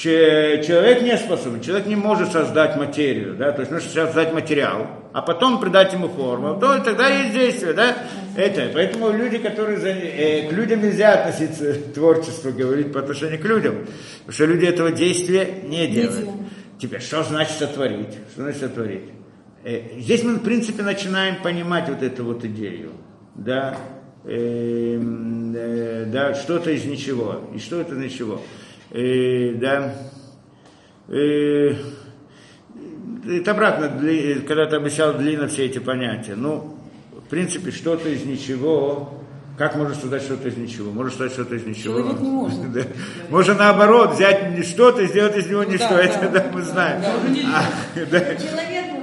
Че- 0.00 0.62
Человек 0.66 1.02
не 1.02 1.14
способен, 1.18 1.60
человек 1.60 1.86
не 1.86 1.94
может 1.96 2.32
создать 2.32 2.74
материю, 2.78 3.34
да, 3.36 3.52
то 3.52 3.60
есть 3.60 3.70
нужно 3.70 3.90
создать 3.90 4.32
материал, 4.32 4.86
а 5.12 5.20
потом 5.20 5.60
придать 5.60 5.92
ему 5.92 6.08
форму, 6.08 6.58
то 6.58 6.74
и 6.74 6.82
тогда 6.82 7.08
есть 7.08 7.34
действие, 7.34 7.74
да, 7.74 7.98
это, 8.34 8.70
поэтому 8.72 9.10
люди, 9.10 9.36
которые, 9.36 9.76
за- 9.76 9.88
э, 9.90 10.48
к 10.48 10.52
людям 10.52 10.80
нельзя 10.82 11.12
относиться 11.20 11.74
творчество, 11.94 12.50
говорить 12.50 12.92
по 12.94 13.00
отношению 13.00 13.40
к 13.40 13.44
людям, 13.44 13.86
потому 14.20 14.32
что 14.32 14.46
люди 14.46 14.64
этого 14.64 14.90
действия 14.90 15.46
не 15.64 15.86
делают. 15.86 16.20
делают. 16.24 16.40
Теперь, 16.80 17.00
что 17.02 17.22
значит 17.22 17.58
сотворить? 17.58 18.14
Что 18.32 18.42
значит 18.44 18.60
сотворить? 18.62 19.02
Э, 19.64 19.82
Здесь 19.98 20.24
мы, 20.24 20.36
в 20.36 20.42
принципе, 20.42 20.82
начинаем 20.82 21.42
понимать 21.42 21.90
вот 21.90 22.02
эту 22.02 22.24
вот 22.24 22.42
идею, 22.46 22.92
да, 23.34 23.76
Эм, 24.24 25.54
э, 25.56 26.04
да, 26.06 26.34
что-то 26.34 26.70
из 26.70 26.84
ничего. 26.84 27.40
И 27.54 27.58
что 27.58 27.80
это 27.80 27.94
из 27.94 27.98
ничего? 27.98 28.40
Э, 28.92 29.54
да, 29.54 29.94
Э, 31.10 31.74
это 33.28 33.50
обратно, 33.50 33.90
когда 34.46 34.66
ты 34.66 34.76
обещал 34.76 35.14
длинно 35.14 35.48
все 35.48 35.66
эти 35.66 35.78
понятия. 35.78 36.34
Ну, 36.36 36.76
в 37.12 37.28
принципе, 37.28 37.72
что-то 37.72 38.08
из 38.08 38.24
ничего. 38.24 39.14
Как 39.58 39.76
можно 39.76 39.94
создать 39.94 40.22
что-то 40.22 40.48
из 40.48 40.56
ничего? 40.56 40.90
Можно 40.90 41.10
создать 41.10 41.32
что-то 41.32 41.56
из 41.56 41.66
ничего. 41.66 42.00
Человек 42.00 42.20
не 42.20 42.28
может. 42.28 42.58
Да. 42.72 42.82
Можно 43.28 43.54
наоборот 43.54 44.14
взять 44.14 44.66
что-то 44.66 45.02
и 45.02 45.06
сделать 45.06 45.36
из 45.36 45.46
него 45.46 45.64
ничто. 45.64 45.88
да, 45.90 46.02
это 46.02 46.20
да. 46.20 46.28
да, 46.28 46.46
мы 46.52 46.62
знаем. 46.62 47.02
А, 47.52 47.64
да. 48.10 48.24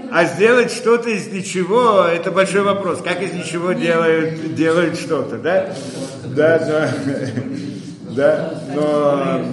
А 0.10 0.26
сделать 0.26 0.72
что-то 0.72 1.10
из 1.10 1.28
ничего, 1.28 2.04
это 2.04 2.32
большой 2.32 2.62
вопрос. 2.62 3.02
Как 3.04 3.22
из 3.22 3.34
ничего 3.34 3.74
делают, 3.74 4.56
делают 4.56 4.98
что-то, 4.98 5.38
да? 5.38 5.76
Да, 6.26 6.60
да. 6.60 6.94
Да, 8.10 8.52
но... 8.74 9.46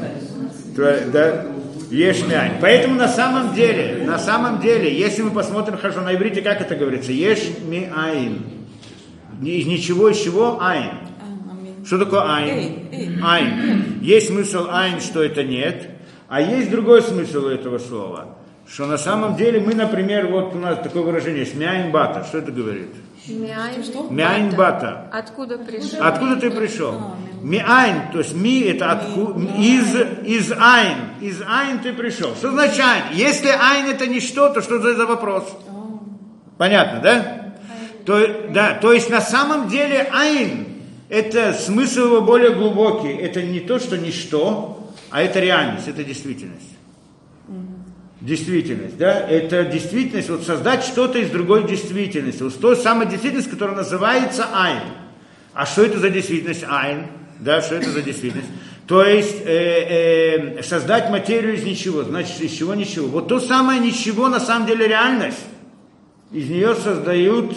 то- 0.76 1.10
Да, 1.12 1.46
Ешмянь. 1.90 2.52
Поэтому 2.60 2.96
на 2.96 3.08
самом 3.08 3.54
деле, 3.54 4.04
на 4.04 4.18
самом 4.18 4.60
деле, 4.60 4.92
если 4.96 5.22
мы 5.22 5.30
посмотрим 5.30 5.76
хорошо 5.78 6.00
на 6.00 6.14
иврите, 6.14 6.42
как 6.42 6.60
это 6.60 6.74
говорится? 6.74 7.12
Ешмиаин. 7.12 8.42
Из 9.42 9.66
ничего, 9.66 10.08
из 10.08 10.18
чего? 10.18 10.58
Айн. 10.60 10.90
А. 11.20 11.86
Что 11.86 11.98
такое 11.98 12.22
айн? 12.22 13.22
Айн. 13.22 13.98
Есть 14.00 14.28
смысл 14.28 14.66
айн, 14.70 15.00
что 15.00 15.22
это 15.22 15.42
нет, 15.42 15.88
а 16.28 16.40
есть 16.40 16.70
другой 16.70 17.02
смысл 17.02 17.46
у 17.46 17.48
этого 17.48 17.78
слова. 17.78 18.38
Что 18.66 18.86
на 18.86 18.96
самом 18.96 19.36
деле 19.36 19.60
мы, 19.60 19.74
например, 19.74 20.28
вот 20.28 20.54
у 20.54 20.58
нас 20.58 20.78
такое 20.82 21.02
выражение 21.02 21.40
есть 21.40 21.54
מאין 21.54 21.90
באת. 21.90 22.24
Что 22.24 22.38
это 22.38 22.50
говорит? 22.50 22.88
מאין. 23.28 23.82
מאין 24.10 24.50
באת. 24.56 25.10
Откуда 25.12 25.58
пришел? 25.58 25.98
Откуда 26.00 26.36
ты 26.36 26.50
пришел? 26.50 26.94
מאין, 27.44 28.10
то 28.10 28.20
есть 28.20 28.34
מ 28.34 28.60
это 28.60 28.90
отку, 28.90 29.38
из, 29.58 29.94
из 30.24 30.50
אין. 30.52 30.96
Из 31.20 31.42
אין 31.46 31.78
ты 31.80 31.92
пришел. 31.92 32.34
Что 32.34 32.50
значит 32.50 32.80
אין? 32.80 33.02
Если 33.12 33.48
אין 33.48 33.86
это 33.86 34.06
ничто, 34.06 34.48
то 34.48 34.62
что 34.62 34.76
это 34.76 34.94
за 34.94 35.04
вопрос? 35.04 35.44
Понятно, 36.56 37.00
да? 37.00 37.54
То, 38.06 38.48
да, 38.48 38.78
то 38.80 38.94
есть 38.94 39.10
на 39.10 39.20
самом 39.20 39.68
деле 39.68 40.08
אין, 40.10 40.68
это 41.10 41.52
смысл 41.52 42.06
его 42.06 42.22
более 42.22 42.54
глубокий. 42.54 43.12
Это 43.12 43.42
не 43.42 43.60
то, 43.60 43.78
что 43.78 43.98
ничто, 43.98 44.90
а 45.10 45.20
это 45.20 45.38
реальность, 45.38 45.86
это 45.86 46.02
действительность. 46.02 46.70
Действительность, 48.22 48.96
да, 48.96 49.20
это 49.20 49.66
действительность, 49.66 50.30
вот 50.30 50.44
создать 50.44 50.82
что-то 50.82 51.18
из 51.18 51.28
другой 51.28 51.68
действительности, 51.68 52.42
вот 52.42 52.58
той 52.58 52.76
самой 52.76 53.06
действительности, 53.06 53.50
которая 53.50 53.76
называется 53.76 54.46
айн. 54.50 54.80
А 55.52 55.66
что 55.66 55.84
это 55.84 55.98
за 55.98 56.08
действительность 56.08 56.64
айн? 56.66 57.06
Да, 57.40 57.60
что 57.60 57.76
это 57.76 57.90
за 57.90 58.02
действительность? 58.02 58.48
То 58.86 59.02
есть 59.02 59.40
э, 59.44 60.58
э, 60.58 60.62
создать 60.62 61.10
материю 61.10 61.54
из 61.54 61.64
ничего, 61.64 62.02
значит 62.02 62.40
из 62.40 62.52
чего 62.52 62.74
ничего. 62.74 63.06
Вот 63.08 63.28
то 63.28 63.40
самое 63.40 63.80
ничего 63.80 64.28
на 64.28 64.40
самом 64.40 64.66
деле 64.66 64.86
реальность. 64.86 65.44
Из 66.30 66.50
нее 66.50 66.74
создают, 66.74 67.56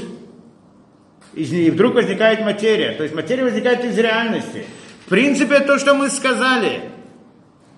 из 1.33 1.51
нее 1.51 1.71
вдруг 1.71 1.95
возникает 1.95 2.41
материя. 2.41 2.93
То 2.93 3.03
есть 3.03 3.13
материя 3.13 3.43
возникает 3.43 3.83
из 3.83 3.97
реальности. 3.97 4.65
В 5.05 5.09
принципе, 5.09 5.59
то, 5.59 5.77
что 5.79 5.95
мы 5.95 6.09
сказали, 6.09 6.81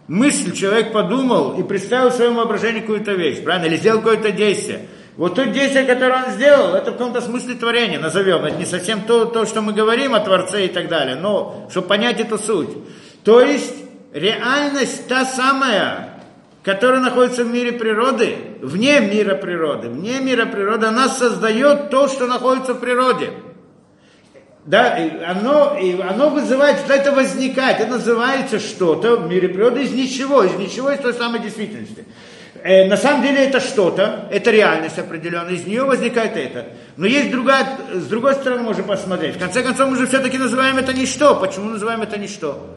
мысль 0.07 0.51
человек 0.51 0.91
подумал 0.91 1.57
и 1.59 1.63
представил 1.63 2.09
в 2.09 2.13
своем 2.13 2.35
воображении 2.35 2.81
какую-то 2.81 3.13
вещь, 3.13 3.41
правильно? 3.43 3.65
Или 3.65 3.77
сделал 3.77 3.99
какое-то 3.99 4.31
действие. 4.31 4.87
Вот 5.19 5.35
то 5.35 5.45
действие, 5.45 5.83
которое 5.83 6.23
он 6.23 6.31
сделал, 6.31 6.75
это 6.75 6.91
в 6.91 6.93
каком-то 6.93 7.19
смысле 7.19 7.55
творение, 7.55 7.99
назовем. 7.99 8.45
Это 8.45 8.55
не 8.55 8.65
совсем 8.65 9.01
то, 9.01 9.25
то, 9.25 9.45
что 9.45 9.61
мы 9.61 9.73
говорим 9.73 10.15
о 10.15 10.21
Творце 10.21 10.63
и 10.63 10.69
так 10.69 10.87
далее, 10.87 11.17
но 11.17 11.67
чтобы 11.69 11.87
понять 11.89 12.21
эту 12.21 12.37
суть. 12.37 12.69
То 13.25 13.41
есть 13.41 13.75
реальность 14.13 15.09
та 15.09 15.25
самая, 15.25 16.21
которая 16.63 17.01
находится 17.01 17.43
в 17.43 17.51
мире 17.51 17.73
природы, 17.73 18.37
вне 18.61 19.01
мира 19.01 19.35
природы, 19.35 19.89
вне 19.89 20.21
мира 20.21 20.45
природы, 20.45 20.85
она 20.85 21.09
создает 21.09 21.89
то, 21.89 22.07
что 22.07 22.25
находится 22.25 22.73
в 22.73 22.79
природе. 22.79 23.31
Да, 24.63 24.97
и 24.97 25.21
оно, 25.21 25.77
и 25.77 25.99
оно 25.99 26.29
вызывает, 26.29 26.77
что 26.77 26.93
это 26.93 27.11
возникает, 27.11 27.81
это 27.81 27.91
называется 27.91 28.57
что-то 28.57 29.17
в 29.17 29.27
мире 29.29 29.49
природы 29.49 29.83
из 29.83 29.91
ничего, 29.91 30.43
из 30.43 30.53
ничего, 30.53 30.91
из 30.91 30.99
той 30.99 31.13
самой 31.13 31.41
действительности. 31.41 32.05
Э, 32.63 32.87
на 32.87 32.97
самом 32.97 33.21
деле 33.21 33.45
это 33.45 33.59
что-то, 33.59 34.27
это 34.31 34.51
реальность 34.51 34.99
определенная, 34.99 35.53
из 35.53 35.65
нее 35.65 35.83
возникает 35.83 36.35
это. 36.35 36.67
Но 36.97 37.05
есть 37.05 37.31
другая, 37.31 37.65
с 37.93 38.05
другой 38.07 38.33
стороны 38.35 38.63
можем 38.63 38.85
посмотреть. 38.85 39.35
В 39.35 39.39
конце 39.39 39.63
концов 39.63 39.89
мы 39.89 39.97
же 39.97 40.07
все-таки 40.07 40.37
называем 40.37 40.77
это 40.77 40.93
ничто. 40.93 41.35
Почему 41.35 41.69
называем 41.69 42.01
это 42.01 42.17
ничто? 42.17 42.67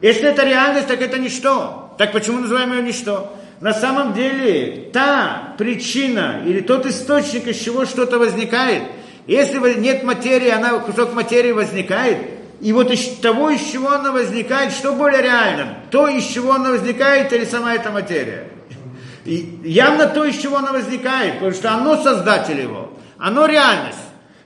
Если 0.00 0.28
это 0.28 0.44
реальность, 0.44 0.86
так 0.86 1.00
это 1.02 1.18
ничто. 1.18 1.94
Так 1.98 2.12
почему 2.12 2.40
называем 2.40 2.72
ее 2.72 2.82
ничто? 2.82 3.34
На 3.60 3.72
самом 3.72 4.12
деле 4.12 4.90
та 4.92 5.54
причина 5.58 6.42
или 6.44 6.60
тот 6.60 6.86
источник, 6.86 7.46
из 7.46 7.58
чего 7.58 7.86
что-то 7.86 8.18
возникает, 8.18 8.82
если 9.26 9.58
нет 9.78 10.02
материи, 10.02 10.50
она, 10.50 10.78
кусок 10.80 11.14
материи 11.14 11.52
возникает, 11.52 12.18
и 12.60 12.72
вот 12.72 12.90
из 12.90 13.16
того, 13.18 13.50
из 13.50 13.62
чего 13.62 13.90
она 13.90 14.12
возникает, 14.12 14.72
что 14.72 14.92
более 14.92 15.22
реально? 15.22 15.78
То, 15.90 16.08
из 16.08 16.24
чего 16.26 16.52
она 16.52 16.70
возникает, 16.70 17.32
или 17.32 17.44
сама 17.44 17.74
эта 17.74 17.90
материя? 17.90 18.53
И 19.24 19.60
явно 19.64 20.06
то, 20.06 20.24
из 20.24 20.36
чего 20.36 20.58
она 20.58 20.72
возникает, 20.72 21.34
потому 21.34 21.52
что 21.52 21.72
оно 21.72 22.02
создатель 22.02 22.60
его, 22.60 22.90
оно 23.18 23.46
реальность. 23.46 23.98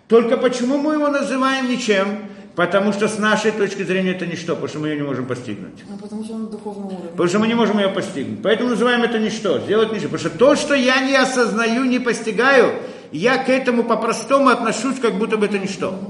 Только 0.06 0.36
почему 0.36 0.78
мы 0.78 0.94
его 0.94 1.08
называем 1.08 1.68
ничем? 1.68 2.28
Потому 2.54 2.92
что 2.92 3.06
с 3.06 3.18
нашей 3.18 3.52
точки 3.52 3.84
зрения 3.84 4.12
это 4.12 4.26
ничто, 4.26 4.54
потому 4.54 4.68
что 4.68 4.78
мы 4.80 4.88
ее 4.88 4.96
не 4.96 5.02
можем 5.02 5.26
постигнуть. 5.26 5.84
Ну, 5.88 5.96
потому 5.96 6.24
что 6.24 6.34
он 6.34 6.42
на 6.42 6.48
духовном 6.48 6.86
уровне. 6.86 7.10
Потому 7.10 7.28
что 7.28 7.38
мы 7.38 7.46
не 7.46 7.54
можем 7.54 7.78
ее 7.78 7.88
постигнуть. 7.88 8.42
Поэтому 8.42 8.70
называем 8.70 9.02
это 9.02 9.18
ничто, 9.20 9.60
сделать 9.60 9.92
ничто. 9.92 10.08
Потому 10.08 10.18
что 10.18 10.30
то, 10.30 10.56
что 10.56 10.74
я 10.74 11.00
не 11.00 11.14
осознаю, 11.14 11.84
не 11.84 12.00
постигаю, 12.00 12.74
я 13.12 13.38
к 13.38 13.48
этому 13.48 13.84
по-простому 13.84 14.48
отношусь, 14.48 14.98
как 14.98 15.14
будто 15.14 15.36
бы 15.36 15.46
это 15.46 15.58
ничто. 15.58 16.00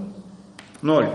Ноль. 0.80 1.10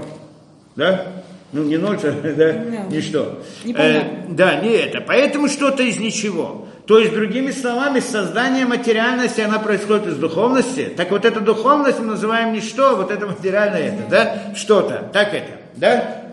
Да? 0.75 1.07
Ну, 1.51 1.63
не 1.63 1.77
ноль, 1.77 1.97
да, 2.37 2.53
ничто. 2.91 3.41
Непонятно. 3.63 4.07
Э, 4.07 4.25
да, 4.29 4.55
не 4.57 4.69
это. 4.69 5.01
Поэтому 5.01 5.47
что-то 5.47 5.81
из 5.81 5.97
ничего. 5.97 6.62
То 6.85 6.99
есть, 6.99 7.13
другими 7.13 7.51
словами, 7.51 8.01
создание 8.01 8.65
материальности, 8.65 9.39
она 9.39 9.59
происходит 9.59 10.07
из 10.07 10.17
духовности. 10.17 10.91
Так 10.97 11.11
вот, 11.11 11.23
эта 11.23 11.39
духовность 11.39 11.99
мы 11.99 12.07
называем 12.07 12.51
ничто, 12.51 12.89
а 12.89 12.95
вот 12.95 13.09
это 13.09 13.25
материальное 13.25 13.93
это, 13.93 14.09
да? 14.09 14.55
Что-то. 14.55 15.09
Так 15.13 15.33
это, 15.33 15.51
да? 15.75 16.23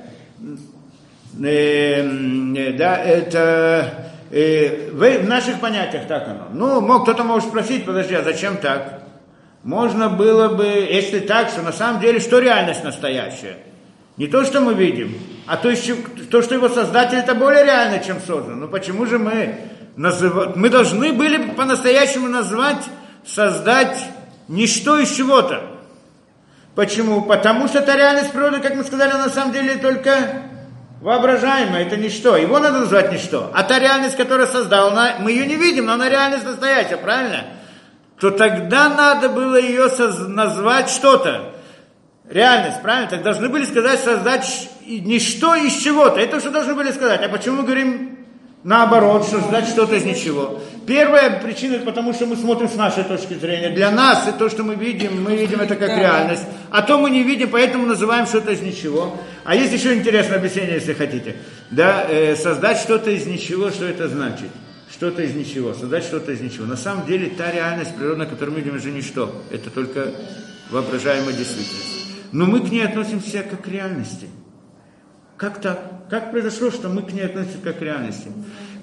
Эм, 1.41 2.55
э, 2.57 2.73
да, 2.73 2.97
это 2.97 4.11
э, 4.33 4.91
в, 4.91 5.29
наших 5.29 5.61
понятиях 5.61 6.09
так 6.09 6.27
оно. 6.27 6.49
Ну, 6.53 6.81
мог, 6.81 7.05
кто-то 7.05 7.23
может 7.23 7.49
спросить, 7.49 7.87
подожди, 7.87 8.15
а 8.15 8.25
зачем 8.25 8.57
так? 8.57 9.03
Можно 9.63 10.09
было 10.09 10.49
бы, 10.49 10.65
если 10.65 11.21
так, 11.21 11.49
что 11.51 11.63
на 11.63 11.73
самом 11.73 12.01
деле, 12.01 12.19
что 12.19 12.41
реальность 12.41 12.83
настоящая? 12.83 13.59
Не 14.17 14.27
то, 14.27 14.45
что 14.45 14.61
мы 14.61 14.75
видим, 14.75 15.15
а 15.47 15.57
то, 15.57 15.75
что 15.75 16.55
его 16.55 16.69
создатель, 16.69 17.19
это 17.19 17.35
более 17.35 17.65
реально, 17.65 18.03
чем 18.05 18.19
создан. 18.21 18.59
Но 18.59 18.69
почему 18.69 19.07
же 19.07 19.19
мы 19.19 19.55
назыв... 19.97 20.57
мы 20.57 20.69
должны 20.69 21.13
были 21.13 21.53
по-настоящему 21.53 22.29
назвать, 22.29 22.85
создать 23.25 23.97
ничто 24.49 24.99
из 24.99 25.11
чего-то? 25.11 25.63
Почему? 26.75 27.23
Потому 27.23 27.69
что 27.69 27.81
это 27.81 27.97
реальность 27.97 28.33
природы, 28.33 28.61
как 28.61 28.75
мы 28.75 28.85
сказали, 28.85 29.13
на 29.13 29.29
самом 29.29 29.53
деле 29.53 29.77
только 29.77 30.43
воображаемая, 31.01 31.87
это 31.87 31.97
ничто. 31.97 32.37
Его 32.37 32.59
надо 32.59 32.81
назвать 32.81 33.13
ничто. 33.13 33.51
А 33.55 33.63
та 33.63 33.79
реальность, 33.79 34.17
которая 34.17 34.47
создал, 34.47 34.89
она, 34.89 35.17
мы 35.19 35.33
ее 35.33 35.47
не 35.47 35.57
видим, 35.57 35.87
но 35.87 35.95
она 35.95 36.09
реальность 36.09 36.45
настоящая, 36.45 36.99
правильно? 36.99 37.45
То 38.21 38.31
тогда 38.31 38.89
надо 38.91 39.31
было 39.31 39.59
ее 39.59 39.89
соз... 39.89 40.19
назвать 40.29 40.91
что-то. 40.91 41.55
Реальность, 42.29 42.83
правильно? 42.83 43.11
Так 43.11 43.23
должны 43.23 43.49
были 43.49 43.65
сказать, 43.65 43.99
создать 44.01 44.71
ничто 44.87 45.55
из 45.55 45.75
чего-то. 45.75 46.21
Это 46.21 46.39
что 46.39 46.51
должны 46.51 46.75
были 46.75 46.93
сказать. 46.93 47.23
А 47.23 47.29
почему 47.29 47.57
мы 47.57 47.63
говорим 47.65 48.20
наоборот, 48.65 49.27
создать 49.27 49.67
что-то 49.67 49.97
из 49.97 50.05
ничего? 50.05 50.61
Первая 50.87 51.41
причина, 51.41 51.79
потому 51.79 52.13
что 52.13 52.27
мы 52.27 52.37
смотрим 52.37 52.69
с 52.69 52.75
нашей 52.75 53.05
точки 53.05 53.35
зрения. 53.35 53.71
Для 53.71 53.91
нас 53.91 54.29
и 54.29 54.33
то, 54.33 54.49
что 54.49 54.65
мы 54.65 54.75
видим, 54.75 55.23
мы 55.23 55.37
видим 55.37 55.61
это 55.61 55.77
как 55.77 55.97
реальность. 55.97 56.45
А 56.71 56.83
то 56.83 56.99
мы 56.99 57.11
не 57.11 57.23
видим, 57.23 57.51
поэтому 57.51 57.87
называем 57.87 58.27
что-то 58.27 58.53
из 58.53 58.61
ничего. 58.61 59.17
А 59.45 59.55
есть 59.55 59.73
еще 59.73 59.95
интересное 59.95 60.39
объяснение, 60.39 60.75
если 60.75 60.95
хотите. 60.95 61.37
Да, 61.71 62.05
э, 62.09 62.37
создать 62.37 62.79
что-то 62.79 63.11
из 63.11 63.27
ничего, 63.27 63.71
что 63.71 63.85
это 63.85 64.09
значит? 64.09 64.49
Что-то 64.93 65.23
из 65.23 65.35
ничего, 65.35 65.75
создать 65.75 66.05
что-то 66.05 66.33
из 66.33 66.41
ничего. 66.41 66.67
На 66.67 66.77
самом 66.77 67.07
деле 67.07 67.31
та 67.31 67.51
реальность 67.51 67.95
природная, 67.97 68.27
которую 68.27 68.57
мы 68.57 68.61
видим, 68.61 68.77
это 68.77 68.89
ничто. 68.89 69.43
Это 69.51 69.71
только 69.71 70.13
воображаемая 70.71 71.33
действительность 71.33 72.01
но 72.33 72.47
мы 72.47 72.61
к 72.61 72.71
ней 72.71 72.83
относимся 72.83 73.43
как 73.43 73.63
к 73.63 73.69
реальности. 73.69 74.29
Как 75.37 75.61
так? 75.61 75.81
Как 76.11 76.33
произошло, 76.33 76.73
что 76.73 76.89
мы 76.89 77.03
к 77.03 77.13
ней 77.13 77.23
относимся 77.23 77.59
как 77.63 77.79
к 77.79 77.83
реальности? 77.83 78.27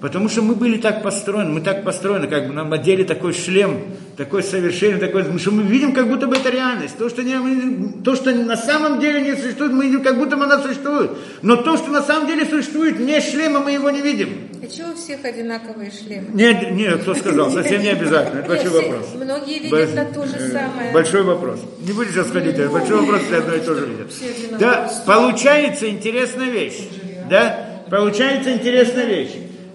Потому 0.00 0.30
что 0.30 0.40
мы 0.40 0.54
были 0.54 0.78
так 0.78 1.02
построены, 1.02 1.50
мы 1.50 1.60
так 1.60 1.84
построены, 1.84 2.26
как 2.26 2.46
бы 2.46 2.54
нам 2.54 2.72
одели 2.72 3.02
такой 3.02 3.34
шлем, 3.34 3.82
такой 4.16 4.42
совершенный, 4.42 4.98
такой, 4.98 5.24
что 5.38 5.50
мы 5.50 5.64
видим, 5.64 5.92
как 5.92 6.08
будто 6.08 6.26
бы 6.26 6.36
это 6.36 6.48
реальность. 6.48 6.96
То, 6.96 7.10
что, 7.10 7.22
не, 7.22 8.02
то, 8.02 8.14
что 8.14 8.30
на 8.32 8.56
самом 8.56 8.98
деле 8.98 9.20
не 9.20 9.36
существует, 9.36 9.72
мы 9.72 9.86
видим, 9.86 10.02
как 10.02 10.16
будто 10.16 10.38
бы 10.38 10.44
она 10.44 10.62
существует. 10.62 11.10
Но 11.42 11.56
то, 11.56 11.76
что 11.76 11.90
на 11.90 12.00
самом 12.00 12.28
деле 12.28 12.46
существует, 12.46 12.98
не 12.98 13.20
шлема, 13.20 13.60
мы 13.60 13.72
его 13.72 13.90
не 13.90 14.00
видим. 14.00 14.48
А 14.62 14.66
чего 14.66 14.92
у 14.92 14.94
всех 14.94 15.22
одинаковые 15.22 15.90
шлемы? 15.90 16.28
Нет, 16.32 16.70
нет, 16.70 17.02
кто 17.02 17.14
сказал, 17.14 17.50
совсем 17.50 17.82
не 17.82 17.88
обязательно. 17.88 18.38
Это 18.38 18.48
большой 18.48 18.70
вопрос. 18.70 19.06
Многие 19.16 19.58
видят 19.58 19.94
на 19.94 20.04
то 20.06 20.26
же 20.26 20.36
э, 20.36 20.50
самое. 20.50 20.92
Большой 20.92 21.22
вопрос. 21.24 21.60
Не 21.80 21.92
будешь 21.92 22.12
сейчас 22.12 22.30
ходить, 22.30 22.56
большой 22.68 23.00
вопрос, 23.00 23.22
все 23.22 23.36
одно 23.36 23.54
и 23.54 23.60
то 23.60 23.74
же 23.74 23.86
видят. 23.86 24.58
Да, 24.58 24.90
получается 25.04 25.90
интересная 25.90 26.50
вещь. 26.50 26.88
Да, 27.28 27.82
получается 27.90 28.52
интересная 28.52 29.06
вещь. 29.06 29.34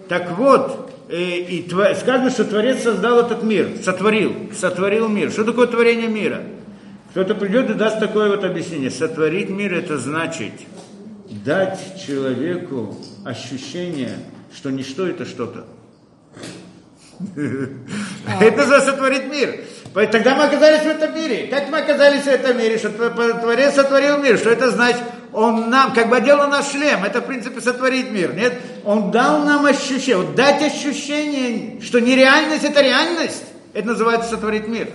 Так 0.09 0.37
вот, 0.37 0.91
э, 1.09 1.15
и 1.15 1.67
сказано, 1.69 2.29
что 2.29 2.45
Творец 2.45 2.83
создал 2.83 3.19
этот 3.19 3.43
мир, 3.43 3.69
сотворил, 3.83 4.51
сотворил 4.53 5.07
мир. 5.07 5.31
Что 5.31 5.43
такое 5.43 5.67
творение 5.67 6.07
мира? 6.07 6.41
Кто-то 7.11 7.35
придет 7.35 7.69
и 7.69 7.73
даст 7.73 7.99
такое 7.99 8.29
вот 8.29 8.43
объяснение. 8.43 8.89
Сотворить 8.89 9.49
мир 9.49 9.73
это 9.73 9.97
значит 9.97 10.53
дать 11.45 11.79
человеку 12.05 12.97
ощущение, 13.23 14.17
что 14.53 14.71
ничто 14.71 15.07
это 15.07 15.25
что-то. 15.25 15.65
Это 18.41 18.65
за 18.65 18.81
сотворить 18.81 19.31
мир. 19.31 19.61
Тогда 19.93 20.35
мы 20.35 20.45
оказались 20.45 20.81
в 20.81 20.87
этом 20.87 21.13
мире. 21.15 21.47
Как 21.47 21.69
мы 21.69 21.79
оказались 21.79 22.23
в 22.23 22.27
этом 22.27 22.57
мире? 22.57 22.77
Что 22.79 22.89
Творец 22.89 23.75
сотворил 23.75 24.17
мир. 24.17 24.37
Что 24.37 24.49
это 24.49 24.71
значит? 24.71 25.01
Он 25.31 25.69
нам, 25.69 25.93
как 25.93 26.09
бы 26.09 26.17
одел 26.17 26.37
на 26.37 26.47
наш 26.47 26.71
шлем. 26.71 27.03
Это, 27.03 27.21
в 27.21 27.25
принципе, 27.25 27.61
сотворить 27.61 28.09
мир. 28.09 28.33
Нет? 28.33 28.53
Он 28.83 29.11
дал 29.11 29.43
нам 29.43 29.65
ощущение. 29.65 30.17
Вот 30.17 30.35
дать 30.35 30.63
ощущение, 30.63 31.79
что 31.81 31.99
нереальность 31.99 32.63
это 32.63 32.81
реальность. 32.81 33.43
Это 33.73 33.87
называется 33.87 34.29
сотворить 34.31 34.67
мир. 34.67 34.89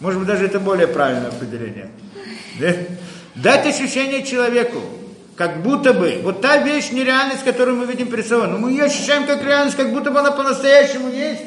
Может 0.00 0.20
быть, 0.20 0.28
даже 0.28 0.46
это 0.46 0.58
более 0.58 0.86
правильное 0.86 1.28
определение. 1.28 1.90
Да? 2.60 2.74
Дать 3.34 3.66
ощущение 3.66 4.24
человеку, 4.24 4.80
как 5.36 5.62
будто 5.62 5.92
бы, 5.92 6.20
вот 6.22 6.40
та 6.40 6.58
вещь, 6.58 6.90
нереальность, 6.92 7.44
которую 7.44 7.76
мы 7.76 7.86
видим 7.86 8.08
перед 8.08 8.26
собой, 8.26 8.48
но 8.48 8.58
мы 8.58 8.70
ее 8.70 8.84
ощущаем 8.84 9.26
как 9.26 9.44
реальность, 9.44 9.76
как 9.76 9.92
будто 9.92 10.10
бы 10.10 10.18
она 10.18 10.30
по-настоящему 10.30 11.08
есть. 11.08 11.42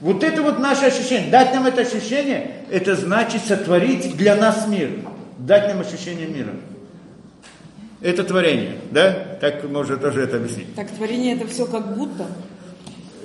Вот 0.00 0.22
это 0.22 0.42
вот 0.42 0.58
наше 0.58 0.86
ощущение. 0.86 1.30
Дать 1.30 1.54
нам 1.54 1.66
это 1.66 1.82
ощущение, 1.82 2.56
это 2.70 2.94
значит 2.94 3.42
сотворить 3.44 4.16
для 4.16 4.36
нас 4.36 4.66
мир. 4.68 4.90
Дать 5.38 5.68
нам 5.68 5.80
ощущение 5.80 6.26
мира. 6.26 6.52
Это 8.02 8.24
творение, 8.24 8.76
да? 8.90 9.12
Так 9.40 9.64
можно 9.64 9.96
тоже 9.96 10.22
это 10.22 10.36
объяснить. 10.36 10.74
Так 10.74 10.90
творение 10.90 11.34
это 11.34 11.46
все 11.46 11.66
как 11.66 11.96
будто? 11.96 12.26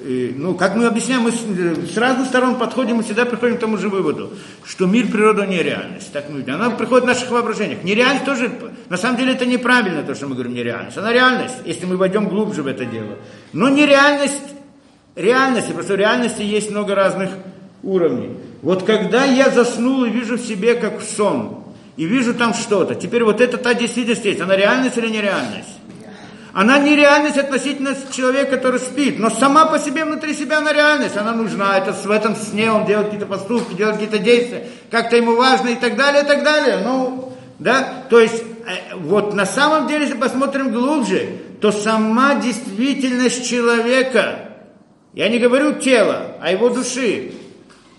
И, 0.04 0.34
ну, 0.36 0.56
как 0.56 0.76
мы 0.76 0.88
объясняем, 0.88 1.22
мы 1.22 1.32
с, 1.32 1.94
с 1.94 1.98
разных 1.98 2.28
сторон 2.28 2.56
подходим 2.56 3.00
и 3.00 3.04
всегда 3.04 3.26
приходим 3.26 3.58
к 3.58 3.60
тому 3.60 3.78
же 3.78 3.88
выводу, 3.88 4.32
что 4.66 4.88
мир, 4.88 5.08
природа 5.12 5.46
не 5.46 5.62
реальность. 5.62 6.12
Так 6.12 6.30
мы 6.30 6.40
видим. 6.40 6.56
Она 6.56 6.72
приходит 6.72 7.04
в 7.04 7.08
наших 7.08 7.30
воображениях. 7.30 7.84
Нереальность 7.84 8.26
тоже, 8.26 8.52
на 8.90 8.98
самом 8.98 9.18
деле 9.18 9.34
это 9.34 9.46
неправильно, 9.46 10.02
то, 10.02 10.16
что 10.16 10.28
мы 10.28 10.34
говорим 10.34 10.56
нереальность. 10.56 10.98
Она 10.98 11.14
реальность, 11.14 11.58
если 11.66 11.86
мы 11.86 11.98
войдем 11.98 12.30
глубже 12.30 12.64
в 12.64 12.68
это 12.68 12.84
дело. 12.86 13.20
Но 13.54 13.70
нереальность 13.70 14.42
реальности, 15.16 15.72
просто 15.72 15.94
в 15.94 15.98
реальности 15.98 16.42
есть 16.42 16.72
много 16.72 16.96
разных 16.96 17.30
уровней. 17.84 18.38
Вот 18.62 18.84
когда 18.84 19.26
я 19.26 19.50
заснул 19.50 20.06
и 20.06 20.10
вижу 20.10 20.38
в 20.38 20.42
себе 20.42 20.76
как 20.76 21.02
сон, 21.02 21.64
и 21.98 22.06
вижу 22.06 22.34
там 22.34 22.54
что-то, 22.54 22.96
теперь 22.96 23.24
вот 23.24 23.42
это 23.42 23.58
та 23.58 23.74
действительность 23.74 24.26
есть, 24.26 24.42
она 24.42 24.56
реальность 24.56 24.98
или 24.98 25.08
нереальность? 25.10 25.70
Она 26.54 26.80
не 26.80 26.96
реальность 26.98 27.38
относительно 27.38 27.96
человека, 28.12 28.58
который 28.58 28.80
спит, 28.80 29.20
но 29.20 29.30
сама 29.30 29.66
по 29.66 29.80
себе 29.80 30.04
внутри 30.04 30.34
себя 30.34 30.58
она 30.58 30.74
реальность, 30.74 31.16
она 31.16 31.32
нужна. 31.32 31.78
Это 31.78 31.94
в 31.94 32.12
этом 32.12 32.36
сне 32.36 32.70
он 32.70 32.86
делает 32.86 33.08
какие-то 33.08 33.26
поступки, 33.26 33.74
делает 33.74 33.98
какие-то 33.98 34.20
действия, 34.20 34.68
как-то 34.90 35.16
ему 35.16 35.36
важно 35.36 35.70
и 35.70 35.76
так 35.76 35.96
далее, 35.96 36.24
и 36.24 36.28
так 36.28 36.44
далее. 36.44 36.80
Ну, 36.84 37.34
да, 37.58 38.04
то 38.10 38.20
есть 38.20 38.42
э, 38.42 38.96
вот 38.98 39.34
на 39.34 39.46
самом 39.46 39.88
деле, 39.88 40.04
если 40.04 40.18
посмотрим 40.18 40.72
глубже, 40.72 41.38
то 41.62 41.72
сама 41.72 42.36
действительность 42.36 43.48
человека, 43.48 44.51
я 45.14 45.30
не 45.30 45.40
говорю 45.40 45.74
тела, 45.74 46.38
а 46.42 46.52
его 46.52 46.70
души, 46.70 47.32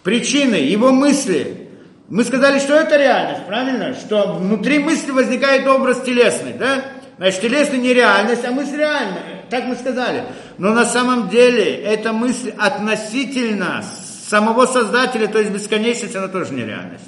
причины, 0.02 0.55
его 0.55 0.93
мысли. 0.93 1.68
Мы 2.09 2.24
сказали, 2.24 2.59
что 2.59 2.74
это 2.74 2.97
реальность, 2.97 3.47
правильно? 3.47 3.94
Что 3.94 4.34
внутри 4.34 4.78
мысли 4.78 5.10
возникает 5.10 5.66
образ 5.66 6.01
телесный, 6.02 6.55
да? 6.55 6.84
Значит, 7.18 7.43
телесная 7.43 7.78
не 7.78 7.93
реальность, 7.93 8.44
а 8.44 8.51
мысль 8.51 8.78
реальная. 8.78 9.44
Так 9.51 9.64
мы 9.64 9.76
сказали. 9.76 10.24
Но 10.59 10.72
на 10.72 10.84
самом 10.84 11.28
деле 11.28 11.74
эта 11.76 12.12
мысль 12.12 12.52
относительно 12.59 13.84
самого 14.28 14.66
Создателя, 14.66 15.26
то 15.26 15.39
есть 15.39 15.51
бесконечность, 15.51 16.16
она 16.16 16.28
тоже 16.28 16.55
не 16.55 16.64
реальность. 16.64 17.05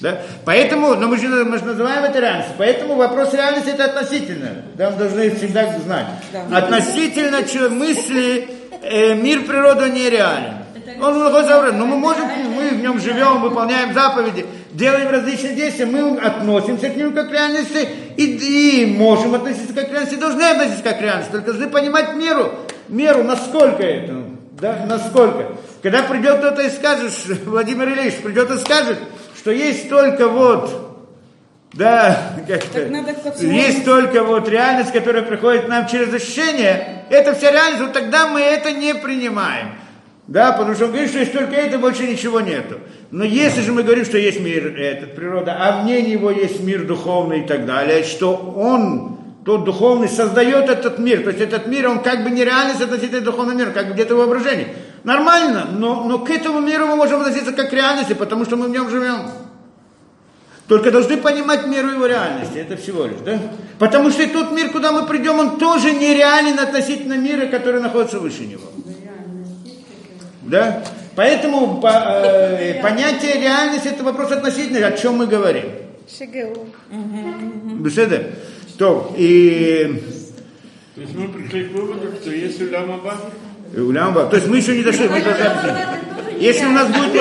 Да? 0.00 0.20
Поэтому, 0.44 0.96
но 0.96 1.06
мы 1.06 1.16
же, 1.16 1.28
мы 1.28 1.58
же 1.58 1.64
называем 1.64 2.02
это 2.02 2.18
реальностью, 2.18 2.54
поэтому 2.58 2.96
вопрос 2.96 3.32
реальности 3.34 3.68
это 3.68 3.84
относительно. 3.84 4.64
Да, 4.74 4.90
мы 4.90 4.96
должны 4.96 5.30
всегда 5.30 5.78
знать. 5.78 6.06
Да. 6.32 6.58
Относительно 6.58 7.40
мысли 7.70 8.48
э, 8.82 9.14
мир 9.14 9.44
природы 9.44 9.90
нереален. 9.90 10.62
Он 11.00 11.18
находится 11.18 11.72
но 11.72 11.86
мы 11.86 11.96
можем, 11.96 12.26
мы 12.54 12.70
в 12.70 12.82
нем 12.82 13.00
живем, 13.00 13.40
выполняем 13.40 13.94
заповеди, 13.94 14.46
делаем 14.72 15.10
различные 15.10 15.54
действия, 15.54 15.86
мы 15.86 16.18
относимся 16.18 16.90
к 16.90 16.96
нему 16.96 17.12
как 17.12 17.28
к 17.28 17.32
реальности 17.32 17.88
и, 18.16 18.82
и 18.82 18.86
можем 18.86 19.34
относиться 19.34 19.74
как 19.74 19.88
к 19.88 19.92
реальности, 19.92 20.16
должны 20.16 20.42
относиться 20.42 20.82
как 20.82 20.98
к 20.98 21.02
реальности, 21.02 21.32
только 21.32 21.46
должны 21.46 21.68
понимать 21.68 22.14
меру, 22.14 22.52
меру, 22.88 23.22
насколько 23.22 23.82
это, 23.82 24.24
да, 24.60 24.84
насколько. 24.86 25.56
Когда 25.82 26.02
придет 26.02 26.38
кто-то 26.38 26.62
и 26.62 26.70
скажет, 26.70 27.12
Владимир 27.44 27.88
Ильич 27.88 28.16
придет 28.16 28.50
и 28.50 28.58
скажет, 28.58 28.98
что 29.36 29.50
есть 29.50 29.88
только 29.88 30.28
вот 30.28 30.92
да, 31.72 32.34
как-то. 32.46 32.80
Есть 33.40 33.84
только 33.84 34.22
вот 34.22 34.48
реальность, 34.48 34.92
которая 34.92 35.22
приходит 35.22 35.68
нам 35.68 35.86
через 35.86 36.12
ощущение. 36.12 37.01
Это 37.12 37.34
вся 37.34 37.50
реальность, 37.50 37.82
вот 37.82 37.92
тогда 37.92 38.26
мы 38.26 38.40
это 38.40 38.72
не 38.72 38.94
принимаем. 38.94 39.74
Да, 40.28 40.52
потому 40.52 40.74
что 40.74 40.86
он 40.86 40.92
говорит, 40.92 41.10
что 41.10 41.18
есть 41.18 41.34
только 41.34 41.54
это, 41.56 41.78
больше 41.78 42.06
ничего 42.06 42.40
нету. 42.40 42.78
Но 43.10 43.22
если 43.22 43.60
же 43.60 43.72
мы 43.72 43.82
говорим, 43.82 44.06
что 44.06 44.16
есть 44.16 44.40
мир, 44.40 44.74
этот, 44.80 45.14
природа, 45.14 45.54
а 45.60 45.82
вне 45.82 46.00
него 46.00 46.30
есть 46.30 46.60
мир 46.60 46.86
духовный 46.86 47.40
и 47.40 47.46
так 47.46 47.66
далее, 47.66 48.02
что 48.02 48.34
он, 48.34 49.18
тот 49.44 49.64
духовный, 49.64 50.08
создает 50.08 50.70
этот 50.70 50.98
мир. 50.98 51.22
То 51.22 51.28
есть 51.28 51.42
этот 51.42 51.66
мир, 51.66 51.86
он 51.90 52.02
как 52.02 52.24
бы 52.24 52.30
не 52.30 52.46
реальность 52.46 52.80
относительно 52.80 53.20
духовного 53.20 53.58
мира, 53.58 53.72
как 53.72 53.92
где-то 53.92 54.14
воображение. 54.16 54.68
Нормально, 55.04 55.66
но, 55.70 56.04
но 56.04 56.18
к 56.18 56.30
этому 56.30 56.60
миру 56.60 56.86
мы 56.86 56.96
можем 56.96 57.20
относиться 57.20 57.52
как 57.52 57.68
к 57.68 57.74
реальности, 57.74 58.14
потому 58.14 58.46
что 58.46 58.56
мы 58.56 58.68
в 58.68 58.70
нем 58.70 58.88
живем. 58.88 59.28
Только 60.72 60.90
должны 60.90 61.18
понимать 61.18 61.66
меру 61.66 61.90
его 61.90 62.06
реальности, 62.06 62.56
это 62.56 62.78
всего 62.78 63.04
лишь, 63.04 63.18
да? 63.22 63.38
Потому 63.78 64.10
что 64.10 64.22
и 64.22 64.26
тот 64.26 64.52
мир, 64.52 64.70
куда 64.70 64.90
мы 64.90 65.04
придем, 65.04 65.38
он 65.38 65.58
тоже 65.58 65.92
нереален 65.92 66.58
относительно 66.58 67.18
мира, 67.18 67.44
который 67.44 67.82
находится 67.82 68.18
выше 68.18 68.46
него. 68.46 68.62
Да? 70.40 70.82
Поэтому 71.14 71.78
по, 71.78 71.88
э, 71.90 72.80
понятие 72.80 73.34
реальности 73.34 73.88
это 73.88 74.02
вопрос 74.02 74.32
относительный, 74.32 74.82
о 74.82 74.92
чем 74.92 75.16
мы 75.16 75.26
говорим. 75.26 75.66
ШГУ. 76.08 76.66
Беседа? 77.80 78.30
То, 78.78 79.14
и 79.18 80.02
То 80.94 81.02
есть 81.02 81.14
мы 81.14 81.28
пришли 81.28 81.64
к 81.64 81.72
выводу, 81.72 82.12
что 82.18 82.30
если 82.30 82.74
Ламаба, 82.74 83.20
Улямба. 83.76 84.24
То 84.24 84.36
есть 84.36 84.48
мы 84.48 84.56
еще 84.56 84.74
не 84.74 84.84
дошли, 84.84 85.06
мы 85.06 85.20
должны 85.20 85.44
объяснить. 85.44 86.40
Если 86.40 86.64
у 86.64 86.70
нас 86.70 86.88
будет 86.88 87.12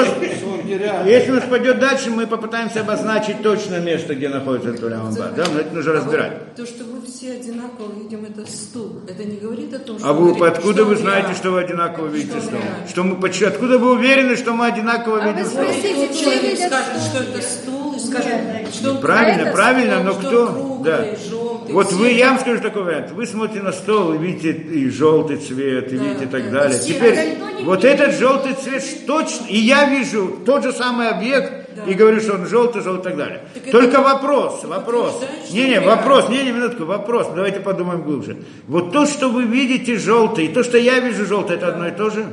воз- 0.77 1.07
если 1.07 1.31
у 1.31 1.35
нас 1.35 1.43
пойдет 1.45 1.79
дальше, 1.79 2.09
мы 2.09 2.27
попытаемся 2.27 2.81
обозначить 2.81 3.41
точное 3.41 3.79
место, 3.79 4.15
где 4.15 4.29
находится 4.29 4.69
этот 4.69 4.83
Улямба. 4.83 5.31
Да, 5.35 5.45
но 5.53 5.59
это 5.59 5.73
нужно 5.73 5.93
разбирать. 5.93 6.55
То, 6.55 6.65
что 6.65 6.83
вы 6.83 7.01
все 7.05 7.33
одинаково 7.33 7.91
видим 8.01 8.25
этот 8.25 8.49
стул, 8.49 9.01
это 9.07 9.23
не 9.23 9.37
говорит 9.37 9.73
о 9.73 9.79
том, 9.79 9.99
что... 9.99 10.07
А 10.09 10.13
вы 10.13 10.33
говорит, 10.33 10.57
откуда 10.57 10.73
что 10.81 10.85
вы 10.85 10.95
знаете, 10.95 11.33
что 11.33 11.51
вы 11.51 11.59
одинаково 11.61 12.07
видите 12.07 12.35
он 12.37 12.41
стол? 12.41 12.59
реален. 12.59 12.87
Что 12.89 13.03
мы, 13.03 13.47
откуда 13.47 13.77
вы 13.77 13.91
уверены, 13.93 14.35
что 14.35 14.53
мы 14.53 14.65
одинаково 14.67 15.21
А 15.21 15.27
видим 15.27 15.43
вы 15.43 15.49
стол? 15.49 15.63
спросите, 15.63 15.95
Вот 15.95 16.11
все 16.11 16.23
человек 16.23 16.57
скажет, 16.57 17.01
стул. 17.01 17.01
что 17.09 17.23
это 17.23 17.41
стул, 17.41 17.93
и 17.95 17.99
скажет, 17.99 18.73
что 18.73 18.95
Правильно, 18.95 19.41
это 19.41 19.51
правильно, 19.51 19.93
стол, 19.95 20.03
но 20.05 20.11
что 20.13 20.27
кто? 20.27 20.47
круглый, 20.53 20.83
Да. 20.83 21.05
желтый, 21.29 21.73
Вот 21.73 21.91
вы, 21.93 22.09
я 22.11 22.29
вам 22.31 22.39
скажу 22.39 22.61
такой 22.61 22.83
вариант. 22.83 23.11
Вы 23.11 23.25
смотрите 23.27 23.63
на 23.63 23.71
стол 23.71 24.13
и 24.13 24.17
видите 24.17 24.51
и 24.51 24.89
желтый 24.89 25.37
цвет, 25.37 25.91
и 25.93 25.97
Да, 25.97 26.03
видите 26.03 26.23
и 26.25 26.27
так 26.27 26.51
да. 26.51 26.61
далее. 26.61 26.79
Теперь 26.79 27.37
вот 27.63 27.85
этот 27.85 28.15
желтый 28.15 28.53
цвет 28.53 28.83
точно, 29.05 29.45
и 29.47 29.57
я 29.57 29.85
вижу 29.89 30.39
тот 30.45 30.60
же 30.63 30.71
самый 30.73 31.09
объект 31.09 31.69
и 31.87 31.93
говорю, 31.93 32.19
что 32.21 32.33
он 32.33 32.45
желтый, 32.47 32.81
желтый 32.81 33.11
и 33.11 33.15
так 33.15 33.17
далее. 33.17 33.41
Так 33.53 33.63
это 33.63 33.71
Только 33.71 33.97
вы- 33.99 34.03
вопрос, 34.03 34.63
вопрос. 34.63 35.23
Не-не, 35.51 35.79
вопрос, 35.81 36.29
не-не, 36.29 36.51
минутку, 36.51 36.85
вопрос. 36.85 37.27
Давайте 37.35 37.59
подумаем 37.59 38.01
глубже. 38.03 38.37
Вот 38.67 38.91
то, 38.91 39.05
что 39.05 39.29
вы 39.29 39.43
видите 39.43 39.97
желтый, 39.97 40.45
и 40.45 40.47
то, 40.49 40.63
что 40.63 40.77
я 40.77 40.99
вижу 40.99 41.25
желтый, 41.25 41.55
это 41.57 41.67
одно 41.67 41.87
и 41.87 41.91
то 41.91 42.09
же? 42.09 42.25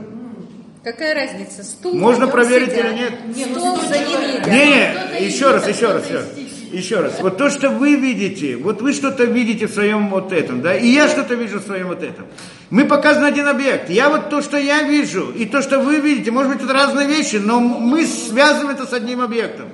Какая 0.84 1.14
разница? 1.14 1.64
Стул 1.64 1.94
Можно 1.94 2.28
проверить 2.28 2.70
сидят. 2.70 2.86
или 2.86 2.94
нет? 2.94 3.12
Не, 3.36 3.46
ну 3.46 3.59
Стол 3.59 3.76
за 3.88 3.98
ним 3.98 4.20
едят. 4.20 4.46
Не, 4.46 4.94
Кто-то 4.94 5.22
еще 5.24 5.50
раз, 5.50 5.68
еще 5.68 5.86
раз, 5.92 6.05
еще 6.06 6.14
раз. 6.16 6.26
Еще 6.72 7.00
раз. 7.00 7.20
Вот 7.20 7.38
то, 7.38 7.50
что 7.50 7.70
вы 7.70 7.94
видите, 7.94 8.56
вот 8.56 8.82
вы 8.82 8.92
что-то 8.92 9.24
видите 9.24 9.66
в 9.66 9.70
своем 9.70 10.08
вот 10.08 10.32
этом, 10.32 10.60
да, 10.60 10.76
и 10.76 10.88
я 10.88 11.08
что-то 11.08 11.34
вижу 11.34 11.60
в 11.60 11.62
своем 11.62 11.88
вот 11.88 12.02
этом. 12.02 12.26
Мы 12.70 12.84
показаны 12.84 13.26
один 13.26 13.48
объект. 13.48 13.88
Я 13.88 14.10
вот 14.10 14.28
то, 14.28 14.42
что 14.42 14.58
я 14.58 14.82
вижу, 14.82 15.30
и 15.30 15.46
то, 15.46 15.62
что 15.62 15.78
вы 15.78 15.96
видите, 16.00 16.30
может 16.30 16.52
быть, 16.52 16.62
это 16.62 16.72
разные 16.72 17.06
вещи, 17.06 17.36
но 17.36 17.60
мы 17.60 18.04
связываем 18.06 18.70
это 18.70 18.86
с 18.86 18.92
одним 18.92 19.22
объектом. 19.22 19.68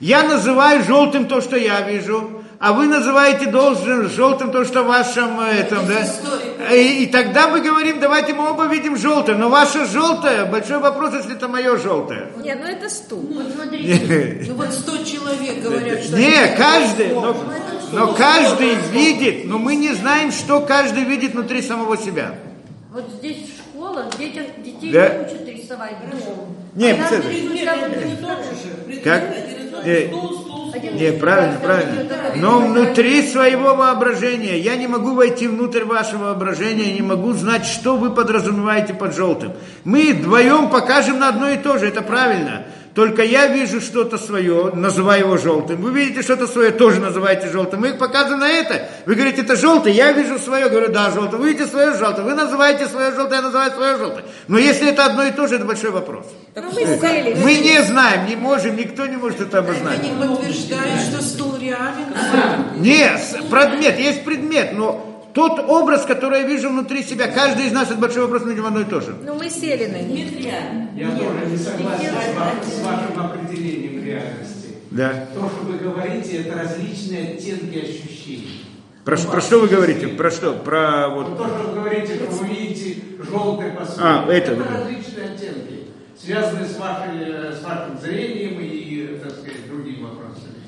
Я 0.00 0.22
называю 0.22 0.82
желтым 0.82 1.26
то, 1.26 1.40
что 1.40 1.56
я 1.56 1.82
вижу, 1.82 2.39
а 2.60 2.74
вы 2.74 2.88
называете 2.88 3.46
должным 3.46 4.10
желтым 4.10 4.52
то, 4.52 4.66
что 4.66 4.82
в 4.82 4.86
вашем 4.86 5.40
э, 5.40 5.60
этом, 5.60 5.86
да? 5.86 6.74
И, 6.74 7.04
и 7.04 7.06
тогда 7.06 7.48
мы 7.48 7.62
говорим, 7.62 8.00
давайте 8.00 8.34
мы 8.34 8.50
оба 8.50 8.66
видим 8.66 8.98
желтое, 8.98 9.38
но 9.38 9.48
ваше 9.48 9.86
желтое, 9.86 10.44
большой 10.44 10.78
вопрос, 10.78 11.14
если 11.14 11.36
это 11.36 11.48
мое 11.48 11.78
желтое. 11.78 12.28
Не, 12.44 12.54
ну 12.56 12.66
это 12.66 12.90
стул. 12.90 13.26
Ну 13.30 14.54
вот 14.56 14.74
100 14.74 15.04
человек 15.04 15.62
говорят, 15.62 16.04
что... 16.04 16.18
Не, 16.18 16.54
каждый, 16.54 17.14
но, 17.14 17.34
но 17.92 18.12
каждый 18.12 18.74
видит, 18.92 19.46
но 19.46 19.58
мы 19.58 19.76
не 19.76 19.94
знаем, 19.94 20.30
что 20.30 20.60
каждый 20.60 21.04
видит 21.04 21.32
внутри 21.32 21.62
самого 21.62 21.96
себя. 21.96 22.34
Вот 22.92 23.04
здесь 23.20 23.38
школа, 23.56 24.04
детям, 24.18 24.44
детей 24.58 24.92
Да. 24.92 25.08
не 25.08 25.24
учат 25.24 25.48
рисовать 25.48 25.96
дом. 26.10 26.56
Не, 26.74 26.90
а 26.90 26.96
надо 26.98 27.16
беседа. 27.16 28.04
рисовать 28.04 29.02
Как? 29.02 29.22
Э, 29.22 29.30
Один 29.30 29.70
Не, 29.86 30.08
правильно, 30.08 30.49
рисовать, 30.74 31.18
правильно. 31.18 32.04
второй 32.04 32.36
Но 32.36 32.60
внутри 32.60 33.26
своего 33.26 33.74
воображения 33.74 34.58
я 34.58 34.76
не 34.76 34.86
могу 34.86 35.14
войти 35.14 35.48
внутрь 35.48 35.84
вашего 35.84 36.24
воображения, 36.24 36.92
не 36.92 37.02
могу 37.02 37.32
знать, 37.32 37.66
что 37.66 37.96
вы 37.96 38.10
подразумеваете 38.10 38.94
под 38.94 39.14
желтым. 39.14 39.52
Мы 39.84 40.12
вдвоем 40.12 40.70
покажем 40.70 41.18
на 41.18 41.28
одно 41.28 41.48
и 41.50 41.56
то 41.56 41.78
же, 41.78 41.86
это 41.86 42.02
правильно. 42.02 42.64
Только 43.00 43.22
я 43.22 43.46
вижу 43.46 43.80
что-то 43.80 44.18
свое, 44.18 44.72
называю 44.74 45.20
его 45.20 45.38
желтым. 45.38 45.80
Вы 45.80 45.90
видите 45.90 46.20
что-то 46.20 46.46
свое, 46.46 46.70
тоже 46.70 47.00
называете 47.00 47.48
желтым. 47.48 47.80
Мы 47.80 47.94
показываем 47.94 48.40
на 48.40 48.50
это. 48.50 48.90
Вы 49.06 49.14
говорите, 49.14 49.40
это 49.40 49.56
желтый, 49.56 49.94
я 49.94 50.12
вижу 50.12 50.38
свое, 50.38 50.68
говорю, 50.68 50.92
да, 50.92 51.10
желтый. 51.10 51.38
Вы 51.38 51.48
видите 51.48 51.66
свое 51.66 51.94
желтое, 51.94 52.26
вы 52.28 52.34
называете 52.34 52.86
свое 52.88 53.10
желтое, 53.12 53.36
я 53.40 53.46
называю 53.46 53.72
свое 53.72 53.96
желтое. 53.96 54.26
Но 54.48 54.58
если 54.58 54.90
это 54.90 55.06
одно 55.06 55.22
и 55.24 55.30
то 55.30 55.46
же, 55.46 55.54
это 55.54 55.64
большой 55.64 55.92
вопрос. 55.92 56.26
Мы 56.54 57.54
не 57.54 57.82
знаем, 57.84 58.26
не 58.26 58.36
можем, 58.36 58.76
никто 58.76 59.06
не 59.06 59.16
может 59.16 59.40
это 59.40 59.56
Это 59.56 59.58
обозначить. 59.60 60.02
не 60.02 60.26
подтверждает, 60.26 61.00
что 61.00 61.22
стул 61.22 61.56
реален. 61.58 62.04
Нет, 62.76 63.18
предмет, 63.50 63.98
есть 63.98 64.24
предмет, 64.26 64.74
но 64.74 65.09
тот 65.32 65.58
образ, 65.68 66.04
который 66.04 66.40
я 66.40 66.46
вижу 66.46 66.70
внутри 66.70 67.02
себя, 67.02 67.28
каждый 67.28 67.66
из 67.66 67.72
нас, 67.72 67.90
это 67.90 67.98
большой 67.98 68.22
вопрос, 68.22 68.42
мы 68.44 68.50
видим 68.50 68.66
одно 68.66 68.80
и 68.80 68.84
то 68.84 69.00
же. 69.00 69.16
Ну 69.24 69.34
мы 69.34 69.48
сели 69.48 69.86
на 69.86 70.00
них. 70.02 70.40
Я 70.40 71.10
тоже 71.16 71.46
не 71.50 71.56
согласен 71.56 72.12
с 72.62 72.74
с 72.74 72.84
вашим 72.84 73.20
определением 73.20 74.04
реальности. 74.04 74.68
Да. 74.90 75.26
То, 75.34 75.48
что 75.48 75.66
вы 75.66 75.78
говорите, 75.78 76.38
это 76.38 76.58
различные 76.58 77.34
оттенки 77.34 77.78
ощущений. 77.78 78.64
Про, 79.04 79.16
У 79.16 79.30
про 79.30 79.40
что 79.40 79.60
вы 79.60 79.68
говорите? 79.68 80.08
Про 80.08 80.30
что? 80.30 80.52
Про 80.52 81.08
Вот 81.08 81.38
то, 81.38 81.46
что 81.46 81.58
вы 81.68 81.74
говорите, 81.74 82.14
что 82.16 82.26
вы 82.26 82.46
видите 82.48 83.02
желтое 83.30 83.70
по 83.72 83.86
А, 83.98 84.26
это 84.30 84.54
вот. 84.54 84.66
различные 84.68 85.26
оттенки, 85.26 85.86
связанные 86.18 86.66
с, 86.66 86.76
вашей, 86.76 87.18
э, 87.22 87.52
с 87.54 87.62
вашим 87.62 87.98
зрением 87.98 88.60
и, 88.60 89.18
так 89.22 89.32
сказать, 89.32 89.68
другими 89.68 90.02
вопросами. 90.02 90.60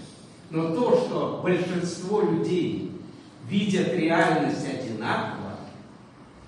Но 0.50 0.74
то, 0.74 1.04
что 1.06 1.40
большинство 1.42 2.22
людей 2.22 2.92
видят 3.52 3.94
реальность 3.94 4.66
одинаково, 4.66 5.58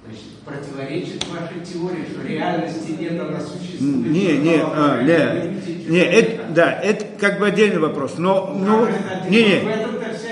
значит, 0.05 0.25
противоречит 0.45 1.25
вашей 1.29 1.61
теории, 1.61 2.07
что 2.11 2.27
реальности 2.27 2.97
нет, 2.99 3.21
она 3.21 3.41
существует. 3.41 4.07
Не, 4.07 4.39
не, 4.39 4.61
а, 4.63 5.03
видите 5.03 5.91
не, 5.91 6.01
желтое. 6.01 6.05
это, 6.05 6.53
да, 6.55 6.73
это 6.73 7.05
как 7.21 7.39
бы 7.39 7.47
отдельный 7.47 7.79
вопрос, 7.79 8.15
но, 8.17 8.57
ну, 8.59 8.85
это 8.85 9.29
не, 9.29 9.43
не, 9.43 9.53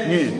не, 0.09 0.31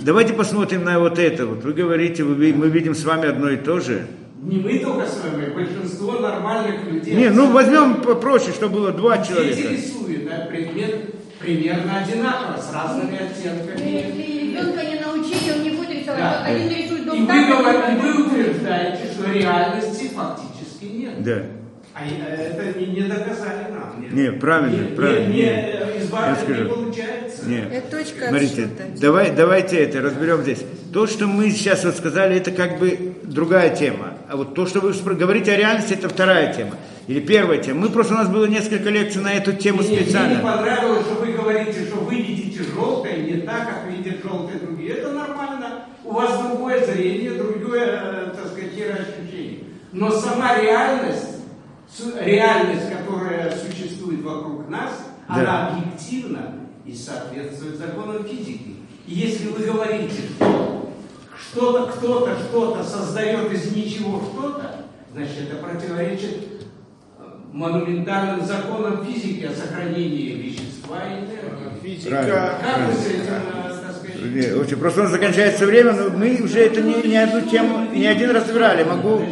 давайте 0.00 0.34
посмотрим 0.34 0.84
на 0.84 0.98
вот 0.98 1.18
это 1.18 1.46
вот. 1.46 1.62
Вы 1.62 1.72
говорите, 1.72 2.24
вы 2.24 2.52
мы 2.52 2.68
видим 2.68 2.94
с 2.94 3.04
вами 3.04 3.28
одно 3.28 3.50
и 3.50 3.56
то 3.56 3.78
же. 3.78 4.06
Не 4.42 4.58
мы 4.58 4.78
только 4.80 5.06
с 5.06 5.20
вами, 5.22 5.50
большинство 5.52 6.12
нормальных 6.14 6.84
людей. 6.90 7.14
Не, 7.14 7.28
ну 7.30 7.50
возьмем 7.52 8.02
попроще, 8.02 8.52
чтобы 8.52 8.74
было 8.74 8.92
два 8.92 9.18
Дети 9.18 9.28
человека. 9.28 9.68
рисуют, 9.68 10.24
да, 10.28 10.46
предмет 10.46 11.14
примерно 11.40 11.98
одинаково, 11.98 12.60
с 12.60 12.72
разными 12.72 13.16
оттенками. 13.16 14.48
Ребенка 14.58 14.84
не 14.84 14.97
Да. 16.18 16.44
Один 16.44 16.68
рисует 16.68 17.02
И 17.02 17.04
дом 17.06 17.20
вы, 17.20 17.26
так, 17.26 17.48
говорите, 17.48 18.02
вы 18.02 18.26
утверждаете, 18.26 19.04
что 19.12 19.32
реальности 19.32 20.10
фактически 20.14 20.84
нет. 20.84 21.22
Да. 21.22 21.42
А 21.94 22.00
э, 22.04 22.52
это 22.52 22.78
не, 22.78 22.86
не 22.86 23.00
доказали 23.02 23.72
нам. 23.72 24.00
Нет. 24.00 24.12
Не, 24.12 24.32
правильно, 24.32 24.82
Не- 24.88 24.94
правильно, 24.96 25.26
Не, 25.28 25.34
не. 25.34 25.42
не, 25.42 25.48
э, 25.48 25.98
из 26.00 26.10
вас 26.10 26.24
Я 26.26 26.30
не 26.30 26.54
скажу. 26.54 26.68
получается. 26.74 27.46
Нет. 27.48 27.72
Это 27.72 27.90
точка 27.96 28.28
Смотрите, 28.28 28.62
отсчета. 28.64 28.84
давай, 29.00 29.30
давайте 29.34 29.76
это 29.78 30.00
разберем 30.00 30.42
здесь. 30.42 30.62
То, 30.92 31.06
что 31.06 31.26
мы 31.26 31.50
сейчас 31.50 31.84
вот 31.84 31.96
сказали, 31.96 32.36
это 32.36 32.50
как 32.52 32.78
бы 32.78 33.14
другая 33.24 33.74
тема. 33.74 34.14
А 34.30 34.36
вот 34.36 34.54
то, 34.54 34.66
что 34.66 34.80
вы 34.80 34.92
говорите 35.14 35.52
о 35.52 35.56
реальности, 35.56 35.94
это 35.94 36.08
вторая 36.08 36.52
тема. 36.54 36.76
Или 37.08 37.20
первая 37.20 37.58
тема. 37.58 37.80
Мы 37.80 37.88
просто, 37.88 38.14
у 38.14 38.16
нас 38.18 38.28
было 38.28 38.44
несколько 38.44 38.90
лекций 38.90 39.20
на 39.22 39.32
эту 39.32 39.52
тему 39.54 39.78
Мне, 39.78 39.88
мне 39.88 39.98
не 39.98 40.04
специально. 40.04 40.40
понравилось, 40.40 41.06
что 41.06 41.14
вы 41.24 41.32
говорите, 41.32 41.84
что 41.86 41.96
вы 41.96 42.14
видите 42.16 42.60
желтое 42.62 43.16
не 43.22 43.40
так, 43.40 43.66
как 43.66 43.90
видят 43.90 44.22
желтые 44.22 44.58
другие. 44.60 44.90
Это 44.92 45.12
нормально. 45.12 45.86
У 46.04 46.07
вас 46.18 46.42
другое 46.42 46.84
зрение, 46.84 47.32
другое, 47.32 47.86
э, 47.86 48.32
так 48.34 48.48
сказать, 48.48 48.72
ощущение. 48.72 49.60
Но 49.92 50.10
сама 50.10 50.60
реальность, 50.60 51.36
реальность, 52.20 52.90
которая 52.90 53.56
существует 53.56 54.22
вокруг 54.22 54.68
нас, 54.68 54.90
Да. 55.28 55.34
она 55.34 55.68
объективна 55.68 56.54
и 56.84 56.92
соответствует 56.94 57.76
законам 57.76 58.24
физики. 58.24 58.76
И 59.06 59.14
если 59.14 59.48
вы 59.48 59.64
говорите, 59.64 60.14
что 60.36 60.92
что-то, 61.40 61.92
кто-то, 61.92 62.36
что-то 62.38 62.82
создает 62.84 63.52
из 63.52 63.74
ничего 63.74 64.20
что-то, 64.20 64.86
значит, 65.14 65.48
это 65.50 65.56
противоречит 65.62 66.36
э, 67.18 67.22
монументальным 67.52 68.44
законам 68.44 69.04
физики 69.04 69.44
о 69.44 69.54
сохранении 69.54 70.32
вещества 70.32 70.98
и 71.06 71.24
энергии. 71.24 72.08
Правильно. 72.08 72.58
Как 72.62 72.86
вы 72.88 72.92
с 72.94 73.06
этим, 73.06 73.67
очень 74.60 74.76
просто 74.76 75.02
нас 75.02 75.10
заканчивается 75.12 75.66
время, 75.66 75.92
но 75.92 76.10
мы 76.10 76.40
уже 76.42 76.60
это 76.60 76.80
не, 76.82 76.94
не 77.02 77.16
одну 77.16 77.40
тему, 77.42 77.86
не 77.94 78.06
один 78.06 78.30
раз 78.30 78.44
разбирали. 78.44 78.84
Могу, 78.84 79.22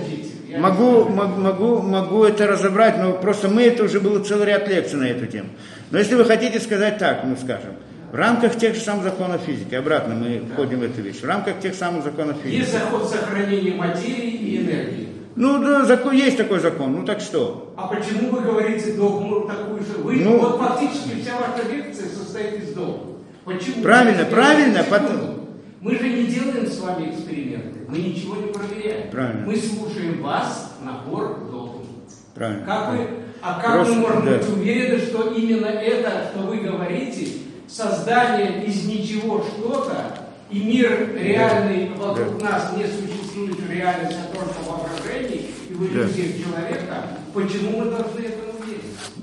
могу, 0.58 1.04
мог- 1.08 1.36
могу, 1.36 1.82
могу 1.82 2.24
это 2.24 2.46
разобрать, 2.46 2.98
но 2.98 3.12
просто 3.12 3.48
мы 3.48 3.62
это 3.64 3.84
уже 3.84 4.00
было 4.00 4.22
целый 4.22 4.46
ряд 4.46 4.68
лекций 4.68 4.98
на 4.98 5.04
эту 5.04 5.26
тему. 5.26 5.48
Но 5.90 5.98
если 5.98 6.14
вы 6.14 6.24
хотите 6.24 6.60
сказать 6.60 6.98
так, 6.98 7.24
мы 7.24 7.36
скажем, 7.36 7.74
в 8.12 8.14
рамках 8.14 8.56
тех 8.56 8.74
же 8.74 8.80
самых 8.80 9.04
законов 9.04 9.42
физики, 9.44 9.74
обратно 9.74 10.14
мы 10.14 10.42
входим 10.52 10.80
в 10.80 10.82
эту 10.84 11.02
вещь, 11.02 11.20
в 11.20 11.24
рамках 11.24 11.58
тех 11.60 11.74
самых 11.74 12.04
законов 12.04 12.36
физики. 12.42 12.60
есть 12.60 12.72
закон 12.72 13.06
сохранения 13.06 13.74
материи 13.74 14.30
и 14.30 14.58
энергии. 14.58 15.08
Ну, 15.34 15.58
да, 15.62 15.84
закон, 15.84 16.14
есть 16.14 16.38
такой 16.38 16.60
закон, 16.60 16.92
ну 16.92 17.04
так 17.04 17.20
что? 17.20 17.74
А 17.76 17.88
почему 17.88 18.30
вы 18.30 18.40
говорите 18.40 18.92
догму 18.94 19.40
такую 19.46 19.80
же? 19.80 19.98
Вы, 20.02 20.14
Ну. 20.16 20.38
вот 20.38 20.58
фактически 20.58 21.20
вся 21.20 21.32
ваша 21.36 21.68
лекция 21.70 22.08
состоит 22.08 22.62
из 22.62 22.72
догм. 22.72 23.15
Почему? 23.46 23.80
Правильно, 23.80 24.24
правильно, 24.24 24.84
потом- 24.90 25.36
Мы 25.80 25.96
же 25.96 26.08
не 26.08 26.24
делаем 26.24 26.66
с 26.66 26.80
вами 26.80 27.10
эксперименты, 27.10 27.78
мы 27.86 27.98
ничего 27.98 28.34
не 28.34 28.52
проверяем. 28.52 29.08
Правильно. 29.08 29.46
Мы 29.46 29.56
слушаем 29.56 30.20
вас, 30.20 30.72
набор 30.82 31.48
догм. 31.48 31.86
Правильно. 32.34 32.66
Как 32.66 32.90
вы, 32.90 33.06
а 33.40 33.60
как 33.60 33.72
Просто, 33.74 33.94
мы 33.94 34.00
можем 34.00 34.24
да. 34.24 34.38
быть 34.38 34.48
уверены, 34.48 34.98
что 34.98 35.32
именно 35.32 35.66
это, 35.66 36.32
что 36.32 36.40
вы 36.42 36.56
говорите, 36.56 37.28
создание 37.68 38.64
из 38.64 38.84
ничего 38.84 39.44
что-то, 39.44 40.18
и 40.50 40.58
мир 40.58 41.14
реальный 41.16 41.90
вокруг 41.96 42.42
нас 42.42 42.72
не 42.76 42.82
существует 42.82 43.60
в 43.60 43.70
реальности, 43.70 44.18
а 44.28 44.36
только 44.36 44.54
воображении 44.66 45.50
и 45.70 45.72
в 45.72 45.84
иллюзиях 45.84 46.42
человека, 46.42 47.04
почему 47.32 47.78
мы 47.84 47.90
должны 47.92 48.18
верить? 48.20 48.45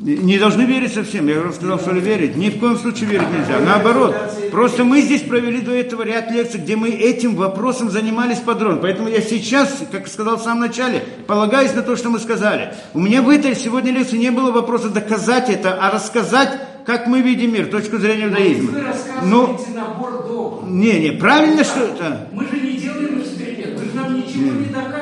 Не 0.03 0.37
должны 0.37 0.63
верить 0.63 0.93
совсем. 0.93 1.27
Я 1.29 1.39
уже 1.39 1.53
сказал, 1.53 1.79
что 1.79 1.91
верить. 1.91 2.35
Ни 2.35 2.49
в 2.49 2.59
коем 2.59 2.77
случае 2.77 3.09
верить 3.09 3.27
нельзя. 3.31 3.59
Наоборот. 3.61 4.13
Просто 4.51 4.83
мы 4.83 4.99
здесь 4.99 5.21
провели 5.21 5.61
до 5.61 5.71
этого 5.71 6.01
ряд 6.03 6.29
лекций, 6.29 6.59
где 6.59 6.75
мы 6.75 6.89
этим 6.89 7.35
вопросом 7.35 7.89
занимались 7.89 8.39
подробно. 8.39 8.79
Поэтому 8.81 9.07
я 9.07 9.21
сейчас, 9.21 9.81
как 9.93 10.09
сказал 10.09 10.35
в 10.35 10.43
самом 10.43 10.59
начале, 10.59 11.05
полагаюсь 11.25 11.73
на 11.73 11.83
то, 11.83 11.95
что 11.95 12.09
мы 12.09 12.19
сказали. 12.19 12.73
У 12.93 12.99
меня 12.99 13.21
в 13.21 13.29
этой 13.29 13.55
сегодня 13.55 13.93
лекции 13.93 14.17
не 14.17 14.29
было 14.29 14.51
вопроса 14.51 14.89
доказать 14.89 15.49
это, 15.49 15.73
а 15.81 15.89
рассказать, 15.89 16.49
как 16.85 17.07
мы 17.07 17.21
видим 17.21 17.53
мир, 17.53 17.67
точку 17.67 17.97
зрения 17.97 18.25
иудаизма. 18.25 18.71
Вы 18.71 18.81
рассказываете 18.81 19.25
Ну, 19.29 19.57
набор 19.73 20.27
догм. 20.27 20.79
не, 20.81 20.99
не, 20.99 21.11
правильно, 21.11 21.63
что 21.63 21.79
это? 21.79 22.27
Мы 22.33 22.43
же 22.45 22.59
не 22.59 22.73
делаем 22.73 23.21
эксперимент, 23.21 23.79
вы 23.79 23.85
же 23.85 23.95
нам 23.95 24.17
ничего 24.17 24.51
не 24.51 24.65
доказываете 24.65 24.73
фактически 24.73 24.73
на... 24.73 24.92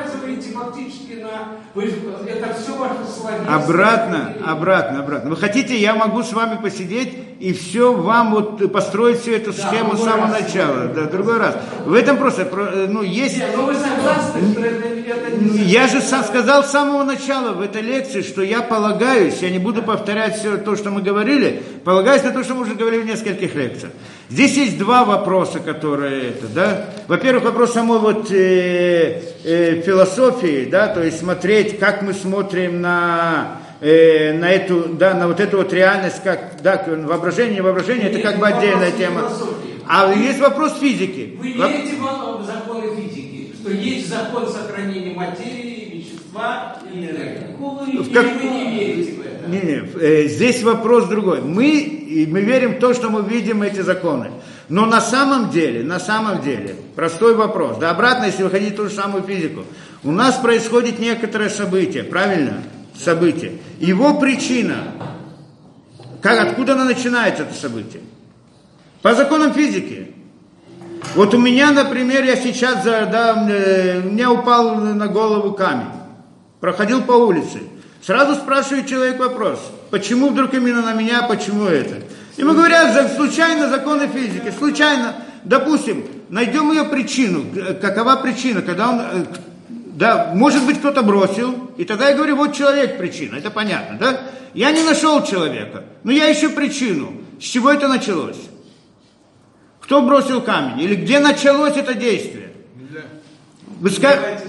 Вы, 1.74 1.84
это 2.28 2.52
все 2.54 2.76
ваше 2.76 2.96
словесное. 3.18 3.54
Обратно, 3.54 4.34
обратно, 4.46 5.00
обратно. 5.00 5.30
Вы 5.30 5.36
хотите, 5.38 5.74
я 5.80 5.94
могу 5.94 6.22
с 6.22 6.32
вами 6.34 6.58
посидеть 6.60 7.16
и 7.40 7.54
все 7.54 7.94
вам 7.94 8.32
вот 8.32 8.70
построить 8.72 9.20
всю 9.20 9.32
эту 9.32 9.52
Да, 9.54 9.68
схему 9.68 9.96
с 9.96 10.00
самого 10.04 10.32
раз. 10.32 10.42
начала. 10.42 10.86
Да, 10.94 11.04
другой 11.04 11.38
раз. 11.38 11.56
В 11.86 11.94
этом 11.94 12.18
просто, 12.18 12.44
про- 12.44 12.66
э, 12.66 12.86
ну, 12.88 13.02
есть... 13.02 13.38
Нет, 13.38 13.50
но 13.56 13.62
вы 13.64 13.74
согласны, 13.74 14.52
что 14.52 14.60
это, 14.60 14.86
это 14.86 15.30
не 15.36 15.58
Я 15.64 15.88
же 15.88 16.02
сам 16.02 16.22
сказал 16.24 16.62
с 16.62 16.70
самого 16.70 17.04
начала 17.04 17.52
в 17.52 17.62
этой 17.62 17.80
лекции, 17.80 18.20
что 18.20 18.42
я 18.42 18.60
полагаюсь, 18.60 19.38
я 19.40 19.48
не 19.48 19.58
буду 19.58 19.82
повторять 19.82 20.36
все 20.38 20.58
то, 20.58 20.76
что 20.76 20.90
мы 20.90 21.00
говорили, 21.00 21.62
полагаюсь 21.84 22.22
на 22.22 22.32
то, 22.32 22.44
что 22.44 22.54
мы 22.54 22.62
уже 22.62 22.74
говорили 22.74 23.00
в 23.00 23.06
нескольких 23.06 23.54
лекциях. 23.54 23.92
Здесь 24.30 24.56
есть 24.56 24.78
два 24.78 25.04
вопроса, 25.04 25.60
которые 25.60 26.30
это, 26.30 26.46
да. 26.48 26.86
Во-первых, 27.06 27.44
вопрос 27.44 27.72
самой 27.74 27.98
вот 27.98 28.30
э, 28.30 29.20
э, 29.44 29.82
философии, 29.82 30.64
да, 30.70 30.88
то 30.88 31.02
есть 31.02 31.18
смотреть, 31.18 31.78
как 31.78 32.00
мы 32.02 32.14
смотрим 32.14 32.80
на 32.80 33.58
э, 33.82 34.32
на 34.32 34.50
эту, 34.50 34.84
да, 34.94 35.12
на 35.14 35.28
вот 35.28 35.38
эту 35.40 35.58
вот 35.58 35.72
реальность, 35.72 36.22
как, 36.22 36.62
да, 36.62 36.82
воображение, 36.86 37.60
воображение, 37.62 38.08
это 38.10 38.20
как 38.20 38.38
бы 38.38 38.46
отдельная 38.48 38.90
не 38.92 38.98
тема. 38.98 39.20
философии. 39.20 39.72
А 39.86 40.12
есть 40.14 40.40
вопрос 40.40 40.78
физики. 40.78 41.36
Вы 41.38 41.52
верите 41.52 41.96
в 41.96 42.44
законы 42.46 42.96
физики, 42.96 43.52
что 43.60 43.70
есть 43.70 44.08
закон 44.08 44.48
сохранения 44.48 45.14
материи, 45.14 45.98
вещества 45.98 46.78
и 46.92 46.98
энергии? 46.98 47.54
В 47.58 47.88
Или 47.88 48.14
как- 48.14 48.42
вы 48.42 48.48
не 48.48 48.70
верите? 48.78 49.21
Не, 49.46 49.60
не, 49.60 49.82
э, 50.00 50.28
здесь 50.28 50.62
вопрос 50.62 51.08
другой. 51.08 51.40
Мы, 51.40 52.26
мы 52.30 52.40
верим 52.40 52.76
в 52.76 52.78
то, 52.78 52.94
что 52.94 53.10
мы 53.10 53.22
видим 53.22 53.62
эти 53.62 53.80
законы. 53.80 54.30
Но 54.68 54.86
на 54.86 55.00
самом 55.00 55.50
деле, 55.50 55.82
на 55.82 56.00
самом 56.00 56.42
деле, 56.42 56.76
простой 56.96 57.34
вопрос. 57.34 57.78
Да 57.78 57.90
обратно, 57.90 58.26
если 58.26 58.42
выходить 58.42 58.74
в 58.74 58.76
ту 58.76 58.84
же 58.84 58.90
самую 58.90 59.22
физику. 59.22 59.64
У 60.04 60.10
нас 60.10 60.36
происходит 60.36 60.98
некоторое 60.98 61.48
событие, 61.48 62.04
правильно? 62.04 62.62
Событие. 62.98 63.52
Его 63.78 64.18
причина, 64.18 64.84
как, 66.22 66.40
откуда 66.40 66.74
оно 66.74 66.84
начинается, 66.84 67.42
это 67.42 67.54
событие? 67.54 68.02
По 69.02 69.14
законам 69.14 69.52
физики. 69.52 70.14
Вот 71.14 71.34
у 71.34 71.38
меня, 71.38 71.72
например, 71.72 72.24
я 72.24 72.36
сейчас, 72.36 72.84
да, 72.84 73.46
э, 73.50 74.00
мне 74.00 74.28
упал 74.28 74.76
на 74.76 75.08
голову 75.08 75.52
камень. 75.52 75.88
Проходил 76.60 77.02
по 77.02 77.12
улице. 77.12 77.60
Сразу 78.02 78.34
спрашивает 78.34 78.88
человек 78.88 79.18
вопрос. 79.18 79.60
Почему 79.90 80.30
вдруг 80.30 80.52
именно 80.54 80.82
на 80.82 80.92
меня, 80.92 81.22
почему 81.22 81.66
это? 81.66 82.02
Ему 82.36 82.52
говорят, 82.52 83.14
случайно 83.14 83.68
законы 83.68 84.08
физики, 84.08 84.52
случайно. 84.56 85.14
Допустим, 85.44 86.04
найдем 86.28 86.72
ее 86.72 86.84
причину. 86.84 87.44
Какова 87.80 88.16
причина? 88.16 88.62
Когда 88.62 88.90
он, 88.90 89.00
э, 89.00 89.24
да, 89.68 90.32
может 90.34 90.64
быть, 90.64 90.78
кто-то 90.78 91.02
бросил, 91.02 91.70
и 91.76 91.84
тогда 91.84 92.08
я 92.08 92.16
говорю, 92.16 92.36
вот 92.36 92.54
человек 92.54 92.98
причина, 92.98 93.36
это 93.36 93.50
понятно, 93.50 93.98
да? 93.98 94.20
Я 94.54 94.72
не 94.72 94.82
нашел 94.82 95.24
человека, 95.24 95.84
но 96.02 96.10
я 96.12 96.32
ищу 96.32 96.50
причину. 96.50 97.12
С 97.40 97.44
чего 97.44 97.70
это 97.70 97.86
началось? 97.86 98.38
Кто 99.80 100.02
бросил 100.02 100.40
камень? 100.40 100.80
Или 100.80 100.94
где 100.96 101.20
началось 101.20 101.76
это 101.76 101.94
действие? 101.94 102.50
Вы 103.80 103.88
ска- 103.90 104.40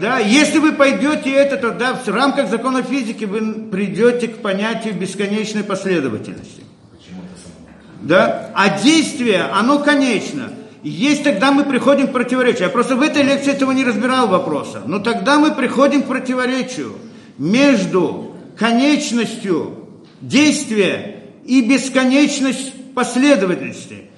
Да, 0.00 0.18
если 0.18 0.58
вы 0.58 0.72
пойдете 0.72 1.30
это, 1.30 1.58
то 1.58 1.72
да, 1.72 1.92
в 1.94 2.08
рамках 2.08 2.48
закона 2.48 2.82
физики 2.82 3.24
вы 3.24 3.68
придете 3.70 4.28
к 4.28 4.38
понятию 4.38 4.94
бесконечной 4.94 5.62
последовательности. 5.62 6.62
Да? 8.00 8.50
А 8.54 8.78
действие, 8.80 9.42
оно 9.42 9.78
конечно. 9.80 10.50
Есть 10.82 11.24
тогда 11.24 11.52
мы 11.52 11.64
приходим 11.64 12.08
к 12.08 12.12
противоречию. 12.12 12.62
Я 12.64 12.68
просто 12.70 12.96
в 12.96 13.02
этой 13.02 13.22
лекции 13.22 13.52
этого 13.52 13.72
не 13.72 13.84
разбирал 13.84 14.28
вопроса. 14.28 14.82
Но 14.86 15.00
тогда 15.00 15.38
мы 15.38 15.52
приходим 15.52 16.02
к 16.02 16.06
противоречию 16.06 16.94
между 17.36 18.36
конечностью 18.58 19.86
действия 20.22 21.24
и 21.44 21.60
бесконечность 21.60 22.72
последовательности. 22.94 24.09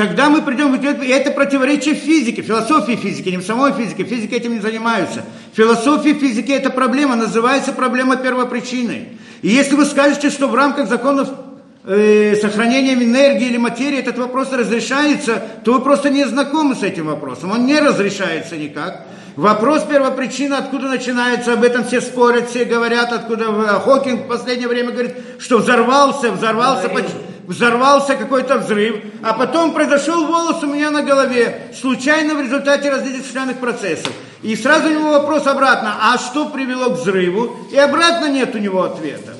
Тогда 0.00 0.30
мы 0.30 0.40
придем, 0.40 0.74
и 0.74 1.08
это 1.08 1.30
противоречие 1.30 1.94
физики, 1.94 2.40
философии 2.40 2.96
физики, 2.96 3.28
не 3.28 3.36
в 3.36 3.44
самой 3.44 3.74
физике, 3.74 4.04
физики 4.04 4.32
этим 4.32 4.54
не 4.54 4.60
занимаются. 4.60 5.26
Философия 5.52 6.14
физики 6.14 6.50
эта 6.52 6.70
проблема, 6.70 7.16
называется 7.16 7.72
проблема 7.72 8.16
первопричины. 8.16 9.08
И 9.42 9.48
если 9.48 9.74
вы 9.74 9.84
скажете, 9.84 10.30
что 10.30 10.48
в 10.48 10.54
рамках 10.54 10.88
законов 10.88 11.28
э, 11.84 12.34
сохранения 12.40 12.94
энергии 12.94 13.48
или 13.48 13.58
материи 13.58 13.98
этот 13.98 14.16
вопрос 14.16 14.50
разрешается, 14.52 15.42
то 15.66 15.74
вы 15.74 15.80
просто 15.80 16.08
не 16.08 16.24
знакомы 16.24 16.76
с 16.76 16.82
этим 16.82 17.08
вопросом. 17.08 17.52
Он 17.52 17.66
не 17.66 17.78
разрешается 17.78 18.56
никак. 18.56 19.04
Вопрос 19.36 19.82
первопричины, 19.82 20.54
откуда 20.54 20.88
начинается, 20.88 21.52
об 21.52 21.62
этом 21.62 21.84
все 21.84 22.00
спорят, 22.00 22.48
все 22.48 22.64
говорят, 22.64 23.12
откуда 23.12 23.44
э, 23.44 23.80
Хокинг 23.80 24.22
в 24.22 24.28
последнее 24.28 24.68
время 24.68 24.92
говорит, 24.92 25.12
что 25.38 25.58
взорвался, 25.58 26.32
взорвался, 26.32 26.88
поч- 26.88 27.04
взорвался 27.46 28.16
какой-то 28.16 28.58
взрыв, 28.58 28.96
а 29.22 29.32
потом 29.34 29.72
произошел 29.72 30.26
волос 30.26 30.62
у 30.62 30.66
меня 30.66 30.90
на 30.90 31.02
голове, 31.02 31.72
случайно 31.78 32.34
в 32.34 32.40
результате 32.40 32.90
различных 32.90 33.58
процессов. 33.58 34.12
И 34.42 34.56
сразу 34.56 34.88
у 34.88 34.92
него 34.92 35.10
вопрос 35.10 35.46
обратно, 35.46 35.96
а 36.00 36.18
что 36.18 36.46
привело 36.46 36.90
к 36.90 36.98
взрыву? 36.98 37.56
И 37.70 37.76
обратно 37.76 38.26
нет 38.26 38.54
у 38.54 38.58
него 38.58 38.82
ответа. 38.82 39.34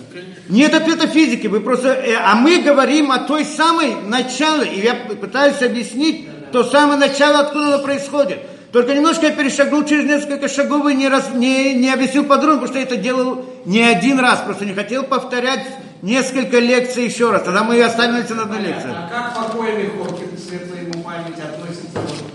Нет 0.49 0.75
ответа 0.75 1.07
физики, 1.07 1.47
вы 1.47 1.61
просто, 1.61 1.91
э, 1.91 2.17
а 2.17 2.35
мы 2.35 2.59
говорим 2.59 3.13
о 3.13 3.21
той 3.21 3.45
самой 3.45 3.95
начале, 4.07 4.69
и 4.69 4.81
я 4.81 4.95
пытаюсь 4.95 5.63
объяснить 5.63 6.29
то 6.51 6.65
самое 6.65 6.99
начало, 6.99 7.39
откуда 7.39 7.75
оно 7.75 7.79
происходит. 7.79 8.41
Только 8.73 8.95
немножко 8.95 9.27
я 9.27 9.33
перешагнул 9.33 9.85
через 9.85 10.05
несколько 10.05 10.49
шагов 10.49 10.89
и 10.89 10.95
не, 10.95 11.09
раз, 11.09 11.31
не, 11.35 11.75
не 11.75 11.91
объяснил 11.93 12.25
подробно, 12.25 12.61
потому 12.61 12.69
что 12.69 12.79
я 12.79 12.85
это 12.85 12.97
делал 12.97 13.45
не 13.65 13.83
один 13.83 14.21
раз, 14.21 14.41
просто 14.41 14.65
не 14.65 14.75
хотел 14.75 15.03
повторять 15.03 15.67
несколько 16.03 16.59
лекций 16.61 17.05
еще 17.05 17.31
раз. 17.33 17.43
Тогда 17.43 17.65
мы 17.65 17.83
остановимся 17.83 18.35
на 18.37 18.43
одной 18.43 18.61
лекции. 18.61 18.91
А 18.91 19.09
как 19.11 19.35
покойный 19.49 19.89
Хокинг, 19.91 20.39
светлая 20.39 20.83
ему 20.83 21.03
память, 21.03 21.35
относится 21.39 21.99
к 21.99 22.31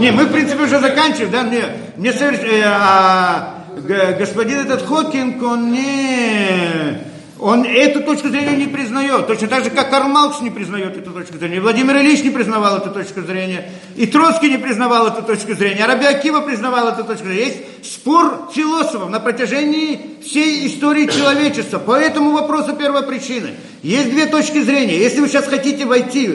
Не, 0.00 0.10
мы, 0.10 0.24
в 0.24 0.32
принципе, 0.32 0.64
уже 0.64 0.80
заканчиваем, 0.80 1.30
да, 1.30 1.42
мне, 1.44 1.62
мне 1.96 2.10
соверш- 2.10 2.44
э, 2.44 2.62
а, 2.66 3.64
г- 3.76 4.16
господин 4.18 4.60
этот 4.60 4.82
Хокинг, 4.84 5.40
он 5.42 5.70
не... 5.72 7.11
Он 7.42 7.64
эту 7.64 8.02
точку 8.02 8.28
зрения 8.28 8.56
не 8.56 8.66
признает, 8.66 9.26
точно 9.26 9.48
так 9.48 9.64
же, 9.64 9.70
как 9.70 9.90
Карл 9.90 10.08
Маркс 10.08 10.40
не 10.42 10.50
признает 10.50 10.96
эту 10.96 11.10
точку 11.10 11.38
зрения, 11.38 11.60
Владимир 11.60 11.96
Ильич 11.96 12.22
не 12.22 12.30
признавал 12.30 12.76
эту 12.76 12.90
точку 12.90 13.22
зрения, 13.22 13.68
и 13.96 14.06
Троцкий 14.06 14.48
не 14.48 14.58
признавал 14.58 15.08
эту 15.08 15.22
точку 15.22 15.54
зрения, 15.54 15.84
а 15.84 15.88
Раби 15.88 16.06
Акива 16.06 16.40
признавал 16.40 16.88
эту 16.88 17.02
точку 17.02 17.26
зрения. 17.26 17.46
Есть 17.46 17.94
спор 17.94 18.48
философов 18.54 19.10
на 19.10 19.18
протяжении 19.18 20.18
всей 20.22 20.68
истории 20.68 21.06
человечества 21.08 21.78
по 21.80 21.96
этому 21.98 22.30
вопросу 22.30 22.76
первопричины. 22.76 23.50
Есть 23.82 24.10
две 24.10 24.26
точки 24.26 24.60
зрения. 24.60 24.96
Если 24.96 25.20
вы 25.20 25.26
сейчас 25.28 25.46
хотите 25.46 25.84
войти 25.84 26.26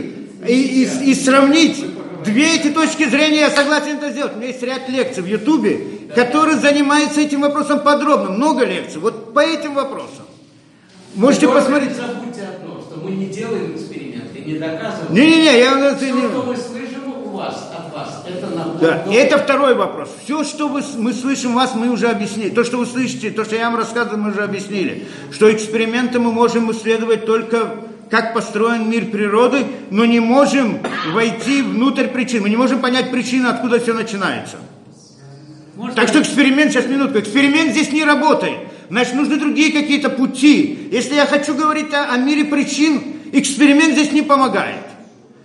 и, 0.46 0.54
и- 0.84 1.12
и 1.12 1.16
сравнить 1.16 1.84
Две 2.26 2.56
эти 2.58 2.68
точки 2.70 3.06
зрения 3.08 3.42
я 3.42 3.50
согласен 3.50 3.98
это 3.98 4.10
сделать. 4.12 4.34
У 4.34 4.38
меня 4.40 4.48
есть 4.48 4.62
ряд 4.62 4.90
лекций 4.90 5.24
в 5.24 5.28
Ютубе, 5.28 5.80
который 6.14 6.56
занимается 6.56 7.22
этим 7.22 7.40
вопросом 7.42 7.80
подробно. 7.80 8.32
Много 8.32 8.66
лекций. 8.66 9.00
Вот 9.00 9.34
по 9.34 9.40
этим 9.40 9.76
вопросам. 9.76 10.27
Можете 11.18 11.48
посмотреть. 11.48 11.96
Забудьте 11.96 12.44
одно, 12.44 12.80
что 12.80 13.00
мы 13.04 13.12
не 13.12 13.26
делаем 13.26 13.76
эксперименты, 13.76 14.40
не 14.46 14.60
доказываем. 14.60 15.14
Не-не-не, 15.14 15.58
я 15.60 15.80
это 15.88 15.98
Все, 15.98 16.12
не... 16.12 16.22
что 16.22 16.44
мы 16.44 16.56
слышим 16.56 17.12
у 17.26 17.30
вас, 17.30 17.72
от 17.76 17.92
вас, 17.94 18.24
это 18.28 18.48
набор 18.56 18.78
Да, 18.80 19.04
догм. 19.04 19.12
это 19.16 19.38
второй 19.40 19.74
вопрос. 19.74 20.10
Все, 20.24 20.44
что 20.44 20.68
вы, 20.68 20.82
мы 20.98 21.14
слышим 21.14 21.56
вас, 21.56 21.74
мы 21.74 21.90
уже 21.90 22.08
объяснили. 22.08 22.50
То, 22.50 22.64
что 22.64 22.78
вы 22.78 22.86
слышите, 22.86 23.32
то, 23.32 23.46
что 23.46 23.56
я 23.56 23.70
вам 23.70 23.80
рассказываю, 23.80 24.20
мы 24.22 24.30
уже 24.30 24.44
объяснили. 24.44 25.08
Что 25.32 25.52
эксперименты 25.52 26.20
мы 26.20 26.32
можем 26.32 26.72
исследовать 26.72 27.26
только 27.26 27.76
как 28.12 28.34
построен 28.36 28.90
мир 28.90 29.06
природы, 29.06 29.66
но 29.90 30.06
не 30.06 30.20
можем 30.20 30.80
войти 31.14 31.64
внутрь 31.64 32.06
причин. 32.08 32.44
Мы 32.44 32.50
не 32.50 32.58
можем 32.58 32.80
понять 32.80 33.12
причину, 33.12 33.50
откуда 33.50 33.80
все 33.80 33.94
начинается. 33.94 34.58
Так 35.96 36.08
что 36.08 36.22
эксперимент, 36.22 36.72
сейчас 36.72 36.86
минутку, 36.88 37.20
эксперимент 37.20 37.72
здесь 37.72 37.92
не 37.92 38.04
работает. 38.04 38.60
Значит, 38.90 39.16
нужны 39.16 39.38
другие 39.38 39.72
какие-то 39.72 40.10
пути. 40.10 40.90
Если 40.92 41.16
я 41.16 41.26
хочу 41.26 41.56
говорить 41.56 41.94
о, 41.94 42.12
о 42.12 42.18
мире 42.18 42.46
причин, 42.46 43.02
эксперимент 43.34 43.94
здесь 43.94 44.12
не 44.12 44.22
помогает. 44.22 44.84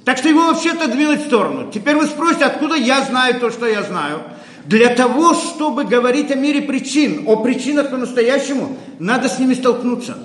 Так 0.05 0.19
что 0.19 0.29
его 0.29 0.47
вообще 0.47 0.73
отодвинуть 0.73 1.23
в 1.23 1.27
сторону. 1.27 1.71
Теперь 1.73 1.97
вы 1.97 2.07
спросите, 2.07 2.45
откуда 2.45 2.75
я 2.75 3.03
знаю 3.03 3.39
то, 3.41 3.51
что 3.51 3.67
я 3.67 3.83
знаю. 3.83 4.23
Для 4.65 4.95
того, 4.95 5.35
чтобы 5.35 5.85
говорить 5.85 6.31
о 6.31 6.37
мире 6.37 6.63
причин, 6.63 7.25
о 7.27 7.37
причинах 7.37 7.91
по-настоящему, 7.91 8.77
надо 8.99 9.29
с 9.29 9.39
ними 9.39 9.55
столкнуться. 9.55 10.19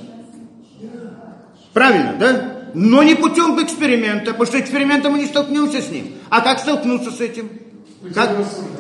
Правильно, 1.74 2.16
да? 2.20 2.54
Но 2.74 3.02
не 3.02 3.16
путем 3.16 3.62
эксперимента, 3.64 4.32
потому 4.32 4.46
что 4.46 4.60
экспериментом 4.60 5.14
мы 5.14 5.20
не 5.20 5.26
столкнемся 5.26 5.82
с 5.82 5.90
ним. 5.90 6.14
А 6.30 6.42
как 6.42 6.60
столкнуться 6.60 7.12
с 7.12 7.20
этим? 7.22 7.50
Как? 8.14 8.32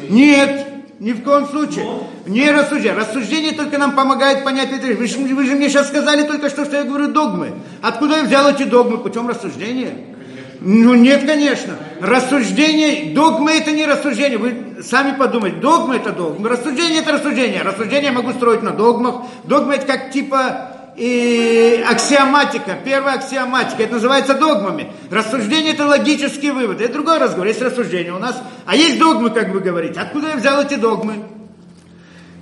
Нет, 0.09 0.67
ни 0.99 1.11
в 1.11 1.23
коем 1.23 1.45
случае. 1.45 1.85
Не 2.25 2.49
рассуждение. 2.51 2.97
Рассуждение 2.97 3.51
только 3.51 3.77
нам 3.77 3.93
помогает 3.93 4.43
понять 4.43 4.71
это. 4.71 4.87
Вы 4.97 5.07
же, 5.07 5.17
вы 5.19 5.45
же 5.45 5.55
мне 5.55 5.69
сейчас 5.69 5.89
сказали 5.89 6.23
только 6.23 6.49
что, 6.49 6.65
что 6.65 6.77
я 6.77 6.83
говорю 6.83 7.09
догмы. 7.09 7.53
Откуда 7.81 8.17
я 8.17 8.23
взял 8.23 8.49
эти 8.49 8.63
догмы? 8.63 8.97
Путем 8.97 9.27
рассуждения? 9.27 9.93
Ну 10.59 10.95
нет, 10.95 11.23
конечно. 11.25 11.75
Рассуждение, 12.01 13.13
догмы 13.13 13.51
это 13.51 13.71
не 13.71 13.85
рассуждение. 13.85 14.39
Вы 14.39 14.77
сами 14.81 15.15
подумайте, 15.15 15.57
догмы 15.57 15.97
это 15.97 16.11
догмы, 16.11 16.49
рассуждение 16.49 17.01
это 17.01 17.11
рассуждение. 17.11 17.61
Рассуждение 17.61 18.05
я 18.05 18.11
могу 18.11 18.31
строить 18.31 18.63
на 18.63 18.71
догмах. 18.71 19.23
Догмы 19.43 19.75
это 19.75 19.85
как 19.85 20.11
типа 20.11 20.76
и 20.97 21.85
аксиоматика, 21.87 22.75
первая 22.83 23.17
аксиоматика, 23.17 23.83
это 23.83 23.93
называется 23.93 24.33
догмами. 24.33 24.91
Рассуждение 25.11 25.73
это 25.73 25.85
логический 25.85 26.49
вывод, 26.49 26.81
это 26.81 26.91
другой 26.91 27.19
разговор, 27.19 27.45
есть 27.45 27.61
рассуждение 27.61 28.13
у 28.13 28.19
нас, 28.19 28.41
а 28.65 28.75
есть 28.75 28.97
догмы, 28.97 29.29
как 29.29 29.49
вы 29.49 29.59
говорите. 29.59 29.99
Откуда 29.99 30.29
я 30.29 30.35
взял 30.35 30.59
эти 30.59 30.73
догмы? 30.73 31.23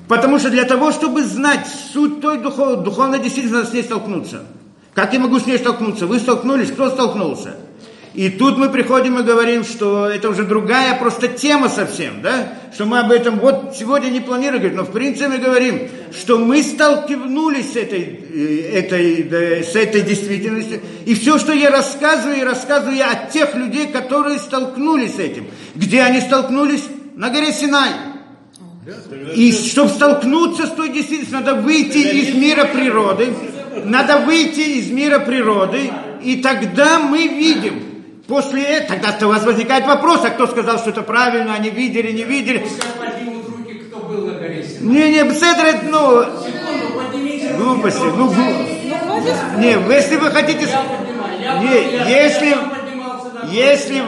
Потому 0.07 0.40
что 0.40 0.49
для 0.49 0.64
того, 0.64 0.91
чтобы 0.91 1.23
знать 1.23 1.68
суть 1.91 2.22
той 2.22 2.38
духов, 2.38 2.84
духовной 2.84 3.19
действительности, 3.19 3.57
надо 3.57 3.69
с 3.69 3.73
ней 3.73 3.84
столкнуться. 3.84 4.44
Как 4.94 5.14
я 5.14 5.19
могу 5.19 5.40
с 5.40 5.45
ней 5.45 5.57
столкнуться? 5.57 6.07
Вы 6.07 6.19
столкнулись, 6.19 6.72
кто 6.72 6.90
столкнулся? 6.90 7.57
И 8.15 8.29
тут 8.29 8.57
мы 8.57 8.69
приходим 8.69 9.19
и 9.19 9.23
говорим, 9.23 9.65
что 9.65 10.07
это 10.07 10.29
уже 10.29 10.45
другая 10.45 10.97
просто 10.97 11.27
тема 11.27 11.67
совсем, 11.67 12.21
да? 12.21 12.53
Что 12.73 12.85
мы 12.85 12.99
об 12.99 13.11
этом 13.11 13.39
вот 13.39 13.75
сегодня 13.77 14.07
не 14.07 14.21
говорить, 14.21 14.73
но 14.73 14.83
в 14.83 14.91
принципе 14.91 15.27
мы 15.27 15.37
говорим, 15.37 15.89
что 16.17 16.37
мы 16.37 16.63
столкнулись 16.63 17.73
с 17.73 17.75
этой, 17.75 18.03
этой, 18.71 19.23
да, 19.23 19.37
с 19.37 19.75
этой 19.75 20.01
действительностью. 20.01 20.79
И 21.05 21.13
все, 21.13 21.37
что 21.37 21.51
я 21.51 21.69
рассказываю, 21.69 22.37
я 22.37 22.45
рассказываю 22.45 22.95
я 22.95 23.11
от 23.11 23.31
тех 23.31 23.53
людей, 23.53 23.87
которые 23.87 24.39
столкнулись 24.39 25.15
с 25.15 25.19
этим. 25.19 25.47
Где 25.75 26.01
они 26.01 26.21
столкнулись? 26.21 26.83
На 27.17 27.29
горе 27.29 27.51
Синай. 27.51 27.89
И 29.35 29.51
чтобы 29.51 29.89
столкнуться 29.89 30.67
с 30.67 30.71
той 30.71 30.89
действительностью, 30.89 31.39
надо 31.39 31.55
выйти 31.55 31.97
из 31.97 32.33
мира 32.33 32.65
природы. 32.65 33.27
Надо 33.83 34.19
выйти 34.19 34.61
из 34.79 34.89
мира 34.89 35.19
природы. 35.19 35.91
И 36.23 36.37
тогда 36.37 36.99
мы 36.99 37.27
видим, 37.27 37.85
После 38.27 38.64
этого, 38.64 38.99
тогда 38.99 39.27
у 39.27 39.30
вас 39.30 39.43
возникает 39.45 39.85
вопрос, 39.85 40.22
а 40.26 40.30
кто 40.31 40.47
сказал, 40.47 40.80
что 40.80 40.89
это 40.89 41.03
правильно, 41.03 41.53
они 41.53 41.69
видели, 41.69 42.11
не 42.11 42.23
видели. 42.23 42.60
Пускай 42.60 42.89
поднимут 42.99 43.45
руки, 43.49 43.73
кто 43.88 43.99
был 43.99 44.26
на 44.26 44.34
горе 44.34 44.64
Синай. 44.64 44.93
Не, 44.93 45.11
не, 45.11 45.23
Бседр, 45.26 45.64
ну, 45.84 46.23
Секунду, 46.23 46.95
поднимите 46.97 47.49
руки. 47.52 47.57
глупости, 47.64 48.02
ну, 48.02 48.11
был 48.11 48.26
на 48.26 48.34
глу- 48.34 48.43
горе 48.43 49.35
Синай. 49.35 49.60
не, 49.60 49.93
если 49.95 50.15
вы 50.15 50.31
хотите, 50.31 50.68
Я 50.68 50.81
поднимаю. 50.81 51.39
Я 51.39 51.60
не, 51.60 52.14
если, 52.23 52.47
Я 53.52 53.72
если 53.72 53.93
Синай. 53.99 54.02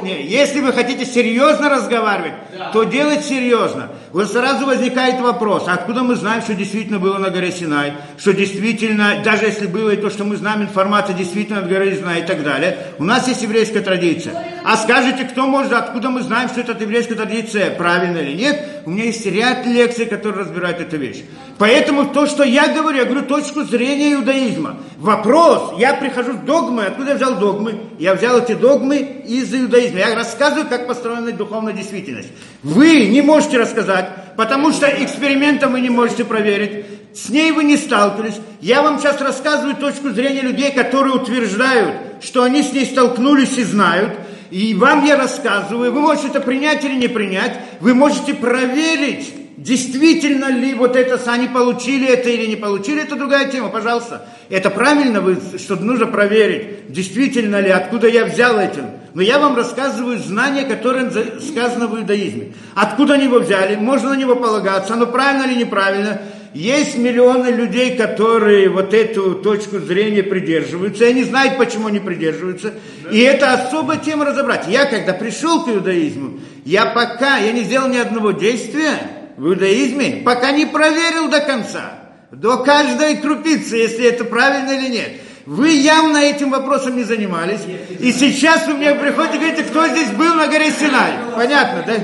вы, 0.00 0.06
не, 0.08 0.22
если 0.22 0.60
вы 0.60 0.72
хотите 0.72 1.04
серьезно 1.04 1.68
разговаривать, 1.68 2.32
то 2.72 2.84
делать 2.84 3.22
серьезно. 3.24 3.90
Вот 4.12 4.30
сразу 4.30 4.64
возникает 4.64 5.20
вопрос, 5.20 5.64
откуда 5.66 6.02
мы 6.02 6.14
знаем, 6.14 6.40
что 6.40 6.54
действительно 6.54 6.98
было 6.98 7.18
на 7.18 7.28
горе 7.28 7.52
Синай, 7.52 7.92
что 8.16 8.32
действительно, 8.32 9.22
даже 9.22 9.46
если 9.46 9.66
было 9.66 9.90
и 9.90 9.96
то, 9.96 10.08
что 10.08 10.24
мы 10.24 10.36
знаем 10.36 10.62
информация 10.62 11.14
действительно 11.14 11.58
от 11.58 11.68
горы 11.68 11.94
Синай 11.94 12.20
и 12.20 12.26
так 12.26 12.42
далее, 12.42 12.78
у 12.98 13.04
нас 13.04 13.28
есть 13.28 13.42
еврейская 13.42 13.80
традиция. 13.80 14.34
А 14.64 14.76
скажите, 14.76 15.24
кто 15.24 15.46
может, 15.46 15.72
откуда 15.72 16.10
мы 16.10 16.22
знаем, 16.22 16.48
что 16.48 16.60
это 16.60 16.72
еврейская 16.72 17.14
традиция, 17.16 17.70
правильно 17.70 18.18
или 18.18 18.36
нет? 18.36 18.82
У 18.86 18.90
меня 18.90 19.04
есть 19.04 19.26
ряд 19.26 19.66
лекций, 19.66 20.06
которые 20.06 20.44
разбирают 20.44 20.80
эту 20.80 20.96
вещь. 20.96 21.22
Поэтому 21.58 22.06
то, 22.06 22.26
что 22.26 22.44
я 22.44 22.68
говорю, 22.68 22.98
я 22.98 23.04
говорю 23.04 23.26
точку 23.26 23.64
зрения 23.64 24.14
иудаизма. 24.14 24.76
Вопрос, 24.98 25.72
я 25.78 25.94
прихожу 25.94 26.34
с 26.34 26.36
догмой, 26.46 26.86
откуда 26.86 27.10
я 27.10 27.16
взял 27.16 27.34
догмы? 27.36 27.80
Я 27.98 28.14
взял 28.14 28.38
эти 28.38 28.52
догмы 28.52 28.98
из 29.26 29.52
иудаизма. 29.52 29.98
Я 29.98 30.14
рассказываю, 30.14 30.68
как 30.68 30.86
построена 30.86 31.32
духовная 31.32 31.72
действительность. 31.72 32.28
Вы 32.62 33.06
не 33.06 33.22
можете 33.22 33.58
рассказать, 33.58 33.97
потому 34.36 34.72
что 34.72 34.86
экспериментом 34.86 35.72
вы 35.72 35.80
не 35.80 35.90
можете 35.90 36.24
проверить. 36.24 36.86
С 37.14 37.28
ней 37.28 37.52
вы 37.52 37.64
не 37.64 37.76
сталкивались. 37.76 38.36
Я 38.60 38.82
вам 38.82 38.98
сейчас 38.98 39.20
рассказываю 39.20 39.76
точку 39.76 40.10
зрения 40.10 40.42
людей, 40.42 40.72
которые 40.72 41.14
утверждают, 41.14 41.94
что 42.22 42.42
они 42.42 42.62
с 42.62 42.72
ней 42.72 42.86
столкнулись 42.86 43.56
и 43.58 43.64
знают. 43.64 44.12
И 44.50 44.74
вам 44.74 45.04
я 45.04 45.16
рассказываю, 45.16 45.92
вы 45.92 46.00
можете 46.00 46.28
это 46.28 46.40
принять 46.40 46.84
или 46.84 46.94
не 46.94 47.08
принять, 47.08 47.58
вы 47.80 47.94
можете 47.94 48.34
проверить, 48.34 49.34
действительно 49.58 50.50
ли 50.50 50.72
вот 50.72 50.94
это, 50.96 51.20
они 51.30 51.48
получили 51.48 52.08
это 52.08 52.30
или 52.30 52.46
не 52.46 52.56
получили, 52.56 53.02
это 53.02 53.16
другая 53.16 53.50
тема, 53.50 53.68
пожалуйста. 53.68 54.26
Это 54.48 54.70
правильно, 54.70 55.20
вы, 55.20 55.36
что 55.58 55.76
нужно 55.76 56.06
проверить, 56.06 56.92
действительно 56.92 57.60
ли, 57.60 57.68
откуда 57.68 58.08
я 58.08 58.24
взял 58.24 58.58
этим. 58.58 58.86
Но 59.14 59.22
я 59.22 59.38
вам 59.40 59.56
рассказываю 59.56 60.18
знания, 60.18 60.64
которые 60.64 61.10
за- 61.10 61.40
сказано 61.40 61.88
в 61.88 61.98
иудаизме. 61.98 62.54
Откуда 62.76 63.14
они 63.14 63.24
его 63.24 63.40
взяли, 63.40 63.74
можно 63.74 64.10
на 64.10 64.14
него 64.16 64.36
полагаться, 64.36 64.94
оно 64.94 65.06
правильно 65.06 65.50
или 65.50 65.64
неправильно. 65.64 66.22
Есть 66.54 66.96
миллионы 66.96 67.48
людей, 67.48 67.96
которые 67.96 68.70
вот 68.70 68.94
эту 68.94 69.34
точку 69.34 69.80
зрения 69.80 70.22
придерживаются, 70.22 71.04
и 71.04 71.10
они 71.10 71.24
знают, 71.24 71.58
почему 71.58 71.88
они 71.88 71.98
придерживаются. 71.98 72.74
И 73.10 73.18
это 73.20 73.52
особая 73.52 73.98
тема 73.98 74.24
разобрать. 74.24 74.66
Я, 74.68 74.86
когда 74.86 75.12
пришел 75.12 75.64
к 75.64 75.68
иудаизму, 75.68 76.38
я 76.64 76.86
пока, 76.86 77.38
я 77.38 77.52
не 77.52 77.64
сделал 77.64 77.88
ни 77.88 77.98
одного 77.98 78.30
действия 78.30 79.17
в 79.38 79.46
иудаизме, 79.46 80.22
пока 80.24 80.50
не 80.50 80.66
проверил 80.66 81.28
до 81.28 81.40
конца, 81.40 82.00
до 82.32 82.58
каждой 82.58 83.16
крупицы, 83.16 83.76
если 83.76 84.06
это 84.06 84.24
правильно 84.24 84.72
или 84.72 84.88
нет. 84.88 85.10
Вы 85.46 85.70
явно 85.70 86.18
этим 86.18 86.50
вопросом 86.50 86.96
не 86.96 87.04
занимались. 87.04 87.60
И 88.00 88.12
сейчас 88.12 88.66
вы 88.66 88.74
мне 88.74 88.94
приходите 88.94 89.36
и 89.36 89.40
говорите, 89.40 89.62
кто 89.62 89.86
здесь 89.88 90.10
был 90.10 90.34
на 90.34 90.46
горе 90.48 90.70
Синай. 90.70 91.12
Понятно, 91.34 91.84
да? 91.86 91.94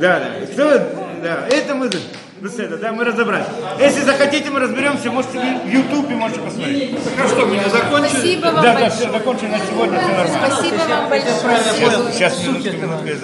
Да, 0.00 0.18
да. 0.18 0.46
Кто, 0.52 0.70
да, 1.22 1.46
это 1.48 1.74
мы... 1.76 1.90
Ну, 2.38 2.50
это, 2.50 2.76
да, 2.76 2.92
мы 2.92 3.04
разобрались. 3.04 3.46
Если 3.80 4.00
захотите, 4.02 4.50
мы 4.50 4.60
разберемся, 4.60 5.10
можете 5.10 5.38
в 5.38 5.68
Ютубе 5.68 6.16
можете 6.16 6.40
посмотреть. 6.40 6.90
Ну 6.92 7.28
что, 7.28 7.46
мы 7.46 7.56
не 7.56 7.70
закончили? 7.70 8.08
Спасибо 8.10 8.46
вам 8.46 8.54
Да, 8.56 8.62
да, 8.62 8.72
большое. 8.72 8.90
все, 8.90 9.10
закончили 9.12 9.48
на 9.48 9.58
сегодня, 9.58 9.98
все 9.98 10.08
нормально. 10.08 10.46
Спасибо 10.46 10.76
вам 10.76 11.08
большое. 11.08 11.32
Сейчас, 12.12 12.12
сейчас 12.12 12.42
минутку, 12.42 12.68
минутку, 12.68 13.06